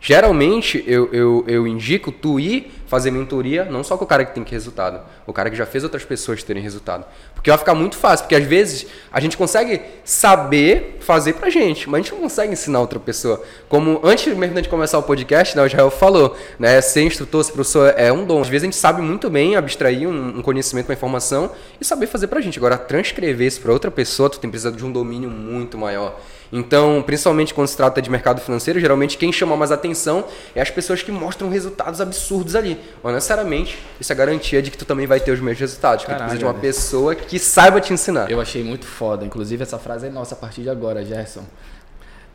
Geralmente 0.00 0.84
eu, 0.86 1.12
eu, 1.12 1.44
eu 1.48 1.66
indico 1.66 2.12
tu 2.12 2.38
ir 2.38 2.72
fazer 2.86 3.10
mentoria, 3.10 3.64
não 3.64 3.82
só 3.82 3.96
com 3.96 4.04
o 4.04 4.06
cara 4.06 4.24
que 4.24 4.34
tem 4.34 4.44
que 4.44 4.52
resultado, 4.52 5.00
o 5.26 5.32
cara 5.32 5.50
que 5.50 5.56
já 5.56 5.66
fez 5.66 5.82
outras 5.84 6.04
pessoas 6.04 6.42
terem 6.42 6.62
resultado. 6.62 7.04
Porque 7.34 7.50
vai 7.50 7.58
ficar 7.58 7.74
muito 7.74 7.96
fácil, 7.96 8.24
porque 8.24 8.34
às 8.34 8.44
vezes 8.44 8.86
a 9.12 9.20
gente 9.20 9.36
consegue 9.36 9.80
saber 10.04 10.98
fazer 11.00 11.34
pra 11.34 11.50
gente, 11.50 11.88
mas 11.88 12.00
a 12.00 12.02
gente 12.02 12.14
não 12.14 12.20
consegue 12.20 12.52
ensinar 12.52 12.80
outra 12.80 12.98
pessoa. 12.98 13.42
Como 13.68 14.00
antes 14.02 14.34
mesmo 14.36 14.60
de 14.60 14.68
começar 14.68 14.98
o 14.98 15.02
podcast, 15.02 15.56
né, 15.56 15.62
o 15.62 15.66
Israel 15.66 15.90
falou, 15.90 16.36
né, 16.58 16.80
ser 16.80 17.02
instrutor, 17.02 17.44
ser 17.44 17.52
professor 17.52 17.94
é 17.96 18.12
um 18.12 18.24
dom. 18.24 18.40
Às 18.40 18.48
vezes 18.48 18.64
a 18.64 18.66
gente 18.66 18.76
sabe 18.76 19.02
muito 19.02 19.28
bem 19.28 19.56
abstrair 19.56 20.08
um, 20.08 20.38
um 20.38 20.42
conhecimento, 20.42 20.88
uma 20.88 20.94
informação 20.94 21.50
e 21.80 21.84
saber 21.84 22.06
fazer 22.06 22.26
pra 22.28 22.40
gente. 22.40 22.58
Agora, 22.58 22.78
transcrever 22.78 23.46
isso 23.46 23.60
pra 23.60 23.72
outra 23.72 23.90
pessoa, 23.90 24.30
tu 24.30 24.38
tem 24.38 24.50
precisado 24.50 24.76
de 24.76 24.84
um 24.84 24.92
domínio 24.92 25.30
muito 25.30 25.76
maior. 25.76 26.18
Então, 26.52 27.02
principalmente 27.04 27.52
quando 27.52 27.68
se 27.68 27.76
trata 27.76 28.00
de 28.00 28.10
mercado 28.10 28.40
financeiro, 28.40 28.78
geralmente 28.78 29.18
quem 29.18 29.32
chama 29.32 29.56
mais 29.56 29.72
atenção 29.72 30.24
é 30.54 30.60
as 30.60 30.70
pessoas 30.70 31.02
que 31.02 31.10
mostram 31.10 31.48
resultados 31.48 32.00
absurdos 32.00 32.54
ali. 32.54 32.78
Mas, 33.02 33.14
necessariamente, 33.14 33.78
isso 34.00 34.12
é 34.12 34.16
garantia 34.16 34.62
de 34.62 34.70
que 34.70 34.78
tu 34.78 34.84
também 34.84 35.06
vai 35.06 35.20
ter 35.20 35.32
os 35.32 35.40
mesmos 35.40 35.60
resultados. 35.60 36.04
Porque 36.04 36.14
tu 36.14 36.18
Caralho, 36.18 36.30
precisa 36.30 36.38
de 36.38 36.54
uma 36.54 36.60
pessoa 36.60 37.14
que 37.14 37.38
saiba 37.38 37.80
te 37.80 37.92
ensinar. 37.92 38.30
Eu 38.30 38.40
achei 38.40 38.62
muito 38.62 38.86
foda. 38.86 39.24
Inclusive, 39.24 39.62
essa 39.62 39.78
frase 39.78 40.06
é 40.06 40.10
nossa 40.10 40.34
a 40.34 40.38
partir 40.38 40.62
de 40.62 40.70
agora, 40.70 41.04
Gerson. 41.04 41.44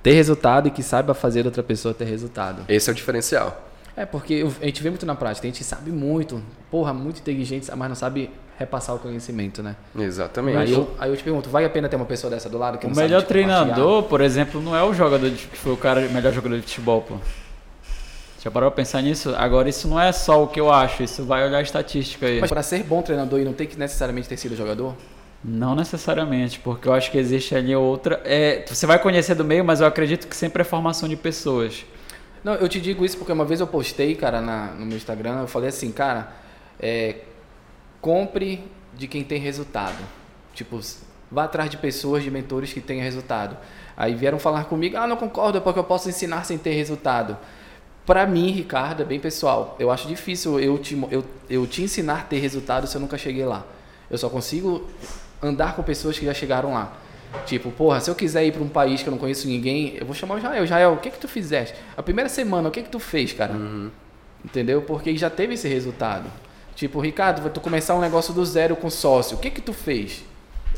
Ter 0.04 0.14
resultado 0.14 0.68
e 0.68 0.72
que 0.72 0.82
saiba 0.82 1.14
fazer 1.14 1.46
outra 1.46 1.62
pessoa 1.62 1.94
ter 1.94 2.06
resultado. 2.06 2.64
Esse 2.68 2.90
é 2.90 2.94
o 2.94 2.96
diferencial. 2.96 3.70
É, 3.96 4.06
porque 4.06 4.46
a 4.62 4.66
gente 4.66 4.82
vê 4.82 4.90
muito 4.90 5.06
na 5.06 5.16
prática. 5.16 5.48
A 5.48 5.52
gente 5.52 5.64
sabe 5.64 5.92
muito, 5.92 6.42
porra, 6.70 6.94
muito 6.94 7.20
inteligente, 7.20 7.70
mas 7.76 7.90
não 7.90 7.96
sabe 7.96 8.32
repassar 8.62 8.96
o 8.96 9.00
conhecimento, 9.00 9.62
né? 9.62 9.76
Exatamente. 9.98 10.58
Aí 10.58 10.72
eu, 10.72 10.90
aí 11.00 11.10
eu 11.10 11.18
te 11.18 11.24
pergunto, 11.24 11.50
vale 11.50 11.66
a 11.66 11.70
pena 11.70 11.88
ter 11.90 11.96
uma 11.96 12.06
pessoa 12.06 12.32
dessa 12.32 12.50
do 12.50 12.58
lado 12.58 12.78
que 12.78 12.86
O 12.86 12.90
não 12.90 12.96
sabe 12.96 13.08
melhor 13.08 13.24
treinador, 13.24 14.04
por 14.04 14.22
exemplo, 14.22 14.62
não 14.62 14.76
é 14.76 14.84
o 14.84 14.94
jogador 14.94 15.30
de, 15.30 15.48
que 15.48 15.58
foi 15.58 15.74
o 15.74 15.78
cara 15.78 16.00
o 16.02 16.10
melhor 16.12 16.32
jogador 16.34 16.56
de 16.56 16.62
futebol, 16.64 17.02
pô. 17.02 17.16
Já 18.44 18.50
parou 18.50 18.72
pra 18.72 18.78
pensar 18.78 19.02
nisso? 19.04 19.36
Agora 19.38 19.70
isso 19.70 19.88
não 19.88 20.00
é 20.00 20.12
só 20.12 20.44
o 20.44 20.48
que 20.48 20.60
eu 20.60 20.72
acho, 20.72 21.04
isso 21.04 21.24
vai 21.24 21.46
olhar 21.46 21.60
a 21.60 21.62
estatística 21.62 22.26
aí. 22.26 22.40
Mas 22.42 22.50
para 22.50 22.64
ser 22.64 22.82
bom 22.84 23.02
treinador 23.02 23.40
e 23.40 23.44
não 23.46 23.54
tem 23.54 23.68
que 23.68 23.78
necessariamente 23.78 24.28
ter 24.28 24.38
sido 24.38 24.56
jogador? 24.56 24.96
Não 25.44 25.76
necessariamente, 25.76 26.60
porque 26.60 26.88
eu 26.88 26.94
acho 26.94 27.12
que 27.12 27.18
existe 27.18 27.56
ali 27.56 27.76
outra. 27.76 28.20
É, 28.24 28.64
você 28.68 28.86
vai 28.88 28.98
conhecer 29.00 29.36
do 29.36 29.44
meio, 29.44 29.64
mas 29.64 29.80
eu 29.82 29.88
acredito 29.88 30.28
que 30.28 30.36
sempre 30.36 30.62
é 30.62 30.66
formação 30.66 31.08
de 31.08 31.16
pessoas. 31.16 31.86
Não, 32.44 32.54
eu 32.56 32.68
te 32.68 32.82
digo 32.82 33.06
isso 33.06 33.18
porque 33.18 33.32
uma 33.32 33.46
vez 33.46 33.60
eu 33.60 33.68
postei, 33.68 34.16
cara, 34.16 34.42
na- 34.42 34.72
no 34.74 34.86
meu 34.88 34.98
Instagram, 34.98 35.42
eu 35.42 35.48
falei 35.48 35.70
assim, 35.70 35.92
cara, 35.92 36.32
é, 36.80 37.18
compre 38.02 38.64
de 38.94 39.08
quem 39.08 39.24
tem 39.24 39.40
resultado. 39.40 39.98
Tipo, 40.54 40.80
vá 41.32 41.46
atrás 41.46 41.70
de 41.70 41.78
pessoas, 41.78 42.24
de 42.24 42.32
mentores 42.32 42.74
que 42.74 42.82
tenham 42.82 43.04
resultado. 43.04 43.56
Aí 43.96 44.16
vieram 44.16 44.40
falar 44.40 44.66
comigo, 44.66 44.98
ah, 44.98 45.08
não 45.08 45.16
concordo, 45.16 45.58
é 45.58 45.62
porque 45.62 45.80
eu 45.80 45.84
posso 45.84 46.10
ensinar 46.10 46.44
sem 46.44 46.58
ter 46.58 46.74
resultado. 46.74 47.38
Pra 48.06 48.26
mim, 48.26 48.52
Ricardo, 48.52 49.04
é 49.04 49.06
bem 49.06 49.20
pessoal. 49.20 49.76
Eu 49.80 49.92
acho 49.92 50.08
difícil 50.08 50.60
eu 50.60 50.78
te, 50.78 51.00
eu, 51.12 51.24
eu 51.50 51.68
te 51.68 51.84
ensinar 51.84 52.20
a 52.20 52.24
ter 52.24 52.40
resultado 52.40 52.88
se 52.88 52.98
eu 52.98 53.02
nunca 53.02 53.18
cheguei 53.18 53.46
lá. 53.46 53.66
Eu 54.10 54.18
só 54.18 54.28
consigo 54.28 54.90
andar 55.42 55.76
com 55.76 55.84
pessoas 55.84 56.18
que 56.18 56.26
já 56.26 56.34
chegaram 56.34 56.74
lá. 56.74 56.98
Tipo, 57.46 57.72
porra, 57.72 58.02
se 58.02 58.10
eu 58.10 58.16
quiser 58.16 58.46
ir 58.46 58.52
para 58.52 58.62
um 58.62 58.68
país 58.68 59.02
que 59.02 59.08
eu 59.08 59.12
não 59.12 59.18
conheço 59.18 59.48
ninguém, 59.48 59.96
eu 59.96 60.06
vou 60.06 60.14
chamar 60.14 60.36
o 60.36 60.38
Israel. 60.40 60.64
Israel, 60.64 60.94
o 60.94 60.98
que 60.98 61.12
que 61.12 61.20
tu 61.20 61.28
fizeste? 61.28 61.76
A 61.96 62.04
primeira 62.04 62.30
semana, 62.30 62.68
o 62.68 62.72
que 62.72 62.82
que 62.82 62.90
tu 62.90 63.00
fez, 63.00 63.32
cara? 63.32 63.54
Entendeu? 64.44 64.82
Porque 64.82 65.16
já 65.16 65.30
teve 65.30 65.54
esse 65.54 65.68
resultado. 65.68 66.30
Tipo, 66.76 67.00
Ricardo, 67.00 67.50
tu 67.50 67.60
começar 67.62 67.96
um 67.96 68.02
negócio 68.02 68.34
do 68.34 68.46
zero 68.46 68.76
com 68.76 68.90
sócio. 68.90 69.38
O 69.38 69.40
que 69.40 69.50
que 69.52 69.62
tu 69.62 69.74
fez? 69.74 70.24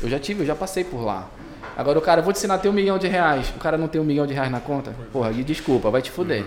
Eu 0.00 0.08
já 0.08 0.18
tive, 0.18 0.42
eu 0.42 0.46
já 0.46 0.54
passei 0.54 0.84
por 0.84 1.02
lá. 1.02 1.28
Agora 1.76 1.98
o 1.98 2.02
cara, 2.02 2.22
vou 2.22 2.32
te 2.32 2.36
ensinar 2.36 2.54
a 2.54 2.58
ter 2.58 2.68
um 2.68 2.72
milhão 2.72 2.98
de 2.98 3.06
reais. 3.08 3.52
O 3.56 3.58
cara 3.58 3.76
não 3.76 3.88
tem 3.88 4.00
um 4.00 4.04
milhão 4.04 4.26
de 4.26 4.32
reais 4.34 4.50
na 4.50 4.60
conta? 4.60 4.92
Porra, 5.12 5.30
e 5.32 5.42
desculpa, 5.42 5.90
vai 5.90 6.00
te 6.02 6.10
fuder. 6.10 6.44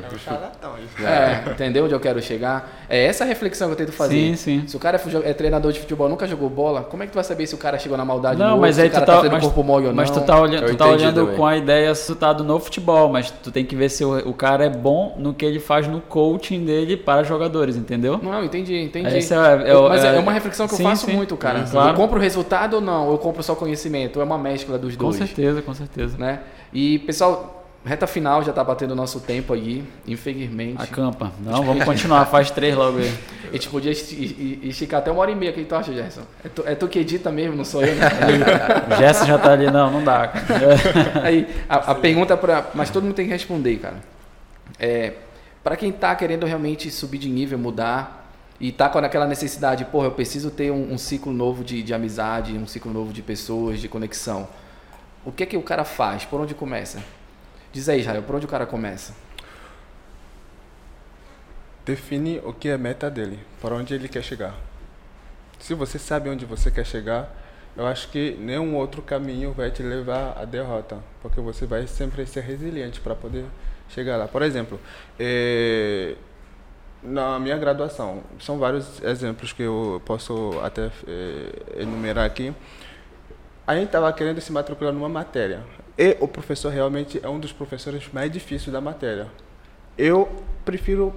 É, 1.03 1.51
entendeu 1.51 1.85
onde 1.85 1.93
eu 1.93 1.99
quero 1.99 2.21
chegar? 2.21 2.69
É 2.89 3.05
essa 3.05 3.23
a 3.23 3.27
reflexão 3.27 3.67
que 3.67 3.73
eu 3.73 3.77
tento 3.77 3.91
fazer. 3.91 4.15
Sim, 4.15 4.35
sim. 4.35 4.63
Se 4.67 4.75
o 4.75 4.79
cara 4.79 4.97
é 5.23 5.29
é 5.29 5.33
treinador 5.33 5.71
de 5.71 5.79
futebol, 5.79 6.07
nunca 6.09 6.27
jogou 6.27 6.49
bola, 6.49 6.81
como 6.83 7.03
é 7.03 7.05
que 7.05 7.11
tu 7.11 7.15
vai 7.15 7.23
saber 7.23 7.45
se 7.47 7.55
o 7.55 7.57
cara 7.57 7.77
chegou 7.77 7.97
na 7.97 8.05
maldade 8.05 8.39
Não, 8.39 8.55
ou 8.55 8.61
mas 8.61 8.75
se 8.75 8.81
aí 8.81 8.87
o 8.87 8.89
tu 8.89 8.93
cara 8.93 9.05
tá, 9.05 9.11
tá 9.11 9.17
fazendo 9.19 9.31
mas, 9.33 9.43
corpo 9.43 9.63
mole 9.63 9.85
ou 9.85 9.91
não? 9.91 9.95
mas 9.97 10.09
tu 10.09 10.21
tá 10.21 10.39
olhando, 10.39 10.63
Eu 10.63 10.69
tu 10.69 10.75
tá 10.77 10.87
olhando 10.87 11.21
também. 11.21 11.35
com 11.35 11.45
a 11.45 11.57
ideia 11.57 11.87
resultado 11.89 12.43
no 12.43 12.59
futebol, 12.59 13.09
mas 13.09 13.31
tu 13.31 13.51
tem 13.51 13.65
que 13.65 13.75
ver 13.75 13.89
se 13.89 14.03
o, 14.03 14.29
o 14.29 14.33
cara 14.33 14.65
é 14.65 14.69
bom 14.69 15.15
no 15.17 15.33
que 15.33 15.45
ele 15.45 15.59
faz 15.59 15.87
no 15.87 16.01
coaching 16.01 16.65
dele 16.65 16.97
para 16.97 17.23
jogadores, 17.23 17.75
entendeu? 17.75 18.19
Não, 18.21 18.43
entendi, 18.43 18.75
entendi. 18.81 19.07
É- 19.07 19.19
é 19.19 19.73
Eu- 19.73 19.89
mas 19.89 20.03
é, 20.03 20.15
é- 20.15 20.19
uma 20.19 20.31
reflexão 20.31 20.67
que 20.67 20.75
sim, 20.75 20.83
eu 20.83 20.89
faço 20.89 21.05
sim. 21.05 21.13
muito, 21.13 21.35
cara. 21.37 21.63
Claro. 21.69 21.89
Eu 21.89 21.93
compro 21.95 22.17
o 22.17 22.21
resultado 22.21 22.75
ou 22.75 22.81
não? 22.81 23.11
Eu 23.11 23.17
compro 23.17 23.41
só 23.43 23.55
conhecimento? 23.55 24.19
É 24.19 24.23
uma 24.23 24.37
mescla 24.37 24.77
dos 24.77 24.95
Com 25.17 25.25
dois. 25.25 25.29
certeza, 25.29 25.61
com 25.61 25.73
certeza. 25.73 26.17
Né? 26.17 26.39
E, 26.73 26.99
pessoal, 26.99 27.65
reta 27.85 28.05
final 28.07 28.43
já 28.43 28.51
tá 28.51 28.63
batendo 28.63 28.91
o 28.91 28.95
nosso 28.95 29.19
tempo 29.21 29.53
aí, 29.53 29.83
infelizmente. 30.07 30.81
Acampa. 30.81 31.31
Não, 31.43 31.63
vamos 31.63 31.83
continuar, 31.85 32.25
faz 32.25 32.51
três 32.51 32.75
logo 32.75 32.97
aí. 32.99 33.13
A 33.47 33.53
gente 33.53 33.69
podia 33.69 33.91
esti- 33.91 34.59
esticar 34.63 34.99
até 34.99 35.09
uma 35.09 35.21
hora 35.21 35.31
e 35.31 35.35
meia. 35.35 35.51
O 35.51 35.55
que 35.55 35.63
tu 35.63 35.73
acha, 35.73 35.93
Gerson? 35.93 36.21
É 36.43 36.49
tu, 36.49 36.63
é 36.65 36.75
tu 36.75 36.85
que 36.89 36.99
edita 36.99 37.31
mesmo, 37.31 37.55
não 37.55 37.63
sou 37.63 37.81
eu, 37.81 37.95
né? 37.95 38.09
O 38.93 38.95
Gerson 38.97 39.25
já 39.25 39.37
tá 39.37 39.53
ali, 39.53 39.71
não, 39.71 39.89
não 39.89 40.03
dá. 40.03 40.33
Aí, 41.23 41.47
a, 41.69 41.91
a 41.91 41.95
pergunta 41.95 42.35
para, 42.35 42.71
mas 42.73 42.89
todo 42.89 43.03
mundo 43.03 43.13
tem 43.15 43.25
que 43.25 43.31
responder, 43.31 43.77
cara. 43.77 43.95
É, 44.77 45.13
para 45.63 45.77
quem 45.77 45.93
tá 45.93 46.13
querendo 46.13 46.45
realmente 46.45 46.91
subir 46.91 47.17
de 47.19 47.29
nível, 47.29 47.57
mudar 47.57 48.29
e 48.59 48.71
tá 48.71 48.89
com 48.89 48.99
aquela 48.99 49.25
necessidade, 49.25 49.85
porra, 49.85 50.07
eu 50.07 50.11
preciso 50.11 50.51
ter 50.51 50.69
um, 50.71 50.91
um 50.93 50.97
ciclo 50.97 51.31
novo 51.31 51.63
de, 51.63 51.81
de 51.81 51.93
amizade, 51.93 52.51
um 52.53 52.67
ciclo 52.67 52.91
novo 52.91 53.13
de 53.13 53.21
pessoas, 53.21 53.79
de 53.79 53.87
conexão. 53.87 54.45
O 55.27 55.31
que 55.33 55.43
é 55.43 55.45
que 55.45 55.57
o 55.57 55.61
cara 55.61 55.83
faz? 55.83 56.23
Por 56.23 56.39
onde 56.39 56.55
começa? 56.55 57.03
Diz 57.73 57.89
aí, 57.89 57.99
Israel, 57.99 58.23
por 58.23 58.37
onde 58.37 58.45
o 58.45 58.47
cara 58.47 58.65
começa? 58.65 59.13
Define 61.85 62.39
o 62.45 62.53
que 62.53 62.69
é 62.69 62.77
meta 62.77 63.11
dele, 63.11 63.37
para 63.61 63.75
onde 63.75 63.93
ele 63.93 64.07
quer 64.07 64.23
chegar. 64.23 64.55
Se 65.59 65.73
você 65.73 65.99
sabe 65.99 66.29
onde 66.29 66.45
você 66.45 66.71
quer 66.71 66.85
chegar, 66.85 67.29
eu 67.75 67.85
acho 67.85 68.07
que 68.07 68.37
nenhum 68.39 68.73
outro 68.77 69.01
caminho 69.01 69.51
vai 69.51 69.69
te 69.69 69.83
levar 69.83 70.37
à 70.37 70.45
derrota, 70.45 70.97
porque 71.21 71.41
você 71.41 71.65
vai 71.65 71.85
sempre 71.87 72.25
ser 72.25 72.45
resiliente 72.45 73.01
para 73.01 73.13
poder 73.13 73.43
chegar 73.89 74.15
lá. 74.15 74.29
Por 74.29 74.41
exemplo, 74.41 74.79
eh, 75.19 76.15
na 77.03 77.37
minha 77.37 77.57
graduação, 77.57 78.23
são 78.39 78.57
vários 78.57 79.03
exemplos 79.03 79.51
que 79.51 79.63
eu 79.63 80.01
posso 80.05 80.57
até 80.63 80.89
eh, 81.05 81.81
enumerar 81.81 82.25
aqui. 82.25 82.55
A 83.67 83.75
gente 83.75 83.87
estava 83.87 84.11
querendo 84.13 84.39
se 84.39 84.51
matricular 84.51 84.93
numa 84.93 85.09
matéria. 85.09 85.59
E 85.97 86.15
o 86.21 86.27
professor 86.27 86.71
realmente 86.71 87.19
é 87.21 87.27
um 87.27 87.39
dos 87.39 87.51
professores 87.51 88.03
mais 88.13 88.31
difíceis 88.31 88.71
da 88.71 88.79
matéria. 88.79 89.27
Eu 89.97 90.29
prefiro 90.63 91.13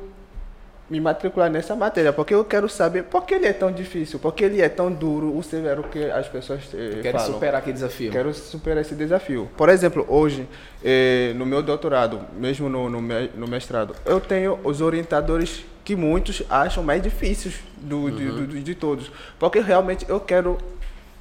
me 0.88 1.01
matricular 1.01 1.48
nessa 1.48 1.76
matéria, 1.76 2.12
porque 2.12 2.34
eu 2.34 2.44
quero 2.44 2.68
saber 2.68 3.05
por 3.05 3.24
que 3.24 3.34
ele 3.34 3.46
é 3.46 3.53
tão 3.53 3.70
difícil, 3.70 4.18
por 4.18 4.34
que 4.34 4.42
ele 4.42 4.61
é 4.61 4.68
tão 4.68 4.90
duro, 4.90 5.36
o 5.36 5.40
severo 5.40 5.84
que 5.84 6.03
as 6.11 6.26
pessoas 6.26 6.62
eh, 6.74 6.98
Quero 7.01 7.18
falam. 7.18 7.34
superar 7.34 7.59
aquele 7.61 7.74
desafio. 7.74 8.11
Quero 8.11 8.34
superar 8.34 8.80
esse 8.80 8.96
desafio. 8.96 9.48
Por 9.57 9.68
exemplo, 9.68 10.05
hoje, 10.09 10.48
eh, 10.84 11.32
no 11.36 11.46
meu 11.46 11.62
doutorado, 11.62 12.20
mesmo 12.36 12.68
no, 12.68 12.90
no, 12.90 13.01
no 13.01 13.46
mestrado, 13.46 13.94
eu 14.05 14.20
tenho 14.20 14.59
os 14.64 14.80
orientadores 14.80 15.64
que 15.84 15.94
muitos 15.94 16.42
acham 16.51 16.82
mais 16.82 17.01
difíceis 17.01 17.61
do, 17.76 18.11
de, 18.11 18.24
do- 18.26 18.46
de 18.61 18.74
todos. 18.74 19.12
Porque 19.38 19.61
realmente 19.61 20.05
eu 20.09 20.18
quero 20.18 20.59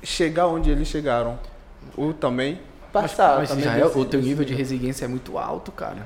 chegar 0.03 0.47
onde 0.47 0.69
eles 0.69 0.87
chegaram. 0.87 1.39
Ou 1.97 2.13
também 2.13 2.59
passar. 2.91 3.37
Mas, 3.37 3.51
Israel, 3.51 3.87
desse- 3.87 3.99
o 3.99 4.05
teu 4.05 4.21
nível 4.21 4.45
de 4.45 4.53
resiliência 4.53 5.05
é 5.05 5.07
muito 5.07 5.37
alto, 5.37 5.71
cara. 5.71 6.05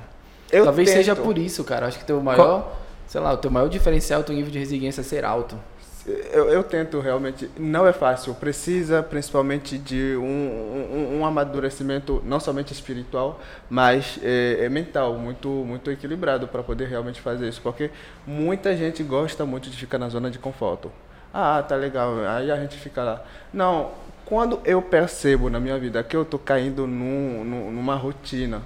Eu 0.52 0.66
Talvez 0.66 0.88
tento. 0.90 0.98
seja 0.98 1.16
por 1.16 1.38
isso, 1.38 1.64
cara. 1.64 1.88
Acho 1.88 1.98
que 2.00 2.06
teu 2.06 2.22
maior, 2.22 2.76
sei 3.08 3.20
lá, 3.22 3.34
o 3.34 3.38
teu 3.38 3.50
maior 3.50 3.68
diferencial 3.70 4.20
é 4.20 4.24
o 4.24 4.26
teu 4.26 4.36
nível 4.36 4.52
de 4.52 4.60
resiliência 4.60 5.02
ser 5.04 5.26
alto. 5.26 5.58
Eu, 6.06 6.50
eu 6.50 6.62
tento 6.64 7.00
realmente. 7.00 7.50
Não 7.58 7.88
é 7.88 7.94
fácil. 7.94 8.34
Precisa 8.36 9.02
principalmente 9.02 9.78
de 9.78 10.16
um, 10.18 10.22
um, 10.22 11.20
um 11.20 11.26
amadurecimento, 11.26 12.22
não 12.26 12.42
somente 12.42 12.74
espiritual, 12.74 13.40
mas 13.70 14.20
é, 14.22 14.66
é 14.66 14.70
mental, 14.70 15.14
muito, 15.18 15.48
muito 15.48 15.90
equilibrado 15.90 16.46
para 16.48 16.62
poder 16.62 16.90
realmente 16.90 17.22
fazer 17.22 17.48
isso. 17.48 17.62
Porque 17.62 17.90
muita 18.28 18.76
gente 18.76 19.02
gosta 19.02 19.46
muito 19.46 19.70
de 19.70 19.78
ficar 19.78 19.98
na 19.98 20.10
zona 20.10 20.30
de 20.30 20.38
conforto. 20.38 20.92
Ah, 21.34 21.64
tá 21.68 21.76
legal. 21.76 22.14
Aí 22.28 22.52
a 22.52 22.56
gente 22.58 22.78
fica 22.78 23.02
lá. 23.04 23.22
Não, 23.54 23.92
quando 24.26 24.60
eu 24.66 24.82
percebo 24.82 25.50
na 25.50 25.60
minha 25.60 25.78
vida 25.80 26.04
que 26.04 26.16
eu 26.16 26.24
tô 26.24 26.38
caindo 26.38 26.86
num, 26.86 27.44
num- 27.44 27.72
numa 27.72 27.96
rotina. 27.96 28.62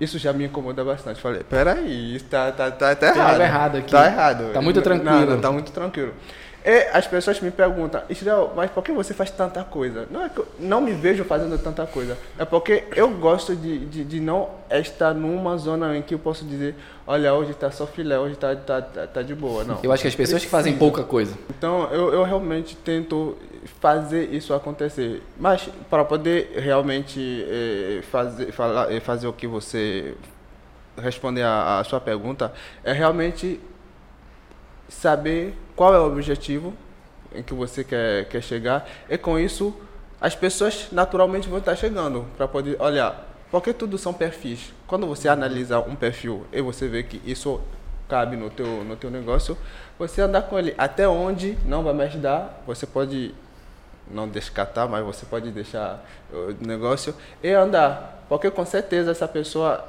Isso 0.00 0.16
já 0.16 0.32
me 0.32 0.44
incomoda 0.44 0.84
bastante. 0.84 1.20
Falei, 1.20 1.42
peraí, 1.42 2.14
isso 2.14 2.26
tá, 2.26 2.52
tá, 2.52 2.70
tá, 2.70 2.94
tá 2.94 3.06
errado. 3.08 3.30
algo 3.30 3.42
errado 3.42 3.76
aqui. 3.78 3.90
Tá 3.90 4.06
errado. 4.06 4.52
Tá 4.52 4.60
muito 4.62 4.76
Não, 4.76 4.82
tranquilo. 4.84 5.26
Não, 5.32 5.40
tá 5.40 5.50
muito 5.50 5.72
tranquilo. 5.72 6.14
E 6.64 6.88
as 6.92 7.06
pessoas 7.06 7.40
me 7.40 7.50
perguntam, 7.50 8.02
Israel, 8.10 8.52
mas 8.54 8.70
por 8.70 8.82
que 8.82 8.92
você 8.92 9.14
faz 9.14 9.30
tanta 9.30 9.62
coisa? 9.64 10.06
Não 10.10 10.24
é 10.24 10.28
que 10.28 10.38
eu 10.38 10.48
não 10.58 10.80
me 10.80 10.92
vejo 10.92 11.24
fazendo 11.24 11.56
tanta 11.58 11.86
coisa. 11.86 12.18
É 12.38 12.44
porque 12.44 12.84
eu 12.94 13.08
gosto 13.10 13.54
de, 13.54 13.86
de, 13.86 14.04
de 14.04 14.20
não 14.20 14.50
estar 14.70 15.14
numa 15.14 15.56
zona 15.56 15.96
em 15.96 16.02
que 16.02 16.14
eu 16.14 16.18
posso 16.18 16.44
dizer, 16.44 16.74
olha, 17.06 17.32
hoje 17.32 17.54
tá 17.54 17.70
só 17.70 17.86
filé, 17.86 18.18
hoje 18.18 18.36
tá, 18.36 18.54
tá, 18.56 18.82
tá, 18.82 19.06
tá 19.06 19.22
de 19.22 19.34
boa. 19.34 19.64
Não. 19.64 19.78
Eu 19.82 19.92
acho 19.92 20.02
que 20.02 20.08
as 20.08 20.14
pessoas 20.14 20.44
que 20.44 20.50
fazem 20.50 20.76
pouca 20.76 21.04
coisa. 21.04 21.34
Então, 21.48 21.88
eu, 21.92 22.12
eu 22.12 22.22
realmente 22.24 22.76
tento 22.76 23.36
fazer 23.80 24.32
isso 24.34 24.52
acontecer. 24.52 25.22
Mas, 25.38 25.68
para 25.88 26.04
poder 26.04 26.52
realmente 26.56 27.46
eh, 27.48 28.02
fazer, 28.10 28.52
falar, 28.52 28.92
eh, 28.92 29.00
fazer 29.00 29.26
o 29.26 29.32
que 29.32 29.46
você 29.46 30.14
responder 31.00 31.42
a, 31.42 31.78
a 31.78 31.84
sua 31.84 32.00
pergunta, 32.00 32.52
é 32.82 32.92
realmente 32.92 33.60
saber 34.88 35.54
qual 35.78 35.94
é 35.94 35.98
o 36.00 36.06
objetivo 36.06 36.74
em 37.32 37.40
que 37.40 37.54
você 37.54 37.84
quer, 37.84 38.24
quer 38.24 38.42
chegar. 38.42 38.84
E 39.08 39.16
com 39.16 39.38
isso, 39.38 39.72
as 40.20 40.34
pessoas 40.34 40.88
naturalmente 40.90 41.48
vão 41.48 41.60
estar 41.60 41.76
chegando 41.76 42.26
para 42.36 42.48
poder 42.48 42.82
olhar. 42.82 43.24
Porque 43.48 43.72
tudo 43.72 43.96
são 43.96 44.12
perfis. 44.12 44.74
Quando 44.88 45.06
você 45.06 45.28
analisa 45.28 45.78
um 45.78 45.94
perfil 45.94 46.44
e 46.52 46.60
você 46.60 46.88
vê 46.88 47.04
que 47.04 47.22
isso 47.24 47.60
cabe 48.08 48.36
no 48.36 48.50
teu, 48.50 48.66
no 48.82 48.96
teu 48.96 49.08
negócio, 49.08 49.56
você 49.96 50.20
andar 50.20 50.42
com 50.42 50.58
ele 50.58 50.74
até 50.76 51.06
onde 51.06 51.56
não 51.64 51.84
vai 51.84 51.94
mais 51.94 52.12
dar, 52.16 52.60
você 52.66 52.84
pode 52.84 53.32
não 54.10 54.28
descartar, 54.28 54.88
mas 54.88 55.04
você 55.04 55.24
pode 55.26 55.52
deixar 55.52 56.04
o 56.32 56.56
negócio 56.66 57.14
e 57.40 57.52
andar. 57.52 58.24
Porque 58.28 58.50
com 58.50 58.66
certeza 58.66 59.12
essa 59.12 59.28
pessoa, 59.28 59.84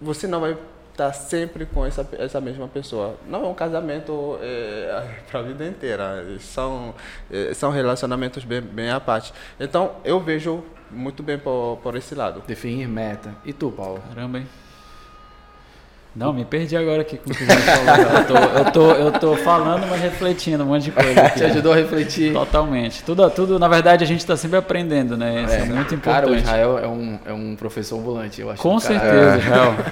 você 0.00 0.28
não 0.28 0.40
vai 0.40 0.56
estar 0.94 1.12
sempre 1.12 1.66
com 1.66 1.84
essa, 1.84 2.08
essa 2.18 2.40
mesma 2.40 2.68
pessoa. 2.68 3.16
Não 3.28 3.44
é 3.44 3.48
um 3.48 3.54
casamento 3.54 4.38
é, 4.40 5.04
para 5.30 5.40
a 5.40 5.42
vida 5.42 5.66
inteira. 5.66 6.24
São, 6.38 6.94
é, 7.30 7.52
são 7.52 7.70
relacionamentos 7.70 8.44
bem, 8.44 8.60
bem 8.60 8.90
à 8.90 9.00
parte. 9.00 9.34
Então, 9.58 9.96
eu 10.04 10.20
vejo 10.20 10.64
muito 10.90 11.22
bem 11.22 11.36
por, 11.36 11.78
por 11.82 11.96
esse 11.96 12.14
lado. 12.14 12.42
Definir 12.46 12.88
meta. 12.88 13.34
E 13.44 13.52
tu, 13.52 13.70
Paulo? 13.72 14.00
Caramba, 14.08 14.38
hein? 14.38 14.46
Não, 16.14 16.32
me 16.32 16.44
perdi 16.44 16.76
agora 16.76 17.02
aqui 17.02 17.18
com 17.18 17.28
o 17.28 17.34
que 17.34 17.44
você 17.44 17.56
falou. 17.56 17.96
Eu 17.98 18.24
tô, 18.24 18.36
eu, 18.36 18.72
tô, 18.72 18.92
eu 18.92 19.12
tô 19.12 19.36
falando, 19.36 19.84
mas 19.88 20.00
refletindo 20.00 20.62
um 20.62 20.68
monte 20.68 20.84
de 20.84 20.92
coisa 20.92 21.20
aqui. 21.20 21.38
Te 21.42 21.44
ajudou 21.46 21.72
a 21.72 21.76
refletir? 21.76 22.32
Totalmente. 22.32 23.02
Tudo, 23.02 23.28
tudo, 23.30 23.58
na 23.58 23.66
verdade, 23.66 24.04
a 24.04 24.06
gente 24.06 24.20
está 24.20 24.36
sempre 24.36 24.56
aprendendo, 24.56 25.16
né? 25.16 25.42
Isso 25.42 25.54
é, 25.54 25.64
muito 25.64 25.98
Cara, 25.98 26.28
o 26.28 26.30
importante. 26.30 26.44
Israel 26.44 26.78
é 26.78 26.86
um, 26.86 27.18
é 27.26 27.32
um 27.32 27.56
professor 27.56 27.98
ambulante, 27.98 28.40
eu 28.40 28.48
acho. 28.48 28.62
Com 28.62 28.78
certeza, 28.78 29.38
Israel. 29.38 29.74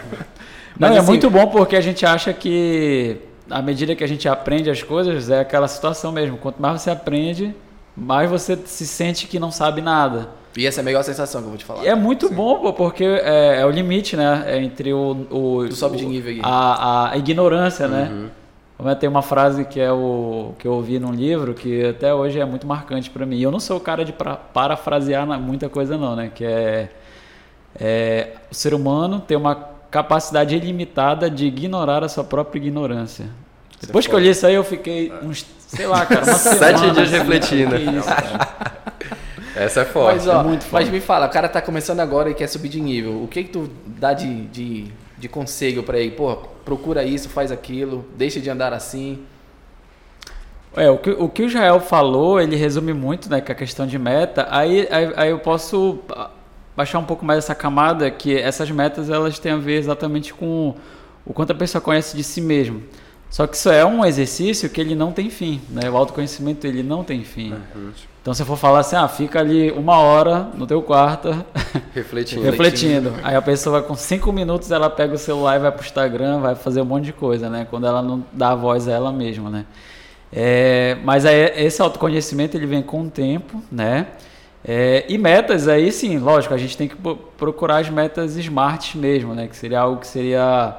Não, 0.82 0.88
Mas 0.88 0.96
é 0.96 1.00
assim- 1.00 1.08
muito 1.08 1.30
bom 1.30 1.46
porque 1.46 1.76
a 1.76 1.80
gente 1.80 2.04
acha 2.04 2.32
que 2.32 3.16
à 3.50 3.60
medida 3.62 3.94
que 3.94 4.02
a 4.04 4.06
gente 4.06 4.28
aprende 4.28 4.70
as 4.70 4.82
coisas, 4.82 5.28
é 5.30 5.40
aquela 5.40 5.68
situação 5.68 6.10
mesmo. 6.12 6.36
Quanto 6.38 6.60
mais 6.60 6.80
você 6.82 6.90
aprende, 6.90 7.54
mais 7.96 8.30
você 8.30 8.56
se 8.64 8.86
sente 8.86 9.26
que 9.26 9.38
não 9.38 9.50
sabe 9.50 9.80
nada. 9.82 10.28
E 10.56 10.66
essa 10.66 10.80
é 10.80 10.82
a 10.82 10.84
melhor 10.84 11.02
sensação 11.02 11.40
que 11.40 11.46
eu 11.46 11.50
vou 11.50 11.58
te 11.58 11.64
falar. 11.64 11.82
E 11.84 11.88
é 11.88 11.94
muito 11.94 12.28
bom, 12.30 12.58
pô, 12.58 12.72
porque 12.72 13.04
é, 13.04 13.60
é 13.60 13.66
o 13.66 13.70
limite, 13.70 14.16
né? 14.16 14.44
É 14.46 14.58
entre 14.62 14.92
o. 14.92 15.26
o 15.30 15.66
Tu 15.68 15.74
sobe 15.74 15.96
de 15.96 16.04
o- 16.04 16.08
nível 16.08 16.30
aí. 16.32 16.40
A, 16.42 17.10
a 17.12 17.16
ignorância, 17.16 17.88
né? 17.88 18.08
Uhum. 18.12 18.28
Como 18.76 18.88
é, 18.90 18.94
tem 18.94 19.08
uma 19.08 19.22
frase 19.22 19.64
que 19.64 19.80
é 19.80 19.92
o 19.92 20.52
que 20.58 20.66
eu 20.66 20.72
ouvi 20.72 20.98
num 20.98 21.12
livro 21.12 21.54
que 21.54 21.86
até 21.86 22.12
hoje 22.12 22.38
é 22.40 22.44
muito 22.44 22.66
marcante 22.66 23.08
pra 23.10 23.24
mim. 23.24 23.36
E 23.36 23.42
eu 23.42 23.50
não 23.50 23.60
sou 23.60 23.76
o 23.76 23.80
cara 23.80 24.04
de 24.04 24.12
pra, 24.12 24.34
parafrasear 24.36 25.26
muita 25.40 25.68
coisa 25.68 25.96
não, 25.96 26.16
né? 26.16 26.30
Que 26.34 26.44
é, 26.44 26.88
é 27.78 28.28
o 28.50 28.54
ser 28.54 28.74
humano 28.74 29.20
tem 29.20 29.36
uma 29.36 29.71
capacidade 29.92 30.56
ilimitada 30.56 31.30
de 31.30 31.44
ignorar 31.46 32.02
a 32.02 32.08
sua 32.08 32.24
própria 32.24 32.58
ignorância. 32.58 33.26
Depois 33.78 34.06
que 34.06 34.14
eu 34.14 34.18
li 34.18 34.30
isso 34.30 34.46
aí, 34.46 34.54
eu 34.54 34.64
fiquei 34.64 35.12
uns, 35.22 35.44
sei 35.68 35.86
lá, 35.86 36.06
cara, 36.06 36.24
uma 36.24 36.32
Sete 36.38 36.78
semana, 36.78 36.92
dias 36.94 37.08
assim, 37.08 37.18
refletindo. 37.18 37.76
que 37.76 37.82
isso, 37.82 38.08
cara. 38.08 38.48
Essa 39.54 39.82
é 39.82 39.84
forte. 39.84 40.16
Mas, 40.16 40.28
ó, 40.28 40.40
é 40.40 40.44
muito 40.44 40.66
mas 40.72 40.84
foda. 40.84 40.90
me 40.96 41.00
fala, 41.00 41.26
o 41.26 41.30
cara 41.30 41.46
tá 41.46 41.60
começando 41.60 42.00
agora 42.00 42.30
e 42.30 42.34
quer 42.34 42.46
subir 42.46 42.70
de 42.70 42.80
nível. 42.80 43.22
O 43.22 43.28
que 43.28 43.44
que 43.44 43.50
tu 43.50 43.68
dá 43.84 44.14
de, 44.14 44.46
de, 44.46 44.86
de 45.18 45.28
conselho 45.28 45.82
pra 45.82 45.98
ele? 45.98 46.12
Pô, 46.12 46.36
procura 46.64 47.04
isso, 47.04 47.28
faz 47.28 47.52
aquilo, 47.52 48.06
deixa 48.16 48.40
de 48.40 48.48
andar 48.48 48.72
assim. 48.72 49.22
É, 50.74 50.88
o 50.90 50.96
que, 50.96 51.10
o 51.10 51.28
que 51.28 51.42
o 51.42 51.46
Israel 51.48 51.80
falou, 51.80 52.40
ele 52.40 52.56
resume 52.56 52.94
muito, 52.94 53.28
né, 53.28 53.42
que 53.42 53.52
a 53.52 53.54
questão 53.54 53.86
de 53.86 53.98
meta. 53.98 54.46
Aí, 54.50 54.88
aí, 54.90 55.12
aí 55.16 55.30
eu 55.30 55.38
posso 55.38 55.98
baixar 56.76 56.98
um 56.98 57.04
pouco 57.04 57.24
mais 57.24 57.38
essa 57.38 57.54
camada, 57.54 58.10
que 58.10 58.36
essas 58.36 58.70
metas 58.70 59.10
elas 59.10 59.38
têm 59.38 59.52
a 59.52 59.56
ver 59.56 59.78
exatamente 59.78 60.32
com 60.32 60.74
o 61.24 61.32
quanto 61.32 61.52
a 61.52 61.54
pessoa 61.54 61.80
conhece 61.80 62.16
de 62.16 62.24
si 62.24 62.40
mesmo. 62.40 62.82
Só 63.30 63.46
que 63.46 63.56
isso 63.56 63.70
é 63.70 63.82
um 63.82 64.04
exercício 64.04 64.68
que 64.68 64.78
ele 64.78 64.94
não 64.94 65.10
tem 65.10 65.30
fim, 65.30 65.58
né? 65.70 65.88
O 65.88 65.96
autoconhecimento 65.96 66.66
ele 66.66 66.82
não 66.82 67.02
tem 67.02 67.24
fim. 67.24 67.54
Então 68.20 68.34
se 68.34 68.42
eu 68.42 68.46
for 68.46 68.58
falar 68.58 68.80
assim, 68.80 68.94
ah, 68.94 69.08
fica 69.08 69.40
ali 69.40 69.70
uma 69.70 69.98
hora 69.98 70.50
no 70.54 70.66
teu 70.66 70.82
quarto 70.82 71.30
Refletindo. 71.94 72.42
refletindo. 72.42 73.14
Aí 73.22 73.34
a 73.34 73.40
pessoa 73.40 73.82
com 73.82 73.94
cinco 73.94 74.30
minutos, 74.32 74.70
ela 74.70 74.90
pega 74.90 75.14
o 75.14 75.18
celular 75.18 75.56
e 75.56 75.60
vai 75.60 75.72
pro 75.72 75.82
Instagram, 75.82 76.40
vai 76.40 76.54
fazer 76.54 76.82
um 76.82 76.84
monte 76.84 77.06
de 77.06 77.12
coisa, 77.14 77.48
né? 77.48 77.66
Quando 77.70 77.86
ela 77.86 78.02
não 78.02 78.22
dá 78.32 78.50
a 78.50 78.54
voz 78.54 78.86
a 78.86 78.92
ela 78.92 79.10
mesma, 79.10 79.48
né? 79.48 79.64
É, 80.30 80.98
mas 81.02 81.24
aí 81.24 81.52
esse 81.56 81.80
autoconhecimento 81.80 82.56
ele 82.56 82.66
vem 82.66 82.82
com 82.82 83.02
o 83.02 83.10
tempo, 83.10 83.62
né? 83.72 84.08
É, 84.64 85.04
e 85.08 85.18
metas 85.18 85.66
aí 85.66 85.90
sim, 85.90 86.18
lógico, 86.18 86.54
a 86.54 86.58
gente 86.58 86.76
tem 86.76 86.86
que 86.88 86.96
pro- 86.96 87.16
procurar 87.16 87.78
as 87.78 87.88
metas 87.90 88.36
smart 88.36 88.96
mesmo, 88.96 89.34
né? 89.34 89.48
Que 89.48 89.56
seria 89.56 89.80
algo 89.80 90.00
que 90.00 90.06
seria 90.06 90.76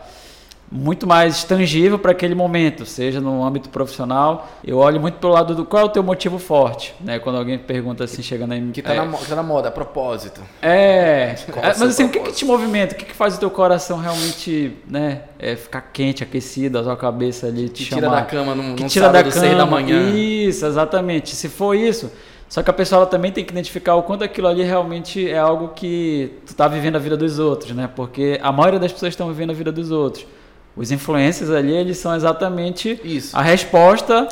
muito 0.75 1.05
mais 1.05 1.43
tangível 1.43 1.99
para 1.99 2.11
aquele 2.11 2.34
momento, 2.34 2.84
seja 2.84 3.21
no 3.21 3.43
âmbito 3.45 3.69
profissional. 3.69 4.47
Eu 4.65 4.77
olho 4.79 4.99
muito 4.99 5.15
pelo 5.19 5.34
lado 5.34 5.53
do 5.53 5.65
qual 5.65 5.84
é 5.84 5.86
o 5.86 5.89
teu 5.89 6.01
motivo 6.01 6.39
forte, 6.39 6.95
né? 6.99 7.19
Quando 7.19 7.38
alguém 7.38 7.59
pergunta 7.59 8.05
assim, 8.05 8.23
chegando 8.23 8.53
aí, 8.53 8.71
Que 8.71 8.81
tá, 8.81 8.93
é, 8.95 9.05
na, 9.05 9.17
que 9.17 9.25
tá 9.27 9.36
na 9.36 9.43
moda, 9.43 9.67
a 9.67 9.71
propósito. 9.71 10.41
é, 10.61 11.36
é, 11.61 11.67
mas 11.67 11.81
assim, 11.81 12.05
o 12.05 12.07
que, 12.07 12.13
que 12.13 12.19
propósito? 12.19 12.39
te 12.39 12.45
movimenta? 12.45 12.95
O 12.95 12.97
que, 12.97 13.05
que 13.05 13.13
faz 13.13 13.36
o 13.36 13.39
teu 13.39 13.51
coração 13.51 13.99
realmente, 13.99 14.75
né, 14.88 15.23
é, 15.38 15.55
ficar 15.55 15.81
quente, 15.93 16.23
aquecido, 16.23 16.79
a 16.79 16.84
tua 16.84 16.97
cabeça 16.97 17.45
ali 17.47 17.69
te 17.69 17.84
Que 17.84 17.89
tira 17.89 18.07
chamar? 18.07 18.21
da 18.21 18.25
cama 18.25 18.55
num, 18.55 18.75
que 18.75 18.81
num 18.84 18.89
tira 18.89 19.09
da 19.09 19.29
seis 19.29 19.51
da 19.51 19.57
cama, 19.65 19.65
manhã. 19.79 20.09
Isso, 20.15 20.65
exatamente. 20.65 21.36
Se 21.36 21.49
for 21.49 21.75
isso, 21.75 22.11
só 22.54 22.62
que 22.62 22.70
a 22.70 22.74
pessoa 22.74 22.99
ela 22.99 23.08
também 23.08 23.32
tem 23.32 23.43
que 23.43 23.51
identificar 23.51 23.95
o 23.95 24.04
quanto 24.04 24.24
aquilo 24.24 24.47
ali 24.47 24.62
realmente 24.62 25.28
é 25.28 25.39
algo 25.39 25.70
que 25.70 26.34
tu 26.45 26.54
tá 26.54 26.68
vivendo 26.68 26.97
a 26.97 26.99
vida 26.99 27.18
dos 27.18 27.39
outros, 27.39 27.72
né? 27.72 27.89
Porque 27.95 28.39
a 28.43 28.51
maioria 28.51 28.80
das 28.80 28.93
pessoas 28.93 29.14
estão 29.14 29.28
vivendo 29.28 29.49
a 29.49 29.54
vida 29.54 29.72
dos 29.72 29.89
outros. 29.89 30.28
Os 30.76 30.91
influencers 30.91 31.49
ali, 31.49 31.74
eles 31.74 31.97
são 31.97 32.16
exatamente 32.16 33.01
Isso. 33.04 33.36
a 33.36 33.41
resposta 33.41 34.28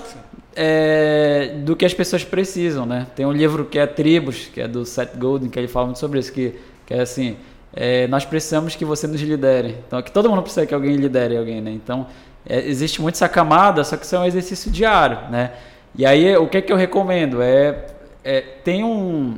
é, 0.56 1.62
do 1.66 1.76
que 1.76 1.84
as 1.84 1.96
pessoas 1.96 2.24
precisam, 2.24 2.86
né? 2.86 3.08
Tem 3.16 3.26
um 3.26 3.32
livro 3.32 3.66
que 3.66 3.80
é 3.80 3.88
Tribos, 3.88 4.52
que 4.54 4.62
é 4.62 4.68
do 4.68 4.86
Seth 4.86 5.18
Godin, 5.18 5.50
que 5.50 5.58
ele 5.58 5.68
fala 5.68 5.88
muito 5.88 5.98
sobre 5.98 6.20
isso, 6.20 6.32
que, 6.32 6.54
que 6.86 6.94
é 6.94 7.02
assim, 7.02 7.38
é, 7.74 8.06
nós 8.06 8.24
precisamos 8.24 8.76
que 8.76 8.86
você 8.86 9.08
nos 9.08 9.20
lidere. 9.20 9.78
Então, 9.88 9.98
é 9.98 10.04
que 10.04 10.12
todo 10.12 10.30
mundo 10.30 10.44
precisa 10.44 10.68
que 10.68 10.76
alguém 10.76 10.96
lidere 10.96 11.36
alguém, 11.36 11.60
né? 11.60 11.72
Então, 11.72 12.06
é, 12.48 12.60
existe 12.68 13.02
muito 13.02 13.16
essa 13.16 13.28
camada, 13.28 13.84
só 13.84 13.98
que 13.98 14.06
isso 14.06 14.16
é 14.16 14.20
um 14.20 14.26
exercício 14.26 14.70
diário, 14.70 15.18
né? 15.32 15.54
E 15.96 16.06
aí, 16.06 16.38
o 16.38 16.48
que 16.48 16.60
é 16.60 16.62
que 16.62 16.72
eu 16.72 16.78
recomendo? 16.78 17.42
É, 17.42 18.00
é 18.24 18.42
tem 18.42 18.84
um, 18.84 19.38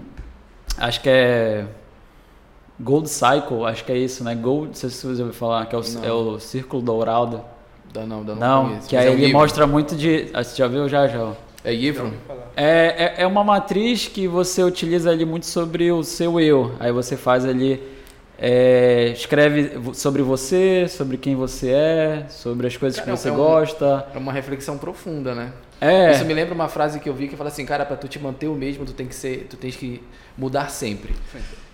acho 0.78 1.02
que 1.02 1.10
é 1.10 1.66
Gold 2.80 3.10
Cycle, 3.10 3.66
acho 3.66 3.84
que 3.86 3.92
é 3.92 3.98
isso, 3.98 4.24
né? 4.24 4.36
Gold, 4.36 4.68
não 4.68 4.74
sei 4.74 4.90
se 4.90 4.98
você 5.06 5.22
ouviu 5.22 5.34
falar, 5.34 5.66
que 5.68 5.76
é 5.76 5.80
o, 5.80 5.82
Não. 5.94 6.04
é 6.06 6.12
o 6.12 6.40
Círculo 6.40 6.82
Dourado. 6.82 7.42
Dá 7.94 8.06
não, 8.06 8.24
dá 8.24 8.34
não. 8.34 8.40
Não, 8.64 8.70
conheço. 8.70 8.90
que 8.90 8.96
Mas 8.96 9.06
aí 9.06 9.12
é 9.12 9.14
ele 9.14 9.26
livro. 9.26 9.40
mostra 9.40 9.68
muito 9.68 9.96
de. 9.96 10.30
ah, 10.34 10.44
Você 10.44 10.56
já 10.56 10.68
viu 10.68 10.90
já, 10.90 11.08
já? 11.08 11.34
É 11.64 11.72
livro? 11.74 12.12
É, 12.58 13.14
é, 13.18 13.22
é 13.24 13.28
uma 13.28 13.44
matriz 13.44 14.08
que 14.08 14.28
você 14.28 14.62
utiliza 14.64 15.10
ali 15.12 15.24
muito 15.26 15.46
sobre 15.46 15.92
o 15.92 16.04
seu 16.04 16.40
eu. 16.40 16.74
Aí 16.80 16.92
você 16.92 17.16
faz 17.16 17.46
ali 17.46 17.82
é, 18.38 19.12
escreve 19.16 19.72
sobre 19.94 20.22
você, 20.24 20.88
sobre 20.90 21.16
quem 21.18 21.36
você 21.36 21.70
é, 21.70 22.26
sobre 22.30 22.68
as 22.68 22.76
coisas 22.76 23.00
Cara, 23.00 23.12
que 23.12 23.18
você 23.18 23.30
é 23.30 23.32
um- 23.32 23.36
gosta. 23.38 24.08
É 24.14 24.18
uma 24.18 24.34
reflexão 24.34 24.78
profunda, 24.78 25.34
né? 25.36 25.54
É, 25.84 26.12
Isso 26.14 26.26
me 26.26 26.34
lembra 26.34 26.54
uma 26.54 26.68
frase 26.68 27.00
que 27.00 27.10
eu 27.10 27.14
vi 27.14 27.28
que 27.28 27.36
fala 27.36 27.50
assim, 27.50 27.66
cara, 27.66 27.86
pra 27.86 27.96
tu 27.98 28.08
te 28.08 28.20
manter 28.20 28.48
o 28.48 28.56
mesmo, 28.56 28.86
tu 28.86 28.94
tem 28.94 29.06
que 29.08 29.16
ser, 29.16 29.48
tu 29.50 29.58
tens 29.58 29.76
que 29.76 30.02
mudar 30.38 30.70
sempre. 30.70 31.14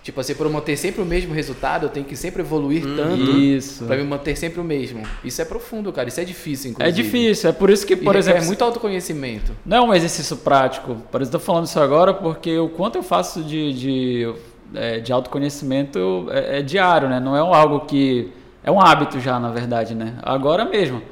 Tipo 0.02 0.18
assim, 0.20 0.34
pra 0.34 0.46
eu 0.46 0.50
manter 0.50 0.76
sempre 0.76 1.02
o 1.02 1.04
mesmo 1.04 1.34
resultado, 1.34 1.84
eu 1.86 1.90
tenho 1.90 2.06
que 2.06 2.16
sempre 2.16 2.40
evoluir 2.42 2.82
tanto 2.96 3.30
isso. 3.38 3.84
pra 3.84 3.96
me 3.96 4.02
manter 4.04 4.34
sempre 4.34 4.58
o 4.60 4.64
mesmo. 4.64 5.02
Isso 5.22 5.42
é 5.42 5.44
profundo, 5.44 5.92
cara. 5.92 6.08
Isso 6.08 6.20
é 6.20 6.24
difícil, 6.24 6.68
É 6.68 6.72
inclusive. 6.72 7.02
difícil, 7.02 7.50
é 7.50 7.52
por 7.52 7.68
isso 7.70 7.86
que, 7.86 7.92
E 7.92 7.96
por 7.96 8.14
requer 8.14 8.18
exemplo, 8.18 8.46
muito 8.46 8.64
autoconhecimento. 8.64 9.52
Não 9.64 9.76
é 9.76 9.80
um 9.82 9.94
exercício 9.94 10.36
prático. 10.38 10.96
Por 11.12 11.20
isso 11.20 11.28
eu 11.28 11.38
tô 11.38 11.38
falando 11.38 11.66
isso 11.66 11.78
agora, 11.78 12.14
porque 12.14 12.58
o 12.58 12.70
quanto 12.70 12.96
eu 12.96 13.02
faço 13.02 13.42
de, 13.44 13.72
de, 13.74 14.34
é, 14.74 15.00
de 15.00 15.12
autoconhecimento 15.12 16.26
é, 16.30 16.58
é 16.58 16.62
diário, 16.62 17.08
né? 17.08 17.20
Não 17.20 17.36
é 17.36 17.42
um 17.42 17.52
algo 17.54 17.80
que. 17.80 18.32
É 18.64 18.70
um 18.70 18.80
hábito 18.80 19.20
já, 19.20 19.38
na 19.38 19.50
verdade, 19.50 19.94
né? 19.94 20.14
Agora 20.22 20.64
mesmo. 20.64 21.02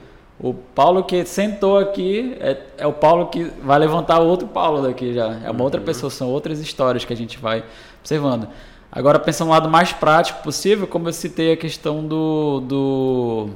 O 0.40 0.54
Paulo 0.54 1.02
que 1.02 1.24
sentou 1.24 1.78
aqui 1.78 2.36
é, 2.38 2.56
é 2.78 2.86
o 2.86 2.92
Paulo 2.92 3.26
que 3.26 3.44
vai 3.62 3.78
levantar 3.78 4.20
outro 4.20 4.46
Paulo 4.46 4.82
daqui 4.82 5.12
já. 5.12 5.40
É 5.44 5.50
uma 5.50 5.64
outra 5.64 5.80
pessoa, 5.80 6.10
são 6.10 6.28
outras 6.28 6.60
histórias 6.60 7.04
que 7.04 7.12
a 7.12 7.16
gente 7.16 7.38
vai 7.38 7.64
observando. 8.00 8.46
Agora, 8.90 9.18
pensando 9.18 9.48
no 9.48 9.52
lado 9.54 9.68
mais 9.68 9.92
prático 9.92 10.42
possível, 10.42 10.86
como 10.86 11.08
eu 11.08 11.12
citei 11.12 11.52
a 11.52 11.56
questão 11.56 12.06
do. 12.06 12.60
do, 12.60 13.48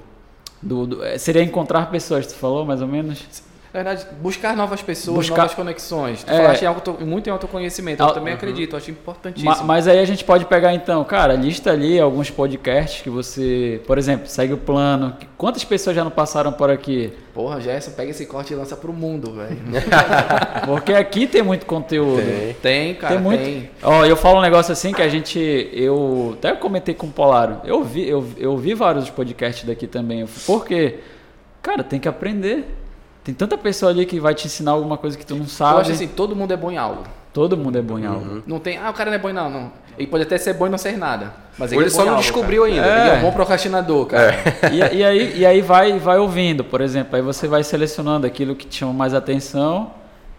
do, 0.61 0.87
do- 0.87 1.05
é, 1.05 1.17
seria 1.19 1.43
encontrar 1.43 1.91
pessoas, 1.91 2.27
tu 2.27 2.35
falou 2.35 2.65
mais 2.65 2.83
ou 2.83 2.89
menos? 2.89 3.25
Na 3.73 3.83
verdade, 3.83 4.07
buscar 4.21 4.55
novas 4.55 4.83
pessoas, 4.83 5.17
Buscar- 5.17 5.37
novas 5.39 5.55
conexões. 5.55 6.23
Tu 6.23 6.31
É. 6.31 6.37
falaste 6.37 6.61
em 6.63 6.67
auto, 6.67 6.99
muito 7.01 7.27
em 7.29 7.31
autoconhecimento. 7.31 8.03
Eu 8.03 8.11
também 8.11 8.35
acredito, 8.35 8.73
eu 8.75 8.77
acho 8.77 8.91
importantíssimo. 8.91 9.51
Ma- 9.51 9.63
Mas 9.63 9.89
aí 9.89 9.99
a 9.99 10.05
gente 10.05 10.25
pode 10.25 10.45
pegar 10.45 10.75
então, 10.75 11.03
cara, 11.05 11.33
lista 11.35 11.71
ali 11.71 11.99
alguns 11.99 12.29
podcasts 12.31 13.01
que 13.01 13.09
você, 13.09 13.81
por 13.87 13.97
exemplo, 13.97 14.27
segue 14.27 14.53
o 14.53 14.59
plano. 14.59 15.17
Quantas 15.39 15.65
pessoas 15.65 15.97
já 15.97 16.05
não 16.05 16.11
passaram 16.11 16.53
por 16.53 16.69
aqui? 16.71 17.15
Porra, 17.33 17.63
Gerson, 17.63 17.93
pega 17.93 18.11
esse 18.11 18.27
corte 18.27 18.53
e 18.53 18.57
lança 18.57 18.77
pro 18.77 18.93
mundo, 18.93 19.33
velho. 19.33 19.57
Porque 20.67 20.93
aqui 20.93 21.27
tem 21.27 21.43
muito 21.43 21.65
conteúdo. 21.65 22.21
Tem. 22.23 22.55
tem, 22.61 22.95
cara, 22.95 23.15
Tem 23.15 23.23
muito. 23.23 23.43
tem. 23.43 23.71
Ó, 23.83 24.05
eu 24.05 24.17
falo 24.17 24.39
um 24.39 24.43
negócio 24.43 24.71
assim 24.71 24.93
que 24.93 25.01
a 25.01 25.09
gente. 25.09 25.39
Eu 25.73 26.35
até 26.39 26.53
comentei 26.53 26.95
com 26.95 27.07
o 27.07 27.11
Polaro. 27.11 27.57
Eu 27.65 27.83
vi, 27.83 28.07
eu, 28.07 28.23
eu 28.37 28.55
vi 28.59 28.75
vários 28.75 29.09
podcasts 29.09 29.65
daqui 29.65 29.87
também. 29.87 30.27
Por 30.47 30.65
quê? 30.67 30.99
Cara, 31.63 31.83
tem 31.83 31.99
que 31.99 32.09
aprender. 32.09 32.67
Tem 33.25 33.35
tanta 33.35 33.57
pessoa 33.57 33.91
ali 33.93 34.05
que 34.05 34.19
vai 34.19 34.35
te 34.35 34.47
ensinar 34.47 34.73
alguma 34.73 34.97
coisa 34.97 35.17
que 35.17 35.25
tu 35.25 35.35
não 35.35 35.43
Eu 35.43 35.49
sabe. 35.49 35.81
acho 35.83 35.93
assim, 35.93 36.09
todo 36.09 36.35
mundo 36.35 36.53
é 36.53 36.57
bom 36.57 36.71
em 36.71 36.77
algo. 36.77 37.03
Todo 37.33 37.57
mundo 37.57 37.79
é 37.79 37.83
bom 37.83 37.99
em 37.99 38.05
algo. 38.05 38.43
Não 38.47 38.59
tem, 38.59 38.77
ah, 38.77 38.91
o 38.91 38.93
cara 38.93 39.11
não 39.11 39.17
é 39.17 39.19
bom 39.19 39.31
em 39.31 39.33
não, 39.33 39.49
não. 39.49 39.73
Ele 39.97 40.07
pode 40.07 40.25
até 40.25 40.37
ser 40.37 40.55
bom 40.55 40.67
e 40.67 40.71
não 40.71 40.77
ser 40.79 40.99
nada. 40.99 41.33
Mas 41.57 41.71
ele 41.73 41.83
é 41.83 41.85
bom 41.85 41.91
só 41.91 42.03
em 42.03 42.07
não 42.07 42.13
algo, 42.13 42.23
descobriu 42.23 42.63
cara. 42.63 42.75
ainda. 42.75 42.87
É. 42.87 43.01
Ele 43.01 43.11
é 43.11 43.19
um 43.19 43.23
bom 43.23 43.33
procrastinador, 43.33 44.07
cara. 44.07 44.35
E, 44.73 44.97
e 44.97 45.05
aí, 45.05 45.39
e 45.39 45.47
aí 45.47 45.61
vai, 45.61 45.99
vai 45.99 46.19
ouvindo, 46.19 46.65
por 46.65 46.81
exemplo. 46.81 47.17
Aí 47.17 47.23
você 47.23 47.47
vai 47.47 47.63
selecionando 47.63 48.27
aquilo 48.27 48.55
que 48.55 48.67
te 48.67 48.79
chama 48.79 48.93
mais 48.93 49.15
atenção 49.15 49.93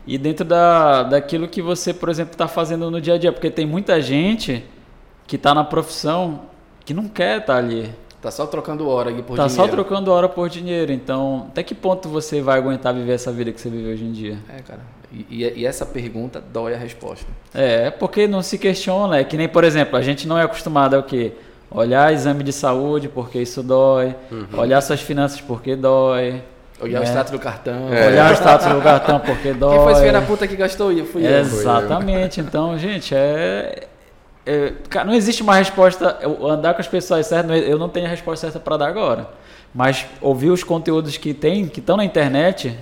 e 0.05 0.17
dentro 0.17 0.43
da, 0.45 1.03
daquilo 1.03 1.47
que 1.47 1.61
você, 1.61 1.93
por 1.93 2.09
exemplo, 2.09 2.34
está 2.34 2.47
fazendo 2.47 2.91
no 2.91 2.99
dia 2.99 3.15
a 3.15 3.17
dia. 3.17 3.31
Porque 3.31 3.49
tem 3.49 3.65
muita 3.65 4.01
gente 4.01 4.63
que 5.25 5.36
está 5.36 5.53
na 5.55 5.63
profissão 5.63 6.41
que 6.86 6.93
não 6.93 7.07
quer 7.07 7.39
estar 7.39 7.55
ali. 7.57 7.89
Tá 8.24 8.32
só 8.32 8.45
trocando 8.47 8.88
hora 8.88 9.09
aqui 9.11 9.21
por 9.21 9.36
tá 9.38 9.45
dinheiro. 9.47 9.63
só 9.63 9.67
trocando 9.67 10.11
hora 10.11 10.30
por 10.30 10.47
dinheiro. 10.49 10.91
Então, 10.93 11.47
até 11.49 11.61
que 11.61 11.76
ponto 11.76 12.07
você 12.07 12.41
vai 12.41 12.57
aguentar 12.57 12.93
viver 12.93 13.11
essa 13.13 13.32
vida 13.32 13.51
que 13.51 13.59
você 13.59 13.69
vive 13.69 13.91
hoje 13.91 14.05
em 14.05 14.11
dia? 14.13 14.38
É, 14.49 14.61
cara. 14.61 14.80
E, 15.11 15.43
e- 15.43 15.53
e 15.59 15.65
essa 15.65 15.86
pergunta 15.86 16.41
dói 16.51 16.74
a 16.74 16.78
resposta. 16.78 17.26
É, 17.53 17.91
porque 17.91 18.26
não 18.26 18.41
se 18.41 18.57
questiona. 18.57 19.17
É 19.19 19.24
que 19.26 19.36
nem, 19.38 19.47
por 19.49 19.63
exemplo, 19.65 19.97
a 19.97 20.01
gente 20.01 20.26
não 20.28 20.38
é 20.39 20.43
acostumado 20.43 20.95
ao 20.95 21.03
quê? 21.03 21.34
Olhar 21.69 22.13
exame 22.13 22.43
de 22.43 22.53
saúde 22.53 23.09
porque 23.09 23.39
isso 23.41 23.61
dói. 23.61 24.15
Olhar 24.57 24.80
suas 24.82 25.01
finanças 25.01 25.41
porque 25.41 25.76
dói. 25.76 26.41
Olhar 26.80 27.01
o 27.01 27.03
É. 27.03 27.07
status 27.07 27.32
do 27.32 27.39
cartão. 27.39 27.88
Olhar 27.89 28.32
o 28.32 28.34
status 28.36 28.67
do 28.67 28.82
cartão 28.82 29.19
porque 29.19 29.53
dói. 29.53 29.74
Quem 29.76 29.84
foi 29.84 29.91
esse 29.91 30.01
filho 30.01 30.13
da 30.13 30.21
puta 30.21 30.47
que 30.47 30.55
gastou? 30.55 30.91
Eu 30.91 31.05
fui 31.05 31.26
eu. 31.26 31.39
Exatamente. 31.39 32.39
Então, 32.41 32.78
gente, 32.78 33.13
é, 33.15 33.88
é- 34.45 34.73
cara, 34.89 35.05
não 35.05 35.13
existe 35.13 35.41
uma 35.41 35.55
resposta. 35.55 36.17
eu- 36.21 36.47
Andar 36.47 36.73
com 36.73 36.81
as 36.81 36.87
pessoas 36.87 37.25
certas, 37.27 37.63
eu 37.67 37.77
não 37.77 37.89
tenho 37.89 38.05
a 38.05 38.09
resposta 38.09 38.47
certa 38.47 38.59
para 38.59 38.77
dar 38.77 38.87
agora. 38.87 39.29
Mas 39.73 40.05
ouvir 40.21 40.49
os 40.51 40.63
conteúdos 40.63 41.17
que 41.17 41.33
tem, 41.33 41.67
que 41.67 41.79
estão 41.79 41.97
na 41.97 42.05
internet, 42.05 42.77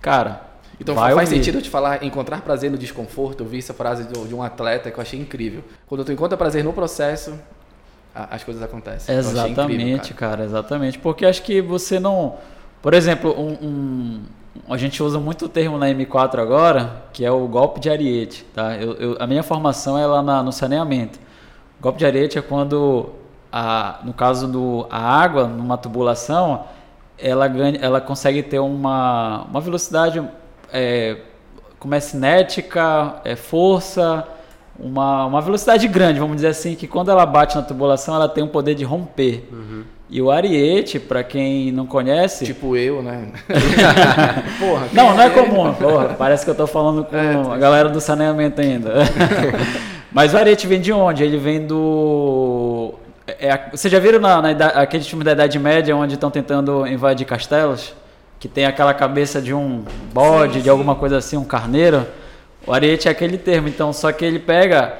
cara. 0.00 0.42
Então 0.80 0.94
vai 0.94 1.14
faz 1.14 1.28
ouvir. 1.28 1.38
sentido 1.42 1.58
eu 1.58 1.62
te 1.62 1.70
falar 1.70 2.04
encontrar 2.04 2.42
prazer 2.42 2.70
no 2.70 2.76
desconforto. 2.78 3.42
Eu 3.42 3.46
vi 3.48 3.58
essa 3.58 3.72
frase 3.74 4.04
de, 4.04 4.34
um 4.34 4.42
atleta 4.42 4.90
que 4.90 4.98
eu 4.98 5.02
achei 5.02 5.18
incrível. 5.18 5.64
Quando 5.86 6.04
tu 6.04 6.12
encontra 6.12 6.36
prazer 6.36 6.62
no 6.62 6.72
processo, 6.72 7.34
as 8.14 8.44
coisas 8.44 8.62
acontecem. 8.62 9.14
Exatamente, 9.14 9.72
incrível, 9.72 10.14
cara. 10.16 10.44
exatamente. 10.44 10.98
Porque 10.98 11.24
acho 11.26 11.42
que 11.42 11.60
você 11.62 11.98
não. 11.98 12.36
Por 12.82 12.94
exemplo, 12.94 13.34
um, 13.38 13.52
um- 13.66 14.22
a 14.68 14.76
gente 14.76 15.02
usa 15.02 15.18
muito 15.18 15.44
o 15.46 15.48
termo 15.48 15.78
na 15.78 15.86
M4 15.88 16.38
agora, 16.38 17.02
que 17.12 17.24
é 17.24 17.30
o 17.30 17.46
golpe 17.46 17.80
de 17.80 17.88
ariete. 17.90 18.44
Tá? 18.54 18.76
Eu, 18.76 18.92
eu- 18.94 19.16
a 19.18 19.26
minha 19.26 19.42
formação 19.42 19.96
é 19.98 20.06
lá 20.06 20.22
na- 20.22 20.42
no 20.42 20.52
saneamento. 20.52 21.18
O 21.78 21.82
golpe 21.82 21.98
de 21.98 22.06
ariete 22.06 22.38
é 22.38 22.42
quando, 22.42 23.10
a, 23.52 24.00
no 24.04 24.12
caso 24.12 24.46
do 24.48 24.86
a 24.90 24.98
água, 24.98 25.46
numa 25.46 25.76
tubulação, 25.76 26.64
ela, 27.18 27.48
ganha, 27.48 27.78
ela 27.80 28.00
consegue 28.00 28.42
ter 28.42 28.58
uma, 28.58 29.44
uma 29.50 29.60
velocidade 29.60 30.22
é, 30.72 31.16
como 31.78 31.94
é 31.94 32.00
cinética, 32.00 33.16
é 33.24 33.36
força, 33.36 34.26
uma, 34.78 35.24
uma 35.26 35.40
velocidade 35.40 35.86
grande, 35.88 36.18
vamos 36.20 36.36
dizer 36.36 36.48
assim, 36.48 36.74
que 36.74 36.86
quando 36.86 37.10
ela 37.10 37.24
bate 37.24 37.56
na 37.56 37.62
tubulação, 37.62 38.14
ela 38.14 38.28
tem 38.28 38.44
o 38.44 38.48
poder 38.48 38.74
de 38.74 38.84
romper. 38.84 39.48
E 40.08 40.22
o 40.22 40.30
ariete, 40.30 41.00
para 41.00 41.24
quem 41.24 41.72
não 41.72 41.84
conhece, 41.84 42.44
Tipo 42.44 42.76
eu, 42.76 43.02
né? 43.02 43.26
Porra. 44.58 44.86
não, 44.92 45.14
não 45.16 45.22
é 45.22 45.30
quem 45.30 45.44
comum. 45.48 45.74
Porra, 45.74 46.14
parece 46.16 46.44
que 46.44 46.50
eu 46.50 46.54
tô 46.54 46.66
falando 46.66 47.04
com 47.04 47.16
É, 47.16 47.54
a 47.54 47.56
galera 47.56 47.88
do 47.88 48.00
saneamento 48.00 48.60
ainda. 48.60 48.92
Mas 50.12 50.32
o 50.32 50.36
arete 50.38 50.66
vem 50.66 50.80
de 50.80 50.92
onde? 50.92 51.24
Ele 51.24 51.36
vem 51.36 51.66
do. 51.66 52.94
É, 53.26 53.48
é- 53.48 53.68
vocês 53.72 53.90
já 53.90 53.98
viram 53.98 54.20
na, 54.20 54.40
na 54.40 54.50
aqueles 54.80 55.06
filmes 55.08 55.24
da 55.24 55.32
Idade 55.32 55.58
Média 55.58 55.94
onde 55.96 56.14
estão 56.14 56.30
tentando 56.30 56.86
invadir 56.86 57.26
castelos? 57.26 57.92
Que 58.38 58.46
tem 58.48 58.64
aquela 58.64 58.94
cabeça 58.94 59.40
de 59.42 59.52
um 59.52 59.82
bode, 60.12 60.62
de 60.62 60.70
alguma 60.70 60.94
coisa 60.94 61.16
assim, 61.16 61.36
um 61.36 61.44
carneiro? 61.44 62.06
O 62.66 62.72
arete 62.72 63.08
é 63.08 63.10
aquele 63.10 63.38
termo, 63.38 63.66
então, 63.68 63.92
só 63.92 64.12
que 64.12 64.24
ele 64.24 64.38
pega. 64.38 64.94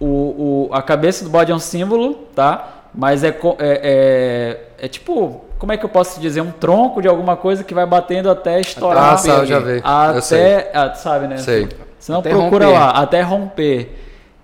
O, 0.00 0.06
o- 0.06 0.70
a 0.72 0.82
cabeça 0.82 1.24
do 1.24 1.30
bode 1.30 1.52
é 1.52 1.54
um 1.54 1.58
símbolo, 1.58 2.14
tá? 2.34 2.77
Mas 2.94 3.22
é, 3.22 3.30
co- 3.32 3.56
é, 3.58 4.60
é, 4.78 4.84
é 4.86 4.88
tipo. 4.88 5.44
Como 5.58 5.72
é 5.72 5.76
que 5.76 5.84
eu 5.84 5.88
posso 5.88 6.20
dizer? 6.20 6.40
Um 6.40 6.52
tronco 6.52 7.02
de 7.02 7.08
alguma 7.08 7.36
coisa 7.36 7.64
que 7.64 7.74
vai 7.74 7.84
batendo 7.84 8.30
até 8.30 8.60
estourar. 8.60 9.14
Ah, 9.14 9.16
sabe, 9.16 9.46
já 9.46 9.58
vi. 9.58 9.82
Eu 10.14 10.22
sei. 10.22 10.54
Até. 10.54 10.70
ah, 10.72 10.88
tu 10.88 10.98
sabe, 10.98 11.26
né? 11.26 11.36
Sei. 11.38 11.68
Se 11.98 12.12
não, 12.12 12.20
Até 12.20 12.30
procura 12.30 12.66
romper. 12.66 12.78
lá, 12.78 12.90
até 12.90 13.22
romper. 13.22 13.96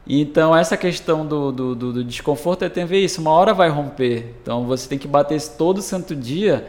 Então, 0.07 0.55
essa 0.55 0.77
questão 0.77 1.25
do, 1.25 1.51
do, 1.53 1.75
do- 1.75 1.93
do 1.95 2.05
desconforto 2.05 2.65
é 2.65 2.69
tem 2.69 2.83
a 2.83 2.87
ver 2.87 2.99
isso. 2.99 3.21
Uma 3.21 3.31
hora 3.31 3.55
vai 3.55 3.69
romper. 3.69 4.35
Então, 4.43 4.65
você 4.65 4.89
tem 4.89 4.99
que 4.99 5.07
bater 5.09 5.37
isso 5.37 5.53
todo 5.57 5.81
santo 5.81 6.15
dia, 6.17 6.67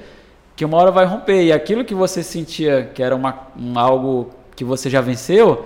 que 0.55 0.63
uma 0.63 0.77
hora 0.77 0.91
vai 0.91 1.05
romper. 1.05 1.43
E 1.43 1.51
aquilo 1.51 1.83
que 1.83 1.95
você 1.95 2.21
sentia 2.23 2.89
que 2.93 3.01
era 3.01 3.15
uma, 3.15 3.35
um, 3.59 3.77
algo 3.79 4.29
que 4.55 4.63
você 4.63 4.89
já 4.91 5.01
venceu, 5.01 5.65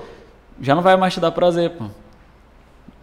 já 0.62 0.74
não 0.74 0.82
vai 0.82 0.96
mais 0.98 1.14
te 1.14 1.20
dar 1.20 1.32
prazer, 1.32 1.72
pô. 1.72 1.84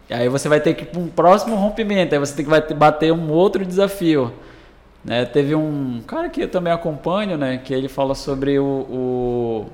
E 0.09 0.15
aí 0.15 0.29
você 0.29 0.49
vai 0.49 0.61
ter 0.61 0.75
que 0.75 0.85
ir 0.85 0.87
para 0.87 1.01
um 1.01 1.09
próximo 1.09 1.57
rompimento. 1.57 2.15
Aí 2.15 2.19
você 2.19 2.35
tem 2.35 2.45
que 2.45 2.51
vai 2.51 2.61
ter- 2.63 2.75
bater 2.75 3.13
um 3.13 3.31
outro 3.31 3.65
desafio. 3.65 4.33
Né? 5.05 5.25
Teve 5.25 5.55
um 5.55 6.01
cara 6.07 6.29
que 6.29 6.43
eu 6.43 6.49
também 6.49 6.73
acompanho, 6.73 7.37
né? 7.37 7.59
Que 7.63 7.73
ele 7.75 7.89
fala 7.89 8.15
sobre 8.15 8.59
o, 8.59 8.65
o- 8.65 9.67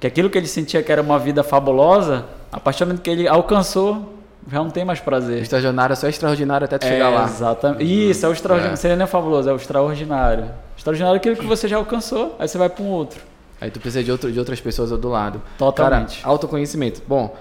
que 0.00 0.06
aquilo 0.06 0.28
que 0.30 0.38
ele 0.38 0.46
sentia 0.46 0.82
que 0.82 0.90
era 0.92 1.02
uma 1.02 1.18
vida 1.18 1.42
fabulosa, 1.42 2.24
a 2.52 2.60
partir 2.60 2.80
do 2.84 2.88
momento 2.88 3.02
que 3.02 3.10
ele 3.10 3.26
alcançou, 3.28 4.14
já 4.50 4.58
não 4.58 4.70
tem 4.70 4.84
mais 4.84 5.00
prazer. 5.00 5.40
Estagiário 5.42 5.96
só 5.96 6.06
é 6.06 6.10
extraordinário 6.10 6.64
até 6.66 6.76
tu 6.78 6.86
chegar 6.86 7.08
lá. 7.08 7.24
Exatamente. 7.24 8.10
Isso, 8.10 8.26
é 8.26 8.28
o 8.28 8.32
extraordinário. 8.32 8.74
É. 8.74 8.76
Seria 8.76 8.96
nem 8.96 9.06
fabuloso, 9.06 9.48
é 9.48 9.52
o 9.52 9.56
extraordinário. 9.56 10.46
Extraordinário 10.76 11.16
é 11.16 11.18
aquilo 11.18 11.36
que 11.36 11.46
você 11.46 11.66
já 11.66 11.76
alcançou, 11.76 12.36
aí 12.38 12.46
você 12.46 12.58
vai 12.58 12.68
para 12.68 12.84
um 12.84 12.88
outro. 12.88 13.20
Aí 13.60 13.70
tu 13.70 13.80
precisa 13.80 14.04
de, 14.04 14.10
outro, 14.12 14.30
de 14.30 14.38
outras 14.38 14.60
pessoas 14.60 14.90
do 14.90 15.08
lado. 15.08 15.40
Totalmente. 15.56 16.18
Cara, 16.20 16.28
autoconhecimento. 16.30 17.00
Bom, 17.08 17.34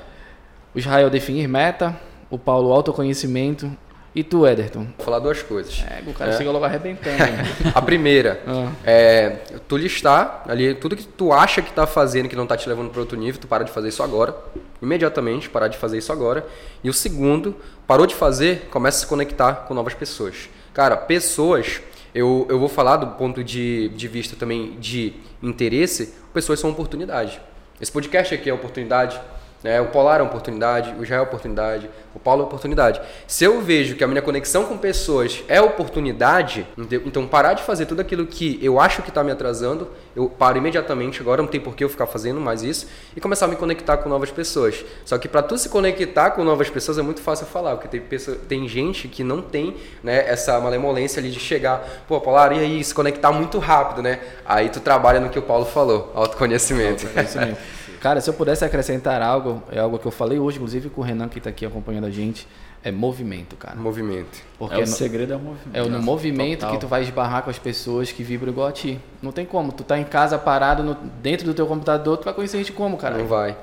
o 0.74 0.80
Israel 0.80 1.10
definir 1.10 1.48
meta, 1.48 1.96
o 2.30 2.38
Paulo 2.38 2.72
autoconhecimento 2.72 3.72
e 4.16 4.24
tu, 4.24 4.46
Ederton. 4.46 4.86
Vou 4.98 5.06
falar 5.06 5.18
duas 5.20 5.42
coisas. 5.42 5.84
É, 5.90 6.08
o 6.08 6.14
cara 6.14 6.32
É. 6.32 6.38
chega 6.38 6.52
logo 6.52 6.64
arrebentando. 6.66 7.18
né? 7.18 7.44
A 7.74 7.82
primeira 7.82 8.42
Ah. 8.46 8.72
é 8.86 9.30
tu 9.68 9.76
listar 9.76 10.44
ali 10.48 10.76
tudo 10.76 10.96
que 10.96 11.04
tu 11.06 11.34
acha 11.34 11.62
que 11.64 11.72
tá 11.74 11.88
fazendo 11.88 12.30
que 12.30 12.36
não 12.36 12.46
tá 12.46 12.56
te 12.56 12.70
levando 12.70 12.92
para 12.92 13.00
outro 13.00 13.18
nível, 13.18 13.42
tu 13.42 13.48
para 13.48 13.64
de 13.64 13.72
fazer 13.72 13.90
isso 13.90 14.04
agora, 14.04 14.36
imediatamente 14.82 15.50
parar 15.50 15.68
de 15.68 15.78
fazer 15.78 15.98
isso 15.98 16.12
agora. 16.12 16.46
E 16.84 16.90
o 16.90 16.94
segundo, 16.94 17.56
parou 17.88 18.06
de 18.06 18.14
fazer, 18.14 18.68
começa 18.70 18.98
a 18.98 19.02
se 19.02 19.08
conectar 19.08 19.66
com 19.68 19.74
novas 19.74 19.94
pessoas. 19.96 20.48
Cara, 20.74 20.96
pessoas, 20.98 21.82
eu, 22.14 22.46
eu 22.50 22.60
vou 22.60 22.70
falar 22.70 22.98
do 22.98 23.08
ponto 23.18 23.44
de, 23.44 23.90
de 23.90 24.08
vista 24.08 24.36
também 24.36 24.78
de 24.80 25.14
interesse, 25.42 26.14
pessoas 26.34 26.60
são 26.60 26.70
oportunidade. 26.70 27.40
Esse 27.82 27.92
podcast 27.92 28.34
aqui 28.36 28.50
é 28.50 28.54
oportunidade. 28.54 29.20
Né? 29.64 29.80
O 29.80 29.88
Polar 29.88 30.20
é 30.20 30.24
uma 30.24 30.30
oportunidade, 30.30 30.94
o 31.00 31.04
Israel 31.04 31.20
é 31.20 31.22
uma 31.22 31.28
oportunidade, 31.28 31.90
o 32.14 32.20
Paulo 32.20 32.42
é 32.42 32.44
uma 32.44 32.48
oportunidade. 32.48 33.02
Se 33.26 33.44
eu 33.46 33.62
vejo 33.62 33.96
que 33.96 34.04
a 34.04 34.08
minha 34.08 34.22
conexão 34.22 34.66
com 34.66 34.78
pessoas 34.78 35.44
é 35.48 35.62
oportunidade, 35.62 36.68
então 36.78 37.26
parar 37.26 37.54
de 37.54 37.64
fazer 37.64 37.86
tudo 37.86 38.02
aquilo 38.02 38.28
que 38.28 38.60
eu 38.62 38.80
acho 38.80 39.02
que 39.02 39.10
está 39.10 39.24
me 39.24 39.32
atrasando, 39.32 39.90
eu 40.16 40.30
paro 40.30 40.58
imediatamente 40.58 41.22
agora, 41.22 41.42
não 41.42 41.50
tem 41.50 41.60
por 41.60 41.76
que 41.76 41.84
eu 41.84 41.90
ficar 41.90 42.06
fazendo 42.06 42.40
mais 42.40 42.62
isso, 42.62 42.88
e 43.16 43.22
começar 43.22 43.46
a 43.46 43.48
me 43.48 43.56
conectar 43.56 43.98
com 43.98 44.10
novas 44.10 44.30
pessoas. 44.30 44.84
Só 45.06 45.18
que 45.18 45.28
para 45.28 45.42
tu 45.42 45.58
se 45.58 45.70
conectar 45.70 46.32
com 46.32 46.44
novas 46.44 46.70
pessoas 46.70 46.98
é 46.98 47.02
muito 47.02 47.22
fácil 47.22 47.46
falar, 47.46 47.76
porque 47.76 47.88
tem, 47.88 48.02
pessoa, 48.02 48.38
tem 48.48 48.68
gente 48.68 49.08
que 49.08 49.24
não 49.24 49.42
tem 49.42 49.78
né, 50.04 50.28
essa 50.28 50.60
malemolência 50.60 51.20
ali 51.20 51.32
de 51.32 51.40
chegar, 51.40 52.04
pô, 52.08 52.20
Polar, 52.20 52.52
e 52.52 52.60
aí, 52.60 52.84
se 52.84 52.94
conectar 52.94 53.32
muito 53.32 53.58
rápido, 53.60 54.02
né? 54.02 54.20
Aí 54.46 54.70
tu 54.70 54.80
trabalha 54.80 55.20
no 55.20 55.30
que 55.30 55.40
o 55.40 55.42
Paulo 55.42 55.66
falou, 55.66 56.12
autoconhecimento. 56.14 57.08
Mesmo. 57.16 57.58
Cara, 58.04 58.20
se 58.20 58.30
eu 58.30 58.34
pudesse 58.34 58.66
acrescentar 58.66 59.22
algo, 59.22 59.64
é 59.72 59.80
algo 59.80 59.98
que 59.98 60.06
eu 60.06 60.12
falei 60.12 60.38
hoje, 60.38 60.58
inclusive 60.58 60.90
com 60.90 61.00
o 61.00 61.04
Renan 61.06 61.30
que 61.30 61.38
está 61.38 61.50
aqui 61.50 61.66
acompanhando 61.66 62.06
a 62.06 62.10
gente, 62.10 62.46
é 62.84 62.92
movimento, 62.92 63.56
cara. 63.56 63.78
Movimento. 63.78 64.42
Porque 64.60 64.76
é 64.76 64.80
o 64.80 64.82
no- 64.82 64.88
segredo 64.88 65.32
é 65.32 65.36
o 65.38 65.40
movimento. 65.40 65.70
É 65.78 65.82
no 65.90 66.02
movimento 66.02 66.60
Total. 66.60 66.72
que 66.76 66.82
tu 66.82 66.88
vai 66.90 67.02
esbarrar 67.02 67.44
com 67.44 67.50
as 67.50 67.58
pessoas 67.58 68.12
que 68.12 68.22
vibram 68.22 68.52
igual 68.52 68.68
a 68.68 68.74
ti. 68.74 69.00
Não 69.22 69.32
tem 69.32 69.46
como. 69.46 69.72
Tu 69.72 69.86
tá 69.86 69.98
em 69.98 70.04
casa 70.04 70.38
parado 70.38 70.84
no- 70.84 70.96
dentro 71.22 71.46
do 71.46 71.54
teu 71.54 71.66
computador, 71.66 72.18
tu 72.18 72.26
vai 72.26 72.34
conhecer 72.34 72.58
gente 72.58 72.74
como, 72.74 72.98
cara? 72.98 73.18
Não 73.18 73.26
vai. 73.26 73.56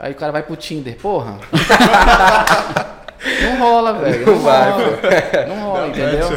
Aí 0.00 0.10
o 0.10 0.16
cara 0.16 0.32
vai 0.32 0.42
pro 0.42 0.56
Tinder, 0.56 0.96
porra. 0.96 1.38
não 3.42 3.58
rola, 3.58 3.92
velho. 3.94 4.26
Não 4.26 4.38
vai, 4.38 4.70
rola. 4.70 4.98
Não 5.48 5.60
rola, 5.62 5.88
entendeu? 5.88 6.28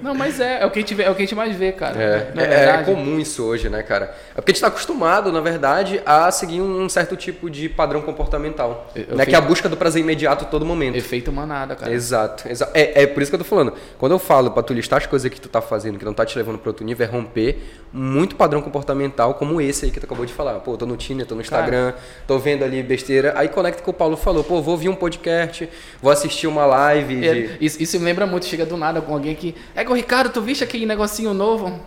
Não, 0.00 0.14
mas 0.14 0.40
é, 0.40 0.62
é 0.62 0.66
o 0.66 0.70
que 0.70 0.78
a 0.78 0.82
gente, 0.82 1.02
é 1.02 1.10
o 1.10 1.14
que 1.14 1.22
a 1.22 1.24
gente 1.26 1.34
mais 1.34 1.54
vê, 1.56 1.72
cara. 1.72 2.00
É, 2.00 2.30
Não 2.34 2.42
é 2.42 2.46
é- 2.46 2.80
é 2.80 2.82
comum 2.84 3.18
isso 3.18 3.44
hoje, 3.44 3.68
né, 3.68 3.82
cara? 3.82 4.14
É 4.32 4.36
porque 4.36 4.52
a 4.52 4.54
gente 4.54 4.60
tá 4.62 4.68
acostumado, 4.68 5.30
na 5.32 5.40
verdade, 5.40 6.00
a 6.06 6.30
seguir 6.30 6.60
um 6.60 6.88
certo 6.88 7.16
tipo 7.16 7.50
de 7.50 7.68
padrão 7.68 8.00
comportamental. 8.02 8.90
Eu- 8.94 9.04
eu 9.10 9.16
né, 9.16 9.26
Que 9.26 9.34
é 9.34 9.38
a 9.38 9.40
busca 9.40 9.68
do 9.68 9.76
prazer 9.76 10.00
imediato 10.02 10.44
a 10.44 10.48
todo 10.48 10.64
momento. 10.64 10.96
Efeito 10.96 11.30
manada, 11.32 11.74
cara. 11.76 11.92
Exato, 11.92 12.48
exa- 12.48 12.70
É, 12.74 13.02
é 13.02 13.06
por 13.06 13.22
isso 13.22 13.30
que 13.30 13.34
eu 13.34 13.38
tô 13.40 13.44
falando. 13.44 13.72
Quando 13.98 14.12
eu 14.12 14.18
falo 14.18 14.50
pra 14.50 14.62
tu 14.62 14.72
listar 14.72 14.98
as 14.98 15.06
coisas 15.06 15.30
que 15.30 15.40
tu 15.40 15.48
tá 15.48 15.60
fazendo, 15.60 15.98
que 15.98 16.04
não 16.04 16.14
tá 16.14 16.24
te 16.24 16.36
levando 16.38 16.58
para 16.58 16.70
outro 16.70 16.84
nível, 16.84 17.06
é 17.06 17.10
romper 17.10 17.58
muito 17.92 18.36
padrão 18.36 18.62
comportamental, 18.62 19.34
como 19.34 19.60
esse 19.60 19.84
aí 19.84 19.90
que 19.90 19.98
tu 20.00 20.06
acabou 20.06 20.24
de 20.24 20.32
falar. 20.32 20.54
Pô, 20.60 20.76
tô 20.76 20.86
no 20.86 20.96
Tinder, 20.96 21.26
tô 21.26 21.34
no 21.34 21.40
Instagram, 21.40 21.92
tô 22.26 22.38
vendo 22.38 22.64
ali 22.64 22.82
besteira. 22.82 23.32
Aí 23.36 23.48
conecta 23.48 23.82
com 23.82 23.90
o 23.90 23.94
Paulo 23.94 24.16
falou, 24.16 24.44
pô, 24.44 24.62
vou 24.62 24.72
ouvir 24.74 24.88
um 24.88 24.94
podcast, 24.94 25.68
vou 26.00 26.10
assistir 26.12 26.29
uma 26.46 26.64
live 26.66 27.20
de. 27.20 27.28
É, 27.28 27.56
isso, 27.60 27.82
isso 27.82 27.98
me 27.98 28.04
lembra 28.04 28.26
muito, 28.26 28.46
chega 28.46 28.66
do 28.66 28.76
nada 28.76 29.00
com 29.00 29.12
alguém 29.12 29.34
que. 29.34 29.54
É, 29.74 29.82
Ricardo, 29.82 30.30
tu 30.30 30.40
viste 30.40 30.64
aquele 30.64 30.86
negocinho 30.86 31.32
novo? 31.34 31.66
Eu 31.68 31.78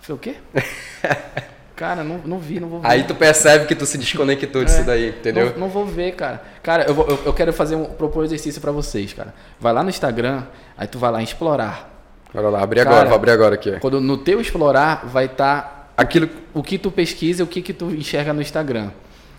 falei, 0.00 0.16
o 0.16 0.18
quê? 0.18 0.34
cara, 1.76 2.02
não, 2.02 2.18
não 2.24 2.38
vi, 2.38 2.58
não 2.58 2.68
vou 2.68 2.80
ver. 2.80 2.88
Aí 2.88 3.04
tu 3.04 3.14
percebe 3.14 3.66
que 3.66 3.74
tu 3.74 3.86
se 3.86 3.96
desconectou 3.98 4.64
disso 4.64 4.84
daí, 4.84 5.10
entendeu? 5.10 5.48
É. 5.48 5.50
Não, 5.52 5.60
não 5.60 5.68
vou 5.68 5.86
ver, 5.86 6.12
cara. 6.12 6.42
Cara, 6.62 6.84
eu, 6.84 6.94
vou- 6.94 7.06
eu, 7.06 7.20
eu 7.26 7.32
quero 7.32 7.52
fazer 7.52 7.76
um, 7.76 7.84
propor 7.84 8.22
um 8.22 8.24
exercício 8.24 8.60
pra 8.60 8.72
vocês, 8.72 9.12
cara. 9.12 9.32
Vai 9.60 9.72
lá 9.72 9.82
no 9.82 9.88
Instagram, 9.88 10.44
aí 10.76 10.86
tu 10.86 10.98
vai 10.98 11.10
lá 11.12 11.20
em 11.20 11.24
explorar. 11.24 11.94
Olha 12.34 12.48
lá, 12.48 12.62
abri 12.62 12.78
Cara, 12.80 12.90
agora, 12.90 13.08
vou 13.08 13.16
abrir 13.16 13.30
agora 13.30 13.54
aqui. 13.54 13.72
Quando 13.80 14.00
no 14.00 14.18
teu 14.18 14.40
explorar 14.40 15.06
vai 15.06 15.24
estar 15.26 15.92
Aquilo. 15.96 16.28
o 16.52 16.62
que 16.62 16.78
tu 16.78 16.90
pesquisa 16.90 17.42
e 17.42 17.44
o 17.44 17.46
que, 17.46 17.62
que 17.62 17.72
tu 17.72 17.86
enxerga 17.86 18.32
no 18.32 18.42
Instagram. 18.42 18.90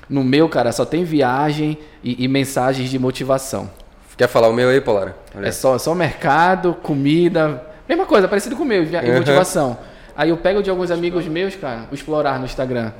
No 0.10 0.24
meu, 0.24 0.50
cara, 0.50 0.72
só 0.72 0.86
tem 0.86 1.04
viagem 1.04 1.78
e, 2.04 2.24
e 2.24 2.28
mensagens 2.28 2.90
de 2.90 2.98
motivação. 2.98 3.70
Quer 4.20 4.28
falar 4.28 4.50
o 4.50 4.54
meu 4.54 4.68
aí, 4.70 4.82
Polara? 4.82 5.16
Olha. 5.36 5.48
É 5.48 5.52
só, 5.52 5.78
só 5.78 5.96
mercado, 5.96 6.76
comida, 6.84 7.64
mesma 7.88 8.06
coisa, 8.06 8.28
parecido 8.28 8.56
com 8.56 8.64
o 8.64 8.66
meu, 8.66 8.84
e 8.84 8.96
Uhum. 8.96 9.16
motivação. 9.16 9.78
Aí 10.16 10.30
eu 10.30 10.36
pego 10.38 10.62
de 10.62 10.70
alguns 10.70 10.92
amigos 10.92 11.26
meus, 11.26 11.56
cara, 11.56 11.84
o 11.90 11.96
explorar 11.96 12.38
no 12.38 12.44
Instagram. 12.44 12.92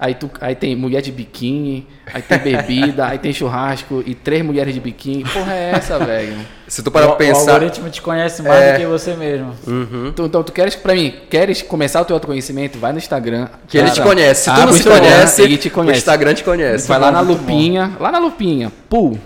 Aí, 0.00 0.14
tu, 0.14 0.30
aí 0.40 0.54
tem 0.54 0.76
mulher 0.76 1.02
de 1.02 1.10
biquíni, 1.10 1.84
aí 2.14 2.22
tem 2.22 2.38
bebida, 2.38 3.06
aí 3.08 3.18
tem 3.18 3.32
churrasco 3.32 4.00
e 4.06 4.14
três 4.14 4.44
mulheres 4.44 4.72
de 4.72 4.78
biquíni. 4.78 5.24
Porra 5.24 5.52
é 5.52 5.72
essa, 5.74 5.98
velho? 6.06 6.36
Se 6.68 6.80
tu 6.84 6.92
parar 6.92 7.06
o, 7.06 7.08
pra 7.08 7.14
o 7.16 7.18
pensar. 7.18 7.54
algoritmo 7.54 7.90
te 7.90 8.00
conhece 8.00 8.40
mais 8.44 8.62
É. 8.62 8.72
do 8.74 8.78
que 8.78 8.86
você 8.86 9.14
mesmo. 9.14 9.52
Uhum. 9.66 10.12
Tu- 10.14 10.22
então, 10.26 10.44
tu 10.44 10.52
queres, 10.52 10.76
pra 10.76 10.94
mim, 10.94 11.12
queres 11.28 11.62
começar 11.62 12.00
o 12.00 12.04
teu 12.04 12.14
autoconhecimento? 12.14 12.78
Vai 12.78 12.92
no 12.92 12.98
Instagram. 12.98 13.48
Que 13.66 13.76
ele 13.78 13.90
te 13.90 13.96
Cara, 14.00 14.08
conhece. 14.08 14.44
Se 14.44 14.54
tu 14.54 14.60
não 14.60 14.68
o 14.68 14.72
se 14.72 14.84
conhece, 14.84 15.42
ele 15.42 15.56
te 15.56 15.66
o 15.66 15.70
conhece. 15.72 15.98
Instagram 15.98 16.34
te 16.34 16.44
conhece. 16.44 16.86
Vai 16.86 17.00
lá 17.00 17.10
na 17.10 17.20
lupinha, 17.20 17.90
lá 17.98 18.12
na 18.12 18.20
lupinha, 18.20 18.70
pull. 18.88 19.18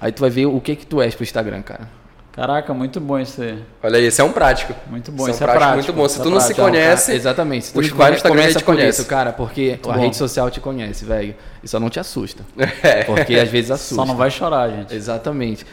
Aí 0.00 0.12
tu 0.12 0.20
vai 0.20 0.30
ver 0.30 0.46
o 0.46 0.60
que 0.60 0.76
que 0.76 0.86
tu 0.86 1.00
és 1.02 1.14
pro 1.14 1.24
Instagram, 1.24 1.62
cara. 1.62 1.88
Caraca, 2.32 2.72
muito 2.72 3.00
bom 3.00 3.18
isso 3.18 3.42
aí. 3.42 3.58
Olha 3.82 3.96
aí, 3.98 4.04
esse 4.04 4.20
é 4.20 4.24
um 4.24 4.30
prático. 4.30 4.72
Muito 4.88 5.10
bom, 5.10 5.28
isso 5.28 5.42
é 5.42 5.46
é 5.46 5.50
um 5.50 5.50
prático 5.50 5.58
prático. 5.58 5.74
muito 5.74 5.92
bom. 5.92 6.08
Se 6.08 6.22
tu 6.22 6.28
é 6.28 6.30
não 6.30 6.40
se 6.40 6.54
prático. 6.54 6.70
conhece, 6.70 7.06
Cara, 7.06 7.16
exatamente. 7.18 7.66
Se 7.66 7.72
tu 7.72 7.80
os 7.80 7.90
come- 7.90 8.10
Instagram 8.14 8.36
começa 8.36 8.58
te 8.60 8.64
conhece. 8.64 9.00
isso, 9.00 9.08
cara, 9.10 9.32
porque 9.32 9.76
a 9.82 9.92
bom. 9.92 9.98
rede 10.00 10.16
social 10.16 10.48
te 10.48 10.60
conhece, 10.60 11.04
velho. 11.04 11.34
E 11.64 11.66
só 11.66 11.80
não 11.80 11.90
te 11.90 11.98
assusta. 11.98 12.44
É. 12.84 13.02
Porque 13.02 13.34
às 13.34 13.48
vezes 13.48 13.72
assusta. 13.72 13.96
Só 13.96 14.04
não 14.04 14.14
vai 14.16 14.30
chorar, 14.30 14.70
gente. 14.70 14.94
Exatamente. 14.94 15.66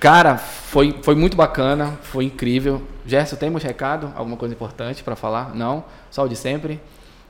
Cara, 0.00 0.40
foi, 0.72 0.96
foi 1.02 1.14
muito 1.14 1.36
bacana, 1.36 1.98
foi 2.00 2.24
incrível. 2.24 2.80
Gerson, 3.04 3.36
temos 3.36 3.62
recado? 3.62 4.10
Alguma 4.16 4.38
coisa 4.38 4.54
importante 4.54 5.02
pra 5.02 5.14
falar? 5.14 5.54
Não? 5.54 5.84
Só 6.10 6.24
o 6.24 6.28
de 6.28 6.34
sempre? 6.34 6.80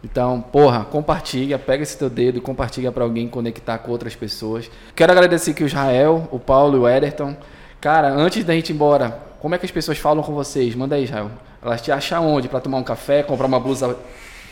Então, 0.04 0.40
porra, 0.40 0.84
compartilha, 0.84 1.58
pega 1.58 1.82
esse 1.82 1.98
teu 1.98 2.08
dedo 2.08 2.38
e 2.38 2.40
compartilha 2.40 2.92
pra 2.92 3.02
alguém 3.02 3.26
conectar 3.26 3.78
com 3.78 3.90
outras 3.90 4.14
pessoas. 4.14 4.70
Quero 4.94 5.10
agradecer 5.10 5.50
aqui 5.50 5.64
o 5.64 5.66
Israel, 5.66 6.28
o 6.30 6.38
Paulo 6.38 6.76
e 6.76 6.80
o 6.82 6.88
Ederton. 6.88 7.36
Cara, 7.80 8.10
antes 8.10 8.44
da 8.44 8.54
gente 8.54 8.70
ir 8.70 8.74
embora, 8.74 9.18
como 9.40 9.56
é 9.56 9.58
que 9.58 9.66
as 9.66 9.72
pessoas 9.72 9.98
falam 9.98 10.22
com 10.22 10.32
vocês? 10.32 10.72
Manda 10.76 10.94
aí, 10.94 11.02
Israel. 11.02 11.28
Elas 11.60 11.82
te 11.82 11.90
acham 11.90 12.24
onde? 12.24 12.48
Pra 12.48 12.60
tomar 12.60 12.78
um 12.78 12.84
café, 12.84 13.24
comprar 13.24 13.48
uma 13.48 13.58
blusa 13.58 13.98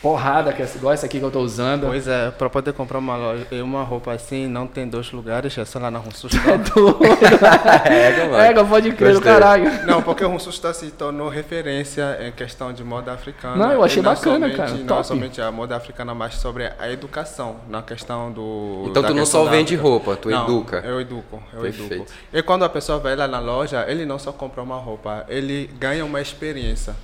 porrada, 0.02 0.52
que 0.52 0.62
é 0.62 0.68
igual 0.74 0.92
essa 0.94 1.06
aqui 1.06 1.18
que 1.18 1.24
eu 1.24 1.30
tô 1.30 1.40
usando? 1.40 1.86
Pois 1.86 2.08
é, 2.08 2.30
para 2.30 2.48
poder 2.48 2.72
comprar 2.72 2.98
uma, 2.98 3.16
loja, 3.16 3.46
uma 3.62 3.82
roupa 3.82 4.12
assim, 4.12 4.46
não 4.46 4.66
tem 4.66 4.88
dois 4.88 5.12
lugares, 5.12 5.56
é 5.58 5.64
só 5.64 5.78
lá 5.78 5.90
na 5.90 5.98
Russus. 5.98 6.32
É 6.50 6.56
doido. 6.58 6.98
Ega, 7.04 8.24
mano. 8.30 8.36
É, 8.42 8.64
pode 8.64 8.92
crer, 8.92 9.12
do 9.12 9.20
Gostei. 9.20 9.32
caralho. 9.32 9.86
Não, 9.86 10.02
porque 10.02 10.24
o 10.24 10.28
Russus 10.28 10.58
tá 10.58 10.72
se 10.72 10.90
tornou 10.90 11.28
referência 11.28 12.18
em 12.26 12.32
questão 12.32 12.72
de 12.72 12.82
moda 12.82 13.12
africana. 13.12 13.56
Não, 13.56 13.72
eu 13.72 13.84
achei 13.84 14.00
E 14.00 14.04
bacana, 14.04 14.34
somente- 14.48 14.56
cara, 14.56 14.70
Não 14.70 14.86
top. 14.86 15.06
somente 15.06 15.40
a 15.40 15.50
moda 15.52 15.76
africana, 15.76 16.14
mas 16.14 16.34
sobre 16.34 16.70
a 16.78 16.90
educação, 16.90 17.56
na 17.68 17.82
questão 17.82 18.32
do. 18.32 18.84
Então 18.88 19.02
tu 19.02 19.14
não 19.14 19.26
só 19.26 19.44
vende 19.44 19.74
roupa, 19.76 20.16
tu 20.16 20.30
Não, 20.30 20.44
educa. 20.44 20.82
Eu 20.84 21.00
educo, 21.00 21.42
eu 21.52 21.60
Perfeito. 21.62 21.94
educo. 21.94 22.10
E 22.32 22.42
quando 22.42 22.64
a 22.64 22.68
pessoa 22.68 22.98
vai 22.98 23.14
lá 23.14 23.28
na 23.28 23.38
loja, 23.38 23.84
ele 23.88 24.06
não 24.06 24.18
só 24.18 24.32
compra 24.32 24.62
uma 24.62 24.76
roupa, 24.76 25.24
ele 25.28 25.70
ganha 25.78 26.04
uma 26.04 26.20
experiência. 26.20 26.94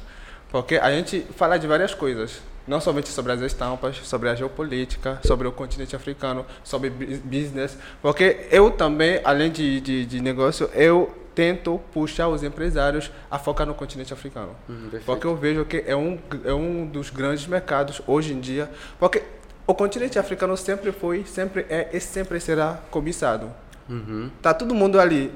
Porque 0.50 0.76
a 0.76 0.90
gente 0.90 1.26
fala 1.36 1.58
de 1.58 1.66
várias 1.66 1.92
coisas. 1.92 2.40
Não 2.66 2.80
somente 2.80 3.08
sobre 3.08 3.32
as 3.32 3.40
estampas, 3.40 3.96
sobre 4.02 4.28
a 4.28 4.34
geopolítica, 4.34 5.20
sobre 5.24 5.46
o 5.46 5.52
continente 5.52 5.94
africano, 5.94 6.44
sobre 6.64 6.90
bu- 6.90 7.04
business. 7.24 7.76
Porque 8.02 8.48
eu 8.50 8.70
também, 8.70 9.20
além 9.24 9.50
de, 9.52 9.80
de, 9.80 10.04
de 10.06 10.20
negócio, 10.20 10.68
eu 10.74 11.16
tento 11.34 11.78
puxar 11.92 12.28
os 12.28 12.42
empresários 12.42 13.10
a 13.30 13.38
focar 13.38 13.66
no 13.66 13.74
continente 13.74 14.12
africano. 14.12 14.50
Hum, 14.68 14.74
perfeito. 14.90 15.04
porque 15.04 15.26
eu 15.26 15.36
vejo 15.36 15.64
que 15.64 15.84
é 15.86 15.94
um, 15.94 16.18
é 16.44 16.52
um 16.54 16.86
dos 16.86 17.10
grandes 17.10 17.46
mercados 17.46 18.00
hoje 18.06 18.32
em 18.32 18.40
dia. 18.40 18.70
Porque 18.98 19.22
o 19.66 19.74
continente 19.74 20.18
africano 20.18 20.56
sempre 20.56 20.90
foi, 20.92 21.24
sempre 21.26 21.66
é 21.68 21.88
e 21.92 22.00
sempre 22.00 22.40
será 22.40 22.78
cobiçado. 22.90 23.50
Uhum. 23.88 24.30
Tá 24.42 24.52
todo 24.54 24.74
mundo 24.74 24.98
ali. 24.98 25.30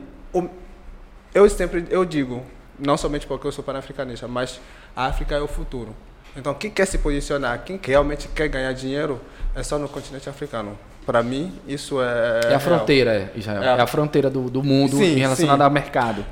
Eu 1.35 1.49
sempre 1.49 1.87
eu 1.91 2.05
digo, 2.05 2.43
não 2.79 2.97
somente 2.97 3.27
porque 3.27 3.47
eu 3.47 3.53
sou 3.53 3.63
panafricanista, 3.63 4.27
mas 4.27 4.61
a 4.97 5.07
África 5.07 5.35
é 5.37 5.41
o 5.41 5.47
futuro. 5.47 5.95
Então, 6.37 6.55
quem 6.55 6.71
quer 6.71 6.87
se 6.87 6.99
posicionar, 6.99 7.63
quem 7.65 7.77
que 7.77 7.91
realmente 7.91 8.29
quer 8.29 8.49
ganhar 8.49 8.73
dinheiro, 8.73 9.21
é 9.55 9.63
só 9.63 9.79
no 9.79 9.89
continente 9.89 10.29
africano. 10.29 10.79
Para 11.05 11.23
mim, 11.23 11.53
isso 11.67 12.01
é. 12.01 12.41
É 12.53 12.55
a 12.55 12.61
fronteira, 12.61 13.13
é, 13.13 13.39
Israel. 13.39 13.63
É 13.63 13.67
É 13.67 13.69
a- 13.71 13.83
a 13.83 13.87
fronteira 13.87 14.31
do, 14.31 14.49
do 14.51 14.63
mundo 14.63 14.97
Sim, 14.97 15.21
em 15.23 15.35
sim. 15.35 15.49
ao 15.49 15.71
mercado. 15.71 16.25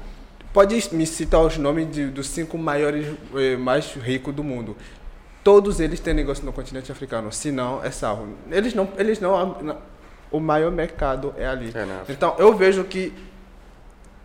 Pode 0.53 0.83
me 0.93 1.07
citar 1.07 1.41
os 1.41 1.57
nomes 1.59 1.91
de, 1.91 2.07
dos 2.07 2.29
cinco 2.29 2.57
maiores, 2.57 3.07
eh, 3.37 3.57
mais 3.57 3.93
ricos 3.95 4.35
do 4.35 4.43
mundo. 4.45 4.77
Todos 5.45 5.81
eles 5.81 6.01
têm 6.01 6.15
negócio 6.15 6.45
no 6.45 6.53
continente 6.53 6.91
africano. 6.93 7.31
Se 7.33 7.51
não, 7.51 7.83
é 7.85 7.91
salvo. 7.91 8.29
Eles 8.51 8.75
não, 8.75 8.89
eles 8.99 9.21
não, 9.21 9.79
o 10.31 10.41
maior 10.41 10.71
mercado 10.71 11.35
é 11.37 11.47
ali. 11.47 11.73
É 11.75 12.13
então, 12.13 12.35
eu 12.39 12.55
vejo 12.55 12.85
que 12.85 13.13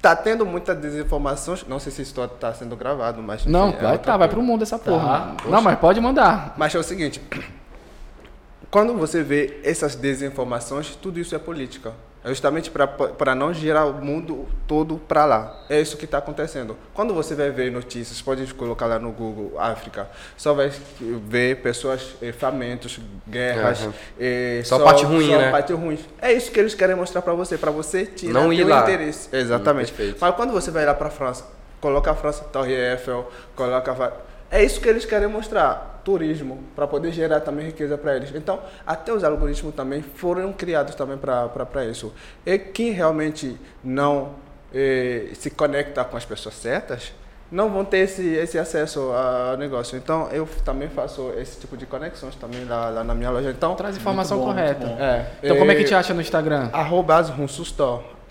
tá 0.04 0.14
tendo 0.18 0.45
muitas 0.45 0.78
desinformações. 0.78 1.66
Não 1.66 1.80
sei 1.80 1.89
se 1.89 2.01
isso 2.01 2.22
está 2.22 2.54
sendo 2.54 2.76
gravado, 2.76 3.24
mas 3.24 3.45
Não, 3.45 3.70
enfim, 3.70 3.78
é 3.78 3.82
vai, 3.84 3.97
tá, 3.97 4.18
vai 4.18 4.28
pro 4.28 4.43
mundo 4.43 4.62
essa 4.62 4.78
porra. 4.78 5.34
Tá, 5.38 5.49
não, 5.49 5.62
mas 5.62 5.80
pode 5.80 6.01
mandar. 6.01 6.54
Mas 6.58 6.76
é 6.76 6.78
o 6.78 6.84
seguinte, 6.84 7.22
quando 8.70 8.93
você 8.95 9.24
vê 9.24 9.62
essas 9.64 9.95
desinformações, 9.95 10.93
tudo 10.97 11.22
isso 11.22 11.34
é 11.34 11.39
política. 11.39 11.93
É 12.26 12.30
justamente 12.30 12.72
para 12.72 13.36
não 13.36 13.54
girar 13.54 13.86
o 13.88 13.94
mundo 13.94 14.48
todo 14.66 14.96
para 14.98 15.26
lá. 15.26 15.60
É 15.70 15.82
isso 15.82 15.98
que 15.98 16.06
está 16.06 16.20
acontecendo. 16.20 16.78
Quando 16.94 17.14
você 17.14 17.36
vai 17.36 17.50
ver 17.52 17.70
notícias, 17.70 18.22
pode 18.22 18.52
colocar 18.54 18.86
lá 18.86 18.98
no 18.98 19.12
Google 19.12 19.60
África, 19.60 20.08
só 20.38 20.54
vai 20.54 20.72
ver 21.02 21.58
pessoas 21.62 22.16
eh, 22.22 22.32
famintos, 22.32 22.98
guerras, 23.28 23.82
Aham. 23.82 23.94
eh, 24.20 24.62
Só 24.64 24.80
parte 24.80 25.04
ruim, 25.04 25.28
só 25.32 25.38
né? 25.38 25.52
parte 25.52 25.74
ruim. 25.74 26.00
É 26.22 26.32
isso 26.32 26.50
que 26.50 26.60
eles 26.60 26.74
querem 26.74 26.96
mostrar 26.96 27.22
para 27.22 27.34
você, 27.34 27.58
para 27.58 27.72
você 27.72 28.06
tirar 28.06 28.34
Não 28.34 28.54
ir 28.54 28.64
lá. 28.64 28.84
interesse. 28.84 29.28
Exatamente. 29.36 29.94
Hum. 30.00 30.14
Mas 30.20 30.36
quando 30.36 30.54
você 30.54 30.72
vai 30.72 30.86
lá 30.86 30.94
para 30.94 31.08
a 31.08 31.12
França, 31.12 31.46
coloca 31.82 32.10
a 32.10 32.16
França 32.16 32.46
Torre 32.46 32.74
Eiffel, 32.74 33.30
coloca. 33.54 34.14
É 34.50 34.64
isso 34.64 34.80
que 34.80 34.88
eles 34.88 35.04
querem 35.04 35.28
mostrar, 35.28 35.93
turismo, 36.04 36.60
para 36.76 36.86
poder 36.88 37.12
gerar 37.12 37.39
também 37.39 37.68
riqueza 37.68 37.97
para 37.97 38.16
eles. 38.16 38.34
Então, 38.36 38.60
até 38.86 39.14
os 39.14 39.24
algoritmos 39.24 39.74
também 39.74 40.01
foram 40.01 40.51
criados 40.54 40.95
também 40.95 41.18
para 41.18 41.86
isso. 41.86 42.14
E 42.45 42.58
quem 42.58 42.91
realmente 42.91 43.58
não 43.84 44.32
eh, 44.74 45.30
se 45.34 45.49
conecta 45.49 46.04
com 46.04 46.18
as 46.18 46.26
pessoas 46.26 46.56
certas, 46.56 47.14
não 47.54 47.70
vão 47.70 47.86
ter 47.86 47.99
esse, 47.99 48.28
esse 48.34 48.58
acesso 48.58 49.12
ao 49.12 49.56
negócio. 49.58 49.95
Então, 49.95 50.28
eu 50.32 50.49
também 50.66 50.89
faço 50.89 51.32
esse 51.38 51.60
tipo 51.60 51.78
de 51.78 51.86
conexões 51.86 52.34
também 52.36 52.66
lá, 52.66 52.89
lá 52.89 53.04
na 53.04 53.14
minha 53.14 53.30
loja. 53.30 53.51
Então, 53.51 53.76
Traz 53.76 53.95
informação 53.95 54.39
bom, 54.39 54.45
correta. 54.45 54.88
É. 54.99 55.28
Então, 55.43 55.58
como 55.58 55.72
é 55.72 55.76
que 55.76 55.84
te 55.84 55.93
acha 55.93 56.16
no 56.16 56.22
Instagram? 56.22 56.70
Arroba. 56.74 57.24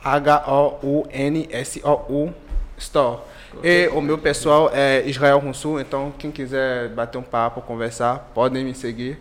H-O-U-N-S-O-U 0.04 1.14
Store. 2.76 3.20
E 3.62 3.88
o 3.88 4.00
meu 4.00 4.18
pessoal 4.18 4.70
é 4.72 5.02
Israel 5.06 5.38
Hunsu, 5.44 5.78
então 5.80 6.12
quem 6.18 6.30
quiser 6.30 6.88
bater 6.90 7.18
um 7.18 7.22
papo, 7.22 7.60
conversar, 7.62 8.30
podem 8.34 8.64
me 8.64 8.74
seguir. 8.74 9.18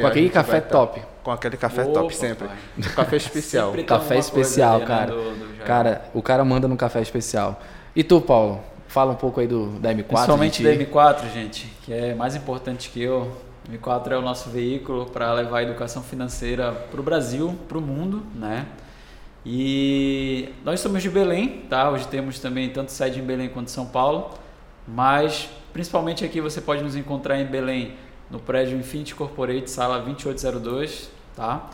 Com 0.00 0.06
aquele 0.08 0.28
café 0.30 0.60
top. 0.60 1.00
Com 1.22 1.30
aquele 1.30 1.56
café 1.56 1.82
Opa, 1.84 1.92
top 1.92 2.16
sempre. 2.16 2.48
pai. 2.48 2.56
Café 2.96 3.16
especial. 3.16 3.68
Sempre 3.70 3.84
Café 3.84 4.18
especial, 4.18 4.78
né, 4.80 4.86
cara. 4.86 5.06
do- 5.12 5.34
do. 5.34 5.64
Cara, 5.64 6.04
o 6.14 6.20
cara 6.22 6.44
manda 6.44 6.66
no 6.66 6.76
café 6.76 7.00
especial. 7.00 7.60
E 7.94 8.02
tu, 8.02 8.20
Paulo? 8.20 8.60
Fala 8.88 9.12
um 9.12 9.16
pouco 9.16 9.40
aí 9.40 9.46
do, 9.46 9.78
da 9.78 9.92
M4. 9.92 10.04
Principalmente 10.04 10.62
gente. 10.62 10.78
da 10.78 10.84
M4, 10.84 11.32
gente, 11.32 11.66
que 11.84 11.92
é 11.92 12.14
mais 12.14 12.34
importante 12.34 12.90
que 12.90 13.00
eu. 13.02 13.30
M4 13.70 14.12
é 14.12 14.16
o 14.16 14.22
nosso 14.22 14.48
veículo 14.50 15.06
para 15.06 15.32
levar 15.32 15.58
a 15.58 15.62
educação 15.64 16.02
financeira 16.02 16.70
para 16.72 17.00
o 17.00 17.02
Brasil, 17.02 17.56
para 17.68 17.78
o 17.78 17.80
mundo, 17.80 18.24
né? 18.34 18.66
E 19.48 20.48
nós 20.64 20.80
somos 20.80 21.00
de 21.00 21.08
Belém, 21.08 21.62
tá? 21.70 21.88
Hoje 21.88 22.08
temos 22.08 22.40
também 22.40 22.68
tanto 22.68 22.90
sede 22.90 23.20
em 23.20 23.22
Belém 23.22 23.48
quanto 23.48 23.68
em 23.68 23.70
São 23.70 23.86
Paulo, 23.86 24.30
mas 24.88 25.48
principalmente 25.72 26.24
aqui 26.24 26.40
você 26.40 26.60
pode 26.60 26.82
nos 26.82 26.96
encontrar 26.96 27.38
em 27.38 27.46
Belém, 27.46 27.94
no 28.28 28.40
prédio 28.40 28.76
Infinity 28.76 29.14
Corporate, 29.14 29.70
sala 29.70 30.00
2802, 30.00 31.08
tá? 31.36 31.70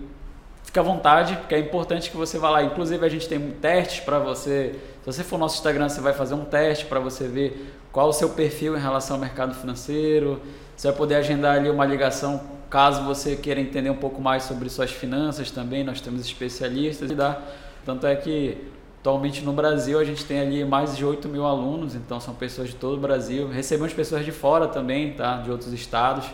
fica 0.63 0.81
à 0.81 0.83
vontade, 0.83 1.37
porque 1.37 1.55
é 1.55 1.59
importante 1.59 2.11
que 2.11 2.17
você 2.17 2.39
vá 2.39 2.51
lá. 2.51 2.63
Inclusive, 2.63 3.05
a 3.05 3.09
gente 3.09 3.29
tem 3.29 3.39
testes 3.53 4.01
para 4.01 4.19
você. 4.19 4.75
Se 5.01 5.07
você 5.07 5.25
for 5.25 5.37
no 5.37 5.45
nosso 5.45 5.57
Instagram, 5.57 5.89
você 5.89 6.01
vai 6.01 6.13
fazer 6.13 6.35
um 6.35 6.45
teste 6.45 6.87
para 6.87 6.99
você 6.99 7.29
ver 7.29 7.73
qual 7.93 8.09
o 8.09 8.13
seu 8.13 8.31
perfil 8.31 8.77
em 8.77 8.81
relação 8.81 9.17
ao 9.17 9.21
mercado 9.21 9.55
financeiro. 9.55 10.41
Você 10.77 10.89
vai 10.89 10.97
poder 10.97 11.15
agendar 11.17 11.57
ali 11.57 11.71
uma 11.71 11.85
ligação 11.85 12.43
caso 12.69 13.05
você 13.05 13.37
queira 13.37 13.61
entender 13.61 13.91
um 13.91 13.97
pouco 13.97 14.21
mais 14.21 14.43
sobre 14.43 14.69
suas 14.69 14.91
finanças 14.91 15.51
também. 15.51 15.85
Nós 15.85 16.01
temos 16.01 16.21
especialistas 16.23 17.09
e 17.11 17.15
dá. 17.15 17.41
Tanto 17.85 18.07
é 18.07 18.17
que 18.17 18.59
atualmente 19.05 19.43
no 19.43 19.53
Brasil 19.53 19.99
a 19.99 20.05
gente 20.05 20.25
tem 20.25 20.41
ali 20.41 20.65
mais 20.65 20.97
de 20.97 21.05
8 21.05 21.29
mil 21.29 21.45
alunos, 21.45 21.95
então 21.95 22.19
são 22.19 22.33
pessoas 22.33 22.71
de 22.71 22.75
todo 22.75 22.95
o 22.95 23.01
Brasil. 23.01 23.47
Recebemos 23.49 23.93
pessoas 23.93 24.25
de 24.25 24.33
fora 24.33 24.67
também, 24.67 25.13
tá? 25.13 25.37
De 25.43 25.51
outros 25.51 25.75
estados. 25.75 26.25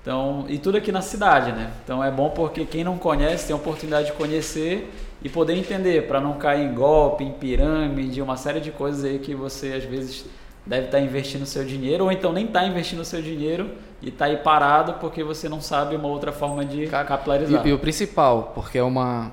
Então, 0.00 0.46
e 0.48 0.58
tudo 0.58 0.78
aqui 0.78 0.90
na 0.90 1.02
cidade, 1.02 1.52
né? 1.52 1.70
Então 1.84 2.02
é 2.02 2.10
bom 2.10 2.30
porque 2.30 2.64
quem 2.64 2.82
não 2.82 2.96
conhece 2.96 3.48
tem 3.48 3.52
a 3.52 3.58
oportunidade 3.58 4.06
de 4.06 4.12
conhecer 4.14 4.90
e 5.22 5.28
poder 5.28 5.54
entender, 5.54 6.08
para 6.08 6.18
não 6.18 6.38
cair 6.38 6.64
em 6.64 6.74
golpe, 6.74 7.24
em 7.24 7.32
pirâmide, 7.32 8.22
uma 8.22 8.38
série 8.38 8.60
de 8.60 8.70
coisas 8.70 9.04
aí 9.04 9.18
que 9.18 9.34
você 9.34 9.74
às 9.74 9.84
vezes 9.84 10.24
deve 10.64 10.86
estar 10.86 11.00
investindo 11.00 11.44
seu 11.44 11.62
dinheiro, 11.62 12.04
ou 12.04 12.12
então 12.12 12.32
nem 12.32 12.46
está 12.46 12.64
investindo 12.64 13.04
seu 13.04 13.20
dinheiro 13.20 13.70
e 14.00 14.08
está 14.08 14.26
aí 14.26 14.38
parado 14.38 14.94
porque 14.94 15.22
você 15.22 15.46
não 15.46 15.60
sabe 15.60 15.94
uma 15.94 16.08
outra 16.08 16.32
forma 16.32 16.64
de 16.64 16.86
capitalizar. 16.86 17.66
E, 17.66 17.68
e 17.68 17.72
o 17.74 17.78
principal, 17.78 18.52
porque 18.54 18.78
é 18.78 18.82
uma, 18.82 19.30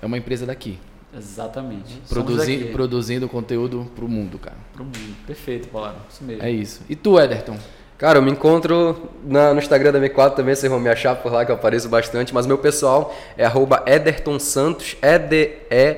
é 0.00 0.06
uma 0.06 0.16
empresa 0.16 0.46
daqui. 0.46 0.78
Exatamente. 1.16 2.00
Produzi, 2.08 2.56
produzindo 2.72 3.28
conteúdo 3.28 3.90
pro 3.96 4.06
mundo, 4.08 4.38
cara. 4.38 4.56
pro 4.72 4.84
mundo. 4.84 5.16
Perfeito, 5.26 5.68
Paulo. 5.68 5.94
Isso 6.10 6.22
mesmo. 6.24 6.42
É 6.42 6.50
isso. 6.50 6.82
E 6.88 6.94
tu, 6.94 7.18
Ederton? 7.18 7.56
Cara, 7.96 8.18
eu 8.18 8.22
me 8.22 8.30
encontro 8.30 9.10
na- 9.24 9.52
no 9.52 9.58
Instagram 9.58 9.90
da 9.90 9.98
M4 9.98 10.36
também, 10.36 10.54
vocês 10.54 10.70
vão 10.70 10.78
me 10.78 10.88
achar 10.88 11.16
por 11.16 11.32
lá 11.32 11.44
que 11.44 11.50
eu 11.50 11.56
apareço 11.56 11.88
bastante, 11.88 12.32
mas 12.32 12.46
meu 12.46 12.56
pessoal 12.56 13.12
é 13.36 13.44
arroba 13.44 13.82
Ederton 13.86 14.38
Santos, 14.38 14.96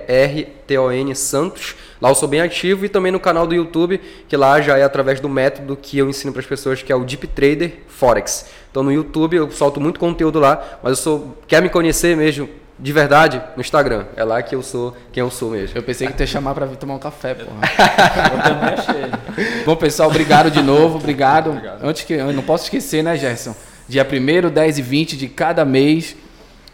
E-D-E-R-T-O-N 0.00 1.14
Santos. 1.14 1.76
Lá 2.00 2.08
eu 2.08 2.14
sou 2.14 2.26
bem 2.28 2.40
ativo 2.40 2.86
e 2.86 2.88
também 2.88 3.12
no 3.12 3.20
canal 3.20 3.46
do 3.46 3.54
YouTube, 3.54 4.00
que 4.28 4.36
lá 4.36 4.60
já 4.62 4.78
é 4.78 4.82
através 4.82 5.20
do 5.20 5.28
método 5.28 5.76
que 5.76 5.98
eu 5.98 6.08
ensino 6.08 6.32
para 6.32 6.40
as 6.40 6.46
pessoas, 6.46 6.82
que 6.82 6.90
é 6.90 6.96
o 6.96 7.04
Deep 7.04 7.26
Trader 7.28 7.80
Forex. 7.88 8.46
Então 8.70 8.82
no 8.82 8.90
YouTube 8.92 9.36
eu 9.36 9.50
solto 9.50 9.78
muito 9.80 10.00
conteúdo 10.00 10.38
lá, 10.38 10.78
mas 10.82 10.92
eu 10.92 10.96
sou 10.96 11.36
quer 11.46 11.60
me 11.60 11.68
conhecer 11.68 12.16
mesmo 12.16 12.48
de 12.80 12.92
verdade 12.92 13.42
no 13.54 13.60
Instagram. 13.60 14.06
É 14.16 14.24
lá 14.24 14.42
que 14.42 14.54
eu 14.54 14.62
sou 14.62 14.96
quem 15.12 15.20
eu 15.20 15.30
sou 15.30 15.50
mesmo. 15.50 15.76
Eu 15.76 15.82
pensei 15.82 16.08
que 16.08 16.20
ia 16.20 16.26
chamar 16.26 16.54
pra 16.54 16.66
vir 16.66 16.76
tomar 16.76 16.94
um 16.94 16.98
café, 16.98 17.34
porra. 17.34 17.60
Eu 18.32 18.42
também 18.42 18.74
achei. 18.74 19.64
Bom, 19.64 19.76
pessoal, 19.76 20.08
obrigado 20.08 20.50
de 20.50 20.62
novo, 20.62 20.96
obrigado. 20.96 21.60
Antes 21.82 22.04
que 22.04 22.14
eu 22.14 22.32
não 22.32 22.42
posso 22.42 22.64
esquecer, 22.64 23.02
né, 23.02 23.16
Gerson? 23.16 23.54
Dia 23.88 24.06
1 24.06 24.50
10 24.50 24.78
e 24.78 24.82
20 24.82 25.16
de 25.16 25.28
cada 25.28 25.64
mês, 25.64 26.16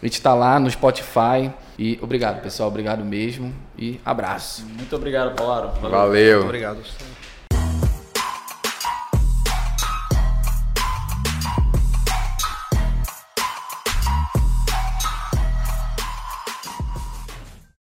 a 0.01 0.05
gente 0.05 0.21
tá 0.21 0.33
lá 0.33 0.59
no 0.59 0.69
Spotify. 0.69 1.51
E 1.79 1.99
obrigado, 2.01 2.41
pessoal, 2.41 2.69
obrigado 2.69 3.05
mesmo 3.05 3.53
e 3.77 3.99
abraço. 4.03 4.65
Muito 4.65 4.95
obrigado, 4.95 5.35
Paulo. 5.35 5.71
Valeu. 5.81 6.41
Obrigado. 6.41 6.79